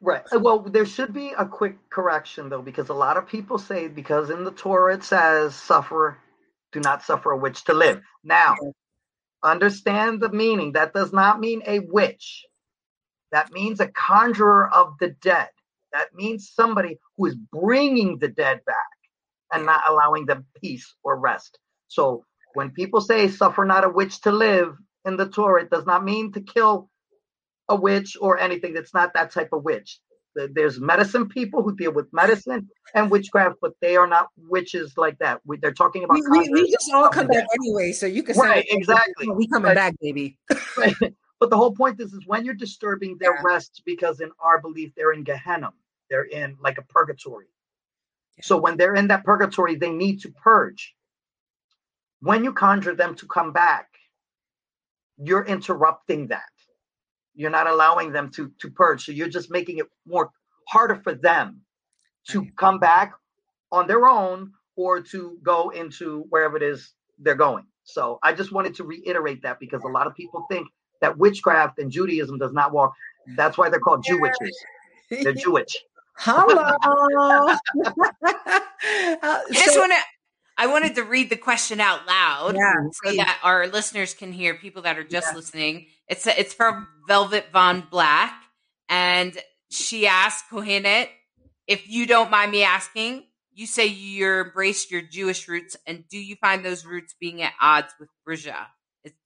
Right. 0.01 0.23
Uh, 0.31 0.39
Well, 0.39 0.59
there 0.59 0.85
should 0.85 1.13
be 1.13 1.33
a 1.37 1.45
quick 1.45 1.77
correction 1.89 2.49
though, 2.49 2.61
because 2.61 2.89
a 2.89 2.93
lot 2.93 3.17
of 3.17 3.27
people 3.27 3.57
say 3.57 3.87
because 3.87 4.29
in 4.29 4.43
the 4.43 4.51
Torah 4.51 4.95
it 4.95 5.03
says 5.03 5.55
suffer, 5.55 6.17
do 6.71 6.79
not 6.79 7.01
suffer 7.01 7.31
a 7.31 7.37
witch 7.37 7.63
to 7.65 7.73
live. 7.73 8.01
Now, 8.23 8.55
understand 9.43 10.21
the 10.21 10.29
meaning. 10.29 10.73
That 10.73 10.93
does 10.93 11.13
not 11.13 11.39
mean 11.39 11.61
a 11.65 11.79
witch. 11.79 12.45
That 13.31 13.51
means 13.51 13.79
a 13.79 13.87
conjurer 13.87 14.69
of 14.73 14.93
the 14.99 15.09
dead. 15.21 15.49
That 15.93 16.13
means 16.13 16.51
somebody 16.53 16.99
who 17.17 17.25
is 17.27 17.35
bringing 17.35 18.19
the 18.19 18.27
dead 18.27 18.63
back 18.65 18.75
and 19.53 19.65
not 19.65 19.83
allowing 19.89 20.25
them 20.25 20.45
peace 20.61 20.93
or 21.03 21.17
rest. 21.17 21.59
So 21.87 22.25
when 22.53 22.71
people 22.71 23.01
say 23.01 23.27
suffer 23.27 23.65
not 23.65 23.83
a 23.83 23.89
witch 23.89 24.21
to 24.21 24.31
live 24.31 24.75
in 25.05 25.17
the 25.17 25.27
Torah, 25.27 25.63
it 25.63 25.69
does 25.69 25.85
not 25.85 26.03
mean 26.03 26.31
to 26.33 26.41
kill 26.41 26.89
a 27.69 27.75
witch 27.75 28.15
or 28.19 28.37
anything 28.39 28.73
that's 28.73 28.93
not 28.93 29.13
that 29.13 29.31
type 29.31 29.49
of 29.53 29.63
witch. 29.63 29.99
There's 30.35 30.79
medicine 30.79 31.29
people 31.29 31.63
who 31.63 31.75
deal 31.75 31.93
with 31.93 32.07
medicine 32.11 32.67
and 32.93 33.09
witchcraft, 33.09 33.55
but 33.61 33.71
they 33.81 33.95
are 33.95 34.07
not 34.07 34.27
witches 34.37 34.93
like 34.97 35.17
that. 35.19 35.39
We, 35.45 35.57
they're 35.57 35.73
talking 35.73 36.03
about 36.03 36.15
We, 36.15 36.23
we, 36.29 36.49
we 36.51 36.71
just 36.71 36.91
all 36.93 37.07
come 37.09 37.27
back 37.27 37.45
anyway, 37.57 37.93
so 37.93 38.05
you 38.05 38.21
can 38.21 38.37
Right, 38.37 38.65
it- 38.67 38.77
exactly. 38.77 39.29
We 39.29 39.47
coming 39.47 39.69
Right. 39.69 39.75
back, 39.75 39.95
baby. 40.01 40.37
Right. 40.77 40.95
But 41.39 41.49
the 41.49 41.57
whole 41.57 41.73
point 41.75 41.99
is, 42.01 42.13
is 42.13 42.25
when 42.27 42.45
you're 42.45 42.53
disturbing 42.53 43.17
their 43.19 43.33
Yeah. 43.33 43.41
rest, 43.43 43.81
because 43.85 44.19
in 44.21 44.31
our 44.39 44.59
belief, 44.61 44.93
they're 44.95 45.11
in 45.13 45.23
Gehenna. 45.23 45.73
They're 46.09 46.23
in 46.25 46.57
like 46.61 46.77
a 46.77 46.81
purgatory. 46.83 47.47
Yeah. 48.37 48.43
So 48.43 48.57
when 48.57 48.77
they're 48.77 48.95
in 48.95 49.07
that 49.09 49.23
purgatory, 49.25 49.75
they 49.75 49.91
need 49.91 50.21
to 50.21 50.31
purge. 50.31 50.95
When 52.21 52.43
you 52.43 52.53
conjure 52.53 52.95
them 52.95 53.15
to 53.17 53.27
come 53.27 53.53
back, 53.53 53.89
you're 55.17 55.45
interrupting 55.45 56.27
that. 56.29 56.43
You're 57.35 57.51
not 57.51 57.67
allowing 57.67 58.11
them 58.13 58.31
to 58.31 58.51
to 58.61 58.71
purge. 58.71 59.05
So 59.05 59.11
you're 59.13 59.29
just 59.29 59.51
making 59.51 59.79
it 59.79 59.87
more 60.07 60.31
harder 60.69 60.95
for 60.97 61.15
them 61.15 61.61
to 62.29 62.41
Right. 62.41 62.57
come 62.57 62.79
back 62.79 63.13
on 63.71 63.87
their 63.87 64.07
own 64.07 64.53
or 64.77 65.01
to 65.01 65.37
go 65.43 65.69
into 65.71 66.25
wherever 66.29 66.57
it 66.57 66.63
is 66.63 66.93
they're 67.19 67.35
going. 67.35 67.65
So 67.85 68.19
I 68.23 68.33
just 68.33 68.51
wanted 68.53 68.75
to 68.75 68.85
reiterate 68.85 69.43
that 69.43 69.59
because 69.59 69.83
a 69.85 69.89
lot 69.89 70.07
of 70.07 70.15
people 70.15 70.45
think 70.49 70.67
that 71.01 71.17
witchcraft 71.17 71.79
and 71.79 71.91
Judaism 71.91 72.39
does 72.39 72.53
not 72.53 72.73
walk. 72.73 72.93
Mm. 73.29 73.35
That's 73.37 73.57
why 73.57 73.69
they're 73.69 73.81
called 73.81 74.03
Jew 74.03 74.19
witches. 74.19 74.67
They're 75.21 75.33
Jewish. 75.45 75.85
Hello. 76.17 77.55
Uh, 78.87 79.17
I 79.23 79.43
just 79.51 79.73
so- 79.73 79.79
want 79.79 79.93
to. 79.93 79.97
I 80.57 80.67
wanted 80.67 80.95
to 80.95 81.03
read 81.03 81.29
the 81.29 81.35
question 81.35 81.81
out 81.81 82.05
loud 82.07 82.55
Yeah, 82.55 82.73
so 82.91 83.09
please. 83.09 83.17
that 83.17 83.39
our 83.43 83.67
listeners 83.67 84.13
can 84.13 84.31
hear. 84.31 84.53
People 84.53 84.83
that 84.83 84.97
are 84.97 85.03
just 85.03 85.27
Yeah. 85.31 85.35
listening. 85.35 85.87
It's 86.07 86.27
it's 86.27 86.53
from 86.53 86.87
Velvet 87.07 87.47
Von 87.51 87.81
Black, 87.89 88.31
and 88.87 89.35
she 89.71 90.05
asked 90.07 90.45
Kohenet, 90.51 91.09
if 91.67 91.89
you 91.89 92.05
don't 92.05 92.29
mind 92.29 92.51
me 92.51 92.63
asking, 92.63 93.25
you 93.53 93.65
say 93.65 93.87
you 93.87 94.41
embraced 94.43 94.91
your 94.91 95.01
Jewish 95.01 95.47
roots, 95.47 95.75
and 95.87 96.07
do 96.07 96.17
you 96.19 96.35
find 96.35 96.63
those 96.63 96.85
roots 96.85 97.15
being 97.19 97.41
at 97.41 97.53
odds 97.59 97.93
with 97.99 98.09
Bruja? 98.27 98.67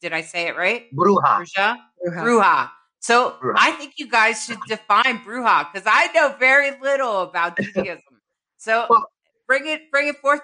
Did 0.02 0.14
I 0.14 0.22
say 0.22 0.48
it 0.48 0.56
right? 0.56 0.86
Bruja. 0.95 1.22
Bruja. 1.44 1.78
Bruja. 2.07 2.24
Bruja. 2.24 2.70
So. 2.99 3.38
I 3.55 3.71
think 3.71 3.93
you 3.97 4.09
guys 4.09 4.43
should 4.43 4.59
define 4.67 5.19
Bruja 5.19 5.71
because 5.71 5.88
I 5.89 6.11
know 6.13 6.35
very 6.39 6.71
little 6.81 7.21
about 7.21 7.57
Judaism. 7.57 8.21
So 8.57 8.85
well, 8.89 9.05
bring 9.47 9.67
it, 9.67 9.89
bring 9.91 10.07
it 10.07 10.17
forth. 10.17 10.41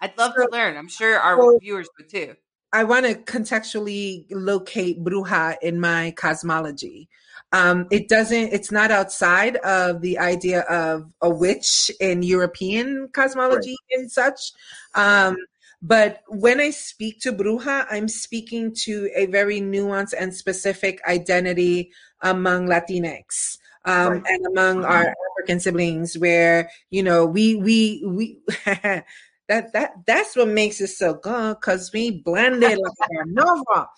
I'd 0.00 0.16
love 0.18 0.34
to 0.34 0.48
learn. 0.50 0.76
I'm 0.76 0.88
sure 0.88 1.18
our 1.18 1.38
well, 1.38 1.58
viewers 1.60 1.88
would 1.98 2.08
too. 2.08 2.34
I 2.72 2.84
want 2.84 3.06
to 3.06 3.14
contextually 3.14 4.26
locate 4.30 5.04
Bruja 5.04 5.56
in 5.62 5.78
my 5.78 6.12
cosmology. 6.16 7.08
Um, 7.52 7.86
it 7.90 8.08
doesn't, 8.08 8.52
it's 8.52 8.72
not 8.72 8.90
outside 8.90 9.56
of 9.56 10.00
the 10.00 10.18
idea 10.18 10.60
of 10.62 11.12
a 11.20 11.28
witch 11.28 11.90
in 12.00 12.22
European 12.22 13.08
cosmology 13.12 13.76
right. 13.90 14.00
and 14.00 14.10
such. 14.10 14.52
Um, 14.94 15.36
but 15.82 16.22
when 16.28 16.60
I 16.60 16.70
speak 16.70 17.20
to 17.22 17.32
Bruja, 17.32 17.86
I'm 17.90 18.06
speaking 18.06 18.72
to 18.84 19.10
a 19.16 19.26
very 19.26 19.60
nuanced 19.60 20.14
and 20.18 20.32
specific 20.32 21.00
identity 21.06 21.90
among 22.20 22.68
Latinx. 22.68 23.58
Um, 23.84 24.22
and 24.26 24.46
among 24.46 24.76
mm-hmm. 24.76 24.84
our 24.84 25.12
African 25.32 25.58
siblings, 25.58 26.16
where 26.16 26.70
you 26.90 27.02
know 27.02 27.26
we 27.26 27.56
we 27.56 28.00
we 28.06 28.38
that 29.48 29.72
that 29.72 29.90
that's 30.06 30.36
what 30.36 30.46
makes 30.46 30.80
it 30.80 30.86
so 30.86 31.14
good 31.14 31.56
because 31.60 31.92
we 31.92 32.12
blended 32.12 32.78
like 32.78 33.10
a 33.10 33.26
nova, 33.26 33.88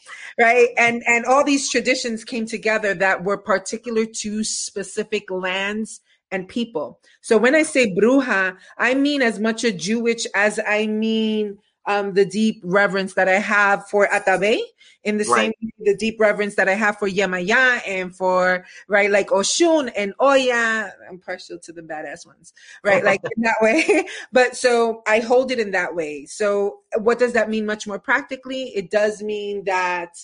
right? 0.40 0.68
And 0.78 1.02
and 1.06 1.26
all 1.26 1.44
these 1.44 1.70
traditions 1.70 2.24
came 2.24 2.46
together 2.46 2.94
that 2.94 3.24
were 3.24 3.36
particular 3.36 4.06
to 4.06 4.42
specific 4.42 5.30
lands 5.30 6.00
and 6.30 6.48
people. 6.48 6.98
So 7.20 7.36
when 7.36 7.54
I 7.54 7.62
say 7.62 7.94
bruja, 7.94 8.56
I 8.78 8.94
mean 8.94 9.20
as 9.20 9.38
much 9.38 9.64
a 9.64 9.70
Jewish 9.70 10.26
as 10.34 10.58
I 10.66 10.86
mean 10.86 11.58
um, 11.86 12.14
the 12.14 12.24
deep 12.24 12.60
reverence 12.64 13.14
that 13.14 13.28
I 13.28 13.38
have 13.38 13.88
for 13.88 14.06
Atabey, 14.08 14.60
in 15.04 15.18
the 15.18 15.24
right. 15.24 15.52
same 15.60 15.72
the 15.78 15.96
deep 15.96 16.18
reverence 16.18 16.54
that 16.54 16.68
I 16.68 16.74
have 16.74 16.98
for 16.98 17.08
Yemaya 17.08 17.80
and 17.86 18.14
for 18.14 18.64
right 18.88 19.10
like 19.10 19.28
Oshun 19.28 19.92
and 19.94 20.14
Oya. 20.20 20.92
I'm 21.08 21.18
partial 21.18 21.58
to 21.58 21.72
the 21.72 21.82
badass 21.82 22.26
ones, 22.26 22.52
right? 22.82 23.04
like 23.04 23.20
in 23.36 23.42
that 23.42 23.56
way. 23.60 24.06
But 24.32 24.56
so 24.56 25.02
I 25.06 25.20
hold 25.20 25.50
it 25.50 25.60
in 25.60 25.72
that 25.72 25.94
way. 25.94 26.24
So 26.26 26.80
what 26.98 27.18
does 27.18 27.34
that 27.34 27.50
mean? 27.50 27.66
Much 27.66 27.86
more 27.86 27.98
practically, 27.98 28.64
it 28.74 28.90
does 28.90 29.22
mean 29.22 29.64
that 29.64 30.16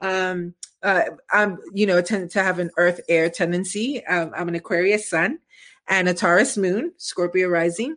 um 0.00 0.54
uh 0.84 1.02
i'm 1.32 1.58
you 1.74 1.84
know 1.84 2.00
tend 2.00 2.30
to 2.30 2.40
have 2.40 2.60
an 2.60 2.70
earth 2.76 3.00
air 3.08 3.28
tendency 3.28 4.04
um, 4.06 4.30
i'm 4.36 4.46
an 4.46 4.54
aquarius 4.54 5.10
sun 5.10 5.40
and 5.88 6.08
a 6.08 6.14
taurus 6.14 6.56
moon 6.56 6.92
scorpio 6.98 7.48
rising 7.48 7.96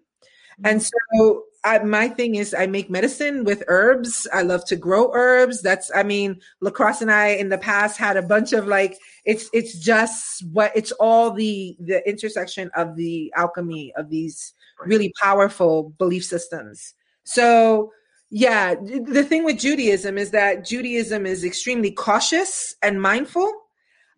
and 0.64 0.82
so 0.82 1.44
I, 1.64 1.80
my 1.80 2.08
thing 2.08 2.36
is 2.36 2.54
I 2.54 2.66
make 2.66 2.90
medicine 2.90 3.44
with 3.44 3.64
herbs. 3.68 4.28
I 4.34 4.42
love 4.42 4.66
to 4.66 4.76
grow 4.76 5.12
herbs. 5.14 5.62
That's 5.62 5.92
I 5.94 6.04
mean, 6.04 6.40
lacrosse 6.60 7.02
and 7.02 7.12
I 7.12 7.30
in 7.30 7.50
the 7.50 7.58
past 7.58 7.98
had 7.98 8.18
a 8.18 8.22
bunch 8.24 8.54
of 8.54 8.68
like 8.68 8.98
it's 9.26 9.50
it's 9.54 9.78
just 9.78 10.44
what 10.52 10.72
it's 10.76 10.92
all 10.94 11.32
the 11.32 11.76
the 11.80 12.08
intersection 12.10 12.72
of 12.76 12.96
the 12.96 13.32
alchemy 13.36 13.94
of 13.96 14.10
these 14.10 14.54
really 14.86 15.14
powerful 15.22 15.94
belief 16.00 16.26
systems. 16.26 16.96
So 17.24 17.92
yeah, 18.32 18.76
the 18.76 19.24
thing 19.24 19.44
with 19.44 19.60
Judaism 19.60 20.18
is 20.18 20.32
that 20.32 20.66
Judaism 20.66 21.26
is 21.26 21.44
extremely 21.44 21.92
cautious 21.92 22.76
and 22.82 23.02
mindful. 23.02 23.52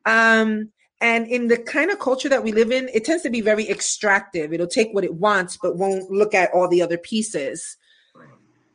Um, 0.06 0.70
and 1.04 1.28
in 1.28 1.50
the 1.50 1.58
kind 1.58 1.92
of 1.92 2.00
culture 2.00 2.30
that 2.30 2.46
we 2.46 2.54
live 2.54 2.72
in, 2.72 2.90
it 2.94 3.04
tends 3.04 3.24
to 3.24 3.30
be 3.30 3.42
very 3.42 3.70
extractive. 3.70 4.54
It'll 4.54 4.68
take 4.68 4.94
what 4.94 5.04
it 5.04 5.16
wants, 5.16 5.58
but 5.62 5.76
won't 5.76 6.10
look 6.10 6.34
at 6.34 6.50
all 6.54 6.70
the 6.70 6.82
other 6.82 6.98
pieces. 6.98 7.76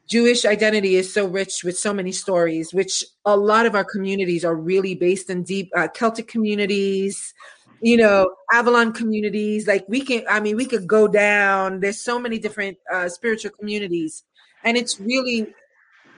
Jewish 0.06 0.44
identity 0.44 0.96
is 0.96 1.10
so 1.10 1.26
rich 1.26 1.64
with 1.64 1.78
so 1.78 1.94
many 1.94 2.12
stories, 2.12 2.74
which 2.74 3.02
a 3.24 3.34
lot 3.34 3.64
of 3.64 3.74
our 3.74 3.84
communities 3.84 4.44
are 4.44 4.54
really 4.54 4.94
based 4.94 5.30
in 5.30 5.42
deep 5.42 5.70
uh, 5.74 5.88
Celtic 5.88 6.28
communities, 6.28 7.32
you 7.80 7.96
know, 7.96 8.30
Avalon 8.52 8.92
communities. 8.92 9.66
Like 9.66 9.86
we 9.88 10.02
can, 10.02 10.22
I 10.28 10.40
mean, 10.40 10.56
we 10.56 10.66
could 10.66 10.86
go 10.86 11.08
down. 11.08 11.80
There's 11.80 11.98
so 11.98 12.18
many 12.18 12.38
different 12.38 12.76
uh, 12.92 13.08
spiritual 13.08 13.52
communities, 13.58 14.22
and 14.64 14.76
it's 14.76 15.00
really 15.00 15.46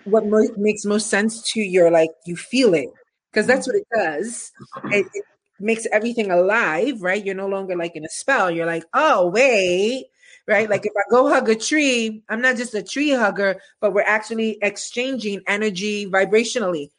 what 0.02 0.26
mo- 0.26 0.54
makes 0.56 0.84
most 0.84 1.08
sense 1.08 1.40
to 1.52 1.60
your 1.60 1.88
like 1.92 2.10
you 2.26 2.34
feel 2.36 2.74
it 2.74 2.88
because 3.30 3.46
that's 3.46 3.68
what 3.68 3.76
it 3.76 3.86
does. 3.94 4.50
It, 4.86 5.06
it, 5.14 5.24
makes 5.60 5.86
everything 5.92 6.30
alive, 6.30 7.02
right? 7.02 7.24
You're 7.24 7.34
no 7.34 7.48
longer 7.48 7.76
like 7.76 7.96
in 7.96 8.04
a 8.04 8.08
spell. 8.08 8.50
You're 8.50 8.66
like, 8.66 8.84
oh, 8.94 9.28
wait, 9.28 10.06
right? 10.46 10.68
Like 10.68 10.86
if 10.86 10.92
I 10.96 11.02
go 11.10 11.28
hug 11.28 11.48
a 11.48 11.54
tree, 11.54 12.22
I'm 12.28 12.40
not 12.40 12.56
just 12.56 12.74
a 12.74 12.82
tree 12.82 13.10
hugger, 13.10 13.60
but 13.80 13.92
we're 13.92 14.02
actually 14.02 14.58
exchanging 14.62 15.42
energy 15.46 16.06
vibrationally. 16.06 16.90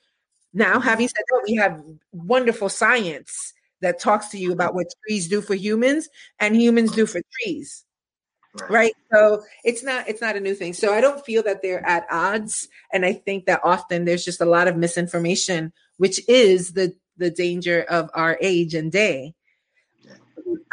Now, 0.54 0.74
mm-hmm. 0.74 0.88
having 0.88 1.08
said 1.08 1.24
that, 1.28 1.44
we 1.48 1.56
have 1.56 1.82
wonderful 2.12 2.70
science 2.70 3.54
that 3.82 4.00
talks 4.00 4.30
to 4.30 4.38
you 4.38 4.52
about 4.52 4.76
what 4.76 4.88
trees 5.06 5.28
do 5.28 5.42
for 5.42 5.56
humans 5.56 6.08
and 6.40 6.56
humans 6.56 6.92
do 6.92 7.06
for 7.06 7.22
trees. 7.42 7.84
Right. 8.60 8.70
right. 8.70 8.94
so 9.14 9.44
it's 9.64 9.82
not 9.82 10.10
it's 10.10 10.20
not 10.20 10.36
a 10.36 10.42
new 10.42 10.54
thing 10.54 10.74
so 10.74 10.94
i 10.94 11.00
don't 11.00 11.26
feel 11.26 11.42
that 11.44 11.62
they're 11.62 11.88
at 11.88 12.06
odds 12.12 12.68
and 12.92 13.06
i 13.06 13.14
think 13.14 13.46
that 13.46 13.62
often 13.64 14.04
there's 14.04 14.26
just 14.26 14.42
a 14.42 14.46
lot 14.46 14.68
of 14.68 14.76
misinformation 14.76 15.72
which 15.96 16.20
is 16.28 16.74
the 16.74 16.94
the 17.22 17.31
danger 17.31 17.84
of 17.84 18.10
our 18.14 18.38
age 18.41 18.73
and 18.73 18.91
day. 18.91 19.34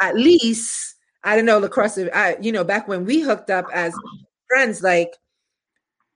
At 0.01 0.15
least, 0.15 0.95
I 1.23 1.35
don't 1.35 1.45
know, 1.45 1.59
lacrosse, 1.59 1.97
I, 1.97 2.37
you 2.41 2.51
know, 2.51 2.63
back 2.63 2.87
when 2.87 3.05
we 3.05 3.21
hooked 3.21 3.49
up 3.49 3.65
as 3.73 3.93
friends, 4.49 4.81
like, 4.81 5.13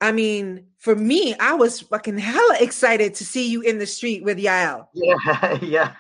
I 0.02 0.12
mean, 0.12 0.68
for 0.80 0.96
me, 0.96 1.34
I 1.40 1.54
was 1.54 1.80
fucking 1.80 2.18
hella 2.18 2.58
excited 2.60 3.16
to 3.16 3.26
see 3.26 3.50
you 3.50 3.62
in 3.62 3.78
the 3.80 3.86
street 3.86 4.24
with 4.24 4.38
Yael. 4.38 4.88
Yeah, 4.94 5.58
yeah. 5.62 5.94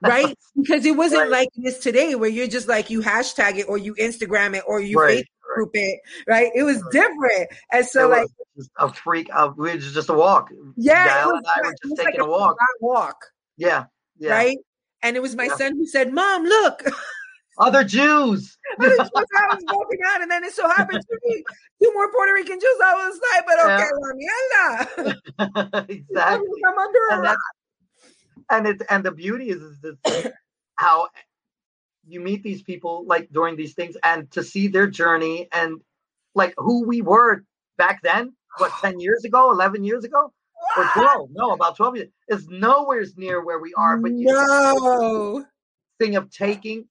right? 0.00 0.34
Because 0.56 0.86
it 0.86 0.96
wasn't 0.96 1.22
right. 1.22 1.30
like 1.30 1.48
this 1.56 1.78
today 1.78 2.14
where 2.14 2.30
you're 2.30 2.46
just 2.46 2.68
like 2.68 2.88
you 2.88 3.02
hashtag 3.02 3.58
it 3.58 3.68
or 3.68 3.76
you 3.76 3.94
Instagram 3.96 4.56
it 4.56 4.64
or 4.66 4.80
you 4.80 4.98
right. 4.98 5.18
Facebook 5.18 5.54
group 5.54 5.70
it, 5.74 6.00
right? 6.26 6.50
It 6.54 6.62
was 6.62 6.82
right. 6.82 6.92
different. 6.92 7.50
And 7.72 7.84
so 7.84 8.08
like 8.08 8.28
a 8.78 8.92
freak 8.92 9.28
of 9.34 9.58
we 9.58 9.74
was 9.74 9.92
just 9.92 10.08
a 10.08 10.14
walk. 10.14 10.50
Yeah, 10.76 11.24
Yael 11.24 11.36
and 11.36 11.46
I 11.46 11.66
were 11.66 11.74
just 11.82 11.96
taking 11.96 12.04
like 12.04 12.18
a, 12.20 12.24
a 12.24 12.30
walk. 12.30 12.56
Walk. 12.80 13.16
Yeah. 13.60 13.84
Yeah. 14.18 14.32
Right. 14.32 14.58
And 15.02 15.16
it 15.16 15.20
was 15.20 15.36
my 15.36 15.44
yeah. 15.44 15.56
son 15.56 15.76
who 15.76 15.86
said, 15.86 16.12
Mom, 16.12 16.44
look. 16.44 16.82
Other 17.58 17.84
Jews. 17.84 18.58
Other 18.80 18.96
Jews. 18.96 19.10
I 19.14 19.54
was 19.54 19.64
walking 19.68 19.98
out, 20.08 20.22
and 20.22 20.30
then 20.30 20.44
it 20.44 20.52
so 20.52 20.66
happened 20.68 21.02
to 21.02 21.18
be 21.28 21.44
two 21.82 21.92
more 21.92 22.10
Puerto 22.10 22.32
Rican 22.32 22.58
Jews. 22.58 22.76
I 22.82 22.94
was 22.94 23.20
like, 23.30 23.46
but 23.46 23.58
okay, 23.66 23.88
yeah. 24.96 25.04
la 25.04 25.14
mierda. 25.42 25.88
exactly. 25.90 26.60
I'm 26.66 26.78
under 26.78 26.98
and, 27.10 27.26
a 27.26 27.36
and 28.50 28.66
it 28.66 28.82
and 28.88 29.04
the 29.04 29.12
beauty 29.12 29.50
is, 29.50 29.62
is 29.62 29.78
this, 29.80 30.26
how 30.76 31.08
you 32.06 32.20
meet 32.20 32.42
these 32.42 32.62
people 32.62 33.04
like 33.06 33.28
during 33.30 33.56
these 33.56 33.74
things 33.74 33.96
and 34.02 34.30
to 34.30 34.42
see 34.42 34.68
their 34.68 34.86
journey 34.86 35.48
and 35.52 35.80
like 36.34 36.54
who 36.56 36.86
we 36.86 37.02
were 37.02 37.44
back 37.76 38.00
then, 38.02 38.32
what, 38.58 38.72
10 38.80 39.00
years 39.00 39.24
ago, 39.24 39.50
11 39.50 39.84
years 39.84 40.04
ago? 40.04 40.32
Or 40.76 40.88
12 40.94 41.30
no 41.32 41.52
about 41.52 41.76
12 41.76 41.96
years. 41.96 42.08
Is 42.28 42.48
nowhere 42.48 43.04
near 43.16 43.44
where 43.44 43.58
we 43.58 43.72
are 43.76 43.96
but 43.96 44.12
no. 44.12 45.44
thing 45.98 46.16
of 46.16 46.30
taking 46.30 46.86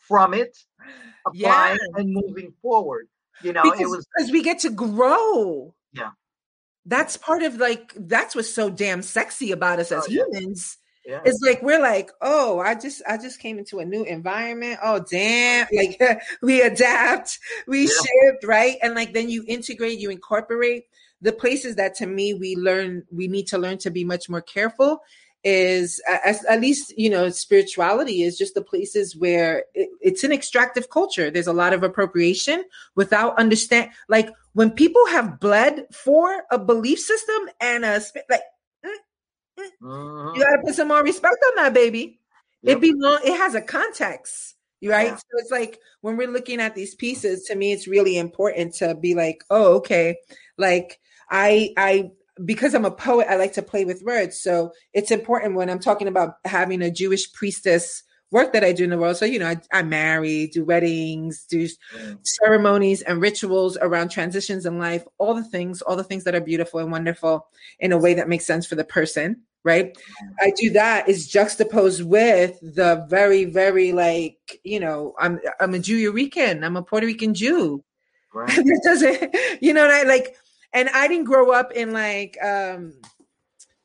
from 0.00 0.34
it 0.34 0.56
applying 1.26 1.78
yeah. 1.80 2.00
and 2.00 2.12
moving 2.12 2.52
forward. 2.62 3.08
You 3.42 3.52
know 3.52 3.62
because, 3.62 3.80
it 3.80 3.88
was 3.88 4.06
because 4.16 4.30
we 4.30 4.42
get 4.42 4.60
to 4.60 4.70
grow 4.70 5.74
yeah. 5.92 6.10
that's 6.86 7.16
part 7.16 7.42
of 7.42 7.56
like 7.56 7.92
that's 7.96 8.34
what's 8.34 8.52
so 8.52 8.70
damn 8.70 9.02
sexy 9.02 9.50
about 9.50 9.80
us 9.80 9.90
oh, 9.90 9.98
as 9.98 10.04
oh, 10.06 10.10
humans 10.10 10.78
yeah. 11.06 11.20
It's 11.24 11.40
like 11.42 11.62
we're 11.62 11.80
like, 11.80 12.10
oh, 12.20 12.60
I 12.60 12.74
just 12.74 13.02
I 13.08 13.18
just 13.18 13.40
came 13.40 13.58
into 13.58 13.78
a 13.80 13.84
new 13.84 14.04
environment. 14.04 14.78
Oh, 14.82 15.04
damn! 15.10 15.66
Like 15.72 16.00
we 16.42 16.62
adapt, 16.62 17.38
we 17.66 17.82
yeah. 17.82 17.86
shift, 17.88 18.44
right? 18.44 18.76
And 18.82 18.94
like 18.94 19.12
then 19.12 19.28
you 19.28 19.44
integrate, 19.46 19.98
you 19.98 20.10
incorporate 20.10 20.84
the 21.24 21.32
places 21.32 21.76
that 21.76 21.94
to 21.96 22.06
me 22.06 22.34
we 22.34 22.54
learn 22.54 23.02
we 23.10 23.26
need 23.26 23.46
to 23.48 23.58
learn 23.58 23.78
to 23.78 23.90
be 23.90 24.04
much 24.04 24.28
more 24.28 24.42
careful 24.42 25.02
is 25.42 26.00
as, 26.24 26.44
at 26.44 26.60
least 26.60 26.96
you 26.98 27.10
know 27.10 27.28
spirituality 27.30 28.22
is 28.22 28.38
just 28.38 28.54
the 28.54 28.62
places 28.62 29.16
where 29.16 29.64
it, 29.74 29.88
it's 30.00 30.22
an 30.22 30.32
extractive 30.32 30.90
culture 30.90 31.30
there's 31.30 31.46
a 31.46 31.52
lot 31.52 31.72
of 31.72 31.82
appropriation 31.82 32.64
without 32.94 33.36
understand 33.38 33.90
like 34.08 34.30
when 34.52 34.70
people 34.70 35.04
have 35.08 35.40
bled 35.40 35.86
for 35.92 36.44
a 36.50 36.58
belief 36.58 36.98
system 36.98 37.48
and 37.60 37.84
a 37.84 38.00
like 38.30 38.42
uh-huh. 39.58 40.32
you 40.34 40.42
gotta 40.42 40.62
put 40.64 40.74
some 40.74 40.88
more 40.88 41.02
respect 41.02 41.36
on 41.48 41.64
that 41.64 41.74
baby 41.74 42.18
yep. 42.62 42.76
it 42.76 42.80
belong 42.80 43.18
it 43.24 43.36
has 43.36 43.54
a 43.54 43.60
context 43.60 44.56
right 44.82 45.06
yeah. 45.06 45.16
so 45.16 45.24
it's 45.34 45.50
like 45.50 45.78
when 46.00 46.16
we're 46.16 46.30
looking 46.30 46.60
at 46.60 46.74
these 46.74 46.94
pieces 46.94 47.44
to 47.44 47.54
me 47.54 47.72
it's 47.72 47.86
really 47.86 48.18
important 48.18 48.74
to 48.74 48.94
be 48.94 49.14
like 49.14 49.42
oh 49.50 49.76
okay 49.76 50.16
like 50.58 51.00
I 51.30 51.72
I 51.76 52.10
because 52.44 52.74
I'm 52.74 52.84
a 52.84 52.90
poet, 52.90 53.28
I 53.30 53.36
like 53.36 53.52
to 53.54 53.62
play 53.62 53.84
with 53.84 54.02
words. 54.02 54.40
So 54.40 54.72
it's 54.92 55.10
important 55.10 55.54
when 55.54 55.70
I'm 55.70 55.78
talking 55.78 56.08
about 56.08 56.36
having 56.44 56.82
a 56.82 56.90
Jewish 56.90 57.32
priestess 57.32 58.02
work 58.30 58.52
that 58.52 58.64
I 58.64 58.72
do 58.72 58.84
in 58.84 58.90
the 58.90 58.98
world. 58.98 59.16
So, 59.16 59.24
you 59.24 59.38
know, 59.38 59.48
I, 59.48 59.60
I 59.72 59.82
marry, 59.82 60.48
do 60.48 60.64
weddings, 60.64 61.44
do 61.48 61.68
ceremonies 62.22 63.02
and 63.02 63.20
rituals 63.20 63.78
around 63.80 64.08
transitions 64.08 64.66
in 64.66 64.78
life, 64.78 65.04
all 65.18 65.34
the 65.34 65.44
things, 65.44 65.82
all 65.82 65.96
the 65.96 66.04
things 66.04 66.24
that 66.24 66.34
are 66.34 66.40
beautiful 66.40 66.80
and 66.80 66.90
wonderful 66.90 67.46
in 67.78 67.92
a 67.92 67.98
way 67.98 68.14
that 68.14 68.28
makes 68.28 68.44
sense 68.44 68.66
for 68.66 68.74
the 68.74 68.84
person. 68.84 69.42
Right. 69.62 69.96
I 70.42 70.52
do 70.56 70.70
that 70.72 71.08
is 71.08 71.26
juxtaposed 71.26 72.04
with 72.04 72.58
the 72.60 73.06
very, 73.08 73.46
very 73.46 73.92
like, 73.92 74.60
you 74.62 74.78
know, 74.78 75.14
I'm 75.18 75.40
I'm 75.58 75.72
a 75.72 75.78
Jew 75.78 76.12
Rican, 76.12 76.62
I'm 76.64 76.76
a 76.76 76.82
Puerto 76.82 77.06
Rican 77.06 77.32
Jew. 77.32 77.82
Right. 78.34 78.50
it 78.58 78.82
doesn't, 78.84 79.34
you 79.62 79.72
know, 79.72 79.88
I 79.88 80.02
like, 80.02 80.36
and 80.74 80.90
I 80.90 81.08
didn't 81.08 81.24
grow 81.24 81.52
up 81.52 81.72
in 81.72 81.92
like 81.94 82.36
um 82.44 82.92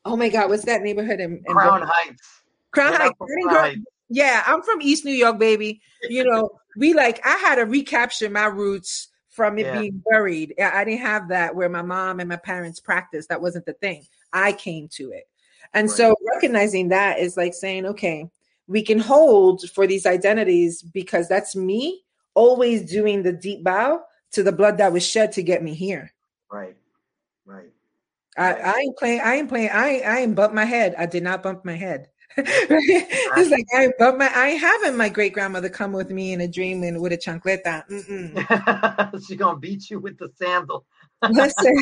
oh 0.04 0.16
my 0.16 0.28
god, 0.28 0.50
what's 0.50 0.64
that 0.64 0.82
neighborhood 0.82 1.20
in, 1.20 1.42
in 1.46 1.54
Crown 1.54 1.82
Heights? 1.82 2.42
Crown 2.72 2.94
Heights. 2.94 3.14
Heights. 3.48 3.80
Yeah, 4.10 4.42
I'm 4.44 4.60
from 4.62 4.82
East 4.82 5.04
New 5.04 5.12
York, 5.12 5.38
baby. 5.38 5.80
You 6.02 6.24
know, 6.24 6.50
we 6.76 6.94
like 6.94 7.24
I 7.24 7.36
had 7.36 7.54
to 7.54 7.62
recapture 7.62 8.28
my 8.28 8.46
roots 8.46 9.08
from 9.30 9.58
it 9.58 9.66
yeah. 9.66 9.80
being 9.80 10.02
buried. 10.10 10.54
I 10.60 10.84
didn't 10.84 11.00
have 11.00 11.28
that 11.28 11.54
where 11.54 11.68
my 11.68 11.82
mom 11.82 12.20
and 12.20 12.28
my 12.28 12.36
parents 12.36 12.80
practiced. 12.80 13.28
That 13.28 13.40
wasn't 13.40 13.66
the 13.66 13.72
thing. 13.74 14.04
I 14.32 14.52
came 14.52 14.88
to 14.92 15.12
it. 15.12 15.28
And 15.72 15.88
right. 15.88 15.96
so 15.96 16.16
recognizing 16.34 16.88
that 16.88 17.20
is 17.20 17.36
like 17.36 17.54
saying, 17.54 17.86
okay, 17.86 18.28
we 18.66 18.82
can 18.82 18.98
hold 18.98 19.62
for 19.70 19.86
these 19.86 20.06
identities 20.06 20.82
because 20.82 21.28
that's 21.28 21.54
me 21.54 22.02
always 22.34 22.90
doing 22.90 23.22
the 23.22 23.32
deep 23.32 23.62
bow 23.62 24.02
to 24.32 24.42
the 24.42 24.52
blood 24.52 24.78
that 24.78 24.92
was 24.92 25.06
shed 25.06 25.32
to 25.32 25.42
get 25.42 25.62
me 25.62 25.74
here. 25.74 26.12
Right. 26.50 26.76
Right. 27.46 27.70
I, 28.36 28.54
I 28.54 28.78
ain't 28.78 28.96
playing. 28.96 29.20
I 29.20 29.34
ain't 29.36 29.48
playing. 29.48 29.70
I 29.72 30.00
I 30.00 30.18
ain't 30.20 30.34
bump 30.34 30.54
my 30.54 30.64
head. 30.64 30.94
I 30.96 31.06
did 31.06 31.22
not 31.22 31.42
bump 31.42 31.64
my 31.64 31.74
head. 31.74 32.08
it's 32.36 33.50
like 33.50 33.66
I 33.74 33.90
but 33.98 34.16
my 34.16 34.30
I 34.32 34.50
having 34.50 34.96
my 34.96 35.08
great 35.08 35.32
grandmother 35.32 35.68
come 35.68 35.92
with 35.92 36.10
me 36.10 36.32
in 36.32 36.40
a 36.40 36.46
dream 36.46 36.84
and 36.84 37.00
with 37.00 37.12
a 37.12 37.16
chancleta. 37.16 37.84
She's 39.26 39.36
gonna 39.36 39.58
beat 39.58 39.90
you 39.90 39.98
with 39.98 40.16
the 40.16 40.30
sandal. 40.36 40.86
Listen, 41.28 41.76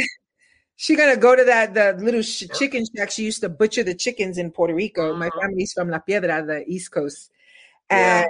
she 0.77 0.97
gonna 0.97 1.19
go 1.19 1.37
to 1.37 1.45
that 1.45 1.75
the 1.75 2.03
little 2.03 2.23
sh- 2.23 2.45
chicken 2.59 2.87
shack. 2.97 3.11
She 3.11 3.25
used 3.25 3.43
to 3.43 3.51
butcher 3.51 3.83
the 3.83 3.95
chickens 3.95 4.39
in 4.39 4.51
Puerto 4.51 4.75
Rico. 4.75 5.11
Mm-hmm. 5.11 5.19
My 5.19 5.31
family's 5.39 5.73
from 5.75 5.91
La 5.91 5.99
Piedra, 5.99 6.45
the 6.45 6.65
East 6.67 6.93
Coast, 6.93 7.31
and 7.91 8.25
yeah. 8.25 8.29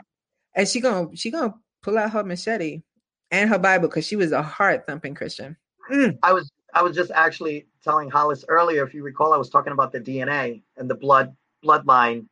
and 0.57 0.69
she 0.69 0.81
gonna 0.81 1.15
she 1.15 1.31
gonna 1.31 1.55
pull 1.82 1.99
out 1.99 2.11
her 2.11 2.24
machete 2.24 2.82
and 3.31 3.49
her 3.49 3.59
Bible 3.59 3.89
because 3.89 4.07
she 4.07 4.16
was 4.16 4.32
a 4.32 4.43
heart 4.43 4.86
thumping 4.89 5.15
Christian. 5.15 5.57
Mm. 5.89 6.19
I 6.23 6.32
was 6.32 6.51
I 6.74 6.82
was 6.82 6.97
just 6.97 7.12
actually 7.12 7.66
telling 7.82 8.11
Hollis 8.11 8.45
earlier, 8.49 8.85
if 8.85 8.93
you 8.93 9.03
recall, 9.03 9.32
I 9.32 9.39
was 9.39 9.51
talking 9.51 9.73
about 9.73 9.93
the 9.93 10.01
DNA 10.01 10.62
and 10.77 10.90
the 10.90 10.95
blood 10.95 11.35
bloodline. 11.64 12.26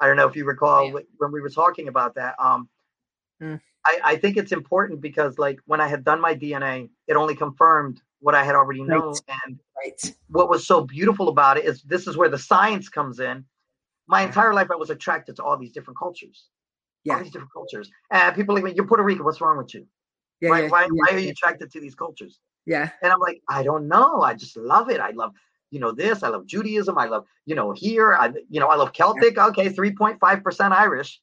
I 0.00 0.06
don't 0.06 0.16
know 0.16 0.26
if 0.26 0.36
you 0.36 0.44
recall 0.44 0.86
yeah. 0.86 1.00
when 1.18 1.32
we 1.32 1.40
were 1.40 1.50
talking 1.50 1.88
about 1.88 2.14
that. 2.16 2.34
Um, 2.38 2.68
mm. 3.40 3.60
I, 3.84 4.00
I, 4.04 4.16
think 4.16 4.36
it's 4.36 4.52
important 4.52 5.00
because, 5.00 5.38
like, 5.38 5.60
when 5.66 5.80
I 5.80 5.88
had 5.88 6.04
done 6.04 6.20
my 6.20 6.34
DNA, 6.34 6.88
it 7.06 7.14
only 7.14 7.34
confirmed 7.34 8.00
what 8.20 8.34
I 8.34 8.44
had 8.44 8.54
already 8.54 8.82
known. 8.82 9.14
And 9.44 9.58
right. 9.76 10.14
what 10.28 10.48
was 10.48 10.66
so 10.66 10.82
beautiful 10.82 11.28
about 11.28 11.56
it 11.56 11.64
is 11.64 11.82
this 11.82 12.06
is 12.06 12.16
where 12.16 12.28
the 12.28 12.38
science 12.38 12.88
comes 12.88 13.20
in. 13.20 13.44
My 14.06 14.22
entire 14.22 14.54
life, 14.54 14.68
I 14.70 14.76
was 14.76 14.90
attracted 14.90 15.36
to 15.36 15.42
all 15.42 15.56
these 15.56 15.72
different 15.72 15.98
cultures. 15.98 16.48
Yeah. 17.04 17.14
All 17.14 17.22
these 17.22 17.32
different 17.32 17.52
cultures. 17.52 17.90
And 18.10 18.34
people 18.34 18.54
like, 18.54 18.76
you're 18.76 18.86
Puerto 18.86 19.02
Rican. 19.02 19.24
What's 19.24 19.40
wrong 19.40 19.58
with 19.58 19.74
you? 19.74 19.86
Yeah, 20.40 20.50
why, 20.50 20.62
yeah, 20.62 20.68
why, 20.68 20.82
yeah, 20.82 20.88
why 20.90 21.08
are 21.12 21.18
you 21.18 21.30
attracted 21.30 21.70
to 21.72 21.80
these 21.80 21.94
cultures? 21.94 22.40
Yeah. 22.66 22.90
And 23.02 23.12
I'm 23.12 23.20
like, 23.20 23.40
I 23.48 23.62
don't 23.62 23.88
know. 23.88 24.22
I 24.22 24.34
just 24.34 24.56
love 24.56 24.90
it. 24.90 25.00
I 25.00 25.10
love 25.10 25.32
you 25.72 25.80
know 25.80 25.90
this 25.90 26.22
i 26.22 26.28
love 26.28 26.46
judaism 26.46 26.96
i 26.98 27.06
love 27.06 27.24
you 27.46 27.54
know 27.56 27.72
here 27.72 28.14
i 28.14 28.30
you 28.48 28.60
know 28.60 28.68
i 28.68 28.76
love 28.76 28.92
celtic 28.92 29.38
okay 29.38 29.68
3.5% 29.68 30.72
irish 30.72 31.20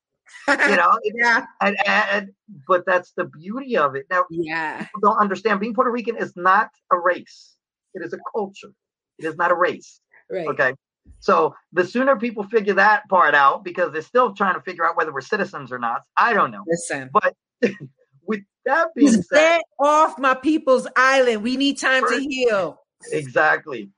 you 0.48 0.76
know 0.76 0.98
yeah. 1.16 1.46
and, 1.62 1.78
and 1.88 2.30
but 2.68 2.86
that's 2.86 3.12
the 3.14 3.26
beauty 3.26 3.78
of 3.78 3.96
it. 3.96 4.06
Now 4.10 4.26
yeah. 4.30 4.88
don't 5.02 5.18
understand 5.18 5.60
being 5.60 5.74
puerto 5.74 5.92
rican 5.92 6.18
is 6.18 6.34
not 6.36 6.70
a 6.92 7.00
race. 7.00 7.56
It 7.94 8.04
is 8.06 8.14
a 8.14 8.20
culture. 8.36 8.72
It 9.18 9.26
is 9.26 9.36
not 9.36 9.52
a 9.52 9.56
race 9.56 10.02
right. 10.30 10.48
okay? 10.48 10.74
So 11.20 11.56
the 11.74 11.86
sooner 11.86 12.16
people 12.18 12.44
figure 12.44 12.76
that 12.76 13.08
part 13.10 13.34
out 13.34 13.64
because 13.64 13.92
they're 13.92 14.02
still 14.02 14.34
trying 14.34 14.56
to 14.56 14.62
figure 14.62 14.86
out 14.86 14.96
whether 14.96 15.14
we're 15.14 15.22
citizens 15.22 15.72
or 15.72 15.80
not 15.80 16.02
i 16.18 16.34
don't 16.34 16.52
know. 16.52 16.64
Listen. 16.68 17.10
But 17.14 17.36
with 18.26 18.42
that 18.66 18.90
being 18.96 19.22
said 19.22 19.62
off 19.80 20.18
my 20.20 20.34
people's 20.34 20.88
island. 20.96 21.44
We 21.44 21.58
need 21.58 21.80
time 21.80 22.08
to 22.08 22.20
heal. 22.20 22.80
Exactly 23.12 23.90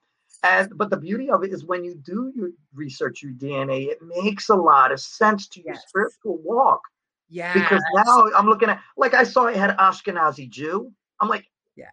and 0.44 0.76
but 0.76 0.90
the 0.90 0.98
beauty 0.98 1.30
of 1.30 1.44
it 1.44 1.52
is 1.52 1.64
when 1.64 1.84
you 1.84 1.96
do 1.96 2.32
your 2.36 2.50
research 2.74 3.22
your 3.22 3.32
DNA, 3.34 3.88
it 3.88 4.00
makes 4.02 4.50
a 4.50 4.56
lot 4.56 4.92
of 4.92 5.00
sense 5.00 5.48
to 5.50 5.62
your 5.64 5.76
yes. 5.76 5.84
spiritual 5.88 6.40
walk. 6.44 6.82
Yeah. 7.30 7.54
Because 7.54 7.82
now 7.94 8.28
I'm 8.36 8.48
looking 8.48 8.70
at 8.70 8.82
like 8.98 9.14
I 9.14 9.24
saw 9.24 9.46
it 9.46 9.56
had 9.56 9.78
Ashkenazi 9.78 10.50
Jew. 10.50 10.92
I'm 11.20 11.30
like, 11.30 11.46
yeah. 11.76 11.90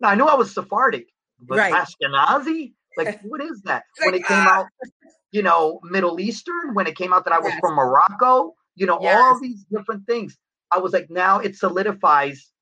Now 0.00 0.08
I 0.10 0.14
knew 0.14 0.26
I 0.26 0.34
was 0.34 0.54
Sephardic, 0.54 1.08
but 1.40 1.58
right. 1.58 1.74
Ashkenazi? 1.74 2.72
Like, 2.96 3.20
what 3.24 3.42
is 3.42 3.62
that? 3.62 3.84
when 4.00 4.14
it 4.14 4.24
came 4.24 4.38
out, 4.38 4.66
ah. 4.84 5.08
you 5.32 5.42
know, 5.42 5.80
Middle 5.82 6.20
Eastern, 6.20 6.74
when 6.74 6.86
it 6.86 6.96
came 6.96 7.12
out 7.12 7.24
that 7.24 7.32
I 7.32 7.38
was 7.38 7.50
yes. 7.50 7.60
from 7.60 7.74
Morocco, 7.74 8.54
you 8.76 8.86
know, 8.86 8.98
yes. 9.02 9.20
all 9.20 9.40
these 9.40 9.64
different 9.64 10.06
things. 10.06 10.36
I 10.70 10.78
was 10.78 10.92
like, 10.92 11.10
now 11.10 11.38
it 11.40 11.56
solidifies. 11.56 12.52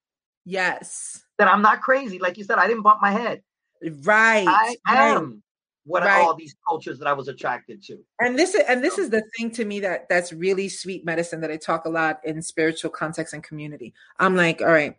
Yes. 0.45 1.23
That 1.39 1.49
I'm 1.49 1.61
not 1.61 1.83
crazy. 1.83 2.19
Like 2.19 2.39
you 2.39 2.45
said, 2.45 2.59
I 2.59 2.67
didn't 2.67 2.83
bump 2.83 3.01
my 3.03 3.11
head. 3.11 3.43
Right. 3.83 4.47
I 4.47 4.77
am 4.87 5.43
what 5.87 6.03
right. 6.03 6.21
all 6.21 6.35
these 6.35 6.55
cultures 6.69 6.99
that 6.99 7.07
I 7.07 7.13
was 7.13 7.29
attracted 7.29 7.83
to. 7.85 7.99
And 8.21 8.39
this 8.39 8.55
is 8.55 8.65
and 8.69 8.83
this 8.83 8.99
is 8.99 9.11
the 9.11 9.23
thing 9.37 9.53
to 9.53 9.65
me 9.65 9.81
that 9.81 10.09
that's 10.09 10.33
really 10.33 10.69
sweet 10.69 11.05
medicine 11.05 11.41
that 11.41 11.51
I 11.51 11.57
talk 11.57 11.85
a 11.85 11.89
lot 11.89 12.21
in 12.25 12.43
spiritual 12.43 12.91
context 12.91 13.33
and 13.33 13.43
community. 13.43 13.95
I'm 14.19 14.37
like, 14.37 14.61
all 14.61 14.67
right, 14.67 14.97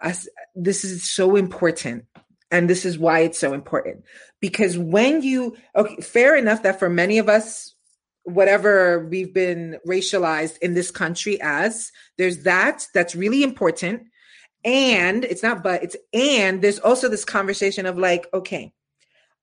I, 0.00 0.14
this 0.54 0.84
is 0.84 1.08
so 1.08 1.36
important. 1.36 2.06
And 2.50 2.70
this 2.70 2.84
is 2.84 2.98
why 2.98 3.20
it's 3.20 3.38
so 3.38 3.52
important. 3.52 4.04
Because 4.40 4.78
when 4.78 5.22
you 5.22 5.56
okay, 5.74 5.96
fair 6.00 6.34
enough 6.34 6.62
that 6.62 6.78
for 6.78 6.88
many 6.88 7.18
of 7.18 7.28
us, 7.28 7.74
whatever 8.24 9.06
we've 9.10 9.34
been 9.34 9.78
racialized 9.86 10.58
in 10.58 10.74
this 10.74 10.90
country 10.90 11.38
as, 11.42 11.92
there's 12.16 12.44
that 12.44 12.86
that's 12.94 13.14
really 13.14 13.42
important 13.42 14.04
and 14.66 15.24
it's 15.24 15.42
not 15.42 15.62
but 15.62 15.82
it's 15.82 15.96
and 16.12 16.60
there's 16.60 16.80
also 16.80 17.08
this 17.08 17.24
conversation 17.24 17.86
of 17.86 17.96
like 17.96 18.26
okay 18.34 18.72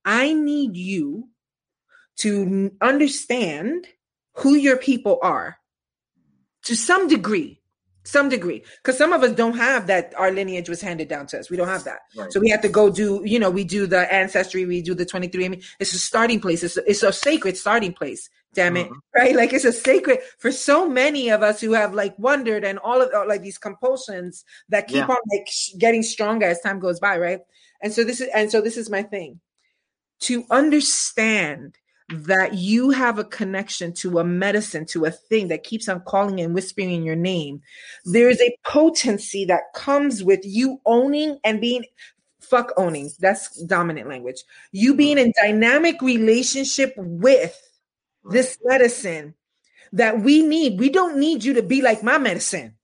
i 0.05 0.33
need 0.33 0.75
you 0.75 1.29
to 2.17 2.71
understand 2.81 3.87
who 4.35 4.53
your 4.53 4.77
people 4.77 5.17
are 5.23 5.57
to 6.63 6.75
some 6.75 7.07
degree 7.07 7.59
some 8.05 8.27
degree 8.27 8.61
because 8.81 8.97
some 8.97 9.13
of 9.13 9.23
us 9.23 9.31
don't 9.31 9.55
have 9.55 9.87
that 9.87 10.13
our 10.17 10.29
lineage 10.29 10.67
was 10.67 10.81
handed 10.81 11.07
down 11.07 11.25
to 11.25 11.39
us. 11.39 11.49
We 11.49 11.55
don't 11.55 11.69
have 11.69 11.85
that. 11.85 11.99
Right. 12.17 12.31
so 12.33 12.41
we 12.41 12.49
have 12.49 12.61
to 12.61 12.67
go 12.67 12.89
do 12.89 13.21
you 13.23 13.39
know 13.39 13.49
we 13.49 13.63
do 13.63 13.87
the 13.87 14.13
ancestry 14.13 14.65
we 14.65 14.81
do 14.81 14.93
the 14.93 15.05
23 15.05 15.45
I 15.45 15.47
mean, 15.47 15.61
it's 15.79 15.93
a 15.93 15.97
starting 15.99 16.41
place. 16.41 16.63
It's 16.63 16.75
a, 16.75 16.89
it's 16.89 17.03
a 17.03 17.13
sacred 17.13 17.55
starting 17.55 17.93
place 17.93 18.29
damn 18.53 18.77
it 18.77 18.85
mm-hmm. 18.87 18.97
right 19.15 19.35
like 19.35 19.53
it's 19.53 19.65
a 19.65 19.71
sacred 19.71 20.19
for 20.37 20.51
so 20.51 20.87
many 20.87 21.29
of 21.29 21.41
us 21.41 21.59
who 21.59 21.73
have 21.73 21.93
like 21.93 22.17
wondered 22.19 22.63
and 22.63 22.79
all 22.79 23.01
of 23.01 23.09
like 23.27 23.41
these 23.41 23.57
compulsions 23.57 24.45
that 24.69 24.87
keep 24.87 24.97
yeah. 24.97 25.07
on 25.07 25.17
like 25.31 25.47
getting 25.77 26.03
stronger 26.03 26.45
as 26.45 26.61
time 26.61 26.79
goes 26.79 26.99
by 26.99 27.17
right 27.17 27.39
and 27.81 27.93
so 27.93 28.03
this 28.03 28.21
is 28.21 28.29
and 28.33 28.51
so 28.51 28.61
this 28.61 28.77
is 28.77 28.89
my 28.89 29.03
thing 29.03 29.39
to 30.19 30.45
understand 30.49 31.77
that 32.09 32.53
you 32.53 32.91
have 32.91 33.17
a 33.17 33.23
connection 33.23 33.93
to 33.93 34.19
a 34.19 34.23
medicine, 34.23 34.85
to 34.85 35.05
a 35.05 35.11
thing 35.11 35.47
that 35.47 35.63
keeps 35.63 35.87
on 35.87 36.01
calling 36.01 36.39
and 36.39 36.53
whispering 36.53 36.91
in 36.91 37.03
your 37.03 37.15
name. 37.15 37.61
There 38.05 38.29
is 38.29 38.41
a 38.41 38.55
potency 38.65 39.45
that 39.45 39.73
comes 39.73 40.23
with 40.23 40.41
you 40.43 40.79
owning 40.85 41.39
and 41.43 41.61
being 41.61 41.85
fuck 42.39 42.71
owning. 42.77 43.09
That's 43.19 43.61
dominant 43.63 44.09
language. 44.09 44.43
You 44.71 44.95
being 44.95 45.17
in 45.17 45.33
dynamic 45.41 46.01
relationship 46.01 46.93
with 46.97 47.59
this 48.25 48.57
medicine 48.63 49.35
that 49.93 50.21
we 50.21 50.41
need. 50.41 50.79
We 50.79 50.89
don't 50.89 51.17
need 51.17 51.43
you 51.43 51.53
to 51.53 51.63
be 51.63 51.81
like 51.81 52.03
my 52.03 52.17
medicine. 52.17 52.75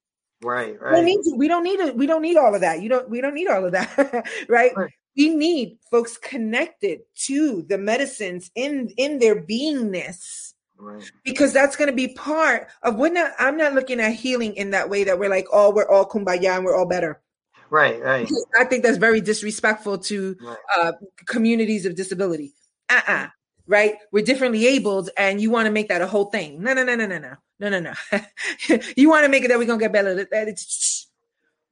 Right, 0.42 0.80
right. 0.80 0.92
We 0.92 0.96
don't 0.98 1.06
need 1.06 1.20
you. 1.26 1.36
We 1.36 1.48
don't 1.48 1.64
need 1.64 1.80
it. 1.80 1.98
We 1.98 2.08
don't 2.08 2.22
need 2.22 2.38
all 2.38 2.56
of 2.56 2.62
that. 2.62 2.82
You 2.82 2.90
don't. 2.90 3.10
We 3.10 3.20
don't 3.20 3.36
need 3.36 3.48
all 3.48 3.66
of 3.66 3.74
that, 3.74 4.26
right? 4.50 4.72
right? 4.76 4.92
We 5.18 5.30
need 5.30 5.80
folks 5.92 6.18
connected 6.18 7.02
to 7.26 7.64
the 7.64 7.78
medicines 7.78 8.50
in 8.56 8.90
in 8.98 9.20
their 9.20 9.42
beingness. 9.42 10.54
Right. 10.78 11.12
Because 11.26 11.52
that's 11.52 11.76
going 11.76 11.90
to 11.90 11.96
be 11.96 12.14
part 12.14 12.70
of 12.84 12.96
when 12.96 13.18
I'm 13.38 13.58
not 13.58 13.74
looking 13.74 14.00
at 14.00 14.14
healing 14.14 14.56
in 14.56 14.70
that 14.72 14.90
way 14.90 15.04
that 15.04 15.20
we're 15.20 15.30
like, 15.30 15.48
oh, 15.52 15.72
we're 15.72 15.90
all 15.90 16.08
kumbaya 16.08 16.56
and 16.56 16.64
we're 16.64 16.78
all 16.78 16.88
better. 16.88 17.22
Right, 17.70 18.02
right. 18.02 18.28
I 18.58 18.64
think 18.64 18.84
that's 18.84 18.98
very 18.98 19.20
disrespectful 19.20 19.98
to 20.00 20.38
right. 20.42 20.58
uh, 20.78 20.92
communities 21.26 21.86
of 21.86 21.96
disability. 21.96 22.54
Uh 22.88 23.02
uh-uh, 23.08 23.14
uh 23.14 23.28
right? 23.70 23.96
We're 24.12 24.26
differently 24.26 24.68
abled, 24.68 25.12
and 25.16 25.40
you 25.40 25.52
want 25.52 25.68
to 25.68 25.72
make 25.72 25.88
that 25.88 26.02
a 26.02 26.08
whole 26.08 26.26
thing. 26.26 26.62
No, 26.62 26.74
no, 26.74 26.84
no, 26.84 26.96
no, 26.96 27.06
no, 27.06 27.20
no, 27.20 27.36
no, 27.60 27.70
no, 27.70 27.80
no. 27.80 27.94
you 28.98 29.08
want 29.08 29.24
to 29.24 29.30
make 29.30 29.46
it 29.46 29.48
that 29.48 29.60
we're 29.60 29.68
gonna 29.68 29.80
get 29.80 29.94
better. 29.94 30.16
That 30.16 30.48
it's 30.48 31.08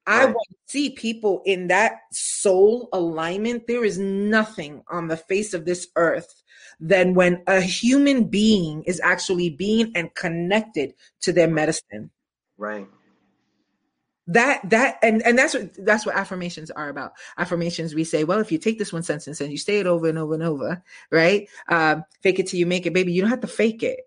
I 0.06 0.26
want 0.26 0.48
to 0.50 0.56
see 0.68 0.92
people 0.92 1.42
in 1.46 1.68
that 1.68 2.00
soul 2.14 2.88
alignment. 2.94 3.68
There 3.68 3.84
is 3.84 3.98
nothing 3.98 4.84
on 4.90 5.10
the 5.10 5.18
face 5.18 5.54
of 5.54 5.66
this 5.66 5.88
earth 5.98 6.44
than 6.80 7.14
when 7.14 7.44
a 7.48 7.60
human 7.60 8.26
being 8.26 8.84
is 8.84 9.02
actually 9.04 9.50
being 9.50 9.92
and 9.96 10.14
connected 10.16 10.94
to 11.22 11.34
their 11.34 11.50
medicine. 11.50 12.12
Right. 12.58 12.88
That 14.28 14.70
that 14.70 14.98
and 15.02 15.22
and 15.24 15.38
that's 15.38 15.54
what 15.54 15.86
that's 15.86 16.06
what 16.06 16.16
affirmations 16.16 16.70
are 16.72 16.90
about. 16.90 17.14
Affirmations 17.38 17.96
we 17.96 18.04
say, 18.04 18.24
well, 18.26 18.40
if 18.40 18.52
you 18.52 18.58
take 18.58 18.78
this 18.78 18.92
one 18.92 19.04
sentence 19.04 19.40
and 19.40 19.52
you 19.52 19.58
say 19.58 19.80
it 19.80 19.88
over 19.88 20.08
and 20.10 20.18
over 20.18 20.34
and 20.34 20.44
over, 20.44 20.84
right? 21.12 21.48
Um, 21.70 22.04
fake 22.22 22.40
it 22.40 22.48
till 22.48 22.60
you 22.60 22.66
make 22.66 22.86
it, 22.86 22.94
baby. 22.94 23.14
You 23.14 23.22
don't 23.22 23.30
have 23.32 23.42
to 23.42 23.48
fake 23.48 23.84
it 23.84 24.02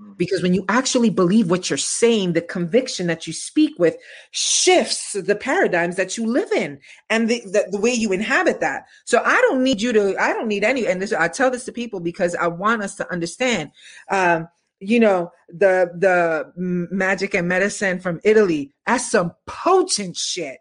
Mm. 0.00 0.18
because 0.18 0.42
when 0.42 0.54
you 0.54 0.64
actually 0.68 1.08
believe 1.08 1.50
what 1.50 1.70
you're 1.70 1.76
saying 1.76 2.32
the 2.32 2.40
conviction 2.40 3.06
that 3.06 3.28
you 3.28 3.32
speak 3.32 3.78
with 3.78 3.96
shifts 4.32 5.12
the 5.12 5.36
paradigms 5.36 5.94
that 5.94 6.16
you 6.16 6.26
live 6.26 6.50
in 6.50 6.80
and 7.10 7.30
the, 7.30 7.40
the, 7.44 7.68
the 7.70 7.78
way 7.80 7.92
you 7.92 8.10
inhabit 8.10 8.58
that 8.58 8.86
so 9.04 9.22
i 9.24 9.40
don't 9.42 9.62
need 9.62 9.80
you 9.80 9.92
to 9.92 10.20
i 10.20 10.32
don't 10.32 10.48
need 10.48 10.64
any 10.64 10.84
and 10.84 11.00
this 11.00 11.12
i 11.12 11.28
tell 11.28 11.48
this 11.48 11.64
to 11.64 11.70
people 11.70 12.00
because 12.00 12.34
i 12.34 12.46
want 12.48 12.82
us 12.82 12.96
to 12.96 13.08
understand 13.12 13.70
um 14.10 14.48
you 14.86 15.00
know 15.00 15.30
the 15.48 15.90
the 15.98 16.52
magic 16.56 17.34
and 17.34 17.48
medicine 17.48 17.98
from 18.00 18.20
italy 18.24 18.72
that's 18.86 19.10
some 19.10 19.32
potent 19.46 20.16
shit 20.16 20.58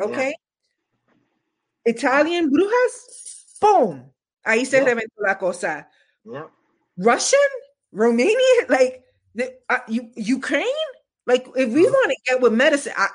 okay 0.00 0.34
italian 1.84 2.50
brujas 2.50 2.94
boom 3.60 4.10
ahí 4.46 4.64
se 4.66 4.78
Yeah. 4.78 4.84
reventó 4.86 5.20
la 5.20 5.34
cosa 5.38 5.86
Yeah. 6.24 6.46
Russian, 6.96 7.50
Romanian, 7.92 8.68
like 8.68 9.02
the, 9.34 9.52
uh, 9.68 9.80
U- 9.88 10.10
Ukraine. 10.16 10.88
Like 11.26 11.44
if 11.56 11.68
we 11.72 11.84
Mhm. 11.84 11.90
want 11.92 12.10
to 12.12 12.16
get 12.26 12.40
with 12.40 12.52
medicine, 12.54 12.94
uh, 12.96 13.08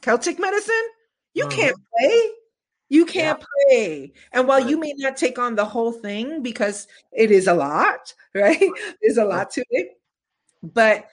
Celtic 0.00 0.38
medicine, 0.40 0.86
you 1.34 1.46
Mhm. 1.46 1.50
can't 1.50 1.76
play. 1.92 2.30
You 2.88 3.04
can't 3.06 3.38
play. 3.68 4.12
And 4.32 4.48
while 4.48 4.60
you 4.60 4.78
may 4.78 4.94
not 4.96 5.16
take 5.16 5.38
on 5.38 5.54
the 5.54 5.64
whole 5.64 5.92
thing 5.92 6.42
because 6.42 6.88
it 7.12 7.30
is 7.30 7.46
a 7.46 7.54
lot, 7.54 8.14
right? 8.34 8.70
There's 9.02 9.18
a 9.18 9.24
lot 9.24 9.50
to 9.52 9.64
it, 9.70 9.88
but 10.74 11.08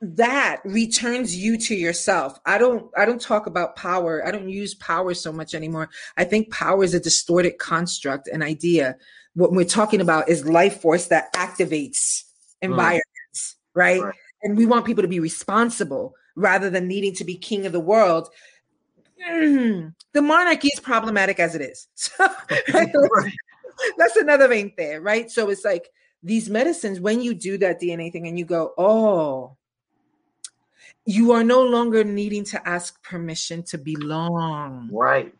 that 0.00 0.60
returns 0.64 1.34
you 1.34 1.58
to 1.58 1.74
yourself. 1.74 2.38
I 2.44 2.58
don't 2.58 2.90
I 2.96 3.04
don't 3.04 3.20
talk 3.20 3.46
about 3.46 3.76
power. 3.76 4.26
I 4.26 4.30
don't 4.30 4.48
use 4.48 4.74
power 4.74 5.14
so 5.14 5.32
much 5.32 5.54
anymore. 5.54 5.88
I 6.16 6.24
think 6.24 6.50
power 6.50 6.84
is 6.84 6.94
a 6.94 7.00
distorted 7.00 7.58
construct, 7.58 8.28
an 8.28 8.42
idea. 8.42 8.96
What 9.34 9.52
we're 9.52 9.64
talking 9.64 10.00
about 10.00 10.28
is 10.28 10.46
life 10.46 10.80
force 10.80 11.08
that 11.08 11.32
activates 11.34 12.24
environments, 12.62 13.56
right? 13.74 14.02
Right. 14.02 14.14
And 14.42 14.56
we 14.56 14.66
want 14.66 14.86
people 14.86 15.02
to 15.02 15.08
be 15.08 15.20
responsible 15.20 16.14
rather 16.36 16.68
than 16.68 16.86
needing 16.86 17.14
to 17.14 17.24
be 17.24 17.36
king 17.36 17.66
of 17.66 17.72
the 17.72 17.80
world. 17.80 18.28
Mm, 19.28 19.94
the 20.12 20.22
monarchy 20.22 20.68
is 20.68 20.80
problematic 20.80 21.40
as 21.40 21.54
it 21.54 21.62
is. 21.62 21.88
So? 22.06 22.28
Right. 23.14 23.32
That's 23.98 24.16
another 24.16 24.48
thing 24.48 24.72
there, 24.78 25.00
right? 25.02 25.30
So 25.30 25.50
it's 25.50 25.64
like 25.64 25.90
these 26.26 26.50
medicines, 26.50 26.98
when 27.00 27.20
you 27.22 27.34
do 27.34 27.56
that 27.58 27.80
DNA 27.80 28.10
thing 28.10 28.26
and 28.26 28.36
you 28.38 28.44
go, 28.44 28.74
oh, 28.76 29.56
you 31.04 31.30
are 31.32 31.44
no 31.44 31.62
longer 31.62 32.02
needing 32.02 32.42
to 32.44 32.68
ask 32.68 33.00
permission 33.02 33.62
to 33.62 33.78
belong. 33.78 34.90
Right. 34.92 35.32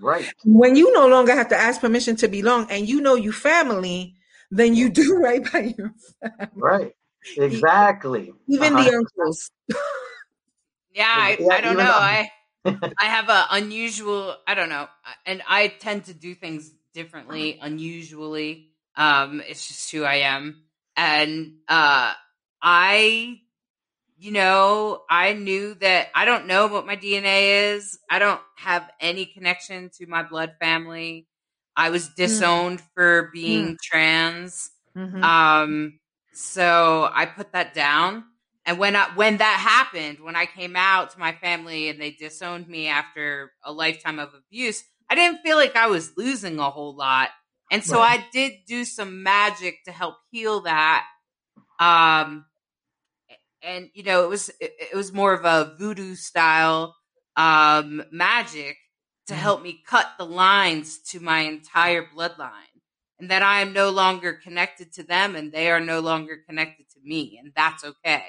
Right. 0.00 0.30
When 0.44 0.76
you 0.76 0.92
no 0.94 1.08
longer 1.08 1.34
have 1.34 1.48
to 1.48 1.56
ask 1.56 1.80
permission 1.80 2.14
to 2.16 2.28
belong 2.28 2.70
and 2.70 2.88
you 2.88 3.00
know 3.00 3.16
you 3.16 3.32
family, 3.32 4.14
then 4.50 4.74
you 4.74 4.88
do 4.88 5.16
right 5.20 5.42
by 5.52 5.74
your 5.76 5.92
family. 6.22 6.50
Right. 6.54 6.92
Exactly. 7.36 8.32
Even 8.48 8.74
Uh-huh. 8.74 8.84
the 8.84 8.96
uncles. 8.96 9.50
Yeah, 10.94 11.06
I, 11.08 11.36
Yeah, 11.40 11.54
I 11.54 11.60
don't 11.60 11.76
know. 11.76 11.84
though- 11.84 11.90
I 11.92 12.30
I 12.98 13.04
have 13.06 13.28
a 13.28 13.46
unusual. 13.50 14.36
I 14.46 14.54
don't 14.54 14.68
know, 14.68 14.88
and 15.24 15.42
I 15.48 15.68
tend 15.68 16.04
to 16.06 16.14
do 16.14 16.34
things 16.34 16.70
differently, 16.94 17.58
unusually. 17.62 18.70
Um, 18.96 19.42
it's 19.46 19.66
just 19.68 19.90
who 19.90 20.04
I 20.04 20.16
am, 20.16 20.64
and 20.96 21.56
uh, 21.68 22.14
I, 22.62 23.40
you 24.18 24.32
know, 24.32 25.02
I 25.10 25.34
knew 25.34 25.74
that 25.74 26.08
I 26.14 26.24
don't 26.24 26.46
know 26.46 26.68
what 26.68 26.86
my 26.86 26.96
DNA 26.96 27.74
is. 27.74 27.98
I 28.10 28.18
don't 28.18 28.40
have 28.56 28.90
any 29.00 29.26
connection 29.26 29.90
to 29.98 30.06
my 30.06 30.22
blood 30.22 30.56
family. 30.60 31.28
I 31.76 31.90
was 31.90 32.08
disowned 32.10 32.80
for 32.94 33.30
being 33.32 33.76
trans. 33.82 34.70
Mhm. 34.96 35.22
Um, 35.22 36.00
so 36.32 37.10
I 37.12 37.26
put 37.26 37.52
that 37.52 37.74
down. 37.74 38.24
And 38.64 38.78
when 38.78 38.96
I, 38.96 39.10
when 39.14 39.36
that 39.38 39.58
happened, 39.60 40.20
when 40.20 40.34
I 40.34 40.46
came 40.46 40.74
out 40.76 41.10
to 41.10 41.18
my 41.20 41.32
family 41.32 41.88
and 41.88 42.00
they 42.00 42.10
disowned 42.12 42.66
me 42.68 42.88
after 42.88 43.52
a 43.62 43.72
lifetime 43.72 44.18
of 44.18 44.34
abuse, 44.34 44.82
I 45.08 45.14
didn't 45.14 45.42
feel 45.42 45.56
like 45.56 45.76
I 45.76 45.86
was 45.86 46.16
losing 46.16 46.58
a 46.58 46.70
whole 46.70 46.96
lot. 46.96 47.30
And 47.70 47.84
so 47.84 48.00
Right. 48.00 48.00
I 48.00 48.24
did 48.32 48.52
do 48.66 48.84
some 48.84 49.22
magic 49.22 49.84
to 49.84 49.92
help 49.92 50.16
heal 50.30 50.60
that. 50.62 51.06
Um, 51.80 52.46
and 53.62 53.88
you 53.94 54.02
know, 54.02 54.24
it 54.24 54.28
was, 54.28 54.48
it, 54.60 54.72
it 54.92 54.96
was 54.96 55.12
more 55.12 55.32
of 55.32 55.44
a 55.44 55.74
voodoo 55.78 56.14
style, 56.14 56.94
um, 57.36 58.02
magic 58.10 58.76
to 59.26 59.34
Mhm. 59.34 59.40
help 59.40 59.62
me 59.62 59.82
cut 59.86 60.06
the 60.18 60.24
lines 60.26 60.98
to 61.10 61.20
my 61.20 61.40
entire 61.40 62.04
bloodline 62.06 62.50
and 63.18 63.30
that 63.30 63.42
I 63.42 63.60
am 63.60 63.72
no 63.72 63.90
longer 63.90 64.34
connected 64.34 64.92
to 64.94 65.02
them 65.02 65.34
and 65.34 65.52
they 65.52 65.70
are 65.70 65.80
no 65.80 66.00
longer 66.00 66.38
connected 66.48 66.88
to 66.90 67.00
me. 67.02 67.38
And 67.42 67.52
that's 67.56 67.84
okay. 67.84 68.24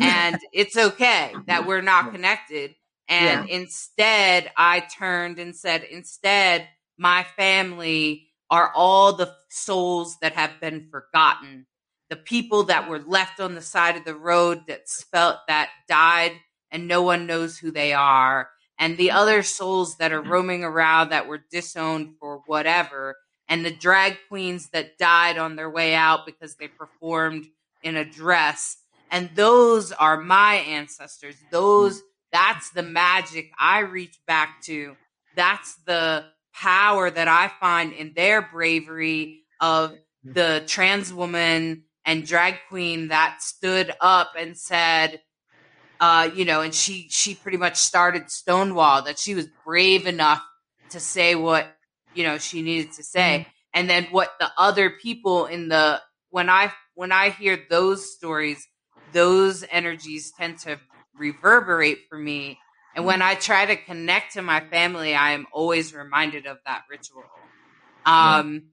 And 0.00 0.40
it's 0.52 0.76
okay 0.76 1.42
that 1.46 1.66
we're 1.66 1.82
not 1.82 2.10
connected. 2.12 2.74
And 3.08 3.44
instead, 3.44 4.50
I 4.56 4.80
turned 4.80 5.38
and 5.38 5.54
said, 5.56 5.84
instead, 5.84 6.68
my 6.98 7.24
family 7.36 8.31
are 8.52 8.70
all 8.74 9.14
the 9.14 9.34
souls 9.48 10.18
that 10.20 10.34
have 10.34 10.60
been 10.60 10.86
forgotten. 10.90 11.64
The 12.10 12.16
people 12.16 12.64
that 12.64 12.86
were 12.86 12.98
left 12.98 13.40
on 13.40 13.54
the 13.54 13.62
side 13.62 13.96
of 13.96 14.04
the 14.04 14.14
road 14.14 14.66
that 14.68 14.86
felt 15.10 15.38
that 15.48 15.70
died 15.88 16.32
and 16.70 16.86
no 16.86 17.00
one 17.00 17.26
knows 17.26 17.56
who 17.56 17.70
they 17.70 17.94
are. 17.94 18.50
And 18.78 18.98
the 18.98 19.10
other 19.10 19.42
souls 19.42 19.96
that 19.96 20.12
are 20.12 20.20
mm-hmm. 20.20 20.30
roaming 20.30 20.64
around 20.64 21.08
that 21.08 21.26
were 21.26 21.42
disowned 21.50 22.16
for 22.20 22.42
whatever. 22.44 23.16
And 23.48 23.64
the 23.64 23.70
drag 23.70 24.18
queens 24.28 24.68
that 24.74 24.98
died 24.98 25.38
on 25.38 25.56
their 25.56 25.70
way 25.70 25.94
out 25.94 26.26
because 26.26 26.56
they 26.56 26.68
performed 26.68 27.46
in 27.82 27.96
a 27.96 28.04
dress. 28.04 28.76
And 29.10 29.30
those 29.34 29.92
are 29.92 30.20
my 30.20 30.56
ancestors. 30.56 31.36
Those, 31.50 32.00
mm-hmm. 32.00 32.06
that's 32.32 32.68
the 32.68 32.82
magic 32.82 33.50
I 33.58 33.78
reach 33.78 34.18
back 34.26 34.60
to. 34.64 34.94
That's 35.36 35.76
the 35.86 36.26
power 36.54 37.10
that 37.10 37.28
I 37.28 37.50
find 37.60 37.92
in 37.92 38.12
their 38.14 38.42
bravery 38.42 39.42
of 39.60 39.96
the 40.24 40.62
trans 40.66 41.12
woman 41.12 41.84
and 42.04 42.26
drag 42.26 42.56
queen 42.68 43.08
that 43.08 43.42
stood 43.42 43.92
up 44.00 44.32
and 44.38 44.56
said, 44.56 45.20
uh, 46.00 46.30
you 46.34 46.44
know, 46.44 46.62
and 46.62 46.74
she 46.74 47.08
she 47.10 47.34
pretty 47.34 47.58
much 47.58 47.76
started 47.76 48.30
Stonewall 48.30 49.02
that 49.02 49.18
she 49.18 49.34
was 49.34 49.46
brave 49.64 50.06
enough 50.06 50.42
to 50.90 50.98
say 51.00 51.34
what 51.34 51.66
you 52.14 52.24
know 52.24 52.38
she 52.38 52.62
needed 52.62 52.92
to 52.94 53.04
say, 53.04 53.46
and 53.72 53.88
then 53.88 54.04
what 54.10 54.32
the 54.40 54.50
other 54.58 54.90
people 54.90 55.46
in 55.46 55.68
the 55.68 56.00
when 56.30 56.50
I 56.50 56.72
when 56.94 57.12
I 57.12 57.30
hear 57.30 57.58
those 57.70 58.12
stories, 58.12 58.66
those 59.12 59.64
energies 59.70 60.32
tend 60.36 60.58
to 60.60 60.78
reverberate 61.16 62.00
for 62.08 62.18
me. 62.18 62.58
And 62.94 63.04
when 63.04 63.22
I 63.22 63.34
try 63.34 63.66
to 63.66 63.76
connect 63.76 64.34
to 64.34 64.42
my 64.42 64.60
family, 64.60 65.14
I 65.14 65.32
am 65.32 65.46
always 65.52 65.94
reminded 65.94 66.46
of 66.46 66.58
that 66.66 66.82
ritual. 66.90 67.24
Um, 68.04 68.64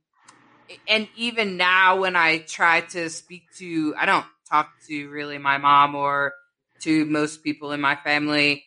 and 0.88 1.08
even 1.16 1.58
now, 1.58 2.02
when 2.02 2.16
I 2.16 2.40
try 2.40 2.82
to 2.82 3.10
speak 3.10 3.44
to, 3.58 3.96
I 3.98 4.06
don't 4.06 4.26
talk 4.50 4.70
to 4.88 5.10
really 5.10 5.38
my 5.38 5.58
mom 5.58 5.96
or 5.96 6.34
to 6.82 7.06
most 7.06 7.44
people 7.44 7.72
in 7.72 7.82
my 7.82 7.96
family. 7.96 8.66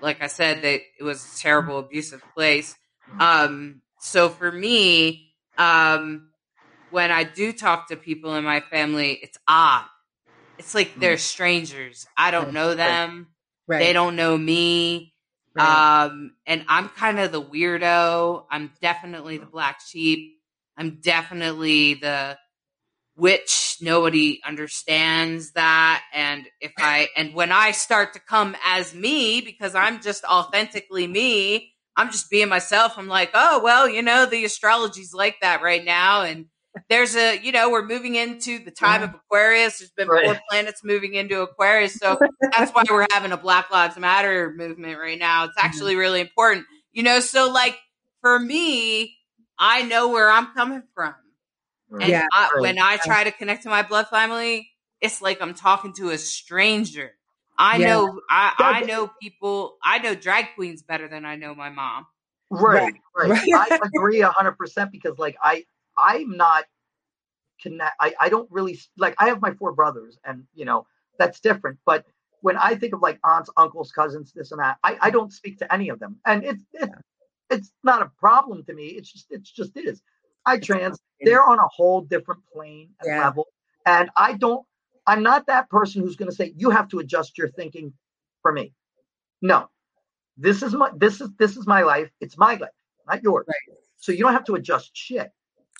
Like 0.00 0.22
I 0.22 0.28
said, 0.28 0.62
that 0.62 0.80
it 0.98 1.02
was 1.02 1.22
a 1.24 1.40
terrible, 1.42 1.78
abusive 1.78 2.22
place. 2.34 2.74
Um, 3.18 3.82
so 4.00 4.28
for 4.30 4.50
me, 4.50 5.32
um, 5.58 6.30
when 6.88 7.10
I 7.10 7.24
do 7.24 7.52
talk 7.52 7.88
to 7.88 7.96
people 7.96 8.34
in 8.36 8.44
my 8.44 8.60
family, 8.60 9.12
it's 9.22 9.38
odd. 9.46 9.84
It's 10.58 10.74
like 10.74 10.98
they're 11.00 11.18
strangers. 11.18 12.06
I 12.16 12.30
don't 12.30 12.52
know 12.52 12.74
them. 12.74 13.28
Right. 13.70 13.78
They 13.78 13.92
don't 13.92 14.16
know 14.16 14.36
me. 14.36 15.14
right. 15.54 16.04
Um, 16.04 16.32
and 16.46 16.64
I'm 16.68 16.88
kind 16.88 17.18
of 17.18 17.32
the 17.32 17.42
weirdo. 17.42 18.44
I'm 18.50 18.72
definitely 18.82 19.38
the 19.38 19.46
black 19.46 19.80
sheep. 19.86 20.38
I'm 20.76 20.98
definitely 21.00 21.94
the 21.94 22.38
witch. 23.16 23.76
Nobody 23.80 24.40
understands 24.44 25.52
that. 25.52 26.02
And 26.12 26.46
if 26.60 26.72
I, 26.78 27.08
and 27.16 27.34
when 27.34 27.52
I 27.52 27.70
start 27.72 28.14
to 28.14 28.20
come 28.20 28.56
as 28.66 28.94
me, 28.94 29.40
because 29.40 29.74
I'm 29.74 30.00
just 30.00 30.24
authentically 30.24 31.06
me, 31.06 31.74
I'm 31.96 32.10
just 32.10 32.30
being 32.30 32.48
myself. 32.48 32.94
I'm 32.96 33.08
like, 33.08 33.30
oh, 33.34 33.60
well, 33.62 33.88
you 33.88 34.02
know, 34.02 34.26
the 34.26 34.44
astrology's 34.44 35.12
like 35.12 35.36
that 35.42 35.62
right 35.62 35.84
now. 35.84 36.22
And, 36.22 36.46
there's 36.88 37.16
a 37.16 37.38
you 37.42 37.52
know 37.52 37.70
we're 37.70 37.86
moving 37.86 38.14
into 38.14 38.62
the 38.64 38.70
time 38.70 39.02
of 39.02 39.14
Aquarius. 39.14 39.78
There's 39.78 39.90
been 39.90 40.08
Right. 40.08 40.24
four 40.24 40.40
planets 40.48 40.82
moving 40.84 41.14
into 41.14 41.40
Aquarius, 41.42 41.94
so 41.94 42.18
that's 42.52 42.72
why 42.72 42.84
we're 42.88 43.06
having 43.10 43.32
a 43.32 43.36
Black 43.36 43.70
Lives 43.70 43.96
Matter 43.96 44.52
movement 44.56 44.98
right 44.98 45.18
now. 45.18 45.44
It's 45.44 45.56
mm-hmm. 45.56 45.66
actually 45.66 45.96
really 45.96 46.20
important, 46.20 46.66
you 46.92 47.02
know. 47.02 47.20
So 47.20 47.50
like 47.50 47.78
for 48.20 48.38
me, 48.38 49.16
I 49.58 49.82
know 49.82 50.08
where 50.08 50.30
I'm 50.30 50.54
coming 50.54 50.82
from, 50.94 51.14
Right. 51.88 52.02
and 52.02 52.10
Yeah. 52.10 52.26
I, 52.32 52.50
Right. 52.54 52.60
when 52.62 52.78
I 52.78 52.96
try 52.98 53.24
to 53.24 53.32
connect 53.32 53.64
to 53.64 53.68
my 53.68 53.82
blood 53.82 54.08
family, 54.08 54.70
it's 55.00 55.20
like 55.20 55.42
I'm 55.42 55.54
talking 55.54 55.92
to 55.94 56.10
a 56.10 56.18
stranger. 56.18 57.12
I 57.58 57.76
Yeah. 57.76 57.88
know 57.88 58.20
I, 58.30 58.54
Yeah, 58.58 58.66
I 58.66 58.80
know 58.82 59.10
people. 59.20 59.76
I 59.82 59.98
know 59.98 60.14
drag 60.14 60.54
queens 60.54 60.82
better 60.82 61.08
than 61.08 61.24
I 61.24 61.36
know 61.36 61.54
my 61.54 61.68
mom. 61.68 62.06
Right, 62.48 62.94
right. 63.16 63.30
Right. 63.30 63.48
I 63.54 63.78
agree 63.94 64.20
a 64.22 64.30
hundred 64.30 64.52
percent 64.52 64.90
because 64.92 65.18
like 65.18 65.36
I 65.42 65.64
I'm 66.02 66.36
not 66.36 66.64
connect 67.62 67.94
I, 68.00 68.14
I 68.20 68.28
don't 68.30 68.50
really 68.50 68.78
like 68.98 69.14
I 69.18 69.28
have 69.28 69.42
my 69.42 69.52
four 69.54 69.72
brothers 69.72 70.18
and 70.24 70.44
you 70.54 70.66
know 70.66 70.86
that's 71.18 71.40
different. 71.40 71.78
But 71.86 72.06
when 72.42 72.56
I 72.58 72.76
think 72.76 72.94
of 72.94 73.02
like 73.02 73.18
aunts, 73.24 73.50
uncles, 73.56 73.92
cousins, 73.92 74.32
this 74.34 74.52
and 74.52 74.60
that, 74.60 74.78
I, 74.84 74.98
I 75.00 75.10
don't 75.10 75.32
speak 75.32 75.58
to 75.60 75.72
any 75.74 75.88
of 75.90 76.00
them. 76.00 76.18
And 76.26 76.44
it's 76.44 76.64
it's 76.74 76.92
it's 77.50 77.72
not 77.84 78.02
a 78.02 78.12
problem 78.18 78.64
to 78.66 78.74
me. 78.74 78.88
It's 78.88 79.12
just 79.12 79.26
it's 79.30 79.50
just 79.50 79.76
is. 79.76 80.02
I 80.46 80.58
trans, 80.58 81.00
they're 81.22 81.44
on 81.48 81.58
a 81.58 81.68
whole 81.68 82.02
different 82.02 82.42
plane 82.52 82.90
and 83.00 83.08
Yeah. 83.08 83.20
level. 83.20 83.48
And 83.86 84.10
I 84.16 84.34
don't 84.34 84.66
I'm 85.06 85.22
not 85.24 85.46
that 85.46 85.70
person 85.70 86.02
who's 86.02 86.16
gonna 86.16 86.32
say 86.32 86.54
you 86.56 86.70
have 86.70 86.88
to 86.90 87.00
adjust 87.00 87.38
your 87.38 87.48
thinking 87.50 87.92
for 88.42 88.52
me. 88.52 88.74
No. 89.42 89.68
This 90.38 90.62
is 90.62 90.74
my 90.74 90.90
this 90.96 91.20
is 91.20 91.30
this 91.38 91.56
is 91.56 91.66
my 91.66 91.82
life. 91.82 92.10
It's 92.20 92.38
my 92.38 92.54
life, 92.56 92.70
not 93.08 93.22
yours. 93.22 93.46
Right. 93.48 93.78
So 93.98 94.12
you 94.12 94.20
don't 94.20 94.32
have 94.34 94.44
to 94.46 94.54
adjust 94.56 94.90
shit. 94.94 95.30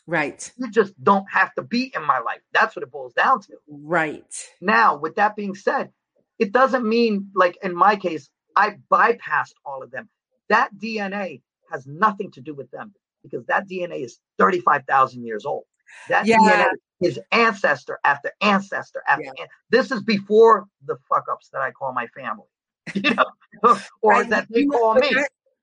Right. 0.07 0.51
You 0.57 0.71
just 0.71 0.93
don't 1.03 1.27
have 1.31 1.55
to 1.55 1.63
be 1.63 1.93
in 1.95 2.05
my 2.05 2.19
life. 2.19 2.41
That's 2.53 2.75
what 2.75 2.83
it 2.83 2.91
boils 2.91 3.13
down 3.15 3.41
to. 3.43 3.55
Right. 3.69 4.25
Now, 4.61 4.97
with 4.97 5.17
that 5.17 5.37
being 5.37 5.55
said, 5.55 5.91
it 6.39 6.53
doesn't 6.53 6.89
mean 6.89 7.31
like 7.35 7.59
in 7.63 7.75
my 7.75 7.97
case, 7.97 8.29
I 8.57 8.77
bypassed 8.91 9.55
all 9.65 9.83
of 9.83 9.91
them. 9.91 10.09
That 10.49 10.71
DNA 10.77 11.43
has 11.71 11.87
nothing 11.87 12.31
to 12.33 12.41
do 12.41 12.55
with 12.55 12.71
them 12.71 12.93
because 13.23 13.45
that 13.47 13.69
DNA 13.69 14.05
is 14.05 14.19
35,000 14.39 15.25
years 15.25 15.45
old. 15.45 15.65
That 16.09 16.27
Yeah. 16.27 16.37
DNA 16.39 16.69
is 17.03 17.21
ancestor 17.31 17.99
after 18.05 18.33
ancestor 18.41 19.03
after 19.07 19.25
Yeah. 19.25 19.33
an- 19.45 19.49
this 19.71 19.91
is 19.93 20.03
before 20.03 20.67
the 20.87 20.97
fuck 21.09 21.25
ups 21.31 21.49
that 21.53 21.61
I 21.63 21.71
call 21.71 21.93
my 21.93 22.07
family. 22.09 22.47
You 22.95 23.15
know, 23.15 23.79
or 24.03 24.25
that 24.25 24.49
they 24.51 24.65
call 24.67 24.95
me. 24.95 25.11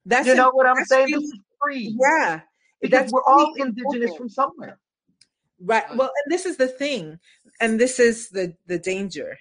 that's 0.06 0.28
you 0.28 0.36
know 0.36 0.52
what 0.52 0.66
I'm 0.68 0.86
saying? 0.86 1.08
really- 1.08 1.24
This 1.26 1.32
is 1.34 1.40
free. 1.62 1.96
yeah. 2.00 2.42
Because 2.82 3.12
we're 3.12 3.24
all 3.24 3.54
indigenous 3.56 4.16
from 4.16 4.30
somewhere. 4.30 4.80
Right. 5.60 5.84
Right. 5.90 5.98
Well, 5.98 6.12
and 6.24 6.32
this 6.32 6.46
is 6.46 6.58
the 6.58 6.68
thing, 6.68 7.20
and 7.60 7.80
this 7.80 8.00
is 8.00 8.30
the 8.30 8.54
the 8.68 8.78
danger 8.78 9.38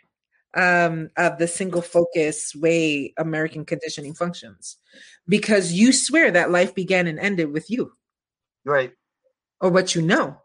um, 0.55 1.11
of 1.19 1.37
the 1.37 1.47
single 1.47 1.83
focus 1.83 2.55
way 2.55 3.13
American 3.19 3.67
conditioning 3.67 4.15
functions, 4.15 4.79
because 5.29 5.73
you 5.73 5.93
swear 5.93 6.31
that 6.31 6.51
life 6.51 6.75
began 6.75 7.07
and 7.07 7.19
ended 7.19 7.53
with 7.53 7.71
you 7.71 7.93
Right. 8.65 8.93
or 9.61 9.69
what 9.71 9.95
you 9.95 10.01
know, 10.01 10.41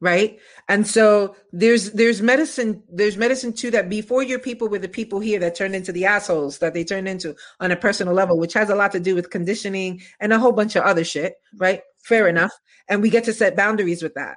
right? 0.00 0.38
And 0.68 0.86
so 0.86 1.34
there's 1.52 1.90
there's 1.90 2.22
medicine 2.22 2.84
there's 2.88 3.16
medicine 3.16 3.52
too 3.52 3.72
that 3.72 3.88
before 3.88 4.22
your 4.22 4.38
people 4.38 4.68
were 4.68 4.78
the 4.78 4.88
people 4.88 5.18
here 5.18 5.40
that 5.40 5.56
turned 5.56 5.74
into 5.74 5.90
the 5.90 6.04
assholes 6.04 6.58
that 6.58 6.72
they 6.72 6.84
turned 6.84 7.08
into 7.08 7.34
on 7.58 7.72
a 7.72 7.76
personal 7.76 8.14
level, 8.14 8.38
which 8.38 8.54
has 8.54 8.70
a 8.70 8.76
lot 8.76 8.92
to 8.92 9.00
do 9.00 9.16
with 9.16 9.30
conditioning 9.30 10.00
and 10.20 10.32
a 10.32 10.38
whole 10.38 10.52
bunch 10.52 10.76
of 10.76 10.84
other 10.84 11.02
shit, 11.02 11.34
right? 11.56 11.82
Fair 12.06 12.28
enough. 12.28 12.52
And 12.88 13.02
we 13.02 13.10
get 13.10 13.24
to 13.24 13.32
set 13.32 13.56
boundaries 13.56 14.00
with 14.00 14.14
that. 14.14 14.36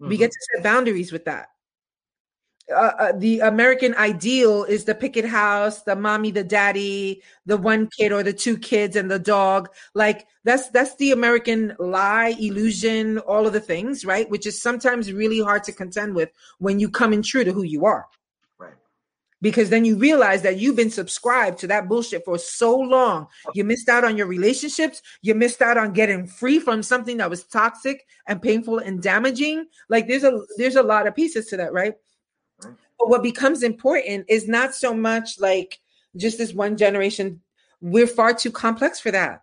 We 0.00 0.16
Mhm. 0.16 0.18
get 0.20 0.30
to 0.30 0.38
set 0.54 0.62
boundaries 0.62 1.12
with 1.12 1.26
that. 1.26 1.48
Uh, 2.72 2.92
uh, 2.98 3.12
the 3.18 3.40
American 3.40 3.94
ideal 3.96 4.64
is 4.64 4.86
the 4.86 4.94
picket 4.94 5.26
house, 5.26 5.82
the 5.82 5.94
mommy, 5.94 6.30
the 6.30 6.42
daddy, 6.42 7.22
the 7.44 7.58
one 7.58 7.90
kid 7.98 8.10
or 8.10 8.22
the 8.22 8.32
two 8.32 8.56
kids 8.56 8.96
and 8.96 9.10
the 9.10 9.18
dog. 9.18 9.68
Like 9.94 10.26
that's 10.44 10.70
that's 10.70 10.96
the 10.96 11.12
American 11.12 11.76
lie, 11.78 12.34
illusion, 12.40 13.18
all 13.18 13.46
of 13.46 13.52
the 13.52 13.60
things, 13.60 14.06
right? 14.06 14.30
Which 14.30 14.46
is 14.46 14.62
sometimes 14.62 15.12
really 15.12 15.40
hard 15.40 15.62
to 15.64 15.72
contend 15.72 16.14
with 16.14 16.30
when 16.58 16.80
you 16.80 16.88
come 16.88 17.12
in 17.12 17.20
true 17.22 17.44
to 17.44 17.52
who 17.52 17.64
you 17.64 17.84
are. 17.84 18.06
Because 19.44 19.68
then 19.68 19.84
you 19.84 19.94
realize 19.98 20.40
that 20.40 20.56
you've 20.56 20.74
been 20.74 20.90
subscribed 20.90 21.58
to 21.58 21.66
that 21.66 21.86
bullshit 21.86 22.24
for 22.24 22.38
so 22.38 22.74
long. 22.74 23.26
You 23.52 23.62
missed 23.62 23.90
out 23.90 24.02
on 24.02 24.16
your 24.16 24.26
relationships. 24.26 25.02
You 25.20 25.34
missed 25.34 25.60
out 25.60 25.76
on 25.76 25.92
getting 25.92 26.26
free 26.26 26.58
from 26.58 26.82
something 26.82 27.18
that 27.18 27.28
was 27.28 27.44
toxic 27.44 28.06
and 28.26 28.40
painful 28.40 28.78
and 28.78 29.02
damaging. 29.02 29.66
Like 29.90 30.08
there's 30.08 30.24
a 30.24 30.40
there's 30.56 30.76
a 30.76 30.82
lot 30.82 31.06
of 31.06 31.14
pieces 31.14 31.44
to 31.48 31.58
that, 31.58 31.74
right? 31.74 31.92
But 32.58 33.10
what 33.10 33.22
becomes 33.22 33.62
important 33.62 34.24
is 34.30 34.48
not 34.48 34.74
so 34.74 34.94
much 34.94 35.38
like 35.38 35.78
just 36.16 36.38
this 36.38 36.54
one 36.54 36.78
generation. 36.78 37.42
We're 37.82 38.06
far 38.06 38.32
too 38.32 38.50
complex 38.50 38.98
for 38.98 39.10
that. 39.10 39.42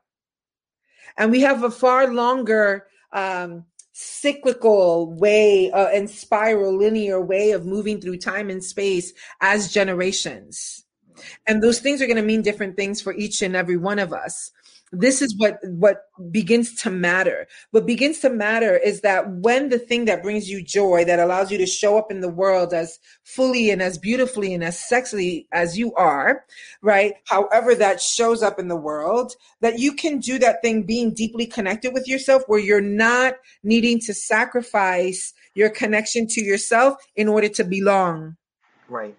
And 1.15 1.30
we 1.30 1.41
have 1.41 1.64
a 1.64 1.69
far 1.69 2.11
longer 2.11 2.88
um 3.14 3.65
cyclical 3.93 5.13
way 5.13 5.72
uh, 5.72 5.88
and 5.88 6.09
spiral 6.09 6.77
linear 6.77 7.22
way 7.22 7.51
of 7.51 7.65
moving 7.65 7.99
through 7.99 8.18
time 8.18 8.49
and 8.49 8.63
space 8.63 9.13
as 9.41 9.72
generations. 9.72 10.85
And 11.45 11.61
those 11.61 11.80
things 11.80 12.01
are 12.01 12.07
going 12.07 12.18
to 12.18 12.23
mean 12.23 12.41
different 12.41 12.76
things 12.76 13.01
for 13.01 13.13
each 13.13 13.41
and 13.41 13.55
every 13.55 13.77
one 13.77 13.99
of 13.99 14.13
us 14.13 14.51
this 14.91 15.22
is 15.22 15.35
what 15.38 15.57
what 15.63 16.03
begins 16.31 16.76
to 16.76 16.89
matter 16.89 17.47
what 17.72 17.85
begins 17.85 18.19
to 18.19 18.30
matter 18.30 18.77
is 18.77 19.01
that 19.01 19.30
when 19.30 19.69
the 19.69 19.80
thing 19.80 20.05
that 20.05 20.22
brings 20.22 20.49
you 20.49 20.61
joy 20.61 21.05
that 21.05 21.19
allows 21.19 21.51
you 21.51 21.57
to 21.57 21.65
show 21.65 21.97
up 21.97 22.11
in 22.11 22.19
the 22.19 22.30
world 22.30 22.73
as 22.73 22.99
fully 23.23 23.69
and 23.69 23.81
as 23.81 23.97
beautifully 23.97 24.53
and 24.53 24.63
as 24.63 24.77
sexily 24.77 25.45
as 25.53 25.77
you 25.77 25.93
are 25.95 26.43
right 26.81 27.13
however 27.26 27.73
that 27.73 28.01
shows 28.01 28.43
up 28.43 28.59
in 28.59 28.68
the 28.68 28.76
world 28.76 29.34
that 29.61 29.80
you 29.80 29.93
can 29.93 30.19
do 30.19 30.38
that 30.38 30.61
thing 30.61 30.84
being 30.84 31.13
deeply 31.13 31.45
connected 31.45 31.93
with 31.93 32.07
yourself 32.07 32.43
where 32.47 32.59
you're 32.59 32.81
not 32.81 33.35
needing 33.63 33.99
to 33.99 34.13
sacrifice 34.13 35.34
your 35.55 35.69
connection 35.69 36.27
to 36.27 36.41
yourself 36.41 36.95
in 37.15 37.27
order 37.27 37.47
to 37.47 37.63
belong 37.63 38.35
Right. 38.89 39.15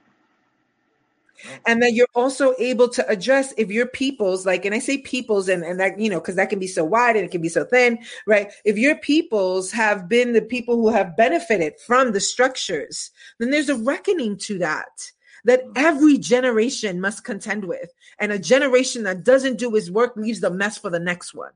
And 1.67 1.83
that 1.83 1.93
you're 1.93 2.07
also 2.15 2.55
able 2.59 2.89
to 2.89 3.07
address 3.09 3.53
if 3.57 3.71
your 3.71 3.87
peoples 3.87 4.47
like 4.47 4.65
and 4.65 4.75
i 4.75 4.79
say 4.79 4.99
peoples 4.99 5.49
and, 5.49 5.63
and 5.65 5.79
that 5.81 5.99
you 5.99 6.09
know 6.11 6.21
because 6.21 6.37
that 6.37 6.51
can 6.51 6.59
be 6.59 6.67
so 6.67 6.85
wide 6.85 7.17
and 7.17 7.25
it 7.25 7.31
can 7.31 7.41
be 7.43 7.49
so 7.49 7.65
thin 7.65 7.99
right 8.27 8.53
if 8.65 8.77
your 8.79 8.97
peoples 8.97 9.71
have 9.73 10.09
been 10.09 10.33
the 10.33 10.43
people 10.43 10.77
who 10.77 10.89
have 10.91 11.17
benefited 11.17 11.75
from 11.87 12.13
the 12.13 12.21
structures 12.21 13.11
then 13.39 13.51
there's 13.51 13.69
a 13.69 13.77
reckoning 13.77 14.37
to 14.37 14.59
that 14.59 15.11
that 15.45 15.63
every 15.75 16.19
generation 16.19 17.01
must 17.01 17.25
contend 17.25 17.65
with 17.65 17.91
and 18.19 18.31
a 18.33 18.39
generation 18.39 19.03
that 19.03 19.25
doesn't 19.25 19.59
do 19.59 19.75
its 19.75 19.91
work 19.91 20.17
leaves 20.17 20.41
the 20.41 20.51
mess 20.51 20.79
for 20.79 20.91
the 20.91 21.01
next 21.01 21.35
one 21.35 21.53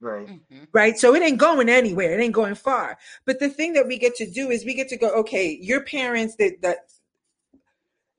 Right. 0.00 0.26
Mhm. 0.28 0.68
right? 0.72 0.98
So 0.98 1.14
it 1.14 1.22
ain't 1.22 1.38
going 1.38 1.68
anywhere. 1.68 2.18
It 2.18 2.22
ain't 2.22 2.34
going 2.34 2.56
far. 2.56 2.98
But 3.24 3.38
the 3.38 3.48
thing 3.48 3.72
that 3.74 3.86
we 3.86 3.98
get 3.98 4.14
to 4.16 4.30
do 4.30 4.50
is 4.50 4.64
we 4.64 4.74
get 4.74 4.88
to 4.90 4.96
go, 4.98 5.08
okay, 5.20 5.58
your 5.60 5.82
parents 5.82 6.36
that 6.36 6.60
that 6.62 6.78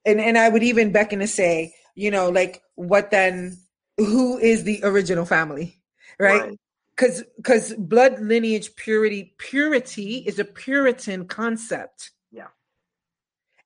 and 0.05 0.19
and 0.19 0.37
I 0.37 0.49
would 0.49 0.63
even 0.63 0.91
beckon 0.91 1.19
to 1.19 1.27
say, 1.27 1.73
you 1.95 2.11
know, 2.11 2.29
like 2.29 2.61
what 2.75 3.11
then 3.11 3.57
who 3.97 4.37
is 4.37 4.63
the 4.63 4.81
original 4.83 5.25
family? 5.25 5.79
Right? 6.19 6.41
Right. 6.41 6.59
Cuz 6.97 7.23
cuz 7.43 7.73
blood 7.77 8.19
lineage 8.19 8.75
purity 8.75 9.35
purity 9.37 10.23
is 10.27 10.39
a 10.39 10.45
puritan 10.45 11.27
concept. 11.27 12.11
Yeah. 12.31 12.47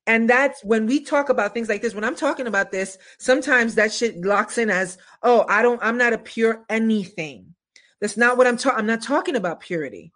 And 0.06 0.28
that's 0.28 0.64
when 0.64 0.86
we 0.86 1.00
talk 1.00 1.28
about 1.28 1.54
things 1.54 1.68
like 1.68 1.82
this, 1.82 1.94
when 1.94 2.04
I'm 2.04 2.16
talking 2.16 2.46
about 2.46 2.72
this, 2.72 2.98
sometimes 3.18 3.76
that 3.76 3.92
shit 3.92 4.16
locks 4.24 4.58
in 4.58 4.68
as, 4.70 4.98
oh, 5.22 5.44
I 5.48 5.62
don't, 5.62 5.80
I'm 5.82 5.98
not 5.98 6.12
a 6.12 6.18
pure 6.18 6.64
anything. 6.68 7.54
That's 8.00 8.16
not 8.16 8.36
what 8.36 8.46
I'm 8.46 8.56
talking. 8.56 8.78
I'm 8.78 8.86
not 8.86 9.02
talking 9.02 9.36
about 9.36 9.60
purity. 9.60 10.10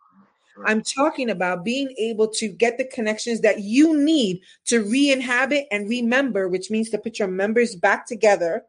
I'm 0.64 0.82
talking 0.82 1.31
about 1.31 1.64
being 1.64 1.94
able 1.98 2.28
to 2.28 2.48
get 2.48 2.78
the 2.78 2.85
connections 2.85 3.40
that 3.40 3.60
you 3.60 3.97
need 3.98 4.40
to 4.66 4.82
re-inhabit 4.82 5.66
and 5.70 5.89
remember, 5.89 6.48
which 6.48 6.70
means 6.70 6.90
to 6.90 6.98
put 6.98 7.18
your 7.18 7.28
members 7.28 7.74
back 7.74 8.06
together 8.06 8.64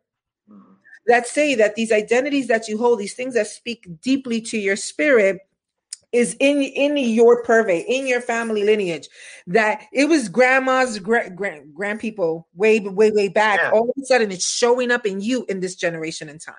Mhm. 0.49 0.77
that 1.07 1.27
say 1.27 1.55
that 1.55 1.75
these 1.75 1.91
identities 1.91 2.47
that 2.47 2.67
you 2.67 2.77
hold, 2.77 2.99
these 2.99 3.13
things 3.13 3.33
that 3.35 3.47
speak 3.47 3.85
deeply 4.01 4.41
to 4.41 4.57
your 4.57 4.75
spirit, 4.75 5.39
is 6.11 6.35
in 6.39 6.61
in 6.61 6.97
your 6.97 7.43
purvey, 7.43 7.83
in 7.87 8.07
your 8.07 8.21
family 8.21 8.63
lineage. 8.63 9.09
That 9.47 9.83
it 9.91 10.05
was 10.05 10.29
grandma's 10.29 10.97
grand 10.97 11.35
grand 11.35 11.73
grand 11.73 11.99
people 11.99 12.47
way 12.55 12.79
way 12.79 13.11
way 13.11 13.27
back. 13.27 13.59
Yeah. 13.61 13.71
All 13.71 13.89
of 13.89 14.01
a 14.01 14.05
sudden, 14.05 14.31
it's 14.31 14.47
showing 14.47 14.91
up 14.91 15.05
in 15.05 15.19
you 15.19 15.45
in 15.49 15.59
this 15.59 15.75
generation 15.75 16.29
and 16.29 16.39
time. 16.39 16.55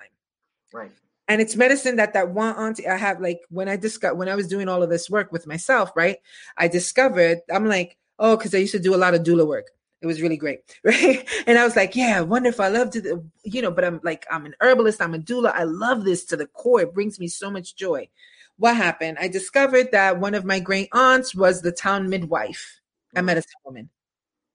Right. 0.71 0.91
And 1.27 1.41
it's 1.41 1.55
medicine 1.55 1.97
that 1.97 2.13
that 2.13 2.29
one 2.29 2.55
auntie 2.55 2.87
I 2.87 2.95
have. 2.97 3.19
Like 3.19 3.41
when 3.49 3.67
I 3.67 3.75
discovered 3.75 4.15
when 4.15 4.29
I 4.29 4.35
was 4.35 4.47
doing 4.47 4.69
all 4.69 4.81
of 4.81 4.89
this 4.89 5.09
work 5.09 5.31
with 5.31 5.47
myself, 5.47 5.91
right? 5.95 6.17
I 6.57 6.67
discovered 6.67 7.39
I'm 7.53 7.65
like, 7.65 7.97
oh, 8.19 8.37
because 8.37 8.55
I 8.55 8.59
used 8.59 8.71
to 8.73 8.79
do 8.79 8.95
a 8.95 8.97
lot 8.97 9.13
of 9.13 9.23
doula 9.23 9.47
work. 9.47 9.71
It 10.01 10.07
was 10.07 10.21
really 10.21 10.37
great, 10.37 10.59
right? 10.83 11.27
And 11.47 11.57
I 11.57 11.63
was 11.63 11.75
like, 11.75 11.95
yeah, 11.95 12.21
wonderful. 12.21 12.65
I 12.65 12.69
love 12.69 12.91
to, 12.91 13.23
you 13.43 13.61
know, 13.61 13.71
but 13.71 13.83
I'm 13.83 13.99
like, 14.03 14.25
I'm 14.31 14.45
an 14.45 14.55
herbalist, 14.61 15.01
I'm 15.01 15.13
a 15.13 15.19
doula. 15.19 15.53
I 15.53 15.63
love 15.63 16.05
this 16.05 16.23
to 16.25 16.37
the 16.37 16.47
core. 16.47 16.81
It 16.81 16.93
brings 16.93 17.19
me 17.19 17.27
so 17.27 17.49
much 17.49 17.75
joy. 17.75 18.07
What 18.57 18.75
happened? 18.75 19.17
I 19.19 19.27
discovered 19.27 19.91
that 19.91 20.19
one 20.19 20.33
of 20.33 20.45
my 20.45 20.59
great 20.59 20.89
aunts 20.91 21.35
was 21.35 21.61
the 21.61 21.71
town 21.71 22.09
midwife, 22.09 22.79
a 23.15 23.21
medicine 23.21 23.51
woman. 23.65 23.89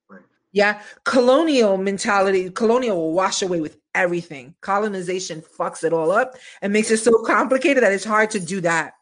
Right. 0.08 0.22
Yeah, 0.52 0.82
colonial 1.04 1.76
mentality, 1.76 2.50
colonial 2.50 2.96
will 2.96 3.12
wash 3.12 3.42
away 3.42 3.60
with 3.60 3.78
everything. 3.94 4.54
Colonization 4.60 5.42
fucks 5.42 5.84
it 5.84 5.92
all 5.92 6.10
up 6.10 6.36
and 6.60 6.72
makes 6.72 6.90
it 6.90 6.98
so 6.98 7.22
complicated 7.24 7.82
that 7.82 7.92
it's 7.92 8.04
hard 8.04 8.30
to 8.30 8.40
do 8.40 8.60
that. 8.62 8.94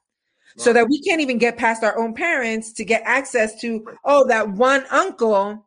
So 0.57 0.73
that 0.73 0.89
we 0.89 1.01
can't 1.01 1.21
even 1.21 1.39
get 1.39 1.57
past 1.57 1.83
our 1.85 1.97
own 1.97 2.12
parents 2.12 2.73
to 2.75 2.85
get 2.85 3.03
access 3.05 3.59
to, 3.61 3.87
oh, 4.05 4.27
that 4.27 4.51
one 4.51 4.85
uncle 4.91 5.67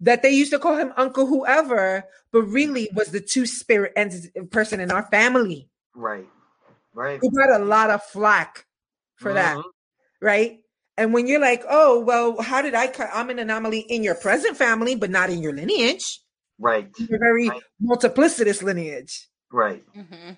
that 0.00 0.22
they 0.22 0.30
used 0.30 0.52
to 0.52 0.58
call 0.58 0.76
him 0.76 0.92
Uncle 0.96 1.26
Whoever, 1.26 2.04
but 2.32 2.42
really 2.42 2.88
was 2.94 3.08
the 3.08 3.20
two 3.20 3.46
spirit 3.46 3.92
entity 3.96 4.28
person 4.50 4.78
in 4.78 4.90
our 4.90 5.04
family. 5.04 5.68
Right. 5.94 6.28
Right. 6.94 7.20
We 7.22 7.30
got 7.30 7.60
a 7.60 7.64
lot 7.64 7.90
of 7.90 8.02
flack 8.04 8.66
for 9.16 9.32
that, 9.32 9.56
Mhm. 9.56 9.64
right? 10.20 10.60
And 10.96 11.12
when 11.14 11.26
you're 11.26 11.40
like, 11.40 11.64
oh, 11.68 12.00
well, 12.00 12.40
how 12.40 12.62
did 12.62 12.74
I? 12.74 12.88
co- 12.88 13.08
I'm 13.12 13.30
an 13.30 13.38
anomaly 13.38 13.80
in 13.80 14.02
your 14.02 14.14
present 14.14 14.56
family, 14.56 14.94
but 14.94 15.10
not 15.10 15.30
in 15.30 15.42
your 15.42 15.54
lineage. 15.54 16.20
Right. 16.60 16.88
You're 16.98 17.18
very 17.18 17.48
Right. 17.48 17.62
multiplicitous 17.82 18.62
lineage, 18.62 19.28
Right. 19.50 19.82
Mhm. 19.96 20.36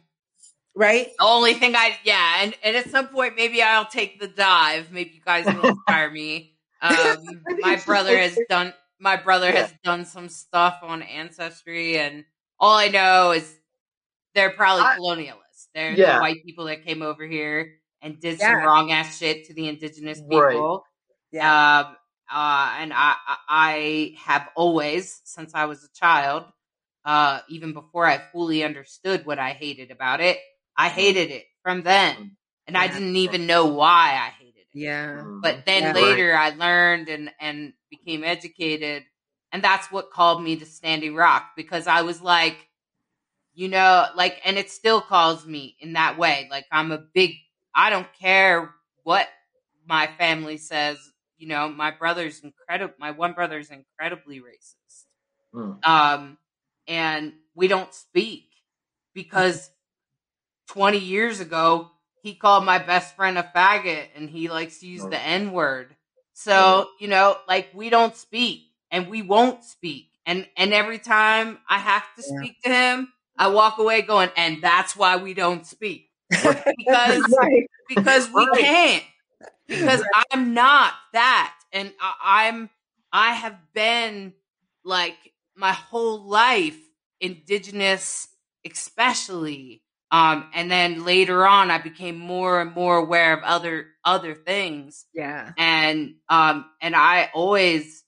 right? 0.76 1.08
The 1.18 1.24
only 1.24 1.54
thing 1.54 1.74
I 1.74 1.98
yeah, 2.04 2.36
and, 2.42 2.54
and 2.62 2.76
at 2.76 2.88
some 2.90 3.08
point 3.08 3.34
maybe 3.36 3.60
I'll 3.62 3.86
take 3.86 4.20
the 4.20 4.28
dive. 4.28 4.92
Maybe 4.92 5.10
you 5.14 5.20
guys 5.24 5.44
will 5.46 5.66
inspire 5.66 6.10
me. 6.10 6.48
Um, 6.82 7.18
my 7.60 7.76
brother 7.86 8.18
has 8.18 8.36
done 8.48 8.74
my 8.98 9.14
brother 9.16 9.46
Yeah. 9.50 9.60
has 9.62 9.74
done 9.84 10.04
some 10.04 10.28
stuff 10.28 10.80
on 10.82 11.02
ancestry, 11.02 11.96
and 11.98 12.24
all 12.58 12.76
I 12.76 12.88
know 12.88 13.30
is 13.30 13.54
they're 14.34 14.50
probably 14.50 14.82
I- 14.84 14.96
colonialists. 14.98 15.68
They're 15.74 15.92
Yeah. 15.92 16.16
the 16.16 16.20
white 16.22 16.44
people 16.44 16.64
that 16.64 16.84
came 16.84 17.02
over 17.02 17.24
here 17.24 17.78
and 18.00 18.18
did 18.20 18.40
some 18.40 18.56
wrong 18.56 18.90
ass 18.90 19.16
shit 19.18 19.44
to 19.46 19.54
the 19.54 19.68
indigenous 19.68 20.20
Right. 20.26 20.50
people. 20.54 20.84
Yeah. 21.30 21.78
Um, 21.86 21.96
uh, 22.32 22.74
and 22.78 22.92
I, 22.92 23.14
I 23.26 23.36
I 23.48 24.14
have 24.24 24.48
always, 24.56 25.20
since 25.24 25.54
I 25.54 25.66
was 25.66 25.84
a 25.84 25.92
child, 25.98 26.44
uh, 27.04 27.40
even 27.48 27.72
before 27.72 28.06
I 28.06 28.18
fully 28.32 28.64
understood 28.64 29.26
what 29.26 29.38
I 29.38 29.50
hated 29.52 29.90
about 29.90 30.20
it, 30.20 30.38
I 30.76 30.88
hated 30.88 31.30
it 31.30 31.44
from 31.62 31.82
then, 31.82 32.16
and 32.66 32.76
I 32.76 32.88
didn't 32.88 33.16
even 33.16 33.46
know 33.46 33.66
why 33.66 34.12
I 34.14 34.30
hated 34.42 34.60
it. 34.60 34.66
yeah. 34.74 35.24
But 35.42 35.66
then 35.66 35.84
Yeah. 35.84 35.92
later, 35.92 36.34
I 36.36 36.50
learned 36.50 37.08
and 37.08 37.32
and 37.40 37.74
became 37.90 38.24
educated, 38.24 39.04
and 39.52 39.62
that's 39.62 39.90
what 39.92 40.10
called 40.10 40.42
me 40.42 40.56
to 40.56 40.66
Standing 40.66 41.14
Rock 41.14 41.50
because 41.56 41.86
I 41.86 42.02
was 42.02 42.22
like, 42.22 42.56
you 43.54 43.68
know, 43.68 44.06
like, 44.16 44.40
and 44.44 44.58
it 44.58 44.70
still 44.70 45.00
calls 45.00 45.46
me 45.46 45.76
in 45.80 45.94
that 45.94 46.18
way. 46.18 46.48
Like 46.50 46.66
I'm 46.72 46.92
a 46.92 46.98
big. 46.98 47.32
I 47.74 47.90
don't 47.90 48.08
care 48.20 48.74
what 49.04 49.28
my 49.86 50.08
family 50.18 50.58
says. 50.58 50.98
You 51.42 51.48
know, 51.48 51.68
my 51.68 51.90
brother's 51.90 52.40
incredible. 52.44 52.94
My 53.00 53.10
one 53.10 53.32
brother's 53.32 53.70
incredibly 53.70 54.40
racist. 54.40 55.06
Mm. 55.54 55.82
Um, 55.84 56.38
and 56.88 57.34
we 57.54 57.68
don't 57.68 57.92
speak 57.94 58.46
because 59.14 59.70
20 60.68 60.98
years 60.98 61.40
ago 61.40 61.90
he 62.22 62.34
called 62.34 62.64
my 62.64 62.78
best 62.78 63.16
friend 63.16 63.38
a 63.38 63.42
faggot 63.54 64.06
and 64.16 64.30
he 64.30 64.48
likes 64.48 64.80
to 64.80 64.86
use 64.86 65.06
the 65.06 65.20
n 65.20 65.52
word 65.52 65.96
so 66.34 66.86
Right. 66.86 66.86
you 67.00 67.08
know 67.08 67.36
like 67.48 67.68
we 67.74 67.90
don't 67.90 68.16
speak 68.16 68.62
and 68.90 69.08
we 69.08 69.22
won't 69.22 69.64
speak 69.64 70.08
and 70.26 70.46
and 70.56 70.72
every 70.74 70.98
time 70.98 71.58
i 71.68 71.78
have 71.78 72.04
to 72.16 72.22
Yeah. 72.24 72.44
speak 72.44 72.56
to 72.64 72.70
him 72.70 73.12
i 73.38 73.48
walk 73.48 73.78
away 73.78 74.02
going 74.02 74.30
and 74.36 74.62
that's 74.62 74.96
why 74.96 75.16
we 75.16 75.34
don't 75.34 75.66
speak 75.66 76.10
because 76.76 77.38
right. 77.38 77.66
because 77.88 78.30
we 78.30 78.46
Right. 78.52 78.58
can't 78.58 79.04
because 79.78 80.02
i'm 80.30 80.54
not 80.54 80.94
that. 81.12 81.54
And 81.72 81.92
I, 82.00 82.14
i'm 82.48 82.70
i 83.12 83.34
have 83.34 83.58
been 83.74 84.34
like 84.84 85.16
my 85.56 85.72
whole 85.72 86.22
life 86.22 86.78
indigenous 87.20 88.28
especially. 88.66 89.82
Um 90.10 90.50
and 90.54 90.70
then 90.70 91.04
later 91.04 91.46
on 91.46 91.70
i 91.70 91.78
became 91.78 92.18
more 92.18 92.60
and 92.60 92.72
more 92.74 92.96
aware 92.98 93.32
of 93.36 93.42
other 93.44 93.86
other 94.04 94.34
things. 94.34 95.06
Yeah. 95.14 95.52
and 95.58 96.16
um 96.28 96.66
and 96.80 96.94
i 96.96 97.30
always 97.34 98.04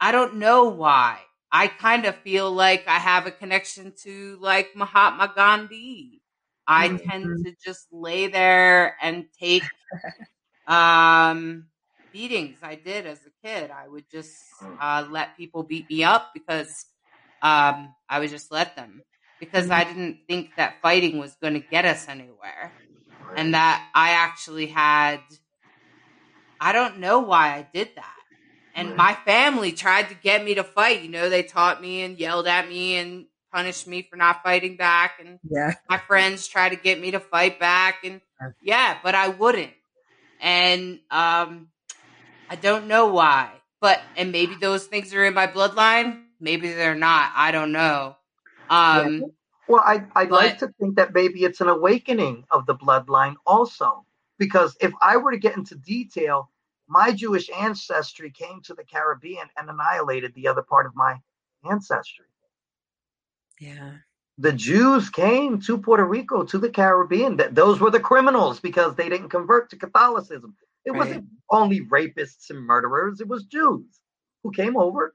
i 0.00 0.12
don't 0.12 0.36
know 0.36 0.64
why. 0.68 1.20
I 1.52 1.68
kind 1.68 2.06
of 2.06 2.16
feel 2.16 2.52
like 2.52 2.86
i 2.88 2.98
have 2.98 3.26
a 3.26 3.30
connection 3.30 3.92
to 4.04 4.38
like 4.40 4.76
mahatma 4.76 5.32
gandhi. 5.36 6.22
I 6.66 6.88
tend 7.10 7.32
to 7.44 7.54
just 7.64 7.86
lay 7.92 8.26
there 8.28 8.96
and 9.02 9.26
take 9.40 9.70
um 10.66 11.66
beatings 12.12 12.58
i 12.62 12.74
did 12.74 13.06
as 13.06 13.20
a 13.26 13.46
kid 13.46 13.70
i 13.70 13.86
would 13.88 14.04
just 14.10 14.70
uh 14.80 15.06
let 15.10 15.36
people 15.36 15.62
beat 15.62 15.88
me 15.90 16.04
up 16.04 16.30
because 16.34 16.86
um 17.42 17.94
i 18.08 18.18
would 18.18 18.30
just 18.30 18.50
let 18.52 18.76
them 18.76 19.02
because 19.40 19.70
i 19.70 19.84
didn't 19.84 20.20
think 20.28 20.50
that 20.56 20.80
fighting 20.82 21.18
was 21.18 21.36
going 21.42 21.54
to 21.54 21.60
get 21.60 21.84
us 21.84 22.08
anywhere 22.08 22.74
and 23.36 23.54
that 23.54 23.88
I 23.94 24.10
actually 24.12 24.66
had 24.66 25.20
I 26.60 26.72
don't 26.72 26.98
know 26.98 27.20
why 27.20 27.48
I 27.54 27.68
did 27.72 27.90
that. 27.96 28.14
And 28.74 28.94
my 28.96 29.14
family 29.14 29.72
tried 29.72 30.08
to 30.10 30.14
get 30.14 30.44
me 30.44 30.54
to 30.54 30.64
fight. 30.64 31.02
You 31.02 31.08
know, 31.10 31.30
they 31.30 31.42
taught 31.42 31.80
me 31.80 32.02
and 32.02 32.18
yelled 32.18 32.46
at 32.46 32.68
me 32.68 32.96
and 32.96 33.26
punished 33.52 33.86
me 33.86 34.02
for 34.02 34.16
not 34.16 34.42
fighting 34.42 34.76
back 34.76 35.18
and 35.20 35.38
Yeah. 35.48 35.72
my 35.88 35.98
friends 35.98 36.46
tried 36.48 36.70
to 36.70 36.76
get 36.76 37.00
me 37.00 37.12
to 37.12 37.20
fight 37.20 37.58
back 37.60 38.04
and 38.04 38.20
Yeah. 38.40 38.48
yeah, 38.60 38.98
but 39.02 39.14
I 39.14 39.28
wouldn't. 39.28 39.72
And 40.40 41.00
um 41.10 41.68
I 42.48 42.56
don't 42.56 42.86
know 42.88 43.08
why. 43.08 43.50
But 43.80 44.00
and 44.16 44.32
maybe 44.32 44.54
those 44.56 44.86
things 44.86 45.12
are 45.14 45.24
in 45.24 45.34
my 45.34 45.46
bloodline, 45.46 46.24
maybe 46.40 46.72
they're 46.72 46.94
not. 46.94 47.32
I 47.34 47.52
don't 47.52 47.72
know. 47.72 48.16
Um 48.70 49.32
Well, 49.68 49.82
I, 49.84 50.04
I'd 50.14 50.30
like 50.30 50.58
to 50.58 50.68
think 50.78 50.96
that 50.96 51.12
maybe 51.14 51.44
it's 51.44 51.60
an 51.60 51.68
awakening 51.68 52.44
of 52.50 52.66
the 52.66 52.74
bloodline 52.74 53.36
also. 53.46 54.04
Because 54.38 54.76
if 54.80 54.92
I 55.00 55.16
were 55.16 55.32
to 55.32 55.38
get 55.38 55.56
into 55.56 55.76
detail, 55.76 56.50
my 56.88 57.12
Jewish 57.12 57.50
ancestry 57.50 58.30
came 58.30 58.60
to 58.62 58.74
the 58.74 58.84
Caribbean 58.84 59.48
and 59.56 59.68
annihilated 59.68 60.34
the 60.34 60.48
other 60.48 60.62
part 60.62 60.86
of 60.86 60.94
my 60.94 61.16
ancestry. 61.68 62.26
Yeah. 63.60 63.98
The 64.38 64.52
Jews 64.52 65.08
came 65.08 65.60
to 65.62 65.78
Puerto 65.78 66.04
Rico, 66.04 66.44
to 66.44 66.58
the 66.58 66.68
Caribbean. 66.68 67.36
That 67.38 67.54
those 67.54 67.80
were 67.80 67.90
the 67.90 68.00
criminals 68.00 68.60
because 68.60 68.94
they 68.94 69.08
didn't 69.08 69.30
convert 69.30 69.70
to 69.70 69.76
Catholicism. 69.76 70.54
It 70.84 70.90
Right. 70.90 70.98
wasn't 70.98 71.26
only 71.50 71.80
rapists 71.86 72.50
and 72.50 72.60
murderers, 72.60 73.20
it 73.20 73.28
was 73.28 73.44
Jews 73.44 74.00
who 74.42 74.50
came 74.52 74.76
over 74.76 75.14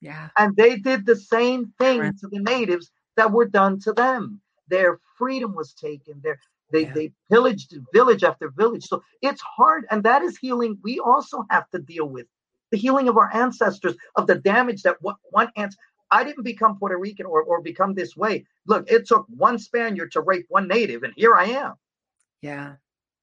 Yeah. 0.00 0.30
and 0.38 0.56
they 0.56 0.76
did 0.76 1.04
the 1.06 1.16
same 1.16 1.72
thing 1.78 2.00
Right. 2.00 2.18
to 2.18 2.28
the 2.28 2.40
natives 2.40 2.90
that 3.16 3.30
were 3.30 3.46
done 3.46 3.78
to 3.80 3.92
them. 3.92 4.40
Their 4.68 5.00
freedom 5.18 5.54
was 5.54 5.74
taken. 5.74 6.20
Their 6.22 6.38
they 6.72 6.82
Yeah. 6.84 6.92
they 6.94 7.12
pillaged 7.30 7.76
village 7.92 8.22
after 8.24 8.48
village. 8.48 8.86
So 8.86 9.02
it's 9.22 9.40
hard, 9.42 9.86
and 9.90 10.04
that 10.04 10.22
is 10.22 10.38
healing. 10.38 10.78
We 10.82 11.00
also 11.00 11.44
have 11.50 11.68
to 11.70 11.80
deal 11.80 12.08
with 12.08 12.26
the 12.70 12.78
healing 12.78 13.08
of 13.08 13.16
our 13.16 13.28
ancestors 13.34 13.96
of 14.14 14.28
the 14.28 14.36
damage 14.36 14.82
that 14.82 14.96
one, 15.02 15.16
one 15.30 15.50
ant. 15.56 15.74
I 16.10 16.24
didn't 16.24 16.44
become 16.44 16.78
Puerto 16.78 16.98
Rican 16.98 17.26
or 17.26 17.42
or 17.42 17.60
become 17.60 17.94
this 17.94 18.16
way. 18.16 18.46
Look, 18.66 18.90
it 18.90 19.06
took 19.06 19.26
one 19.28 19.58
Spaniard 19.58 20.12
to 20.12 20.20
rape 20.20 20.46
one 20.48 20.68
native, 20.68 21.02
and 21.02 21.12
here 21.16 21.34
I 21.34 21.46
am. 21.46 21.74
Yeah. 22.42 22.74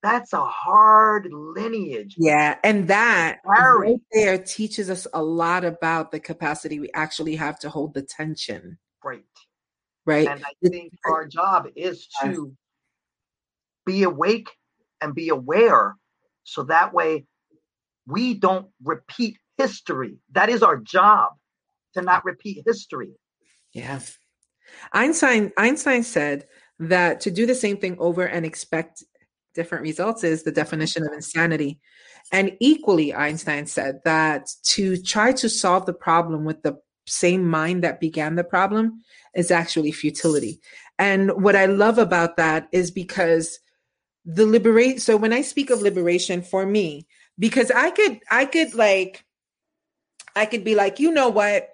That's 0.03 0.31
a 0.33 0.45
hard 0.45 1.27
lineage. 1.31 2.15
Yeah. 2.17 2.57
And 2.63 2.87
that 2.87 3.39
Harry. 3.45 3.91
right 3.91 3.99
there 4.11 4.37
teaches 4.37 4.89
us 4.89 5.07
a 5.13 5.23
lot 5.23 5.65
about 5.65 6.11
the 6.11 6.19
capacity 6.19 6.79
we 6.79 6.91
actually 6.93 7.35
have 7.35 7.59
to 7.59 7.69
hold 7.69 7.93
the 7.93 8.03
tension. 8.03 8.77
Right. 9.03 9.23
Right. 10.05 10.27
And 10.27 10.43
I 10.45 10.69
think 10.69 10.93
our 11.05 11.25
job 11.25 11.67
is 11.75 12.07
to 12.21 12.53
be 13.85 14.03
awake 14.03 14.49
and 15.01 15.13
be 15.15 15.29
aware 15.29 15.95
so 16.43 16.63
that 16.63 16.93
way 16.93 17.25
we 18.05 18.35
don't 18.35 18.67
repeat 18.83 19.37
history. 19.57 20.19
That 20.31 20.49
is 20.49 20.63
our 20.63 20.77
job 20.77 21.33
to 21.97 22.05
not 22.05 22.25
repeat 22.25 22.63
history. 22.65 23.11
Yeah. 23.73 23.99
Einstein 24.93 25.51
Einstein 25.57 26.03
said 26.03 26.45
that 26.79 27.21
to 27.21 27.31
do 27.31 27.45
the 27.45 27.55
same 27.55 27.77
thing 27.77 27.97
over 27.99 28.25
and 28.25 28.45
expect 28.45 29.03
different 29.55 29.83
results 29.83 30.23
is 30.23 30.43
the 30.43 30.51
definition 30.51 31.03
of 31.03 31.13
insanity. 31.13 31.79
And 32.31 32.55
equally 32.59 33.13
Einstein 33.13 33.65
said 33.65 33.99
that 34.05 34.49
to 34.63 35.01
try 35.01 35.31
to 35.33 35.49
solve 35.49 35.85
the 35.85 35.93
problem 35.93 36.45
with 36.45 36.61
the 36.61 36.77
same 37.07 37.47
mind 37.47 37.83
that 37.83 37.99
began 37.99 38.35
the 38.35 38.43
problem 38.43 39.01
is 39.33 39.49
actually 39.49 39.91
futility. 39.91 40.59
And 40.99 41.31
what 41.43 41.55
I 41.55 41.65
love 41.65 41.97
about 41.97 42.37
that 42.37 42.67
is 42.71 42.91
because 42.91 43.59
the 44.25 44.45
liberate 44.45 45.01
so 45.01 45.15
when 45.15 45.31
I 45.31 45.41
speak 45.41 45.69
of 45.69 45.81
liberation 45.81 46.41
for 46.41 46.65
me 46.65 47.07
because 47.39 47.71
I 47.71 47.91
could 47.91 48.19
I 48.29 48.43
could 48.45 48.73
like 48.73 49.23
I 50.35 50.45
could 50.45 50.63
be 50.63 50.75
like, 50.75 50.99
you 50.99 51.11
know 51.11 51.29
what? 51.29 51.69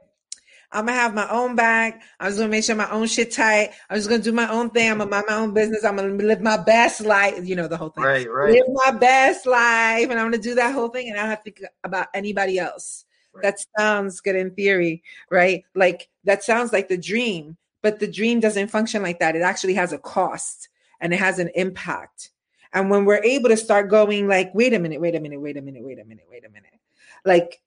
I'm 0.74 0.88
gonna 0.88 0.98
have 0.98 1.14
my 1.14 1.30
own 1.30 1.56
bag. 1.56 2.02
I'm 2.20 2.30
just 2.30 2.40
gonna 2.40 2.50
make 2.50 2.64
sure 2.64 2.76
my 2.76 2.90
own 2.90 3.08
shit 3.08 3.32
tight. 3.32 3.72
I'm 3.90 3.98
just 3.98 4.10
gonna 4.10 4.24
do 4.24 4.32
my 4.32 4.50
own 4.50 4.72
thing. 4.72 4.90
I'm 4.90 4.98
gonna 4.98 5.10
mind 5.10 5.26
my 5.28 5.36
own 5.36 5.54
business. 5.54 5.86
I'm 5.86 5.95
gonna 5.95 6.14
live 6.14 6.41
my 6.41 6.58
best 6.58 7.02
life. 7.02 7.45
You 7.45 7.56
know 7.56 7.68
the 7.68 7.78
whole 7.78 7.90
thing. 7.90 8.04
Right, 8.04 8.30
right. 8.30 8.52
Live 8.52 8.66
my 8.70 8.91
best 8.91 9.45
life, 9.45 10.10
and 10.10 10.20
I'm 10.20 10.26
gonna 10.26 10.40
do 10.40 10.56
that 10.56 10.74
whole 10.74 10.90
thing, 10.90 11.10
and 11.10 11.18
I 11.18 11.22
don't 11.22 11.30
have 11.30 11.44
to 11.44 11.52
think 11.52 11.62
about 11.84 12.08
anybody 12.14 12.58
else. 12.58 13.06
Right. 13.34 13.44
That 13.44 13.66
sounds 13.78 14.20
good 14.20 14.36
in 14.36 14.52
theory, 14.52 15.04
right? 15.30 15.64
Like 15.76 16.10
that 16.24 16.44
sounds 16.44 16.74
like 16.74 16.90
the 16.90 16.98
dream, 16.98 17.58
but 17.82 18.00
the 18.00 18.08
dream 18.08 18.40
doesn't 18.40 18.70
function 18.70 19.02
like 19.02 19.20
that. 19.20 19.36
It 19.36 19.41
actually 19.41 19.76
has 19.76 19.94
a 19.94 19.98
cost 19.98 20.70
and 21.00 21.14
it 21.14 21.20
has 21.20 21.40
an 21.40 21.50
impact. 21.56 22.32
And 22.74 22.90
when 22.90 23.06
we're 23.06 23.24
able 23.24 23.50
to 23.50 23.58
start 23.58 23.90
going, 23.90 24.28
like, 24.28 24.54
wait 24.56 24.74
a 24.74 24.80
minute, 24.80 25.00
wait 25.00 25.16
a 25.16 25.20
minute, 25.20 25.40
wait 25.40 25.58
a 25.58 25.62
minute, 25.62 25.84
wait 25.84 26.00
a 26.00 26.06
minute, 26.06 26.26
wait 26.32 26.44
a 26.45 26.50
minute, 26.50 26.80
like 27.26 27.62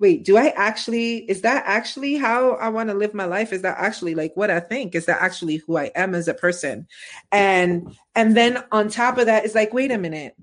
wait, 0.00 0.24
do 0.24 0.38
I 0.38 0.48
actually, 0.56 1.18
is 1.30 1.42
that 1.42 1.62
actually 1.66 2.16
how 2.16 2.52
I 2.54 2.70
want 2.70 2.88
to 2.88 2.94
live 2.94 3.12
my 3.12 3.26
life? 3.26 3.52
Is 3.52 3.62
that 3.62 3.76
actually 3.78 4.14
like 4.14 4.34
what 4.34 4.50
I 4.50 4.58
think? 4.58 4.94
Is 4.94 5.04
that 5.04 5.20
actually 5.20 5.56
who 5.58 5.76
I 5.76 5.92
am 5.94 6.14
as 6.14 6.26
a 6.26 6.34
person? 6.34 6.88
And, 7.30 7.94
and 8.14 8.34
then 8.34 8.64
on 8.72 8.88
top 8.88 9.18
of 9.18 9.26
that, 9.26 9.44
it's 9.44 9.54
like, 9.54 9.74
wait 9.74 9.92
a 9.92 9.98
minute. 9.98 10.34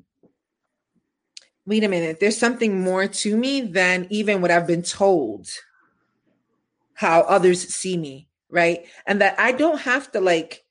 Wait 1.66 1.84
a 1.84 1.90
minute. 1.90 2.20
There's 2.20 2.38
something 2.38 2.80
more 2.82 3.08
to 3.08 3.36
me 3.36 3.62
than 3.62 4.08
even 4.12 4.42
what 4.42 4.52
I've 4.52 4.68
been 4.68 4.84
told 4.84 5.50
how 6.94 7.22
others 7.22 7.68
see 7.68 7.98
me. 7.98 8.28
Right. 8.50 8.86
And 9.08 9.20
that 9.22 9.38
I 9.40 9.52
don't 9.52 9.82
have 9.82 10.12
to 10.12 10.22
like, 10.22 10.64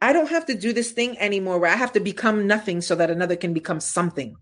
I 0.00 0.12
don't 0.12 0.30
have 0.30 0.46
to 0.46 0.54
do 0.54 0.72
this 0.72 0.92
thing 0.92 1.18
anymore 1.18 1.58
where 1.58 1.70
I 1.70 1.76
have 1.76 1.92
to 1.92 2.00
become 2.00 2.46
nothing 2.46 2.80
so 2.80 2.94
that 2.94 3.10
another 3.10 3.36
can 3.36 3.52
become 3.52 3.80
something. 3.80 4.36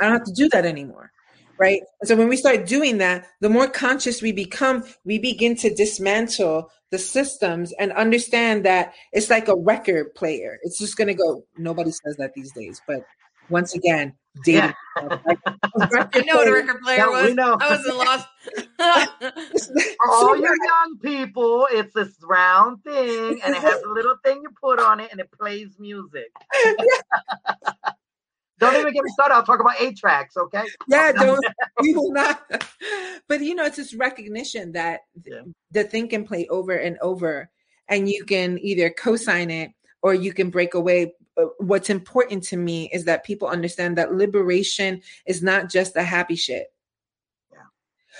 I 0.00 0.04
don't 0.04 0.12
have 0.12 0.24
to 0.24 0.32
do 0.32 0.48
that 0.50 0.66
anymore 0.66 1.10
right? 1.58 1.80
So 2.04 2.16
when 2.16 2.28
we 2.28 2.36
start 2.36 2.66
doing 2.66 2.98
that, 2.98 3.26
the 3.40 3.48
more 3.48 3.68
conscious 3.68 4.22
we 4.22 4.32
become, 4.32 4.84
we 5.04 5.18
begin 5.18 5.56
to 5.56 5.74
dismantle 5.74 6.70
the 6.90 6.98
systems 6.98 7.72
and 7.78 7.92
understand 7.92 8.64
that 8.64 8.94
it's 9.12 9.30
like 9.30 9.48
a 9.48 9.56
record 9.56 10.14
player. 10.14 10.58
It's 10.62 10.78
just 10.78 10.96
going 10.96 11.08
to 11.08 11.14
go. 11.14 11.44
Nobody 11.56 11.90
says 11.90 12.16
that 12.18 12.34
these 12.34 12.52
days, 12.52 12.80
but 12.86 13.04
once 13.50 13.74
again, 13.74 14.14
data. 14.44 14.74
Yeah. 14.96 15.18
I 15.20 16.22
know 16.26 16.36
what 16.36 16.48
a 16.48 16.52
record 16.52 16.80
player 16.82 17.06
no, 17.06 17.10
was. 17.10 17.34
Know. 17.34 17.58
I 17.60 17.70
wasn't 17.70 17.96
lost. 17.96 18.26
For 19.96 20.10
all 20.10 20.36
your 20.36 20.54
young 20.56 20.98
people, 21.02 21.66
it's 21.70 21.94
this 21.94 22.16
round 22.22 22.82
thing, 22.84 23.40
and 23.44 23.54
it 23.54 23.60
has 23.60 23.82
a 23.82 23.88
little 23.88 24.16
thing 24.24 24.40
you 24.42 24.50
put 24.60 24.78
on 24.78 25.00
it, 25.00 25.10
and 25.10 25.20
it 25.20 25.30
plays 25.32 25.76
music. 25.78 26.32
Don't 28.58 28.74
even 28.76 28.92
get 28.92 29.04
me 29.04 29.10
started. 29.10 29.34
I'll 29.34 29.42
talk 29.42 29.60
about 29.60 29.80
eight 29.80 29.96
tracks, 29.96 30.36
okay? 30.36 30.64
Yeah, 30.86 31.12
don't 31.16 31.44
we 31.80 31.94
will 31.94 32.12
not. 32.12 32.40
But 33.28 33.40
you 33.40 33.54
know, 33.54 33.64
it's 33.64 33.76
this 33.76 33.94
recognition 33.94 34.72
that 34.72 35.00
yeah. 35.24 35.40
the 35.70 35.84
thing 35.84 36.08
can 36.08 36.24
play 36.24 36.46
over 36.48 36.74
and 36.74 36.98
over, 37.00 37.50
and 37.88 38.08
you 38.08 38.24
can 38.24 38.58
either 38.60 38.90
co-sign 38.90 39.50
it 39.50 39.70
or 40.02 40.14
you 40.14 40.32
can 40.32 40.50
break 40.50 40.74
away. 40.74 41.14
Uh, 41.36 41.46
what's 41.58 41.88
important 41.88 42.42
to 42.44 42.56
me 42.56 42.90
is 42.92 43.06
that 43.06 43.24
people 43.24 43.48
understand 43.48 43.96
that 43.96 44.12
liberation 44.12 45.00
is 45.26 45.42
not 45.42 45.70
just 45.70 45.96
a 45.96 46.02
happy 46.02 46.36
shit. 46.36 46.66
Yeah. 47.50 47.58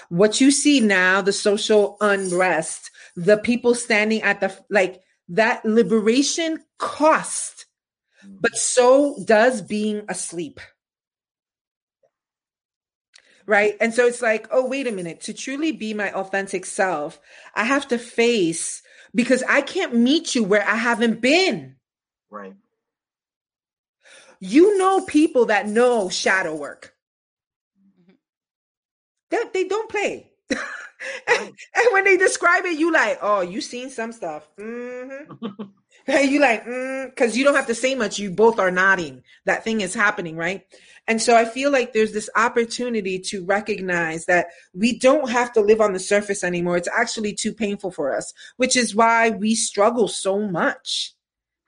What 0.08 0.40
you 0.40 0.50
see 0.50 0.80
now, 0.80 1.20
the 1.20 1.32
social 1.32 1.98
unrest, 2.00 2.90
the 3.14 3.36
people 3.36 3.74
standing 3.74 4.22
at 4.22 4.40
the 4.40 4.58
like 4.70 5.02
that 5.28 5.64
liberation 5.64 6.64
cost 6.78 7.53
but 8.26 8.56
so 8.56 9.16
does 9.24 9.62
being 9.62 10.04
asleep. 10.08 10.60
Right. 13.46 13.76
And 13.80 13.92
so 13.92 14.06
it's 14.06 14.22
like, 14.22 14.48
oh, 14.50 14.66
wait 14.66 14.86
a 14.86 14.92
minute. 14.92 15.22
To 15.22 15.34
truly 15.34 15.72
be 15.72 15.92
my 15.92 16.12
authentic 16.12 16.64
self, 16.64 17.20
I 17.54 17.64
have 17.64 17.88
to 17.88 17.98
face 17.98 18.82
because 19.14 19.42
I 19.48 19.60
can't 19.60 19.94
meet 19.94 20.34
you 20.34 20.44
where 20.44 20.66
I 20.66 20.76
haven't 20.76 21.20
been. 21.20 21.76
Right. 22.30 22.54
You 24.40 24.78
know 24.78 25.04
people 25.04 25.46
that 25.46 25.68
know 25.68 26.08
shadow 26.08 26.56
work. 26.56 26.94
Mm-hmm. 27.78 28.14
That 29.30 29.52
they 29.52 29.64
don't 29.64 29.90
play. 29.90 30.30
and, 30.50 30.60
and, 31.28 31.86
when 31.92 32.04
they 32.04 32.16
describe 32.16 32.64
it, 32.64 32.78
you 32.78 32.92
like, 32.92 33.18
oh, 33.22 33.40
you 33.40 33.60
seen 33.60 33.90
some 33.90 34.12
stuff. 34.12 34.48
Mm-hmm. 34.58 35.62
You 36.06 36.40
like, 36.40 36.64
because 36.64 37.32
mm, 37.32 37.36
you 37.36 37.44
don't 37.44 37.54
have 37.54 37.68
to 37.68 37.74
say 37.74 37.94
much. 37.94 38.18
You 38.18 38.30
both 38.30 38.58
are 38.58 38.70
nodding. 38.70 39.22
That 39.46 39.64
thing 39.64 39.80
is 39.80 39.94
happening, 39.94 40.36
right? 40.36 40.62
And 41.06 41.20
so 41.20 41.36
I 41.36 41.44
feel 41.44 41.70
like 41.70 41.92
there's 41.92 42.12
this 42.12 42.30
opportunity 42.34 43.18
to 43.18 43.44
recognize 43.44 44.24
that 44.26 44.48
we 44.72 44.98
don't 44.98 45.30
have 45.30 45.52
to 45.52 45.60
live 45.60 45.80
on 45.80 45.92
the 45.92 45.98
surface 45.98 46.42
anymore. 46.42 46.76
It's 46.76 46.88
actually 46.88 47.34
too 47.34 47.52
painful 47.52 47.90
for 47.90 48.16
us, 48.16 48.32
which 48.56 48.76
is 48.76 48.94
why 48.94 49.30
we 49.30 49.54
struggle 49.54 50.08
so 50.08 50.40
much. 50.40 51.14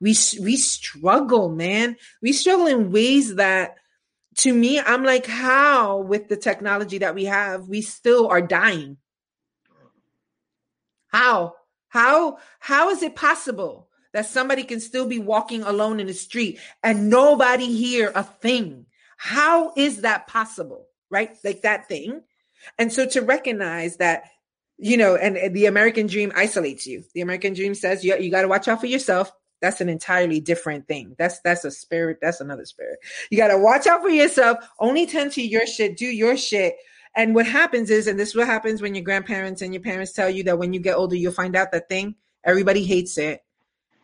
We 0.01 0.15
we 0.41 0.57
struggle, 0.57 1.49
man. 1.51 1.97
We 2.23 2.33
struggle 2.33 2.67
in 2.67 2.93
ways 2.93 3.37
that 3.37 3.77
to 4.39 4.53
me 4.53 4.79
I'm 4.79 5.05
like 5.05 5.27
how 5.27 5.99
with 5.99 6.29
the 6.29 6.37
technology 6.37 6.99
that 6.99 7.15
we 7.15 7.25
have, 7.25 7.69
we 7.69 7.81
still 7.83 8.29
are 8.29 8.43
dying. 8.43 8.99
How? 11.09 11.55
How 11.89 12.39
how 12.59 12.91
is 12.91 13.03
it 13.03 13.17
possible? 13.17 13.86
That 14.13 14.27
somebody 14.27 14.65
can 14.65 14.81
still 14.81 15.07
be 15.07 15.19
walking 15.19 15.63
alone 15.63 16.01
in 16.01 16.07
the 16.07 16.15
street 16.15 16.59
and 16.83 17.11
nobody 17.11 17.67
hear 17.67 18.13
a 18.15 18.23
thing. 18.23 18.87
How 19.17 19.73
is 19.77 20.03
that 20.03 20.27
possible? 20.27 20.87
Right? 21.11 21.37
Like 21.45 21.63
that 21.63 21.89
thing. 21.89 22.23
And 22.79 22.93
so 22.93 23.07
to 23.07 23.23
recognize 23.23 23.97
that, 23.99 24.25
you 24.79 24.97
know, 24.97 25.17
and, 25.17 25.55
the 25.55 25.67
American 25.67 26.07
dream 26.07 26.33
isolates 26.35 26.87
you. 26.87 27.05
The 27.15 27.21
American 27.21 27.55
dream 27.55 27.75
says 27.75 28.05
you, 28.05 28.17
you 28.19 28.31
got 28.31 28.43
to 28.43 28.49
watch 28.49 28.69
out 28.69 28.81
for 28.81 28.87
yourself. 28.87 29.33
That's 29.63 29.81
an 29.81 29.89
entirely 29.89 30.41
different 30.41 30.87
thing. 30.87 31.17
That's 31.19 31.41
that's 31.41 31.65
a 31.65 31.71
spirit. 31.71 32.19
That's 32.21 32.41
another 32.41 32.67
spirit. 32.67 32.99
You 33.31 33.39
got 33.39 33.49
to 33.49 33.59
watch 33.59 33.87
out 33.87 34.03
for 34.03 34.11
yourself. 34.11 34.59
Only 34.79 35.07
tend 35.07 35.33
to 35.33 35.43
your 35.43 35.67
shit. 35.67 35.97
Do 35.97 36.05
your 36.05 36.37
shit. 36.37 36.77
And 37.17 37.35
what 37.35 37.47
happens 37.47 37.89
is, 37.89 38.07
and 38.07 38.21
this 38.21 38.31
is 38.31 38.37
what 38.37 38.47
happens 38.47 38.83
when 38.83 38.95
your 38.95 39.03
grandparents 39.03 39.63
and 39.63 39.73
your 39.73 39.83
parents 39.83 40.13
tell 40.13 40.29
you 40.29 40.43
that 40.45 40.59
when 40.59 40.75
you 40.75 40.81
get 40.81 40.97
older, 40.97 41.17
you'll 41.17 41.33
find 41.33 41.57
out 41.57 41.73
that 41.73 41.89
thing. 41.89 42.15
Everybody 42.45 42.85
hates 42.85 43.17
it. 43.17 43.41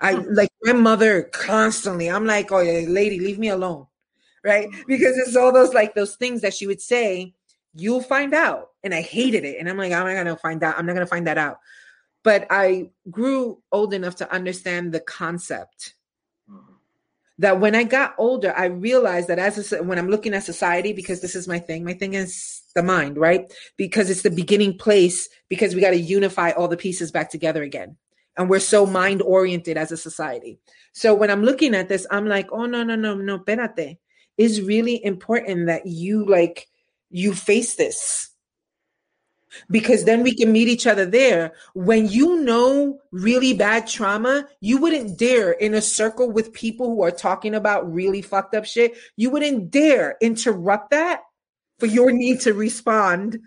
I 0.03 0.12
like 0.15 0.51
my 0.65 0.73
mother 0.73 1.23
constantly. 1.33 2.11
I'm 2.11 2.27
like, 2.27 2.51
oh, 2.51 2.62
lady, 2.62 3.20
leave 3.20 3.39
me 3.39 3.49
alone. 3.49 3.87
Right. 4.45 4.69
Because 4.89 5.16
it's 5.16 5.37
all 5.37 5.53
those 5.53 5.73
like 5.73 5.95
those 5.95 6.16
things 6.16 6.41
that 6.41 6.53
she 6.53 6.66
would 6.66 6.81
say, 6.81 7.33
you'll 7.74 8.03
find 8.03 8.35
out. 8.35 8.70
And 8.83 8.93
I 8.93 9.01
hated 9.01 9.45
it. 9.45 9.59
And 9.61 9.69
I'm 9.69 9.79
like, 9.79 9.93
I'm 9.93 10.05
not 10.05 10.15
going 10.15 10.27
to 10.27 10.37
find 10.37 10.62
out. 10.65 10.77
I'm 10.77 10.85
not 10.85 10.95
going 10.95 11.07
to 11.07 11.11
find 11.11 11.29
that 11.29 11.39
out. 11.39 11.59
But 12.24 12.49
I 12.51 12.91
grew 13.11 13.62
old 13.70 13.95
enough 13.95 14.16
to 14.16 14.33
understand 14.33 14.93
the 14.93 15.01
concept 15.01 15.95
mm-hmm. 16.51 16.73
that 17.39 17.61
when 17.61 17.77
I 17.77 17.85
got 17.85 18.15
older, 18.19 18.53
I 18.57 18.66
realized 18.66 19.29
that 19.29 19.39
as 19.39 19.73
a, 19.73 19.83
when 19.83 19.99
I'm 19.99 20.11
looking 20.11 20.35
at 20.35 20.43
society, 20.43 20.93
because 20.93 21.20
this 21.20 21.37
is 21.37 21.47
my 21.47 21.61
thing, 21.61 21.85
my 21.85 21.95
thing 21.95 22.15
is 22.15 22.62
the 22.74 22.83
mind, 22.83 23.19
right? 23.19 23.53
Because 23.77 24.11
it's 24.11 24.23
the 24.23 24.31
beginning 24.31 24.77
place, 24.77 25.29
because 25.49 25.77
we 25.77 25.81
got 25.81 25.91
to 25.91 26.01
unify 26.01 26.51
all 26.51 26.66
the 26.66 26.77
pieces 26.77 27.12
back 27.12 27.31
together 27.31 27.62
again 27.62 27.97
and 28.36 28.48
we're 28.48 28.60
so 28.60 28.86
mind 28.86 29.22
oriented 29.22 29.76
as 29.76 29.92
a 29.92 29.96
society. 29.96 30.59
So 30.92 31.14
when 31.14 31.30
I'm 31.30 31.42
looking 31.42 31.74
at 31.74 31.88
this, 31.88 32.06
I'm 32.10 32.26
like, 32.26 32.48
oh 32.52 32.66
no, 32.66 32.82
no, 32.82 32.96
no, 32.96 33.14
no, 33.14 33.38
espérate. 33.38 33.98
It's 34.38 34.60
really 34.60 35.04
important 35.04 35.66
that 35.66 35.86
you 35.86 36.26
like 36.26 36.68
you 37.10 37.34
face 37.34 37.74
this. 37.74 38.30
Because 39.70 40.04
then 40.04 40.22
we 40.22 40.34
can 40.34 40.50
meet 40.50 40.68
each 40.68 40.86
other 40.86 41.04
there. 41.04 41.52
When 41.74 42.09
you 42.09 42.40
know 42.40 42.98
really 43.10 43.52
bad 43.52 43.86
trauma, 43.86 44.48
you 44.60 44.78
wouldn't 44.78 45.18
dare 45.18 45.52
in 45.52 45.74
a 45.74 45.82
circle 45.82 46.30
with 46.30 46.54
people 46.54 46.86
who 46.86 47.02
are 47.02 47.10
talking 47.10 47.54
about 47.54 47.92
really 47.92 48.22
fucked 48.22 48.54
up 48.54 48.64
shit. 48.64 48.94
You 49.16 49.28
wouldn't 49.28 49.70
dare 49.70 50.16
interrupt 50.22 50.90
that 50.92 51.20
for 51.78 51.84
your 51.84 52.12
need 52.12 52.40
to 52.40 52.54
respond. 52.54 53.40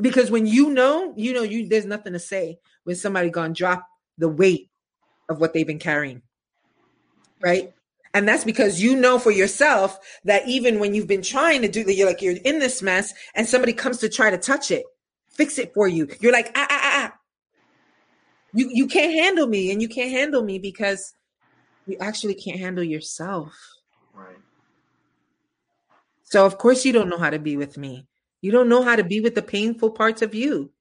Because 0.00 0.30
when 0.30 0.46
you 0.46 0.70
know, 0.70 1.12
you 1.16 1.32
know, 1.32 1.42
you 1.42 1.68
there's 1.68 1.84
nothing 1.84 2.12
to 2.12 2.20
say 2.20 2.60
when 2.84 2.94
somebody 2.94 3.28
gonna 3.28 3.52
drop 3.52 3.84
the 4.20 4.28
weight 4.28 4.70
of 5.28 5.40
what 5.40 5.52
they've 5.52 5.66
been 5.66 5.78
carrying. 5.78 6.22
Right? 7.40 7.72
And 8.12 8.28
that's 8.28 8.44
because 8.44 8.82
you 8.82 8.96
know 8.96 9.18
for 9.18 9.30
yourself 9.30 9.98
that 10.24 10.46
even 10.46 10.78
when 10.78 10.94
you've 10.94 11.06
been 11.06 11.22
trying 11.22 11.62
to 11.62 11.68
do 11.68 11.84
that, 11.84 11.94
you're 11.94 12.08
like, 12.08 12.20
you're 12.20 12.36
in 12.44 12.58
this 12.58 12.82
mess 12.82 13.14
and 13.34 13.48
somebody 13.48 13.72
comes 13.72 13.98
to 13.98 14.08
try 14.08 14.30
to 14.30 14.38
touch 14.38 14.70
it, 14.70 14.84
fix 15.30 15.58
it 15.58 15.72
for 15.72 15.88
you. 15.88 16.08
You're 16.20 16.32
like, 16.32 16.50
ah, 16.54 16.66
ah, 16.68 16.80
ah, 16.82 17.08
ah. 17.08 17.16
You, 18.52 18.68
you 18.72 18.88
can't 18.88 19.12
handle 19.12 19.46
me 19.46 19.70
and 19.70 19.80
you 19.80 19.88
can't 19.88 20.10
handle 20.10 20.42
me 20.42 20.58
because 20.58 21.14
you 21.86 21.96
actually 22.00 22.34
can't 22.34 22.58
handle 22.58 22.82
yourself. 22.82 23.54
Right. 24.12 24.36
So 26.24 26.44
of 26.44 26.58
course 26.58 26.84
you 26.84 26.92
don't 26.92 27.08
know 27.08 27.18
how 27.18 27.30
to 27.30 27.38
be 27.38 27.56
with 27.56 27.78
me. 27.78 28.08
You 28.42 28.50
don't 28.50 28.68
know 28.68 28.82
how 28.82 28.96
to 28.96 29.04
be 29.04 29.20
with 29.20 29.36
the 29.36 29.42
painful 29.42 29.90
parts 29.90 30.20
of 30.20 30.34
you. 30.34 30.72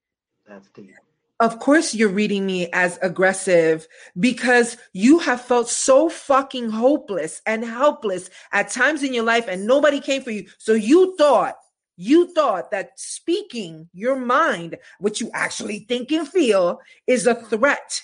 That's 0.48 0.68
deep 0.72 0.96
of 1.40 1.60
course 1.60 1.94
you're 1.94 2.10
reading 2.10 2.46
me 2.46 2.70
as 2.74 3.00
aggressive 3.02 3.88
because 4.20 4.78
you 4.94 5.20
have 5.20 5.42
felt 5.42 5.70
so 5.70 6.10
fucking 6.10 6.70
hopeless 6.70 7.42
and 7.46 7.64
helpless 7.64 8.30
at 8.52 8.70
times 8.70 9.04
in 9.04 9.14
your 9.14 9.24
life 9.24 9.48
and 9.48 9.66
nobody 9.66 10.00
came 10.02 10.22
for 10.22 10.32
you. 10.32 10.48
So 10.58 10.74
you 10.74 11.16
thought 11.18 11.56
You 12.02 12.32
thought 12.32 12.72
that 12.72 12.92
speaking 12.96 13.90
your 13.92 14.16
mind, 14.16 14.78
what 15.02 15.20
you 15.20 15.30
actually 15.34 15.80
think 15.80 16.14
and 16.14 16.26
feel, 16.26 16.80
is 17.08 17.28
a 17.28 17.36
threat. 17.36 18.04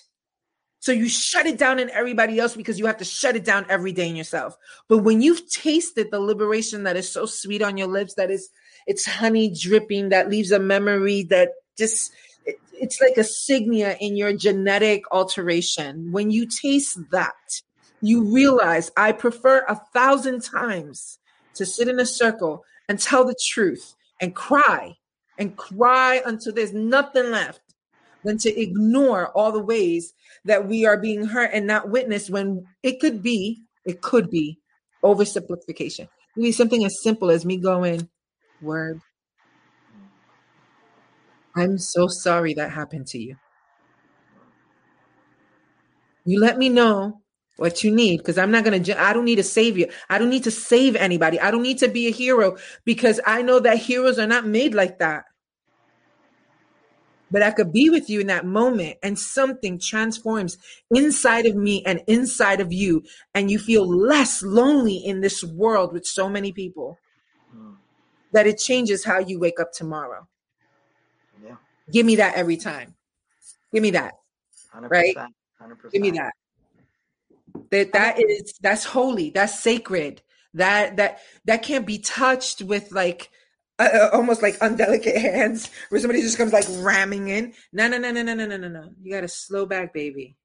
So 0.79 0.91
you 0.91 1.07
shut 1.07 1.45
it 1.45 1.57
down 1.57 1.79
in 1.79 1.89
everybody 1.89 2.37
else 2.37 2.57
because 2.57 2.77
you 2.77 2.87
have 2.87 2.97
to 2.97 3.05
shut 3.05 3.37
it 3.37 3.45
down 3.45 3.65
every 3.69 3.93
day 3.93 4.09
in 4.09 4.17
yourself. 4.17 4.57
But 4.89 4.99
when 4.99 5.21
you've 5.21 5.49
tasted 5.49 6.11
the 6.11 6.19
liberation 6.19 6.83
that 6.83 6.97
is 6.97 7.09
so 7.09 7.25
sweet 7.25 7.61
on 7.61 7.77
your 7.77 7.87
lips, 7.87 8.15
that 8.15 8.29
is, 8.29 8.49
it's 8.85 9.05
honey 9.05 9.49
dripping, 9.49 10.09
that 10.09 10.29
leaves 10.29 10.51
a 10.51 10.59
memory 10.59 11.23
that 11.29 11.51
just, 11.77 12.11
it's 12.45 12.99
like 13.01 13.17
a 13.17 13.21
signia 13.21 13.97
in 13.99 14.15
your 14.15 14.35
genetic 14.35 15.03
alteration. 15.11 16.11
When 16.11 16.31
you 16.31 16.47
taste 16.47 16.99
that, 17.11 17.33
you 18.01 18.33
realize 18.33 18.91
I 18.97 19.11
prefer 19.11 19.65
a 19.67 19.79
thousand 19.93 20.43
times 20.43 21.19
to 21.55 21.65
sit 21.65 21.87
in 21.87 21.99
a 21.99 22.05
circle 22.05 22.63
and 22.87 22.99
tell 22.99 23.25
the 23.25 23.35
truth 23.49 23.95
and 24.21 24.35
cry 24.35 24.95
and 25.37 25.57
cry 25.57 26.21
until 26.25 26.53
there's 26.53 26.73
nothing 26.73 27.31
left 27.31 27.61
than 28.23 28.37
to 28.39 28.61
ignore 28.61 29.29
all 29.29 29.51
the 29.51 29.63
ways 29.63 30.13
that 30.45 30.67
we 30.67 30.85
are 30.85 30.97
being 30.97 31.25
hurt 31.25 31.51
and 31.53 31.67
not 31.67 31.89
witnessed 31.89 32.29
when 32.29 32.65
it 32.83 32.99
could 32.99 33.21
be, 33.21 33.61
it 33.85 34.01
could 34.01 34.29
be 34.29 34.59
oversimplification. 35.03 36.01
It 36.01 36.09
could 36.33 36.43
be 36.43 36.51
something 36.51 36.83
as 36.85 37.01
simple 37.01 37.29
as 37.29 37.45
me 37.45 37.57
going, 37.57 38.09
word. 38.61 38.99
I'm 41.55 41.77
so 41.77 42.07
sorry 42.07 42.53
that 42.55 42.71
happened 42.71 43.07
to 43.07 43.17
you. 43.17 43.37
You 46.25 46.39
let 46.39 46.57
me 46.57 46.69
know 46.69 47.21
what 47.57 47.83
you 47.83 47.91
need 47.91 48.17
because 48.17 48.37
I'm 48.37 48.51
not 48.51 48.65
going 48.65 48.83
to, 48.83 49.01
I 49.01 49.13
don't 49.13 49.25
need 49.25 49.37
to 49.37 49.43
save 49.43 49.77
you. 49.77 49.87
I 50.09 50.17
don't 50.17 50.29
need 50.29 50.43
to 50.43 50.51
save 50.51 50.95
anybody. 50.95 51.39
I 51.39 51.51
don't 51.51 51.61
need 51.61 51.77
to 51.79 51.87
be 51.87 52.07
a 52.07 52.11
hero 52.11 52.57
because 52.83 53.21
I 53.25 53.41
know 53.41 53.59
that 53.59 53.77
heroes 53.77 54.19
are 54.19 54.27
not 54.27 54.45
made 54.45 54.73
like 54.73 54.99
that. 54.99 55.25
But 57.31 57.41
I 57.41 57.51
could 57.51 57.71
be 57.71 57.89
with 57.89 58.09
you 58.09 58.19
in 58.19 58.27
that 58.27 58.45
moment 58.45 58.97
and 59.01 59.17
something 59.17 59.79
transforms 59.79 60.57
inside 60.91 61.45
of 61.45 61.55
me 61.55 61.83
and 61.85 62.01
inside 62.07 62.59
of 62.59 62.71
you. 62.71 63.03
And 63.33 63.49
you 63.49 63.59
feel 63.59 63.87
less 63.87 64.43
lonely 64.43 64.97
in 64.97 65.21
this 65.21 65.43
world 65.43 65.91
with 65.91 66.05
so 66.05 66.29
many 66.29 66.51
people 66.51 66.97
mm. 67.55 67.75
that 68.31 68.45
it 68.47 68.57
changes 68.57 69.05
how 69.05 69.19
you 69.19 69.39
wake 69.39 69.59
up 69.59 69.71
tomorrow. 69.71 70.27
Give 71.91 72.05
me 72.05 72.17
that 72.17 72.35
every 72.35 72.57
time. 72.57 72.95
Give 73.73 73.83
me 73.83 73.91
that. 73.91 74.13
100%, 74.75 74.89
right? 74.89 75.15
100%. 75.61 75.91
Give 75.91 76.01
me 76.01 76.11
that 76.11 76.33
that 77.71 77.93
that 77.93 78.19
is 78.19 78.53
that's 78.61 78.83
holy 78.83 79.29
that's 79.29 79.59
sacred 79.59 80.21
that 80.53 80.97
that 80.97 81.19
that 81.45 81.63
can't 81.63 81.85
be 81.85 81.99
touched 81.99 82.61
with 82.61 82.91
like 82.91 83.29
uh, 83.77 84.09
almost 84.13 84.41
like 84.41 84.57
undelicate 84.61 85.17
hands 85.21 85.69
where 85.89 85.99
somebody 85.99 86.21
just 86.21 86.37
comes 86.37 86.53
like 86.53 86.65
ramming 86.79 87.27
in 87.27 87.53
no 87.73 87.87
no 87.87 87.97
no 87.97 88.11
no 88.11 88.21
no 88.21 88.33
no 88.33 88.45
no 88.45 88.57
no 88.57 88.67
no 88.67 88.89
you 89.01 89.11
got 89.11 89.21
to 89.21 89.27
slow 89.27 89.65
back 89.65 89.93
baby 89.93 90.35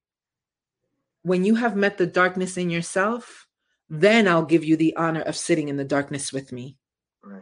when 1.23 1.45
you 1.45 1.55
have 1.55 1.75
met 1.75 1.97
the 1.97 2.07
darkness 2.07 2.57
in 2.57 2.69
yourself 2.69 3.47
then 3.89 4.27
i'll 4.27 4.45
give 4.45 4.63
you 4.63 4.75
the 4.75 4.95
honor 4.95 5.21
of 5.21 5.35
sitting 5.35 5.69
in 5.69 5.77
the 5.77 5.85
darkness 5.85 6.33
with 6.33 6.51
me 6.51 6.77
right 7.23 7.41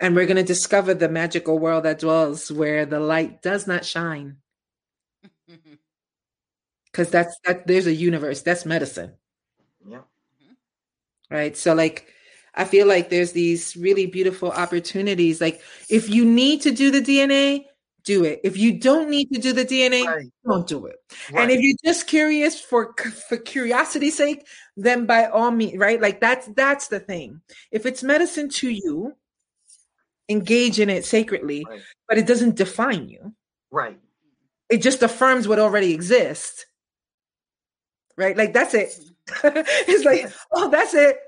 and 0.00 0.14
we're 0.14 0.26
going 0.26 0.36
to 0.36 0.42
discover 0.42 0.94
the 0.94 1.08
magical 1.08 1.58
world 1.58 1.84
that 1.84 2.00
dwells 2.00 2.50
where 2.50 2.86
the 2.86 3.00
light 3.00 3.42
does 3.42 3.66
not 3.66 3.84
shine. 3.84 4.36
Because 6.90 7.10
that's 7.10 7.36
that 7.44 7.66
there's 7.66 7.88
a 7.88 7.92
universe 7.92 8.42
that's 8.42 8.64
medicine. 8.64 9.14
Yeah. 9.84 10.02
Right? 11.28 11.56
So 11.56 11.74
like 11.74 12.06
i 12.54 12.64
feel 12.64 12.86
like 12.86 13.10
there's 13.10 13.32
these 13.32 13.76
really 13.76 14.06
beautiful 14.06 14.52
opportunities. 14.52 15.40
Like 15.40 15.60
if 15.90 16.08
you 16.08 16.24
need 16.24 16.60
to 16.62 16.70
do 16.70 16.92
the 16.92 17.00
dna 17.00 17.64
do 18.04 18.22
it. 18.22 18.42
If 18.44 18.56
you 18.56 18.78
don't 18.78 19.10
need 19.10 19.26
to 19.32 19.40
do 19.40 19.52
the 19.52 19.64
dna 19.64 20.04
right. 20.04 20.26
don't 20.46 20.68
do 20.68 20.86
it. 20.86 20.94
Right. 21.32 21.42
and 21.42 21.50
if 21.50 21.60
you're 21.60 21.76
just 21.84 22.06
curious 22.06 22.60
for 22.60 22.94
for 23.28 23.38
curiosity's 23.38 24.16
sake 24.16 24.46
then 24.76 25.04
by 25.04 25.26
all 25.26 25.50
means 25.50 25.76
right? 25.76 26.00
Like 26.00 26.20
that's 26.20 26.46
that's 26.54 26.86
the 26.86 27.00
thing. 27.00 27.40
If 27.72 27.86
it's 27.86 28.04
medicine 28.04 28.50
to 28.50 28.70
you 28.70 29.16
engage 30.28 30.80
in 30.80 30.88
it 30.88 31.04
sacredly 31.04 31.64
right. 31.68 31.80
but 32.08 32.18
it 32.18 32.26
doesn't 32.26 32.56
define 32.56 33.08
you 33.08 33.34
right 33.70 33.98
it 34.70 34.78
just 34.78 35.02
affirms 35.02 35.46
what 35.46 35.58
already 35.58 35.92
exists 35.92 36.66
right? 38.16 38.36
Like 38.36 38.52
that's 38.52 38.74
it. 38.74 38.98
it's 39.44 40.04
like, 40.04 40.32
oh, 40.52 40.70
that's 40.70 40.94
it. 40.94 41.18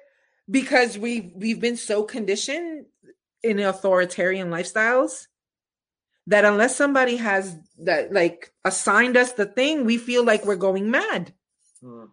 Because 0.50 0.96
we 0.98 1.32
we've 1.34 1.60
been 1.60 1.76
so 1.76 2.04
conditioned 2.04 2.86
in 3.42 3.58
authoritarian 3.58 4.50
lifestyles 4.50 5.26
that 6.28 6.44
unless 6.44 6.76
somebody 6.76 7.16
has 7.16 7.56
that 7.78 8.12
like 8.12 8.52
assigned 8.64 9.16
us 9.16 9.32
the 9.32 9.46
thing, 9.46 9.84
we 9.84 9.98
feel 9.98 10.24
like 10.24 10.44
we're 10.44 10.56
going 10.56 10.90
mad. 10.90 11.32
Mm. 11.82 12.08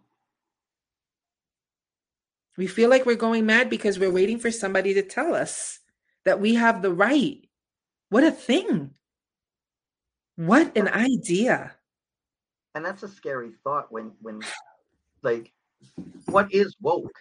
We 2.56 2.66
feel 2.68 2.88
like 2.88 3.04
we're 3.04 3.16
going 3.16 3.46
mad 3.46 3.68
because 3.68 3.98
we're 3.98 4.12
waiting 4.12 4.38
for 4.38 4.50
somebody 4.50 4.94
to 4.94 5.02
tell 5.02 5.34
us 5.34 5.80
that 6.24 6.40
we 6.40 6.54
have 6.54 6.82
the 6.82 6.92
right. 6.92 7.38
What 8.10 8.24
a 8.24 8.30
thing. 8.30 8.90
What 10.36 10.76
an 10.76 10.88
idea. 10.88 11.72
And 12.74 12.84
that's 12.84 13.02
a 13.02 13.08
scary 13.08 13.52
thought 13.62 13.92
when 13.92 14.12
when 14.20 14.40
like 15.22 15.52
what 16.26 16.52
is 16.52 16.74
woke? 16.80 17.18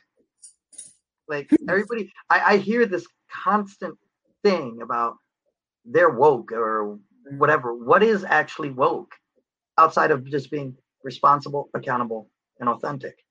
Like 1.28 1.50
hmm. 1.50 1.70
everybody 1.70 2.12
I, 2.30 2.54
I 2.54 2.58
hear 2.58 2.86
this 2.86 3.06
constant 3.44 3.98
thing 4.44 4.80
about 4.82 5.16
they're 5.86 6.10
woke 6.10 6.52
or 6.52 6.98
whatever. 7.38 7.74
What 7.74 8.04
is 8.04 8.24
actually 8.24 8.72
woke 8.72 9.14
outside 9.78 10.12
of 10.12 10.26
just 10.26 10.50
being 10.50 10.76
responsible 11.04 11.70
accountable 11.74 12.30
and 12.60 12.70
authentic? 12.70 13.24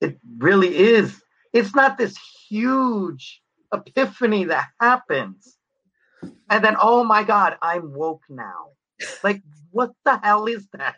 It 0.00 0.18
really 0.38 0.76
is. 0.76 1.20
It's 1.52 1.74
not 1.74 1.98
this 1.98 2.16
huge 2.48 3.42
epiphany 3.72 4.44
that 4.44 4.68
happens 4.80 5.56
and 6.50 6.64
then 6.64 6.76
oh 6.80 7.04
my 7.04 7.22
god 7.22 7.56
i'm 7.62 7.92
woke 7.92 8.22
now 8.28 8.66
like 9.22 9.42
what 9.70 9.90
the 10.04 10.18
hell 10.22 10.46
is 10.46 10.66
that? 10.72 10.96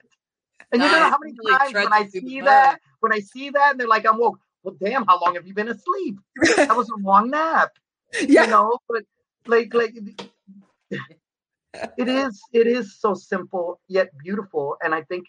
And 0.72 0.82
you 0.82 0.90
know 0.90 0.98
how 0.98 1.18
many 1.22 1.34
times 1.58 1.74
when 1.74 1.92
I 1.92 2.06
see 2.08 2.40
that, 2.40 2.78
when 3.00 3.12
I 3.12 3.20
see 3.20 3.50
that, 3.50 3.72
and 3.72 3.80
they're 3.80 3.88
like, 3.88 4.06
I'm 4.06 4.18
woke. 4.18 4.38
Well, 4.62 4.76
damn, 4.82 5.04
how 5.06 5.20
long 5.20 5.34
have 5.34 5.46
you 5.46 5.54
been 5.54 5.68
asleep? 5.68 6.16
that 6.56 6.76
was 6.76 6.88
a 6.88 6.96
long 6.96 7.30
nap. 7.30 7.70
Yeah. 8.28 8.44
You 8.44 8.50
know, 8.50 8.78
but 8.90 9.04
like, 9.46 9.72
like 9.72 9.94
it 10.92 12.08
is, 12.08 12.42
it 12.52 12.66
is 12.66 13.00
so 13.00 13.14
simple 13.14 13.80
yet 13.88 14.10
beautiful. 14.22 14.76
And 14.84 14.94
I 14.94 15.00
think 15.00 15.24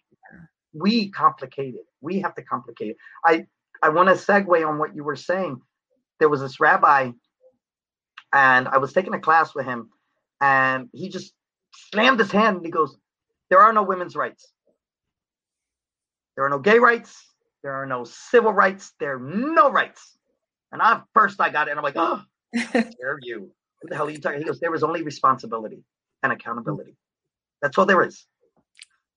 we 0.73 1.09
complicate 1.09 1.75
it. 1.75 1.85
We 2.01 2.19
have 2.19 2.35
to 2.35 2.41
complicate 2.41 2.89
it. 2.89 2.97
I, 3.25 3.45
I 3.81 3.87
want 3.87 4.09
to 4.09 4.15
segue 4.15 4.67
on 4.67 4.79
what 4.79 4.93
you 4.97 5.05
were 5.05 5.15
saying. 5.15 5.61
There 6.19 6.27
was 6.27 6.41
this 6.41 6.59
rabbi, 6.59 7.11
and 8.33 8.67
I 8.67 8.79
was 8.79 8.91
taking 8.91 9.13
a 9.13 9.19
class 9.19 9.55
with 9.55 9.65
him, 9.65 9.89
and 10.41 10.89
he 10.91 11.09
just 11.09 11.33
slammed 11.91 12.19
his 12.19 12.31
hand 12.31 12.57
and 12.57 12.65
he 12.65 12.71
goes, 12.71 12.97
there 13.49 13.59
are 13.59 13.73
no 13.73 13.83
women's 13.83 14.15
rights. 14.15 14.51
There 16.35 16.45
are 16.45 16.49
no 16.49 16.59
gay 16.59 16.79
rights. 16.79 17.23
There 17.61 17.73
are 17.73 17.85
no 17.85 18.03
civil 18.03 18.51
rights. 18.51 18.93
There 18.99 19.15
are 19.15 19.19
no 19.19 19.71
rights. 19.71 20.17
And 20.71 20.81
I 20.81 21.01
first 21.13 21.39
I 21.39 21.49
got 21.49 21.67
it, 21.67 21.71
and 21.71 21.79
I'm 21.79 21.83
like, 21.83 21.95
oh, 21.95 22.21
dare 22.73 23.19
you? 23.21 23.51
What 23.81 23.89
the 23.89 23.95
hell 23.95 24.07
are 24.07 24.09
you 24.09 24.17
talking? 24.19 24.39
He 24.39 24.45
goes, 24.45 24.59
there 24.59 24.73
is 24.73 24.83
only 24.83 25.03
responsibility 25.03 25.83
and 26.23 26.33
accountability. 26.33 26.91
Mm. 26.91 26.97
That's 27.61 27.77
all 27.77 27.85
there 27.85 28.03
is. 28.03 28.25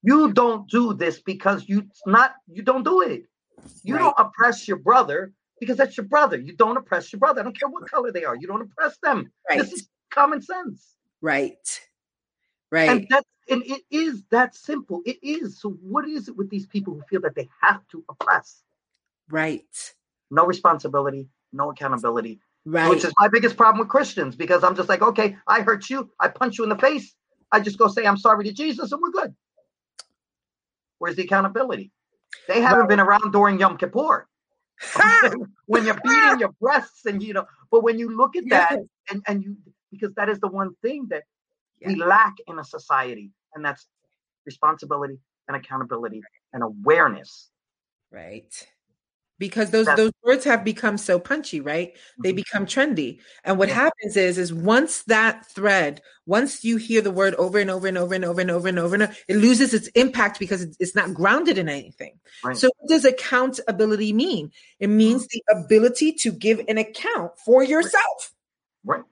You 0.03 0.33
don't 0.33 0.69
do 0.69 0.93
this 0.93 1.21
because 1.21 1.65
you 1.67 1.87
not 2.05 2.35
you 2.47 2.63
don't 2.63 2.85
do 2.85 3.01
it. 3.01 3.25
You 3.83 3.95
right. 3.95 4.03
don't 4.03 4.15
oppress 4.19 4.69
your 4.69 4.77
brother 4.77 5.33
because 5.61 5.77
that's 5.77 5.97
your 5.97 6.07
brother. 6.07 6.37
You 6.37 6.55
don't 6.55 6.77
oppress 6.77 7.13
your 7.13 7.21
brother. 7.21 7.41
I 7.41 7.45
don't 7.45 7.59
care 7.59 7.69
what 7.69 7.89
color 7.89 8.13
they 8.13 8.25
are. 8.25 8.37
You 8.37 8.47
don't 8.47 8.63
oppress 8.63 8.99
them. 9.03 9.31
Right. 9.49 9.59
This 9.59 9.73
is 9.73 9.89
common 10.11 10.43
sense. 10.43 10.95
Right. 11.21 11.81
Right. 12.71 12.89
And 12.89 13.07
that's 13.09 13.27
and 13.49 13.63
it 13.65 13.83
is 13.91 14.25
that 14.31 14.55
simple. 14.55 15.03
It 15.07 15.19
is. 15.23 15.61
So 15.61 15.71
what 15.71 16.09
is 16.09 16.29
it 16.29 16.37
with 16.37 16.51
these 16.51 16.67
people 16.67 16.95
who 16.95 17.03
feel 17.09 17.21
that 17.21 17.35
they 17.35 17.49
have 17.63 17.87
to 17.89 18.05
oppress? 18.09 18.63
Right. 19.31 19.65
No 20.31 20.45
responsibility, 20.47 21.29
no 21.53 21.71
accountability. 21.71 22.41
Right. 22.65 22.91
Which 22.91 23.05
is 23.05 23.13
my 23.19 23.29
biggest 23.29 23.57
problem 23.57 23.79
with 23.79 23.89
Christians 23.89 24.35
because 24.35 24.65
I'm 24.65 24.75
just 24.75 24.89
like, 24.89 25.01
okay, 25.01 25.37
I 25.47 25.61
hurt 25.61 25.89
you, 25.89 26.11
I 26.19 26.29
punch 26.29 26.59
you 26.59 26.65
in 26.65 26.71
the 26.71 26.79
face. 26.79 27.15
I 27.53 27.61
just 27.61 27.79
go 27.79 27.87
say 27.87 28.05
I'm 28.05 28.17
sorry 28.17 28.45
to 28.45 28.53
Jesus 28.53 28.91
and 28.91 29.01
we're 29.01 29.13
good. 29.13 29.35
Where's 30.99 31.15
the 31.15 31.23
accountability? 31.23 31.93
They 32.49 32.61
haven't 32.61 32.81
right. 32.81 32.89
been 32.89 33.01
around 33.01 33.33
during 33.33 33.61
Yom 33.61 33.77
Kippur. 33.77 34.27
when 35.67 35.85
you're 35.85 36.01
beating 36.03 36.41
your 36.41 36.53
breasts 36.61 37.07
and 37.07 37.23
you 37.23 37.33
know, 37.33 37.47
but 37.71 37.83
when 37.83 37.99
you 37.99 38.17
look 38.17 38.37
at 38.37 38.45
yes. 38.47 38.71
that 38.71 38.81
and, 39.11 39.23
and 39.27 39.43
you 39.43 39.57
because 39.91 40.15
that 40.15 40.29
is 40.29 40.39
the 40.41 40.49
one 40.49 40.75
thing 40.83 41.07
that 41.11 41.23
yeah. 41.81 41.89
we 41.89 41.97
lack 41.97 42.35
in 42.47 42.59
a 42.59 42.65
society, 42.65 43.31
and 43.55 43.65
that's 43.65 43.87
responsibility 44.45 45.19
and 45.49 45.57
accountability 45.57 46.23
and 46.53 46.63
awareness. 46.63 47.51
Right. 48.11 48.53
Because 49.39 49.71
those 49.71 49.87
That's- 49.87 49.99
those 50.07 50.13
words 50.23 50.45
have 50.45 50.65
become 50.65 50.97
so 50.99 51.19
punchy 51.19 51.61
right 51.61 51.95
they 52.23 52.33
Mhm. 52.33 52.37
become 52.37 52.67
trendy 52.67 53.19
and 53.45 53.59
what 53.59 53.69
Yeah. 53.69 53.75
happens 53.75 54.17
is 54.17 54.39
is 54.39 54.53
once 54.53 55.03
that 55.05 55.47
thread 55.51 56.01
once 56.27 56.65
you 56.65 56.77
hear 56.77 57.01
the 57.03 57.11
word 57.11 57.35
over 57.35 57.59
and 57.59 57.71
over 57.71 57.87
and 57.87 57.99
over 57.99 58.15
and 58.15 58.25
over 58.25 58.41
and 58.41 58.51
over 58.51 58.69
and 58.69 58.79
over 58.79 58.95
and 58.95 59.03
over 59.05 59.17
it 59.29 59.37
loses 59.37 59.75
its 59.75 59.89
impact 59.89 60.39
because 60.39 60.63
it's- 60.63 60.95
not 60.95 61.13
grounded 61.15 61.59
in 61.59 61.69
anything 61.69 62.19
Right. 62.43 62.57
so 62.57 62.71
what 62.79 62.89
does 62.89 63.05
accountability 63.05 64.13
mean 64.13 64.53
it 64.81 64.89
means 64.89 65.27
the 65.29 65.43
ability 65.51 66.13
to 66.13 66.33
give 66.33 66.61
an 66.69 66.79
account 66.79 67.33
for 67.45 67.63
yourself 67.63 68.33
Right. 68.85 69.03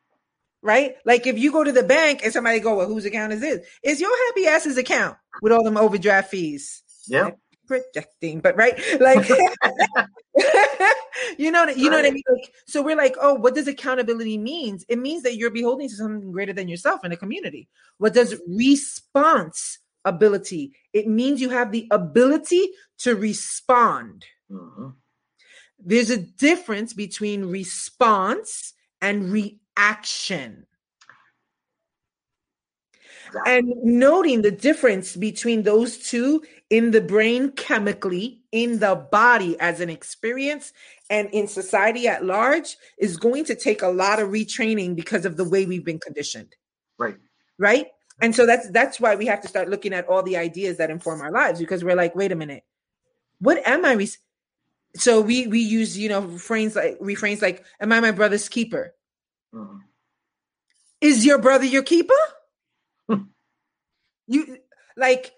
right 0.63 0.97
like 1.05 1.27
if 1.27 1.39
you 1.39 1.53
go 1.53 1.63
to 1.65 1.73
the 1.73 1.83
bank 1.83 2.21
and 2.25 2.33
somebody 2.33 2.61
go 2.61 2.77
well 2.77 2.87
whose 2.87 3.05
account 3.05 3.33
is 3.35 3.41
this 3.41 3.67
it's 3.83 4.01
your 4.01 4.11
happy 4.29 4.47
ass's 4.47 4.79
account 4.79 5.17
with 5.43 5.53
all 5.53 5.63
them 5.65 5.77
overdraft 5.77 6.31
fees 6.31 6.83
Yeah. 7.07 7.33
Projecting, 7.66 8.41
but 8.41 8.57
right, 8.57 8.78
like 9.01 9.28
you 11.39 11.51
know, 11.51 11.66
you 11.69 11.91
know 11.91 11.97
what 11.97 12.07
I 12.07 12.11
mean. 12.11 12.23
Like, 12.28 12.53
so 12.66 12.82
we're 12.82 12.97
like, 12.97 13.16
oh, 13.20 13.35
what 13.35 13.55
does 13.55 13.69
accountability 13.69 14.39
means? 14.39 14.85
It 14.89 14.99
means 14.99 15.23
that 15.23 15.36
you're 15.36 15.51
beholding 15.51 15.89
to 15.89 15.95
something 15.95 16.32
greater 16.32 16.53
than 16.53 16.69
yourself 16.69 17.05
in 17.05 17.12
a 17.12 17.16
community. 17.16 17.69
What 17.99 18.15
does 18.15 18.41
response 18.49 19.78
ability? 20.05 20.73
It 20.93 21.07
means 21.07 21.41
you 21.41 21.51
have 21.51 21.73
the 21.73 21.86
ability 21.91 22.69
to 22.99 23.15
respond. 23.15 24.24
hmm 24.51 24.89
There's 25.78 26.11
a 26.11 26.19
difference 26.19 26.93
between 26.93 27.47
response 27.47 28.74
and 29.01 29.31
reaction. 29.31 30.66
And 33.47 33.75
noting 33.83 34.43
the 34.43 34.51
difference 34.51 35.17
between 35.17 35.63
those 35.63 35.99
two 35.99 36.43
in 36.71 36.91
the 36.91 37.01
brain 37.01 37.53
chemically, 37.53 38.41
in 38.53 38.79
the 38.79 38.95
body 39.11 39.59
as 39.61 39.81
an 39.81 39.91
experience, 39.91 40.73
and 41.11 41.29
in 41.31 41.47
society 41.47 42.09
at 42.09 42.25
large 42.25 42.77
is 42.99 43.17
going 43.17 43.45
to 43.47 43.55
take 43.55 43.83
a 43.83 43.89
lot 43.89 44.21
of 44.21 44.31
retraining 44.31 44.97
because 44.97 45.25
of 45.27 45.37
the 45.37 45.49
way 45.49 45.67
we've 45.67 45.85
been 45.85 45.99
conditioned. 46.01 46.55
Right. 46.99 47.17
Right. 47.59 47.87
And 48.21 48.35
so 48.35 48.47
that's 48.47 48.71
that's 48.71 49.01
why 49.01 49.17
we 49.17 49.27
have 49.27 49.41
to 49.43 49.49
start 49.49 49.69
looking 49.69 49.93
at 49.93 50.07
all 50.09 50.23
the 50.23 50.37
ideas 50.37 50.77
that 50.79 50.91
inform 50.91 51.21
our 51.21 51.33
lives 51.33 51.59
because 51.59 51.83
we're 51.85 51.97
like, 51.97 52.15
wait 52.15 52.33
a 52.33 52.37
minute, 52.37 52.65
what 53.41 53.67
am 53.67 53.85
I? 53.85 53.93
Res-? 53.95 54.19
So 54.97 55.21
we 55.21 55.47
we 55.49 55.61
use 55.61 55.99
you 55.99 56.09
know 56.09 56.21
refrains 56.21 56.77
like 56.77 56.97
refrains 57.01 57.43
like, 57.43 57.65
"Am 57.81 57.93
I 57.93 58.01
my 58.01 58.13
brother's 58.13 58.49
keeper?" 58.49 58.95
Mhm. 59.55 59.81
is 61.01 61.25
your 61.25 61.39
brother 61.39 61.65
your 61.65 61.83
keeper? 61.83 62.15
You 64.27 64.59
like 64.97 65.33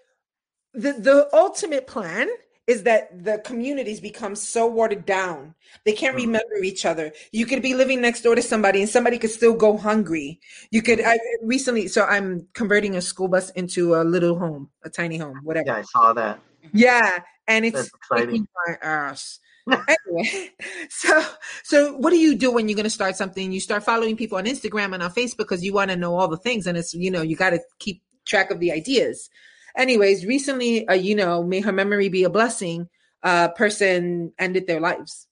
the 0.73 0.93
the 0.93 1.29
ultimate 1.33 1.87
plan 1.87 2.27
is 2.67 2.83
that 2.83 3.23
the 3.23 3.37
communities 3.39 3.99
become 4.01 4.35
so 4.35 4.67
watered 4.67 5.05
down 5.05 5.55
they 5.85 5.93
can't 5.93 6.15
Mhm. 6.15 6.25
remember 6.25 6.55
each 6.63 6.85
other 6.85 7.11
you 7.31 7.45
could 7.45 7.61
be 7.61 7.73
living 7.73 8.01
next 8.01 8.21
door 8.21 8.35
to 8.35 8.41
somebody 8.41 8.81
and 8.81 8.89
somebody 8.89 9.17
could 9.17 9.31
still 9.31 9.53
go 9.53 9.77
hungry 9.77 10.39
you 10.71 10.81
could 10.81 11.01
i 11.01 11.17
recently 11.41 11.87
so 11.87 12.03
i'm 12.05 12.47
converting 12.53 12.95
a 12.95 13.01
school 13.01 13.27
bus 13.27 13.49
into 13.51 13.95
a 13.95 14.03
little 14.03 14.37
home 14.37 14.69
a 14.83 14.89
tiny 14.89 15.17
home 15.17 15.39
whatever 15.43 15.67
Yeah, 15.67 15.77
I 15.77 15.81
saw 15.83 16.13
that. 16.13 16.39
yeah, 16.73 17.19
and 17.47 17.65
it's 17.65 17.89
my 18.11 18.77
ass. 18.81 19.39
anyway, 20.07 20.49
so 20.89 21.21
so 21.63 21.93
what 21.97 22.11
do 22.11 22.17
you 22.17 22.35
do 22.35 22.51
when 22.51 22.69
you're 22.69 22.75
going 22.75 22.85
to 22.85 22.89
start 22.89 23.17
something? 23.17 23.51
You 23.51 23.59
start 23.59 23.83
following 23.83 24.15
people 24.15 24.37
on 24.37 24.45
Instagram 24.45 24.93
and 24.93 25.03
on 25.03 25.11
Facebook 25.11 25.39
because 25.39 25.61
you 25.63 25.73
want 25.73 25.91
to 25.91 25.97
know 25.97 26.15
all 26.17 26.29
the 26.29 26.37
things, 26.37 26.67
and 26.67 26.77
it's 26.77 26.93
you 26.93 27.11
know 27.11 27.21
you 27.21 27.35
got 27.35 27.49
to 27.49 27.59
keep 27.79 28.01
track 28.27 28.51
of 28.51 28.59
the 28.59 28.71
ideas. 28.71 29.29
Anyways, 29.75 30.25
recently, 30.25 30.87
uh, 30.87 30.93
you 30.93 31.15
know, 31.15 31.43
may 31.43 31.61
her 31.61 31.71
memory 31.71 32.09
be 32.09 32.23
a 32.23 32.29
blessing. 32.29 32.89
A 33.23 33.49
person 33.49 34.33
ended 34.37 34.67
their 34.67 34.79
lives, 34.79 35.27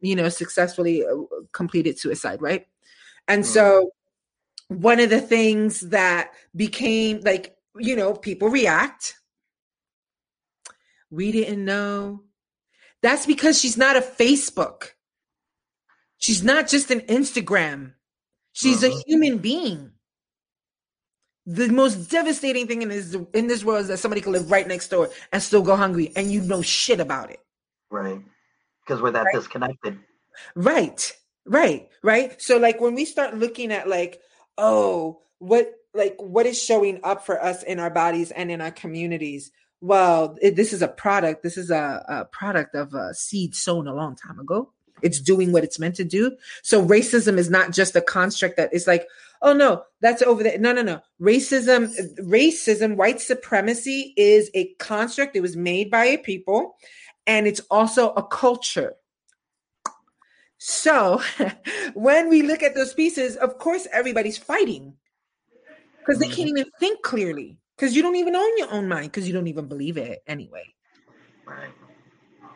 you 0.00 0.16
know, 0.16 0.28
successfully 0.28 1.04
uh, 1.04 1.16
completed 1.52 1.98
suicide, 1.98 2.42
right? 2.42 2.66
And 3.26 3.44
so, 3.46 3.90
one 4.68 5.00
of 5.00 5.10
the 5.10 5.20
things 5.20 5.80
that 5.90 6.32
became 6.56 7.20
like, 7.20 7.56
you 7.76 7.94
know, 7.96 8.14
people 8.14 8.48
react 8.48 9.14
we 11.10 11.32
didn't 11.32 11.64
know. 11.64 12.24
That's 13.02 13.26
because 13.26 13.58
she's 13.58 13.76
not 13.76 13.96
a 13.96 14.00
Facebook. 14.00 14.90
She's 16.18 16.42
not 16.42 16.68
just 16.68 16.90
an 16.90 17.00
Instagram. 17.02 17.94
She's 18.52 18.82
a 18.82 18.90
Mhm. 18.90 19.02
human 19.06 19.38
being. 19.38 19.92
The 21.50 21.68
most 21.68 22.10
devastating 22.10 22.66
thing 22.66 22.82
in 22.82 22.90
this 22.90 23.16
in 23.32 23.46
this 23.46 23.64
world 23.64 23.80
is 23.80 23.88
that 23.88 23.98
somebody 23.98 24.20
can 24.20 24.32
live 24.32 24.50
right 24.50 24.68
next 24.68 24.88
door 24.88 25.08
and 25.32 25.42
still 25.42 25.62
go 25.62 25.76
hungry, 25.76 26.12
and 26.14 26.30
you 26.30 26.42
know 26.42 26.60
shit 26.60 27.00
about 27.00 27.30
it. 27.30 27.40
Right. 27.90 28.20
Because 28.84 29.00
we're 29.00 29.12
that 29.12 29.24
Right. 29.24 29.34
disconnected. 29.34 29.98
Right. 30.54 31.10
Right. 31.46 31.88
Right. 32.02 32.40
So 32.42 32.58
like 32.58 32.82
when 32.82 32.94
we 32.94 33.06
start 33.06 33.34
looking 33.34 33.72
at 33.72 33.88
like, 33.88 34.20
oh, 34.58 35.22
what 35.38 35.72
like 35.94 36.16
what 36.18 36.44
is 36.44 36.62
showing 36.62 37.00
up 37.02 37.24
for 37.24 37.42
us 37.42 37.62
in 37.62 37.80
our 37.80 37.88
bodies 37.90 38.30
and 38.30 38.50
in 38.50 38.60
our 38.60 38.70
communities? 38.70 39.50
Well, 39.80 40.36
it, 40.42 40.54
this 40.54 40.74
is 40.74 40.82
a 40.82 40.88
product. 40.88 41.42
This 41.42 41.56
is 41.56 41.70
a, 41.70 42.04
a 42.08 42.24
product 42.26 42.74
of 42.74 42.92
a 42.92 43.14
seed 43.14 43.54
sown 43.54 43.88
a 43.88 43.94
long 43.94 44.16
time 44.16 44.38
ago. 44.38 44.70
It's 45.00 45.20
doing 45.20 45.52
what 45.52 45.64
it's 45.64 45.78
meant 45.78 45.94
to 45.96 46.04
do. 46.04 46.36
So 46.62 46.84
racism 46.84 47.38
is 47.38 47.48
not 47.48 47.70
just 47.70 47.96
a 47.96 48.00
construct 48.00 48.56
that 48.56 48.74
is 48.74 48.86
like, 48.86 49.06
oh 49.42 49.52
no, 49.52 49.84
that's 50.00 50.22
over 50.22 50.42
there. 50.42 50.58
No, 50.58 50.72
no, 50.72 50.82
no. 50.82 51.00
Racism, 51.20 51.92
racism, 52.20 52.96
white 52.96 53.20
supremacy 53.20 54.14
is 54.16 54.50
a 54.54 54.74
construct. 54.78 55.36
It 55.36 55.40
was 55.40 55.56
made 55.56 55.90
by 55.90 56.04
a 56.06 56.18
people, 56.18 56.76
and 57.26 57.46
it's 57.46 57.60
also 57.70 58.10
a 58.10 58.22
culture. 58.22 58.94
So 60.58 61.22
when 61.94 62.28
we 62.28 62.42
look 62.42 62.62
at 62.62 62.74
those 62.74 62.94
pieces, 62.94 63.36
of 63.36 63.58
course, 63.58 63.86
everybody's 63.92 64.38
fighting 64.38 64.94
because 66.00 66.18
they 66.18 66.26
can't 66.26 66.48
mm-hmm. 66.48 66.58
even 66.58 66.70
think 66.80 67.02
clearly 67.02 67.58
because 67.76 67.94
you 67.94 68.02
don't 68.02 68.16
even 68.16 68.34
own 68.34 68.58
your 68.58 68.72
own 68.72 68.88
mind 68.88 69.12
because 69.12 69.26
you 69.26 69.34
don't 69.34 69.46
even 69.46 69.66
believe 69.66 69.96
it 69.96 70.22
anyway. 70.26 70.64
Right. 71.46 71.70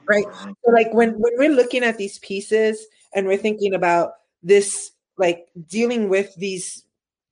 Right. 0.09 0.25
Right. 0.27 0.55
So 0.65 0.73
like 0.73 0.93
when 0.93 1.13
when 1.13 1.33
we're 1.37 1.55
looking 1.55 1.85
at 1.85 1.97
these 1.97 2.19
pieces 2.19 2.87
and 3.15 3.27
we're 3.27 3.37
thinking 3.37 3.75
about 3.75 4.13
this, 4.43 4.91
like 5.19 5.47
dealing 5.69 6.09
with 6.09 6.35
these, 6.37 6.85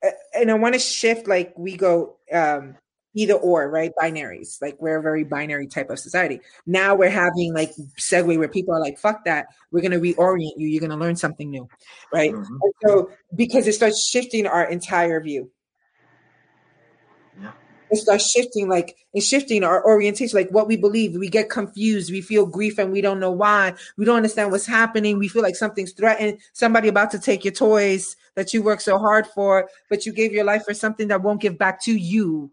uh, 0.05 0.11
and 0.35 0.51
I 0.51 0.55
want 0.55 0.75
to 0.75 0.81
shift 0.81 1.27
like 1.27 1.53
we 1.57 1.77
go 1.77 2.17
um 2.33 2.77
either 3.15 3.35
or, 3.35 3.69
right? 3.69 3.91
Binaries. 4.01 4.63
Like 4.63 4.81
we're 4.81 4.99
a 4.99 5.03
very 5.03 5.25
binary 5.25 5.67
type 5.67 5.91
of 5.91 5.99
society. 5.99 6.41
Now 6.67 6.95
we're 6.95 7.11
having 7.11 7.53
like 7.55 7.73
segue 7.99 8.39
where 8.39 8.49
people 8.49 8.75
are 8.75 8.81
like, 8.81 8.99
"Fuck 8.99 9.25
that! 9.25 9.47
We're 9.73 9.83
gonna 9.83 9.99
reorient 10.01 10.53
you. 10.57 10.69
You're 10.69 10.81
gonna 10.81 10.97
learn 10.97 11.17
something 11.17 11.51
new." 11.51 11.69
Right. 12.13 12.33
Mhm. 12.33 12.59
So 12.87 13.11
because 13.35 13.67
it 13.67 13.73
starts 13.73 14.09
shifting 14.09 14.47
our 14.47 14.65
entire 14.65 15.21
view. 15.21 15.51
Yeah. 17.91 17.97
It 17.99 18.01
starts 18.01 18.31
shifting 18.31 18.69
like 18.69 18.97
and 19.15 19.23
shifting 19.23 19.65
our 19.65 19.85
orientation, 19.85 20.39
like 20.39 20.51
what 20.51 20.67
we 20.69 20.77
believe. 20.77 21.15
We 21.15 21.29
get 21.29 21.51
confused, 21.51 22.11
we 22.13 22.21
feel 22.21 22.47
grief 22.47 22.79
and 22.79 22.93
we 22.93 23.01
don't 23.01 23.21
know 23.21 23.31
why. 23.31 23.75
We 23.97 24.05
don't 24.05 24.17
understand 24.17 24.51
what's 24.51 24.67
happening. 24.67 25.19
We 25.19 25.29
feel 25.29 25.43
like 25.43 25.57
something's 25.57 25.93
threatened, 25.93 26.39
somebody 26.53 26.89
about 26.89 27.11
to 27.13 27.19
take 27.19 27.45
your 27.45 27.55
toys 27.55 28.17
that 28.37 28.55
you 28.55 28.63
worked 28.63 28.83
so 28.83 28.99
hard 28.99 29.27
for, 29.27 29.69
but 29.89 30.07
you 30.07 30.13
gave 30.13 30.33
your 30.33 30.45
life 30.45 30.65
for 30.65 30.75
something 30.75 31.09
that 31.09 31.23
won't 31.23 31.41
give 31.41 31.59
back 31.59 31.83
to 31.83 31.93
you. 31.93 32.51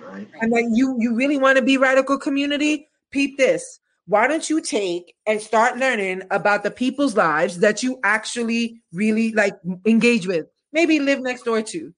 Right. 0.00 0.28
And 0.40 0.52
then 0.52 0.74
you 0.74 0.96
you 0.98 1.14
really 1.14 1.38
want 1.38 1.56
to 1.58 1.62
be 1.62 1.76
radical 1.76 2.18
community? 2.18 2.88
Peep 3.10 3.38
this. 3.38 3.80
Why 4.06 4.26
don't 4.26 4.48
you 4.50 4.60
take 4.60 5.14
and 5.26 5.40
start 5.40 5.78
learning 5.78 6.22
about 6.30 6.62
the 6.62 6.70
people's 6.70 7.16
lives 7.16 7.60
that 7.60 7.82
you 7.82 7.98
actually 8.04 8.82
really 8.92 9.32
like 9.32 9.54
engage 9.86 10.26
with? 10.26 10.46
Maybe 10.72 10.98
live 10.98 11.20
next 11.20 11.44
door 11.44 11.62
to. 11.62 11.94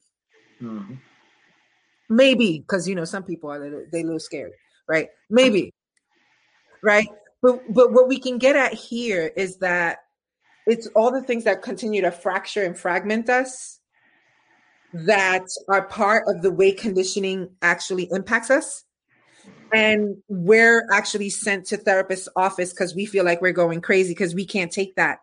Mhm. 0.61 0.99
Maybe 2.09 2.61
because 2.61 2.89
you 2.89 2.95
know 2.95 3.05
some 3.05 3.25
people 3.25 3.51
are 3.51 3.59
they 3.59 4.01
a 4.01 4.05
little 4.05 4.21
scared, 4.21 4.53
right? 4.89 5.09
Maybe, 5.29 5.75
right? 6.83 7.09
But 7.43 7.61
but 7.73 7.93
what 7.93 8.09
we 8.09 8.19
can 8.19 8.39
get 8.39 8.57
at 8.57 8.73
here 8.73 9.33
is 9.37 9.59
that 9.59 9.99
it's 10.67 10.87
all 10.89 11.13
the 11.13 11.23
things 11.23 11.45
that 11.45 11.63
continue 11.63 12.03
to 12.03 12.11
fracture 12.11 12.65
and 12.65 12.79
fragment 12.79 13.29
us 13.29 13.81
that 14.93 15.45
are 15.69 15.87
part 15.87 16.25
of 16.29 16.43
the 16.43 16.51
way 16.51 16.73
conditioning 16.73 17.51
actually 17.63 18.09
impacts 18.11 18.51
us. 18.51 18.85
And 19.73 20.17
we're 20.29 20.87
actually 20.93 21.31
sent 21.31 21.67
to 21.67 21.77
therapist's 21.77 22.29
office 22.37 22.73
because 22.73 22.95
we 22.95 23.05
feel 23.05 23.25
like 23.25 23.43
we're 23.43 23.53
going 23.53 23.81
crazy 23.81 24.13
because 24.13 24.35
we 24.35 24.47
can't 24.47 24.73
take 24.73 24.95
that. 24.97 25.19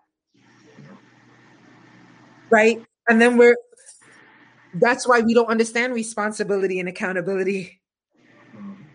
Right. 2.49 2.83
And 3.07 3.21
then 3.21 3.37
we're 3.37 3.55
that's 4.75 5.07
why 5.07 5.21
we 5.21 5.33
don't 5.33 5.49
understand 5.49 5.93
responsibility 5.93 6.79
and 6.79 6.89
accountability. 6.89 7.81
Mhm. 8.55 8.85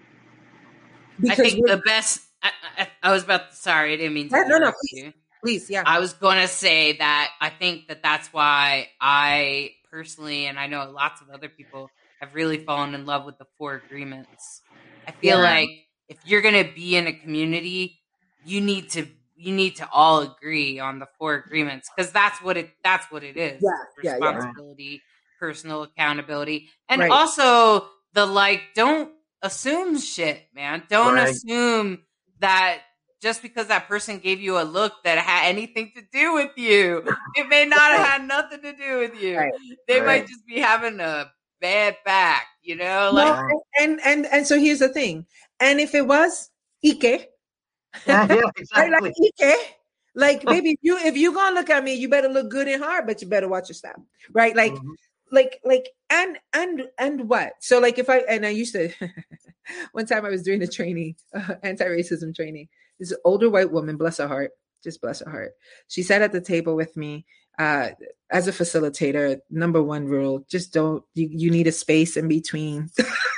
I 1.30 1.34
think 1.34 1.66
the 1.66 1.82
best. 1.84 2.20
I, 2.42 2.50
I, 2.76 2.88
I 3.02 3.12
was 3.12 3.24
about. 3.24 3.54
Sorry, 3.54 3.92
I 3.94 3.96
didn't 3.96 4.14
mean 4.14 4.28
to. 4.28 4.48
No, 4.48 4.58
no, 4.58 4.72
please. 4.80 5.02
you. 5.04 5.12
please, 5.42 5.70
yeah. 5.70 5.82
I 5.86 5.98
was 5.98 6.12
going 6.12 6.40
to 6.40 6.48
say 6.48 6.96
that 6.98 7.30
I 7.40 7.50
think 7.50 7.88
that 7.88 8.02
that's 8.02 8.32
why 8.32 8.88
I 9.00 9.72
personally, 9.90 10.46
and 10.46 10.58
I 10.58 10.66
know 10.66 10.90
lots 10.90 11.20
of 11.20 11.30
other 11.30 11.48
people, 11.48 11.90
have 12.20 12.34
really 12.34 12.58
fallen 12.64 12.94
in 12.94 13.06
love 13.06 13.24
with 13.24 13.38
the 13.38 13.46
four 13.56 13.74
agreements. 13.74 14.62
I 15.06 15.12
feel 15.12 15.38
Yeah. 15.38 15.42
like 15.44 15.68
if 16.08 16.18
you're 16.24 16.42
going 16.42 16.64
to 16.64 16.72
be 16.72 16.96
in 16.96 17.06
a 17.06 17.12
community, 17.12 18.00
you 18.44 18.60
need 18.60 18.90
to 18.90 19.06
you 19.36 19.52
need 19.54 19.76
to 19.76 19.88
all 19.92 20.20
agree 20.22 20.80
on 20.80 20.98
the 20.98 21.06
four 21.18 21.34
agreements 21.34 21.88
because 21.94 22.10
that's 22.12 22.42
what 22.42 22.56
it 22.56 22.70
that's 22.82 23.10
what 23.10 23.22
it 23.22 23.36
is. 23.36 23.62
Yeah, 23.62 23.70
yeah, 24.02 24.18
yeah. 24.20 24.34
responsibility, 24.36 25.02
personal 25.38 25.82
accountability, 25.82 26.68
and 26.88 27.00
Right. 27.00 27.10
also 27.10 27.88
the 28.12 28.26
like. 28.26 28.60
Don't 28.74 29.12
assume 29.42 29.98
shit, 29.98 30.48
man. 30.54 30.82
Don't 30.88 31.14
Right. 31.14 31.28
assume 31.28 32.04
that 32.40 32.80
just 33.20 33.42
because 33.42 33.66
that 33.68 33.88
person 33.88 34.18
gave 34.18 34.40
you 34.40 34.58
a 34.60 34.62
look 34.62 34.92
that 35.04 35.18
had 35.18 35.48
anything 35.48 35.92
to 35.96 36.02
do 36.12 36.34
with 36.34 36.50
you, 36.56 37.02
it 37.36 37.48
may 37.48 37.64
not 37.64 37.92
have 37.92 38.06
had 38.06 38.24
nothing 38.24 38.62
to 38.62 38.72
do 38.72 38.98
with 38.98 39.20
you. 39.20 39.36
Right. 39.38 39.52
They 39.88 39.98
Right. 40.00 40.06
might 40.06 40.28
just 40.28 40.46
be 40.46 40.58
having 40.60 41.00
a 41.00 41.30
bad 41.60 41.96
back, 42.04 42.46
you 42.62 42.76
know. 42.76 43.10
No, 43.12 43.14
Like, 43.14 43.38
and 43.80 44.00
and 44.04 44.26
and 44.26 44.46
so 44.46 44.58
here's 44.58 44.78
the 44.78 44.88
thing. 44.88 45.26
And 45.60 45.80
if 45.80 45.94
it 45.94 46.06
was 46.06 46.50
Ike, 46.84 47.02
Yeah, 48.06 48.26
yeah, 48.30 48.42
exactly. 48.56 49.00
like 49.00 49.32
Ike, 49.40 49.76
like 50.14 50.44
baby, 50.46 50.70
if 50.70 50.78
you 50.82 50.96
if 50.98 51.16
you 51.16 51.32
gonna 51.34 51.54
look 51.56 51.70
at 51.70 51.82
me, 51.82 51.94
you 51.94 52.08
better 52.08 52.28
look 52.28 52.48
good 52.50 52.68
and 52.68 52.82
hard, 52.82 53.06
but 53.06 53.20
you 53.20 53.28
better 53.28 53.48
watch 53.48 53.68
your 53.68 53.74
step, 53.74 53.96
right? 54.32 54.54
Like 54.54 54.74
Mhm. 54.74 54.94
Like 55.30 55.60
like 55.64 55.90
and 56.10 56.38
and 56.52 56.82
and 56.98 57.28
what? 57.28 57.54
So 57.60 57.78
like 57.78 57.98
if 57.98 58.08
i 58.08 58.18
and 58.18 58.46
i 58.46 58.50
used 58.50 58.74
to 58.74 58.90
one 59.92 60.06
time 60.06 60.24
i 60.24 60.30
was 60.30 60.42
doing 60.42 60.62
a 60.62 60.66
training 60.66 61.16
uh, 61.34 61.54
anti-racism 61.62 62.34
training. 62.34 62.68
This 62.98 63.14
older 63.24 63.48
white 63.48 63.70
woman 63.70 63.96
bless 63.96 64.18
her 64.18 64.28
heart 64.28 64.50
just 64.82 65.00
bless 65.00 65.20
her 65.20 65.30
heart. 65.30 65.52
She 65.88 66.02
sat 66.02 66.22
at 66.22 66.32
the 66.32 66.40
table 66.40 66.76
with 66.76 66.96
me 66.96 67.26
uh 67.58 67.90
as 68.30 68.46
a 68.46 68.52
facilitator 68.52 69.40
number 69.50 69.82
one 69.82 70.04
rule 70.04 70.44
just 70.48 70.72
don't 70.72 71.02
you, 71.14 71.28
you 71.28 71.50
need 71.50 71.66
a 71.66 71.72
space 71.72 72.16
in 72.16 72.28
between 72.28 72.88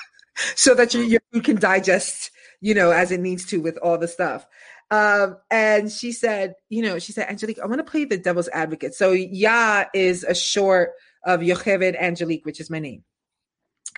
so 0.56 0.74
that 0.74 0.92
you, 0.92 1.18
you 1.32 1.40
can 1.40 1.56
digest 1.56 2.30
you 2.60 2.74
know 2.74 2.90
as 2.90 3.10
it 3.10 3.20
needs 3.20 3.46
to 3.46 3.62
with 3.62 3.78
all 3.78 3.96
the 3.96 4.08
stuff. 4.08 4.46
Um 4.90 5.38
and 5.50 5.90
she 5.90 6.12
said 6.12 6.54
you 6.68 6.82
know 6.82 6.98
she 6.98 7.12
said 7.12 7.30
angelique 7.30 7.60
i 7.60 7.66
want 7.66 7.78
to 7.78 7.90
play 7.90 8.04
the 8.04 8.18
devil's 8.18 8.48
advocate. 8.48 8.94
So 8.94 9.12
ya 9.12 9.84
is 9.94 10.24
a 10.24 10.34
short 10.34 10.90
of 11.24 11.40
Yocheved 11.40 12.00
Angelique, 12.00 12.46
which 12.46 12.60
is 12.60 12.70
my 12.70 12.78
name. 12.78 13.04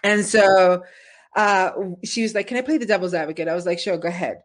And 0.03 0.25
so 0.25 0.83
uh, 1.37 1.71
she 2.05 2.23
was 2.23 2.35
like, 2.35 2.47
Can 2.47 2.57
I 2.57 2.63
play 2.63 2.79
the 2.79 2.87
devil's 2.87 3.15
advocate? 3.15 3.49
I 3.49 3.55
was 3.55 3.67
like, 3.67 3.79
Sure, 3.79 3.99
go 3.99 4.09
ahead. 4.09 4.43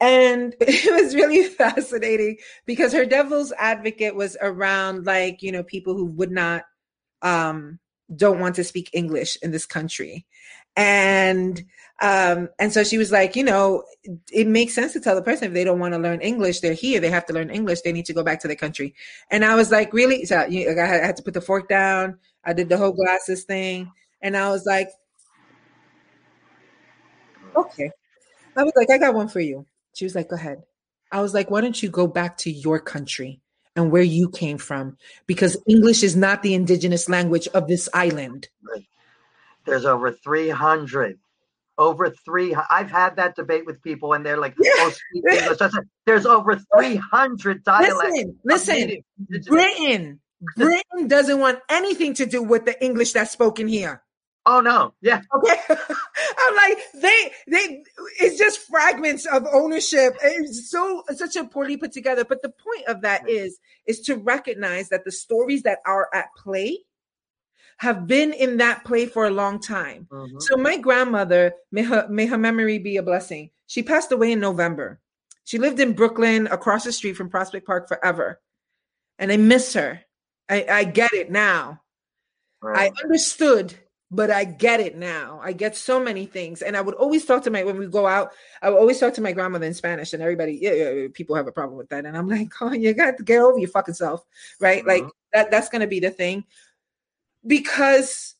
And 0.00 0.54
it 0.60 1.02
was 1.02 1.14
really 1.14 1.44
fascinating 1.48 2.38
because 2.66 2.92
her 2.92 3.06
devil's 3.06 3.52
advocate 3.58 4.14
was 4.14 4.36
around 4.40 5.06
like, 5.06 5.42
you 5.42 5.52
know, 5.52 5.62
people 5.62 5.94
who 5.94 6.06
would 6.06 6.30
not, 6.30 6.64
um, 7.22 7.78
don't 8.14 8.40
want 8.40 8.56
to 8.56 8.64
speak 8.64 8.90
English 8.92 9.36
in 9.42 9.52
this 9.52 9.66
country. 9.66 10.26
And 10.76 11.62
um, 12.00 12.48
and 12.58 12.72
so 12.72 12.82
she 12.82 12.96
was 12.96 13.12
like, 13.12 13.36
you 13.36 13.44
know, 13.44 13.84
it 14.32 14.46
makes 14.46 14.74
sense 14.74 14.94
to 14.94 15.00
tell 15.00 15.14
the 15.14 15.22
person 15.22 15.48
if 15.48 15.52
they 15.52 15.64
don't 15.64 15.78
want 15.78 15.92
to 15.92 15.98
learn 16.00 16.22
English, 16.22 16.60
they're 16.60 16.72
here, 16.72 16.98
they 16.98 17.10
have 17.10 17.26
to 17.26 17.34
learn 17.34 17.50
English, 17.50 17.82
they 17.82 17.92
need 17.92 18.06
to 18.06 18.14
go 18.14 18.22
back 18.22 18.40
to 18.40 18.46
their 18.46 18.56
country. 18.56 18.94
And 19.30 19.44
I 19.44 19.54
was 19.54 19.70
like, 19.70 19.92
really? 19.92 20.24
So 20.24 20.46
you, 20.46 20.70
I 20.70 20.86
had 20.86 21.02
I 21.02 21.06
had 21.06 21.16
to 21.16 21.22
put 21.22 21.34
the 21.34 21.40
fork 21.40 21.68
down. 21.68 22.18
I 22.44 22.54
did 22.54 22.70
the 22.70 22.78
whole 22.78 22.92
glasses 22.92 23.44
thing, 23.44 23.92
and 24.22 24.36
I 24.36 24.48
was 24.48 24.64
like, 24.64 24.88
okay. 27.54 27.90
I 28.56 28.64
was 28.64 28.72
like, 28.76 28.90
I 28.90 28.98
got 28.98 29.14
one 29.14 29.28
for 29.28 29.40
you. 29.40 29.66
She 29.94 30.04
was 30.04 30.14
like, 30.14 30.28
go 30.28 30.36
ahead. 30.36 30.62
I 31.12 31.20
was 31.20 31.34
like, 31.34 31.50
why 31.50 31.60
don't 31.60 31.82
you 31.82 31.88
go 31.88 32.06
back 32.06 32.36
to 32.38 32.50
your 32.50 32.78
country 32.78 33.40
and 33.76 33.90
where 33.90 34.02
you 34.02 34.28
came 34.30 34.58
from? 34.58 34.96
Because 35.26 35.56
English 35.66 36.02
is 36.02 36.16
not 36.16 36.42
the 36.42 36.54
indigenous 36.54 37.08
language 37.08 37.48
of 37.48 37.68
this 37.68 37.88
island. 37.92 38.48
There's 39.70 39.84
over 39.86 40.12
300. 40.12 41.18
Over 41.78 42.10
three. 42.10 42.54
I've 42.70 42.90
had 42.90 43.16
that 43.16 43.36
debate 43.36 43.64
with 43.64 43.82
people, 43.82 44.12
and 44.12 44.26
they're 44.26 44.36
like. 44.36 44.54
"Oh, 44.62 44.92
English." 45.14 45.58
Said, 45.58 45.70
"There's 46.04 46.26
over 46.26 46.56
300 46.78 47.64
dialects." 47.64 48.12
Listen, 48.12 48.38
listen. 48.44 49.04
Britain, 49.46 50.20
Britain 50.56 51.08
doesn't 51.08 51.38
want 51.38 51.60
anything 51.70 52.12
to 52.14 52.26
do 52.26 52.42
with 52.42 52.66
the 52.66 52.82
English 52.84 53.12
that's 53.12 53.30
spoken 53.30 53.66
here. 53.66 54.02
Oh 54.46 54.60
no, 54.60 54.94
yeah, 55.02 55.20
Okay, 55.34 55.56
I'm 55.68 56.56
like 56.56 56.78
they 56.94 57.30
they 57.46 57.82
it's 58.18 58.38
just 58.38 58.60
fragments 58.60 59.26
of 59.26 59.46
ownership. 59.52 60.16
It's 60.22 60.70
so 60.70 61.02
such 61.14 61.36
a 61.36 61.44
poorly 61.44 61.76
put 61.76 61.92
together. 61.92 62.24
But 62.24 62.42
the 62.42 62.48
point 62.48 62.86
of 62.88 63.02
that 63.02 63.28
is 63.28 63.58
is 63.86 64.00
to 64.02 64.16
recognize 64.16 64.88
that 64.88 65.04
the 65.04 65.12
stories 65.12 65.62
that 65.62 65.78
are 65.86 66.08
at 66.14 66.26
play 66.36 66.78
have 67.80 68.06
been 68.06 68.34
in 68.34 68.58
that 68.58 68.84
play 68.84 69.06
for 69.06 69.24
a 69.26 69.30
long 69.30 69.58
time. 69.58 70.06
Mhm. 70.12 70.42
So 70.42 70.54
my 70.56 70.76
grandmother, 70.76 71.54
may 71.72 71.82
her 71.82 72.06
may 72.10 72.26
her 72.26 72.36
memory 72.36 72.78
be 72.78 72.98
a 72.98 73.02
blessing. 73.02 73.50
She 73.68 73.82
passed 73.82 74.12
away 74.12 74.32
in 74.32 74.40
November. 74.40 75.00
She 75.44 75.56
lived 75.56 75.80
in 75.80 75.94
Brooklyn, 75.94 76.46
across 76.48 76.84
the 76.84 76.92
street 76.92 77.16
from 77.16 77.30
Prospect 77.30 77.66
Park, 77.66 77.88
forever, 77.88 78.38
and 79.18 79.32
I 79.32 79.38
miss 79.38 79.72
her. 79.72 80.00
I, 80.50 80.66
I 80.68 80.84
get 80.84 81.14
it 81.14 81.30
now. 81.30 81.80
Right. 82.60 82.92
I 82.92 83.02
understood, 83.02 83.72
but 84.10 84.30
I 84.30 84.44
get 84.44 84.80
it 84.80 84.96
now. 84.98 85.40
I 85.42 85.52
get 85.52 85.74
so 85.74 85.98
many 85.98 86.26
things. 86.26 86.60
And 86.60 86.76
I 86.76 86.82
would 86.82 86.96
always 86.96 87.24
talk 87.24 87.44
to 87.44 87.50
my, 87.50 87.64
when 87.64 87.78
we 87.78 87.86
go 87.86 88.06
out, 88.06 88.32
I 88.60 88.68
would 88.68 88.78
always 88.78 89.00
talk 89.00 89.14
to 89.14 89.22
my 89.22 89.32
grandmother 89.32 89.64
in 89.64 89.72
Spanish, 89.72 90.12
and 90.12 90.22
everybody, 90.22 90.58
yeah, 90.60 90.72
yeah, 90.72 91.08
people 91.14 91.34
have 91.34 91.46
a 91.46 91.52
problem 91.52 91.78
with 91.78 91.88
that. 91.88 92.04
And 92.04 92.14
I'm 92.14 92.28
like, 92.28 92.52
oh, 92.60 92.72
you 92.72 92.92
got 92.92 93.16
to 93.16 93.24
get 93.24 93.40
over 93.40 93.58
your 93.58 93.70
fucking 93.70 93.94
self, 93.94 94.26
right? 94.60 94.84
Like 94.86 95.04
Mhm. 95.04 95.10
that, 95.32 95.50
that's 95.50 95.70
going 95.70 95.80
to 95.80 95.86
be 95.86 96.00
the 96.00 96.10
thing. 96.10 96.44
Because 97.46 98.34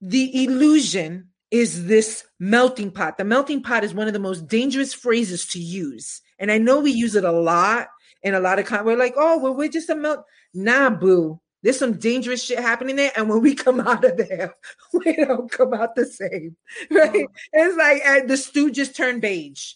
the 0.00 0.44
illusion 0.44 1.28
is 1.50 1.86
this 1.86 2.24
melting 2.40 2.90
pot. 2.90 3.18
The 3.18 3.24
melting 3.24 3.62
pot 3.62 3.84
is 3.84 3.94
one 3.94 4.06
of 4.06 4.12
the 4.12 4.18
most 4.18 4.48
dangerous 4.48 4.94
phrases 4.94 5.46
to 5.48 5.58
use. 5.60 6.20
And 6.38 6.50
I 6.50 6.58
know 6.58 6.80
we 6.80 6.90
use 6.90 7.14
it 7.14 7.24
a 7.24 7.32
lot 7.32 7.88
in 8.22 8.34
a 8.34 8.40
lot 8.40 8.58
of 8.58 8.66
con- 8.66 8.84
we're 8.84 8.96
like, 8.96 9.14
oh, 9.16 9.38
well, 9.38 9.54
we're 9.54 9.68
just 9.68 9.90
a 9.90 9.94
melt. 9.94 10.24
Nah, 10.54 10.90
boo. 10.90 11.40
There's 11.62 11.78
some 11.78 11.98
dangerous 11.98 12.42
shit 12.42 12.58
happening 12.58 12.96
there. 12.96 13.12
And 13.16 13.28
when 13.28 13.40
we 13.40 13.54
come 13.64 13.80
out 13.80 14.04
of 14.04 14.16
there, 14.16 14.54
we 14.92 15.14
don't 15.16 15.50
come 15.50 15.74
out 15.74 15.94
the 15.94 16.06
same. 16.06 16.56
Right? 16.90 17.26
It's 17.52 17.76
like 17.76 18.02
uh, 18.04 18.26
the 18.26 18.36
stew 18.36 18.70
just 18.70 18.96
turned 18.96 19.20
beige. 19.22 19.74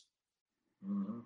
Mhm. 0.87 1.23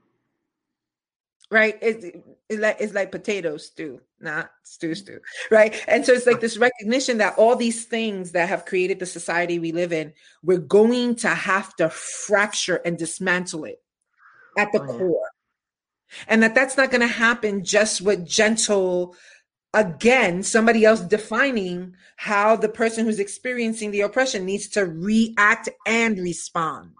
Right? 1.51 1.79
It's, 1.81 2.05
it's 2.51 2.61
like 2.61 2.77
it's 2.81 2.93
like 2.93 3.13
potato 3.13 3.57
stew, 3.57 4.01
not 4.21 4.51
stew 4.65 4.91
mm. 4.91 4.97
stew. 4.97 5.21
Right. 5.51 5.83
And 5.87 6.05
so 6.05 6.13
it's 6.13 6.27
like 6.27 6.41
this 6.41 6.59
recognition 6.59 7.19
that 7.19 7.39
all 7.39 7.55
these 7.55 7.85
things 7.85 8.33
that 8.33 8.49
have 8.49 8.67
created 8.67 8.99
the 8.99 9.07
society 9.07 9.61
we 9.61 9.71
live 9.71 9.93
in, 9.93 10.13
we're 10.43 10.59
going 10.59 11.15
to 11.17 11.29
have 11.29 11.75
to 11.77 11.89
fracture 11.89 12.81
and 12.85 12.99
dismantle 12.99 13.65
it 13.65 13.81
at 14.59 14.73
the 14.73 14.81
Oh, 14.81 14.85
yeah. 14.85 14.99
core. 14.99 15.31
And 16.27 16.43
that 16.43 16.57
that's 16.57 16.77
not 16.77 16.91
going 16.91 17.03
to 17.03 17.07
happen 17.07 17.65
just 17.65 18.01
with 18.01 18.27
gentle 18.27 19.15
again 19.73 20.43
somebody 20.43 20.85
else 20.85 21.01
defining 21.01 21.95
how 22.17 22.57
the 22.57 22.69
person 22.69 23.05
who's 23.05 23.21
experiencing 23.21 23.93
the 23.93 24.01
oppression 24.01 24.45
needs 24.45 24.67
to 24.67 24.85
react 24.85 25.69
and 25.87 26.19
respond 26.19 26.91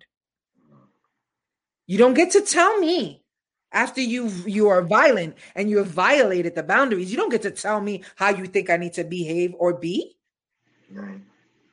you 1.89 1.99
don't 1.99 2.15
get 2.15 2.31
to 2.31 2.41
tell 2.41 2.79
me 2.79 3.25
after 3.73 4.01
you 4.01 4.29
you 4.47 4.69
are 4.69 4.83
violent 4.83 5.37
and 5.55 5.71
you 5.71 5.79
have 5.79 5.87
violated 5.89 6.55
the 6.55 6.63
boundaries 6.63 7.11
you 7.11 7.17
don't 7.17 7.31
get 7.31 7.43
to 7.43 7.51
tell 7.51 7.81
me 7.81 8.03
how 8.17 8.29
you 8.31 8.47
think 8.47 8.69
i 8.71 8.77
need 8.77 8.93
to 8.93 9.05
behave 9.05 9.55
or 9.59 9.75
be. 9.75 10.17
Right. 10.93 11.21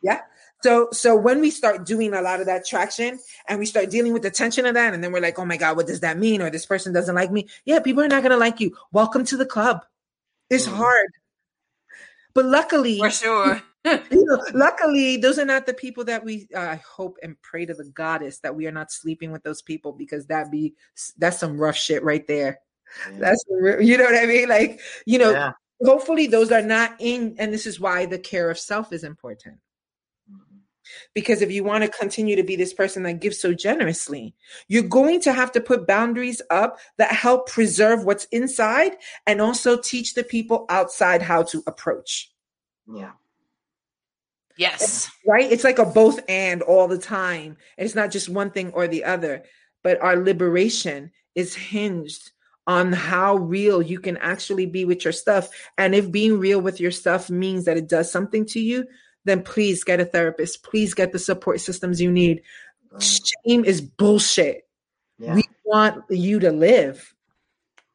yeah. 0.04 0.22
So 0.64 0.90
so 0.92 1.16
when 1.16 1.40
we 1.42 1.50
start 1.52 1.86
doing 1.86 2.14
a 2.14 2.22
lot 2.22 2.40
of 2.40 2.46
that 2.48 2.66
traction 2.66 3.20
and 3.48 3.60
we 3.60 3.66
start 3.66 3.90
dealing 3.90 4.14
with 4.14 4.22
the 4.24 4.32
tension 4.32 4.66
of 4.66 4.74
that 4.76 4.94
and 4.94 5.04
then 5.04 5.12
we're 5.12 5.22
like 5.22 5.40
oh 5.40 5.46
my 5.46 5.58
god 5.58 5.76
what 5.78 5.88
does 5.88 6.02
that 6.02 6.18
mean? 6.18 6.42
or 6.42 6.50
this 6.50 6.66
person 6.66 6.94
doesn't 6.94 7.16
like 7.16 7.32
me. 7.32 7.48
Yeah 7.66 7.80
people 7.80 8.04
are 8.04 8.08
not 8.08 8.22
going 8.24 8.32
to 8.32 8.38
like 8.38 8.60
you. 8.60 8.76
Welcome 8.92 9.26
to 9.26 9.38
the 9.38 9.46
club. 9.46 9.86
It's 10.50 10.68
Mhm. 10.68 10.76
hard. 10.78 11.10
But 12.34 12.46
luckily 12.46 13.00
for 13.00 13.10
sure. 13.10 13.62
you 14.12 14.26
know, 14.26 14.44
luckily 14.54 15.18
those 15.18 15.38
are 15.40 15.46
not 15.46 15.66
the 15.66 15.74
people 15.74 16.04
that 16.04 16.24
we 16.24 16.48
uh, 16.56 16.60
i 16.60 16.76
hope 16.76 17.18
and 17.24 17.40
pray 17.42 17.66
to 17.66 17.74
the 17.74 17.86
goddess 17.86 18.40
that 18.40 18.56
we 18.56 18.68
are 18.68 18.72
not 18.72 18.92
sleeping 18.92 19.32
with 19.32 19.44
those 19.44 19.62
people 19.62 19.92
because 19.92 20.26
that 20.28 20.52
be 20.52 20.74
that's 21.18 21.40
some 21.40 21.58
rough 21.58 21.76
shit 21.78 22.04
right 22.04 22.28
there 22.28 22.60
Yeah. 23.12 23.20
that's 23.20 23.44
you 23.82 23.98
know 23.98 24.06
what 24.06 24.16
i 24.16 24.26
mean 24.26 24.50
like 24.50 24.80
you 25.06 25.20
know 25.20 25.32
yeah. 25.32 25.52
hopefully 25.84 26.28
those 26.28 26.52
are 26.52 26.62
not 26.62 26.96
in 27.00 27.36
and 27.40 27.54
this 27.54 27.66
is 27.66 27.80
why 27.80 28.06
the 28.06 28.20
care 28.20 28.50
of 28.50 28.58
self 28.60 28.92
is 28.92 29.04
important 29.04 29.58
Mhm. 30.32 30.60
because 31.14 31.42
if 31.42 31.52
you 31.52 31.64
want 31.64 31.84
to 31.84 31.90
continue 31.90 32.36
to 32.36 32.44
be 32.44 32.56
this 32.56 32.74
person 32.74 33.04
that 33.04 33.22
gives 33.22 33.40
so 33.40 33.54
generously 33.54 34.34
you're 34.68 34.84
going 34.84 35.22
to 35.22 35.34
have 35.34 35.52
to 35.54 35.62
put 35.62 35.86
boundaries 35.88 36.42
up 36.50 36.80
that 36.98 37.12
help 37.12 37.48
preserve 37.50 38.04
what's 38.06 38.26
inside 38.32 38.94
and 39.26 39.40
also 39.42 39.78
teach 39.78 40.14
the 40.14 40.24
people 40.24 40.66
outside 40.70 41.22
how 41.22 41.44
to 41.44 41.62
approach 41.68 42.32
Yeah. 42.94 43.12
Yes. 44.58 45.10
right? 45.26 45.52
It's 45.52 45.64
like 45.64 45.80
a 45.80 45.86
both 45.86 46.20
and 46.28 46.62
all 46.62 46.88
the 46.88 46.98
time. 46.98 47.58
It's 47.78 47.96
not 47.96 48.12
just 48.12 48.30
one 48.30 48.52
thing 48.52 48.72
or 48.72 48.88
the 48.88 49.04
other. 49.04 49.44
But 49.84 50.02
our 50.02 50.18
liberation 50.18 51.12
is 51.36 51.56
hinged 51.56 52.32
on 52.66 52.92
how 52.92 53.38
real 53.38 53.82
you 53.82 54.00
can 54.00 54.18
actually 54.18 54.66
be 54.66 54.84
with 54.84 55.04
your 55.06 55.14
stuff. 55.14 55.50
And 55.78 55.96
if 55.96 56.12
being 56.12 56.40
real 56.40 56.60
with 56.60 56.80
your 56.82 56.92
stuff 56.92 57.30
means 57.30 57.66
that 57.66 57.78
it 57.78 57.88
does 57.88 58.12
something 58.12 58.46
to 58.48 58.60
you 58.60 58.86
then 59.28 59.44
please 59.44 59.84
get 59.84 60.00
a 60.00 60.06
therapist. 60.06 60.64
Please 60.64 60.94
get 60.94 61.12
the 61.12 61.20
support 61.20 61.60
systems 61.60 62.02
you 62.02 62.12
need. 62.12 62.42
Mm. 62.94 63.34
Shame 63.46 63.66
is 63.66 63.82
bullshit. 63.82 64.68
Yeah. 65.20 65.36
We 65.36 65.44
want 65.66 66.04
you 66.10 66.40
to 66.40 66.52
live. 66.52 67.14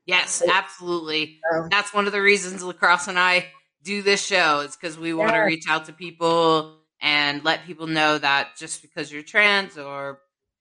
Yes, 0.07 0.43
absolutely. 0.47 1.41
So, 1.51 1.69
That's 1.71 1.95
one 1.95 2.07
of 2.07 2.13
the 2.13 2.21
reasons 2.21 2.63
Lacrosse 2.63 3.09
and 3.09 3.19
I 3.19 3.47
do 3.85 4.03
this 4.03 4.25
show. 4.25 4.61
It's 4.61 4.77
because 4.77 4.99
we 4.99 5.13
want 5.15 5.31
to 5.33 5.37
Yeah. 5.39 5.45
reach 5.45 5.69
out 5.69 5.87
to 5.87 5.93
people 5.93 6.79
and 7.01 7.45
let 7.45 7.67
people 7.67 7.87
know 7.87 8.19
that 8.19 8.57
just 8.57 8.83
because 8.83 9.11
you're 9.13 9.23
trans 9.23 9.77
or 9.77 10.21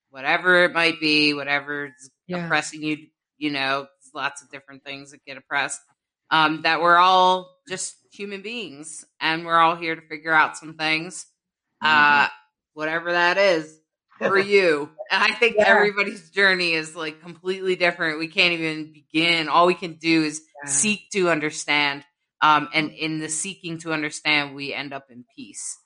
whatever 0.10 0.64
it 0.66 0.74
might 0.74 1.00
be, 1.00 1.34
whatever's 1.34 1.92
Yeah. 2.28 2.46
oppressing 2.46 2.82
you, 2.84 3.08
you 3.38 3.52
know, 3.52 3.88
lots 4.14 4.42
of 4.42 4.50
different 4.52 4.84
things 4.84 5.12
that 5.12 5.24
get 5.26 5.38
oppressed. 5.38 5.80
Um, 6.30 6.62
that 6.64 6.82
we're 6.82 6.98
all 6.98 7.58
just 7.68 7.96
human 8.12 8.42
beings 8.42 9.06
and 9.20 9.46
we're 9.46 9.58
all 9.58 9.76
here 9.76 9.96
to 9.96 10.02
figure 10.02 10.34
out 10.34 10.58
some 10.58 10.76
things. 10.76 11.26
Uh, 11.82 12.28
whatever 12.74 13.12
that 13.12 13.38
is 13.38 13.80
for 14.18 14.38
you. 14.40 14.90
And 15.10 15.24
I 15.24 15.34
think 15.36 15.56
Yeah. 15.58 15.68
everybody's 15.68 16.30
journey 16.30 16.74
is 16.74 16.96
like 16.96 17.22
completely 17.22 17.76
different. 17.76 18.20
We 18.20 18.28
can't 18.28 18.54
even 18.54 18.94
begin. 18.94 19.50
All 19.50 19.66
we 19.68 19.74
can 19.76 19.94
do 19.94 20.24
is 20.24 20.42
Yeah. 20.64 20.70
seek 20.70 21.10
to 21.12 21.30
understand. 21.30 22.06
Um, 22.42 22.70
and 22.74 22.92
in 22.92 23.20
the 23.20 23.30
seeking 23.30 23.78
to 23.80 23.94
understand, 23.94 24.56
we 24.56 24.74
end 24.74 24.94
up 24.94 25.12
in 25.12 25.26
peace. 25.36 25.78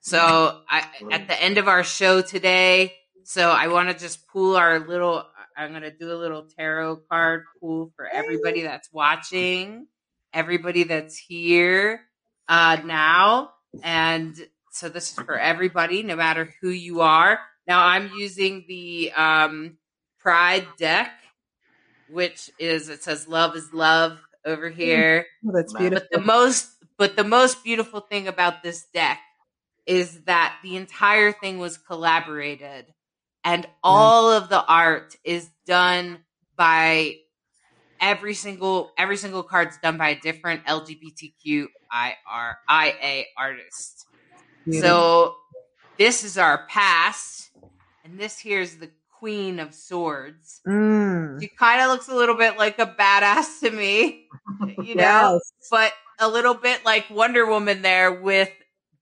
So 0.00 0.62
I, 0.68 0.86
at 1.12 1.28
the 1.28 1.40
end 1.40 1.58
of 1.58 1.68
our 1.68 1.84
show 1.84 2.22
today, 2.22 2.94
so 3.24 3.50
I 3.50 3.68
want 3.68 3.90
to 3.90 3.98
just 3.98 4.26
pull 4.28 4.56
our 4.56 4.80
little, 4.80 5.24
I'm 5.56 5.70
going 5.70 5.82
to 5.82 5.90
do 5.90 6.10
a 6.12 6.16
little 6.16 6.46
tarot 6.58 7.02
card 7.08 7.44
pool 7.60 7.92
for 7.96 8.06
everybody 8.06 8.62
that's 8.62 8.90
watching, 8.92 9.86
everybody 10.32 10.84
that's 10.84 11.16
here, 11.16 12.00
uh, 12.48 12.78
now. 12.84 13.50
And 13.82 14.34
so 14.72 14.88
this 14.88 15.10
is 15.10 15.14
for 15.14 15.38
everybody, 15.38 16.02
no 16.02 16.16
matter 16.16 16.52
who 16.60 16.70
you 16.70 17.02
are. 17.02 17.38
Now 17.68 17.84
I'm 17.84 18.10
using 18.16 18.64
the, 18.66 19.12
um, 19.12 19.76
Pride 20.22 20.66
deck, 20.76 21.10
which 22.10 22.50
is, 22.58 22.90
it 22.90 23.02
says 23.02 23.26
love 23.26 23.56
is 23.56 23.72
love 23.72 24.20
over 24.44 24.66
oh, 24.70 24.72
here. 24.72 25.26
Oh, 25.46 25.52
that's 25.54 25.72
beautiful. 25.72 26.06
But 26.10 26.18
the 26.20 26.24
most 26.24 26.68
but 26.96 27.16
the 27.16 27.24
most 27.24 27.64
beautiful 27.64 28.00
thing 28.00 28.28
about 28.28 28.62
this 28.62 28.84
deck 28.92 29.20
is 29.86 30.20
that 30.24 30.58
the 30.62 30.76
entire 30.76 31.32
thing 31.32 31.58
was 31.58 31.78
collaborated 31.78 32.86
and 33.42 33.64
mm-hmm. 33.64 33.72
all 33.82 34.30
of 34.30 34.48
the 34.48 34.62
art 34.64 35.16
is 35.24 35.48
done 35.66 36.18
by 36.56 37.16
every 38.00 38.34
single 38.34 38.92
every 38.98 39.16
single 39.16 39.42
card's 39.42 39.78
done 39.78 39.96
by 39.96 40.10
a 40.10 40.20
different 40.20 40.64
LGBTQIA 40.66 41.68
artist. 43.36 44.06
Beautiful. 44.64 44.88
So 44.88 45.34
this 45.98 46.22
is 46.22 46.36
our 46.38 46.66
past 46.66 47.50
and 48.04 48.18
this 48.18 48.38
here's 48.38 48.76
the 48.76 48.90
queen 49.20 49.60
of 49.60 49.74
swords. 49.74 50.60
Mm. 50.66 51.40
She 51.40 51.46
kind 51.48 51.80
of 51.82 51.90
looks 51.90 52.08
a 52.08 52.14
little 52.14 52.34
bit 52.36 52.58
like 52.58 52.78
a 52.80 52.86
badass 52.86 53.60
to 53.60 53.70
me, 53.70 54.26
you 54.82 54.96
know, 54.96 55.38
Yes. 55.38 55.52
but 55.70 55.92
a 56.18 56.28
little 56.28 56.54
bit 56.54 56.84
like 56.84 57.08
Wonder 57.10 57.46
Woman 57.46 57.82
there 57.82 58.10
with 58.20 58.50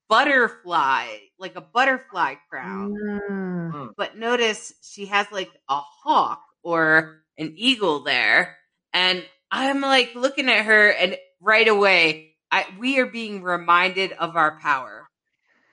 butterfly, 0.09 1.07
like 1.39 1.55
a 1.55 1.61
butterfly 1.61 2.35
crown. 2.49 2.93
Mm. 3.29 3.93
But 3.97 4.17
notice 4.17 4.73
she 4.81 5.05
has 5.07 5.25
like 5.31 5.49
a 5.69 5.79
hawk 5.79 6.41
or 6.63 7.21
an 7.37 7.53
eagle 7.55 8.01
there. 8.01 8.57
And 8.93 9.23
I'm 9.51 9.81
like 9.81 10.13
looking 10.15 10.49
at 10.49 10.65
her 10.65 10.89
and 10.89 11.17
right 11.41 11.67
away, 11.67 12.33
I, 12.51 12.65
we 12.77 12.99
are 12.99 13.05
being 13.05 13.41
reminded 13.43 14.11
of 14.13 14.35
our 14.35 14.59
power, 14.59 15.07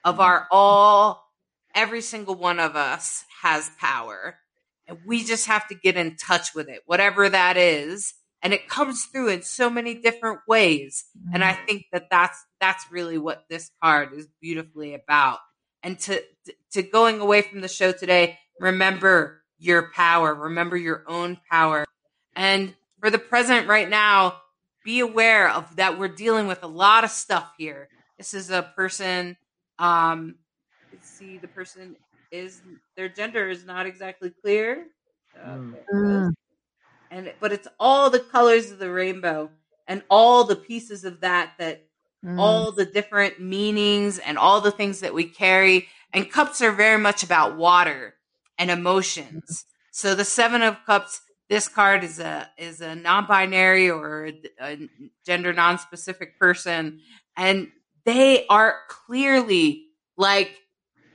of 0.05 0.20
our 0.20 0.47
all, 0.51 1.24
every 1.74 2.01
single 2.01 2.35
one 2.35 2.60
of 2.60 2.77
us 2.77 3.24
has 3.42 3.70
power. 3.78 4.36
And 4.86 4.98
we 5.06 5.24
just 5.24 5.46
have 5.46 5.66
to 5.68 5.74
get 5.74 5.96
in 5.96 6.16
touch 6.16 6.54
with 6.54 6.68
it, 6.68 6.82
whatever 6.86 7.28
that 7.28 7.56
is. 7.56 8.14
And 8.42 8.52
it 8.52 8.68
comes 8.68 9.04
through 9.06 9.30
in 9.30 9.42
so 9.42 9.68
many 9.68 9.94
different 9.94 10.40
ways. 10.46 11.06
And 11.32 11.42
I 11.42 11.54
think 11.54 11.86
that 11.92 12.08
that's, 12.10 12.38
that's 12.60 12.84
really 12.90 13.18
what 13.18 13.44
this 13.48 13.70
card 13.82 14.10
is 14.14 14.28
beautifully 14.40 14.94
about. 14.94 15.38
And 15.82 15.98
to, 16.00 16.22
to 16.72 16.82
going 16.82 17.20
away 17.20 17.42
from 17.42 17.60
the 17.60 17.68
show 17.68 17.92
today, 17.92 18.38
remember 18.60 19.42
your 19.58 19.90
power, 19.92 20.34
remember 20.34 20.76
your 20.76 21.02
own 21.08 21.38
power. 21.50 21.84
And 22.34 22.74
for 23.00 23.10
the 23.10 23.18
present 23.18 23.66
right 23.66 23.88
now, 23.88 24.36
be 24.84 25.00
aware 25.00 25.50
of 25.50 25.76
that 25.76 25.98
we're 25.98 26.08
dealing 26.08 26.46
with 26.46 26.62
a 26.62 26.68
lot 26.68 27.02
of 27.02 27.10
stuff 27.10 27.52
here. 27.58 27.88
This 28.18 28.34
is 28.34 28.50
a 28.50 28.62
person, 28.76 29.36
um, 29.78 30.36
let's 30.92 31.10
see, 31.10 31.38
the 31.38 31.48
person 31.48 31.96
is, 32.31 32.62
their 32.97 33.09
gender 33.09 33.48
is 33.48 33.65
not 33.65 33.86
exactly 33.86 34.31
clear. 34.43 34.86
Uh, 35.36 35.57
Mm. 35.59 35.73
there 35.73 35.82
it 35.82 35.86
goes 36.09 36.28
Mm. 36.28 36.35
and 37.11 37.35
but 37.40 37.53
it's 37.53 37.69
all 37.78 38.11
the 38.11 38.20
colors 38.20 38.70
of 38.70 38.78
the 38.78 38.90
rainbow 38.90 39.51
and 39.86 40.03
all 40.11 40.44
the 40.44 40.57
pieces 40.57 41.05
of 41.05 41.20
that 41.20 41.53
that 41.59 41.85
Mm. 42.24 42.39
all 42.39 42.73
the 42.73 42.86
different 42.86 43.40
meanings 43.40 44.19
and 44.19 44.39
all 44.39 44.61
the 44.61 44.70
things 44.70 45.01
that 45.01 45.15
we 45.15 45.24
carry 45.24 45.89
and 46.12 46.31
cups 46.31 46.62
are 46.62 46.73
very 46.73 46.98
much 46.98 47.23
about 47.23 47.57
water 47.57 48.15
and 48.59 48.70
emotions 48.70 49.66
so 49.90 50.15
the 50.15 50.24
seven 50.24 50.62
of 50.62 50.77
cups 50.86 51.20
this 51.48 51.69
card 51.69 52.03
is 52.03 52.19
a 52.19 52.51
is 52.59 52.81
a 52.81 52.94
non-binary 52.97 53.90
or 53.90 54.27
a, 54.27 54.43
a 54.61 54.89
gender 55.24 55.53
non-specific 55.53 56.39
person 56.39 57.01
and 57.36 57.70
they 58.05 58.47
are 58.48 58.81
clearly 58.89 59.86
like 60.16 60.59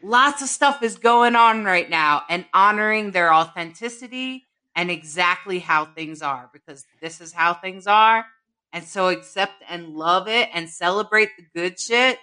lots 0.04 0.42
of 0.42 0.48
stuff 0.48 0.84
is 0.84 0.98
going 0.98 1.36
on 1.36 1.64
right 1.64 1.90
now 1.90 2.24
and 2.30 2.46
honoring 2.54 3.12
their 3.12 3.34
authenticity 3.34 4.46
and 4.76 4.90
exactly 4.90 5.60
how 5.60 5.86
things 5.86 6.22
are 6.22 6.50
because 6.54 6.86
this 7.02 7.22
is 7.22 7.34
how 7.34 7.54
things 7.54 7.88
are. 7.88 8.26
And 8.74 8.84
so 8.86 9.10
accept 9.10 9.64
and 9.70 9.90
love 9.90 10.28
it 10.28 10.50
and 10.54 10.70
celebrate 10.70 11.30
the 11.38 11.46
good 11.54 11.80
shit. 11.80 12.18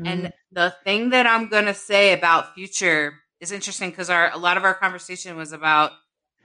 Mm. 0.00 0.06
And 0.06 0.32
the 0.50 0.74
thing 0.84 1.10
that 1.10 1.26
I'm 1.26 1.48
going 1.48 1.66
to 1.66 1.74
say 1.74 2.12
about 2.12 2.54
future 2.54 3.14
is 3.40 3.52
interesting 3.52 3.90
because 3.90 4.10
our, 4.10 4.32
a 4.32 4.38
lot 4.38 4.56
of 4.56 4.64
our 4.64 4.74
conversation 4.74 5.36
was 5.36 5.52
about, 5.52 5.92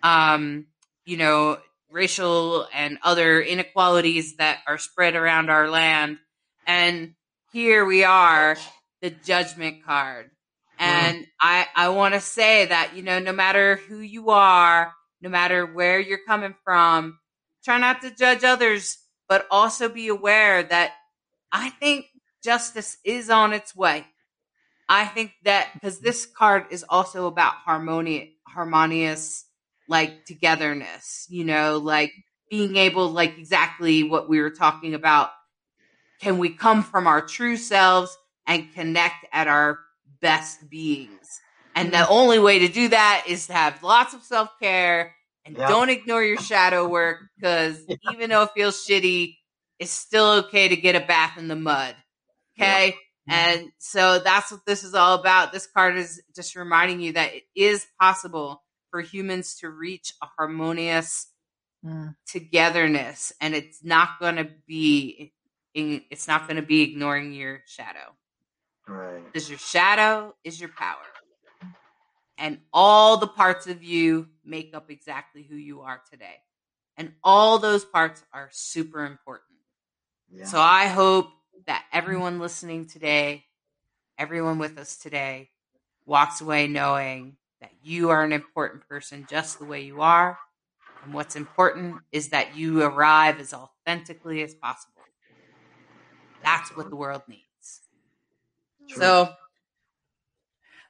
um, 0.04 0.68
you 1.06 1.18
know, 1.18 1.58
racial 1.90 2.68
and 2.74 2.98
other 3.04 3.42
inequalities 3.42 4.38
that 4.38 4.60
are 4.68 4.78
spread 4.78 5.16
around 5.16 5.50
our 5.50 5.70
land. 5.70 6.18
And 6.66 7.14
here 7.52 7.86
we 7.86 8.04
are, 8.04 8.58
the 9.04 9.12
judgment 9.12 9.84
card. 9.86 10.32
Mm. 10.80 10.86
And 10.86 11.28
I, 11.40 11.68
I 11.76 11.90
want 11.90 12.16
to 12.16 12.22
say 12.22 12.66
that, 12.66 12.96
you 12.96 13.04
know, 13.04 13.20
no 13.20 13.34
matter 13.34 13.76
who 13.76 14.00
you 14.00 14.30
are, 14.30 14.94
no 15.22 15.30
matter 15.30 15.66
where 15.66 16.00
you're 16.00 16.26
coming 16.26 16.56
from, 16.64 17.20
try 17.64 17.78
not 17.78 18.02
to 18.02 18.16
judge 18.16 18.44
others, 18.44 18.98
but 19.28 19.46
also 19.52 19.90
be 19.90 20.08
aware 20.08 20.64
that 20.64 20.94
I 21.52 21.70
think 21.70 22.06
justice 22.44 22.98
is 23.04 23.30
on 23.30 23.54
its 23.54 23.76
way. 23.76 24.06
I 24.88 25.06
think 25.06 25.32
that 25.44 25.72
because 25.74 26.00
this 26.00 26.26
card 26.26 26.66
is 26.72 26.86
also 26.88 27.28
about 27.28 27.54
harmony, 27.54 28.38
harmonious, 28.48 29.46
like 29.90 30.26
togetherness, 30.26 31.28
you 31.30 31.44
know, 31.44 31.78
like 31.78 32.14
being 32.50 32.78
able, 32.78 33.10
like 33.10 33.38
exactly 33.38 34.04
what 34.04 34.30
we 34.30 34.40
were 34.40 34.50
talking 34.50 34.94
about. 34.94 35.30
Can 36.22 36.38
we 36.38 36.50
come 36.50 36.84
from 36.84 37.06
our 37.06 37.22
true 37.22 37.58
selves 37.58 38.18
and 38.48 38.74
connect 38.74 39.26
at 39.32 39.48
our 39.48 39.80
best 40.22 40.70
beings? 40.70 41.40
And 41.76 41.92
the 41.92 42.08
only 42.08 42.40
way 42.40 42.60
to 42.60 42.68
do 42.68 42.90
that 42.90 43.26
is 43.28 43.48
to 43.48 43.54
have 43.54 43.82
lots 43.84 44.14
of 44.14 44.22
self 44.24 44.50
care 44.62 45.16
and 45.46 45.58
Yeah. 45.58 45.68
don't 45.68 45.90
ignore 45.90 46.24
your 46.24 46.38
shadow 46.38 46.88
work 46.88 47.20
because 47.38 47.84
even 48.04 48.30
though 48.30 48.44
it 48.44 48.52
feels 48.56 48.86
shitty, 48.86 49.38
it's 49.80 49.92
still 49.92 50.32
okay 50.46 50.68
to 50.68 50.76
get 50.76 50.96
a 50.96 51.06
bath 51.06 51.38
in 51.38 51.48
the 51.48 51.56
mud. 51.56 51.96
Okay. 52.58 52.96
And 53.28 53.72
so 53.80 54.20
that's 54.20 54.52
what 54.52 54.66
this 54.66 54.84
is 54.84 54.94
all 54.94 55.20
about. 55.20 55.52
This 55.52 55.66
card 55.68 55.98
is 55.98 56.22
just 56.36 56.56
reminding 56.56 57.00
you 57.02 57.14
that 57.14 57.34
it 57.34 57.44
is 57.56 57.86
possible 58.00 58.64
for 58.92 59.02
humans 59.02 59.56
to 59.60 59.70
reach 59.70 60.14
a 60.22 60.28
harmonious 60.38 61.28
Mm. 61.86 62.16
togetherness 62.28 63.34
and 63.42 63.54
it's 63.54 63.84
not 63.84 64.20
going 64.20 64.38
to 64.38 64.50
be 64.66 65.34
it's 65.74 66.28
not 66.28 66.48
going 66.48 66.56
to 66.56 66.62
be 66.62 66.82
ignoring 66.82 67.34
your 67.34 67.62
shadow 67.66 68.16
Right. 68.88 69.24
because 69.26 69.50
your 69.50 69.60
shadow 69.60 70.36
is 70.44 70.60
your 70.60 70.70
power 70.70 70.98
and 72.38 72.60
all 72.74 73.18
the 73.18 73.28
parts 73.28 73.68
of 73.68 73.84
you 73.84 74.28
make 74.44 74.76
up 74.76 74.92
exactly 74.92 75.44
who 75.44 75.56
you 75.56 75.82
are 75.82 76.02
today 76.12 76.36
and 76.98 77.14
all 77.24 77.60
those 77.60 77.86
parts 77.86 78.24
are 78.34 78.50
super 78.52 79.06
important 79.06 79.58
Yeah. 80.32 80.46
so 80.46 80.60
I 80.60 80.88
hope 80.88 81.30
that 81.68 81.86
everyone 81.94 82.40
listening 82.40 82.88
today, 82.88 83.46
everyone 84.18 84.60
with 84.60 84.78
us 84.78 84.98
today, 84.98 85.50
walks 86.06 86.42
away 86.42 86.68
knowing 86.68 87.38
that 87.62 87.72
you 87.84 88.10
are 88.10 88.24
an 88.24 88.34
important 88.34 88.88
person 88.88 89.26
just 89.30 89.60
the 89.60 89.66
way 89.66 89.82
you 89.82 90.02
are. 90.02 90.38
And 91.04 91.14
what's 91.14 91.36
important 91.36 91.98
is 92.12 92.30
that 92.30 92.56
you 92.56 92.82
arrive 92.82 93.40
as 93.40 93.54
authentically 93.54 94.42
as 94.44 94.54
possible. 94.54 95.04
That's 96.44 96.76
what 96.76 96.90
the 96.90 96.96
world 96.96 97.24
needs. 97.28 97.43
True. 98.90 99.02
So, 99.02 99.30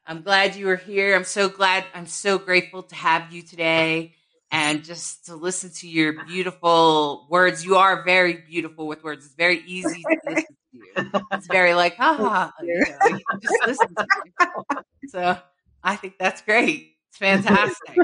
I'm 0.05 0.21
glad 0.21 0.55
you 0.55 0.65
were 0.65 0.75
here. 0.75 1.15
I'm 1.15 1.23
so 1.23 1.47
glad. 1.47 1.85
I'm 1.93 2.07
so 2.07 2.37
grateful 2.37 2.83
to 2.83 2.95
have 2.95 3.31
you 3.31 3.41
today 3.41 4.15
and 4.51 4.83
just 4.83 5.25
to 5.27 5.35
listen 5.35 5.71
to 5.77 5.87
your 5.87 6.25
beautiful 6.25 7.25
words. 7.29 7.63
You 7.65 7.77
are 7.77 8.03
very 8.03 8.33
beautiful 8.33 8.85
with 8.85 9.03
words. 9.03 9.25
It's 9.25 9.35
very 9.35 9.63
easy 9.65 10.03
to 10.03 10.11
listen 10.29 10.55
to 10.71 10.77
you. 10.77 11.11
It's 11.31 11.47
very 11.47 11.73
like, 11.73 11.95
ha 11.95 12.51
you 12.61 12.79
know, 12.79 13.07
you 13.07 13.39
just 13.41 13.65
listen 13.65 13.87
to 13.95 14.03
me. 14.03 14.31
So 15.07 15.37
I 15.83 15.95
think 15.95 16.15
that's 16.19 16.41
great. 16.41 16.91
It's 17.09 17.17
fantastic. 17.17 17.97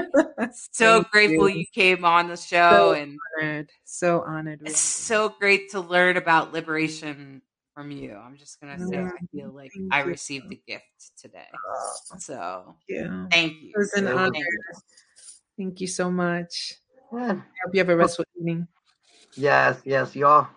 so 0.72 1.02
Thank 1.02 1.10
grateful 1.10 1.48
you. 1.50 1.60
you. 1.60 1.64
came 1.74 2.04
on 2.04 2.28
the 2.28 2.36
show 2.36 2.92
So 2.92 2.92
and 2.92 3.18
honored. 3.38 3.70
So 3.84 4.22
honored. 4.26 4.62
it's 4.64 4.78
so 4.80 5.28
great 5.38 5.70
to 5.72 5.80
learn 5.80 6.16
about 6.16 6.52
liberation 6.52 7.42
from 7.74 7.90
you. 7.90 8.14
I'm 8.14 8.36
just 8.36 8.60
gonna 8.60 8.78
say 8.78 8.98
I 8.98 9.10
feel 9.32 9.52
like 9.54 9.72
Thank 9.74 9.94
I 9.94 10.00
you. 10.00 10.06
received 10.06 10.52
a 10.52 10.60
gift 10.66 10.84
today. 11.16 11.46
Ah, 11.52 12.18
so 12.18 12.74
you. 12.88 13.26
thank 13.30 13.60
you. 13.62 13.72
It 13.74 13.78
was 13.78 13.92
an 13.94 14.06
Thank 14.06 14.18
honor. 14.18 14.32
you. 14.34 14.58
Thank 15.58 15.80
you 15.80 15.86
so 15.86 16.10
much. 16.10 16.74
Yeah. 17.12 17.32
I 17.32 17.34
hope 17.34 17.74
you 17.74 17.80
have 17.80 17.88
a 17.88 17.96
restful 17.96 18.24
evening. 18.38 18.66
Yes, 19.36 19.80
yes, 19.84 20.14
y'all. 20.16 20.48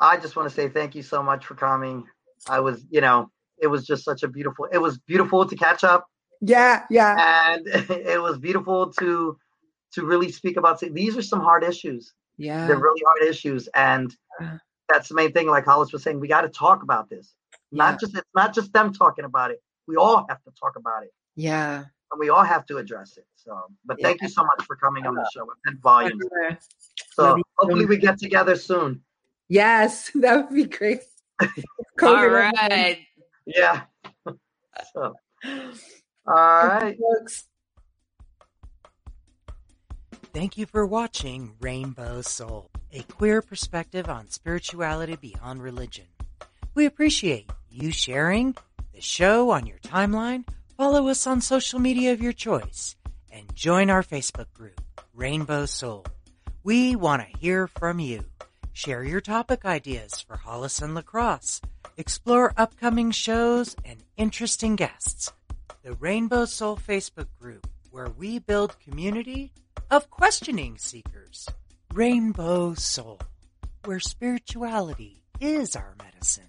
I 0.00 0.16
just 0.16 0.36
want 0.36 0.48
to 0.48 0.54
say 0.54 0.68
thank 0.68 0.94
you 0.94 1.02
so 1.02 1.22
much 1.22 1.44
for 1.44 1.54
coming. 1.54 2.04
I 2.48 2.60
was, 2.60 2.84
you 2.90 3.00
know, 3.00 3.30
it 3.60 3.66
was 3.66 3.86
just 3.86 4.04
such 4.04 4.22
a 4.22 4.28
beautiful. 4.28 4.66
It 4.72 4.78
was 4.78 4.98
beautiful 4.98 5.44
to 5.46 5.56
catch 5.56 5.84
up, 5.84 6.06
Yeah, 6.40 6.84
yeah, 6.90 7.50
and 7.52 7.66
it 7.90 8.20
was 8.22 8.38
beautiful 8.38 8.92
to 8.94 9.36
to 9.92 10.06
really 10.06 10.30
speak 10.30 10.56
about. 10.56 10.80
These 10.80 11.16
are 11.16 11.22
some 11.22 11.40
hard 11.40 11.64
issues. 11.64 12.14
yeah. 12.36 12.66
They're 12.66 12.78
really 12.78 13.02
hard 13.04 13.28
issues, 13.28 13.68
and 13.74 14.14
Yeah. 14.40 14.58
That's 14.88 15.08
the 15.08 15.14
main 15.14 15.32
thing. 15.32 15.46
Like 15.46 15.64
Hollis 15.64 15.92
was 15.92 16.02
saying, 16.02 16.20
we 16.20 16.28
got 16.28 16.42
to 16.42 16.48
talk 16.48 16.82
about 16.82 17.08
this. 17.08 17.34
Yeah. 17.70 17.90
Not 17.90 18.00
just 18.00 18.16
it's 18.16 18.28
not 18.34 18.54
just 18.54 18.72
them 18.72 18.92
talking 18.92 19.24
about 19.24 19.50
it. 19.50 19.62
We 19.86 19.96
all 19.96 20.26
have 20.28 20.42
to 20.44 20.50
talk 20.60 20.76
about 20.76 21.02
it, 21.02 21.12
Yeah. 21.36 21.76
and 22.10 22.18
we 22.18 22.28
all 22.28 22.44
have 22.44 22.66
to 22.66 22.76
address 22.76 23.16
it. 23.16 23.26
So, 23.36 23.58
but 23.86 24.00
thank 24.02 24.20
you 24.20 24.28
so 24.28 24.42
much 24.42 24.66
for 24.66 24.76
coming 24.76 25.06
on 25.06 25.14
the 25.14 25.28
show 25.32 25.46
and 25.66 25.80
volumes. 25.80 26.22
Love 26.30 26.58
So 27.12 27.36
you 27.36 27.42
so 27.42 27.42
hopefully 27.56 27.86
we 27.86 27.96
get 27.96 28.18
together 28.18 28.56
soon. 28.56 29.02
Yes, 29.48 30.10
that 30.14 30.36
would 30.50 30.54
be 30.54 30.64
great. 30.64 31.00
All 31.40 31.48
COVID. 31.98 32.98
Yeah. 33.46 33.82
so, 34.92 35.14
all 36.26 36.34
right. 36.66 36.96
folks. 36.98 37.46
Thank 40.34 40.58
you 40.58 40.66
for 40.66 40.86
watching 40.86 41.54
Rainbow 41.60 42.20
Soul, 42.20 42.67
a 42.92 43.02
queer 43.02 43.42
perspective 43.42 44.08
on 44.08 44.30
spirituality 44.30 45.16
beyond 45.16 45.62
religion. 45.62 46.06
We 46.74 46.86
appreciate 46.86 47.50
you 47.70 47.90
sharing 47.90 48.56
the 48.94 49.00
show 49.00 49.50
on 49.50 49.66
your 49.66 49.78
timeline, 49.78 50.44
follow 50.76 51.08
us 51.08 51.26
on 51.26 51.40
social 51.40 51.78
media 51.78 52.12
of 52.12 52.22
your 52.22 52.32
choice, 52.32 52.96
and 53.30 53.54
join 53.54 53.90
our 53.90 54.02
Facebook 54.02 54.52
group, 54.54 54.80
Rainbow 55.14 55.66
Soul. 55.66 56.06
We 56.62 56.96
want 56.96 57.22
to 57.22 57.38
hear 57.38 57.66
from 57.66 57.98
you. 57.98 58.24
Share 58.72 59.02
your 59.02 59.20
topic 59.20 59.64
ideas 59.64 60.20
for 60.20 60.36
Hollis 60.36 60.80
and 60.80 60.94
Lacrosse. 60.94 61.60
Explore 61.96 62.52
upcoming 62.56 63.10
shows 63.10 63.74
and 63.84 64.04
interesting 64.16 64.76
guests. 64.76 65.32
The 65.82 65.94
Rainbow 65.94 66.44
Soul 66.44 66.76
Facebook 66.76 67.26
group, 67.40 67.66
where 67.90 68.08
we 68.08 68.38
build 68.38 68.78
community 68.78 69.52
of 69.90 70.10
questioning 70.10 70.78
seekers. 70.78 71.48
Rainbow 71.98 72.74
Soul, 72.74 73.18
where 73.84 73.98
spirituality 73.98 75.24
is 75.40 75.74
our 75.74 75.96
medicine. 76.00 76.47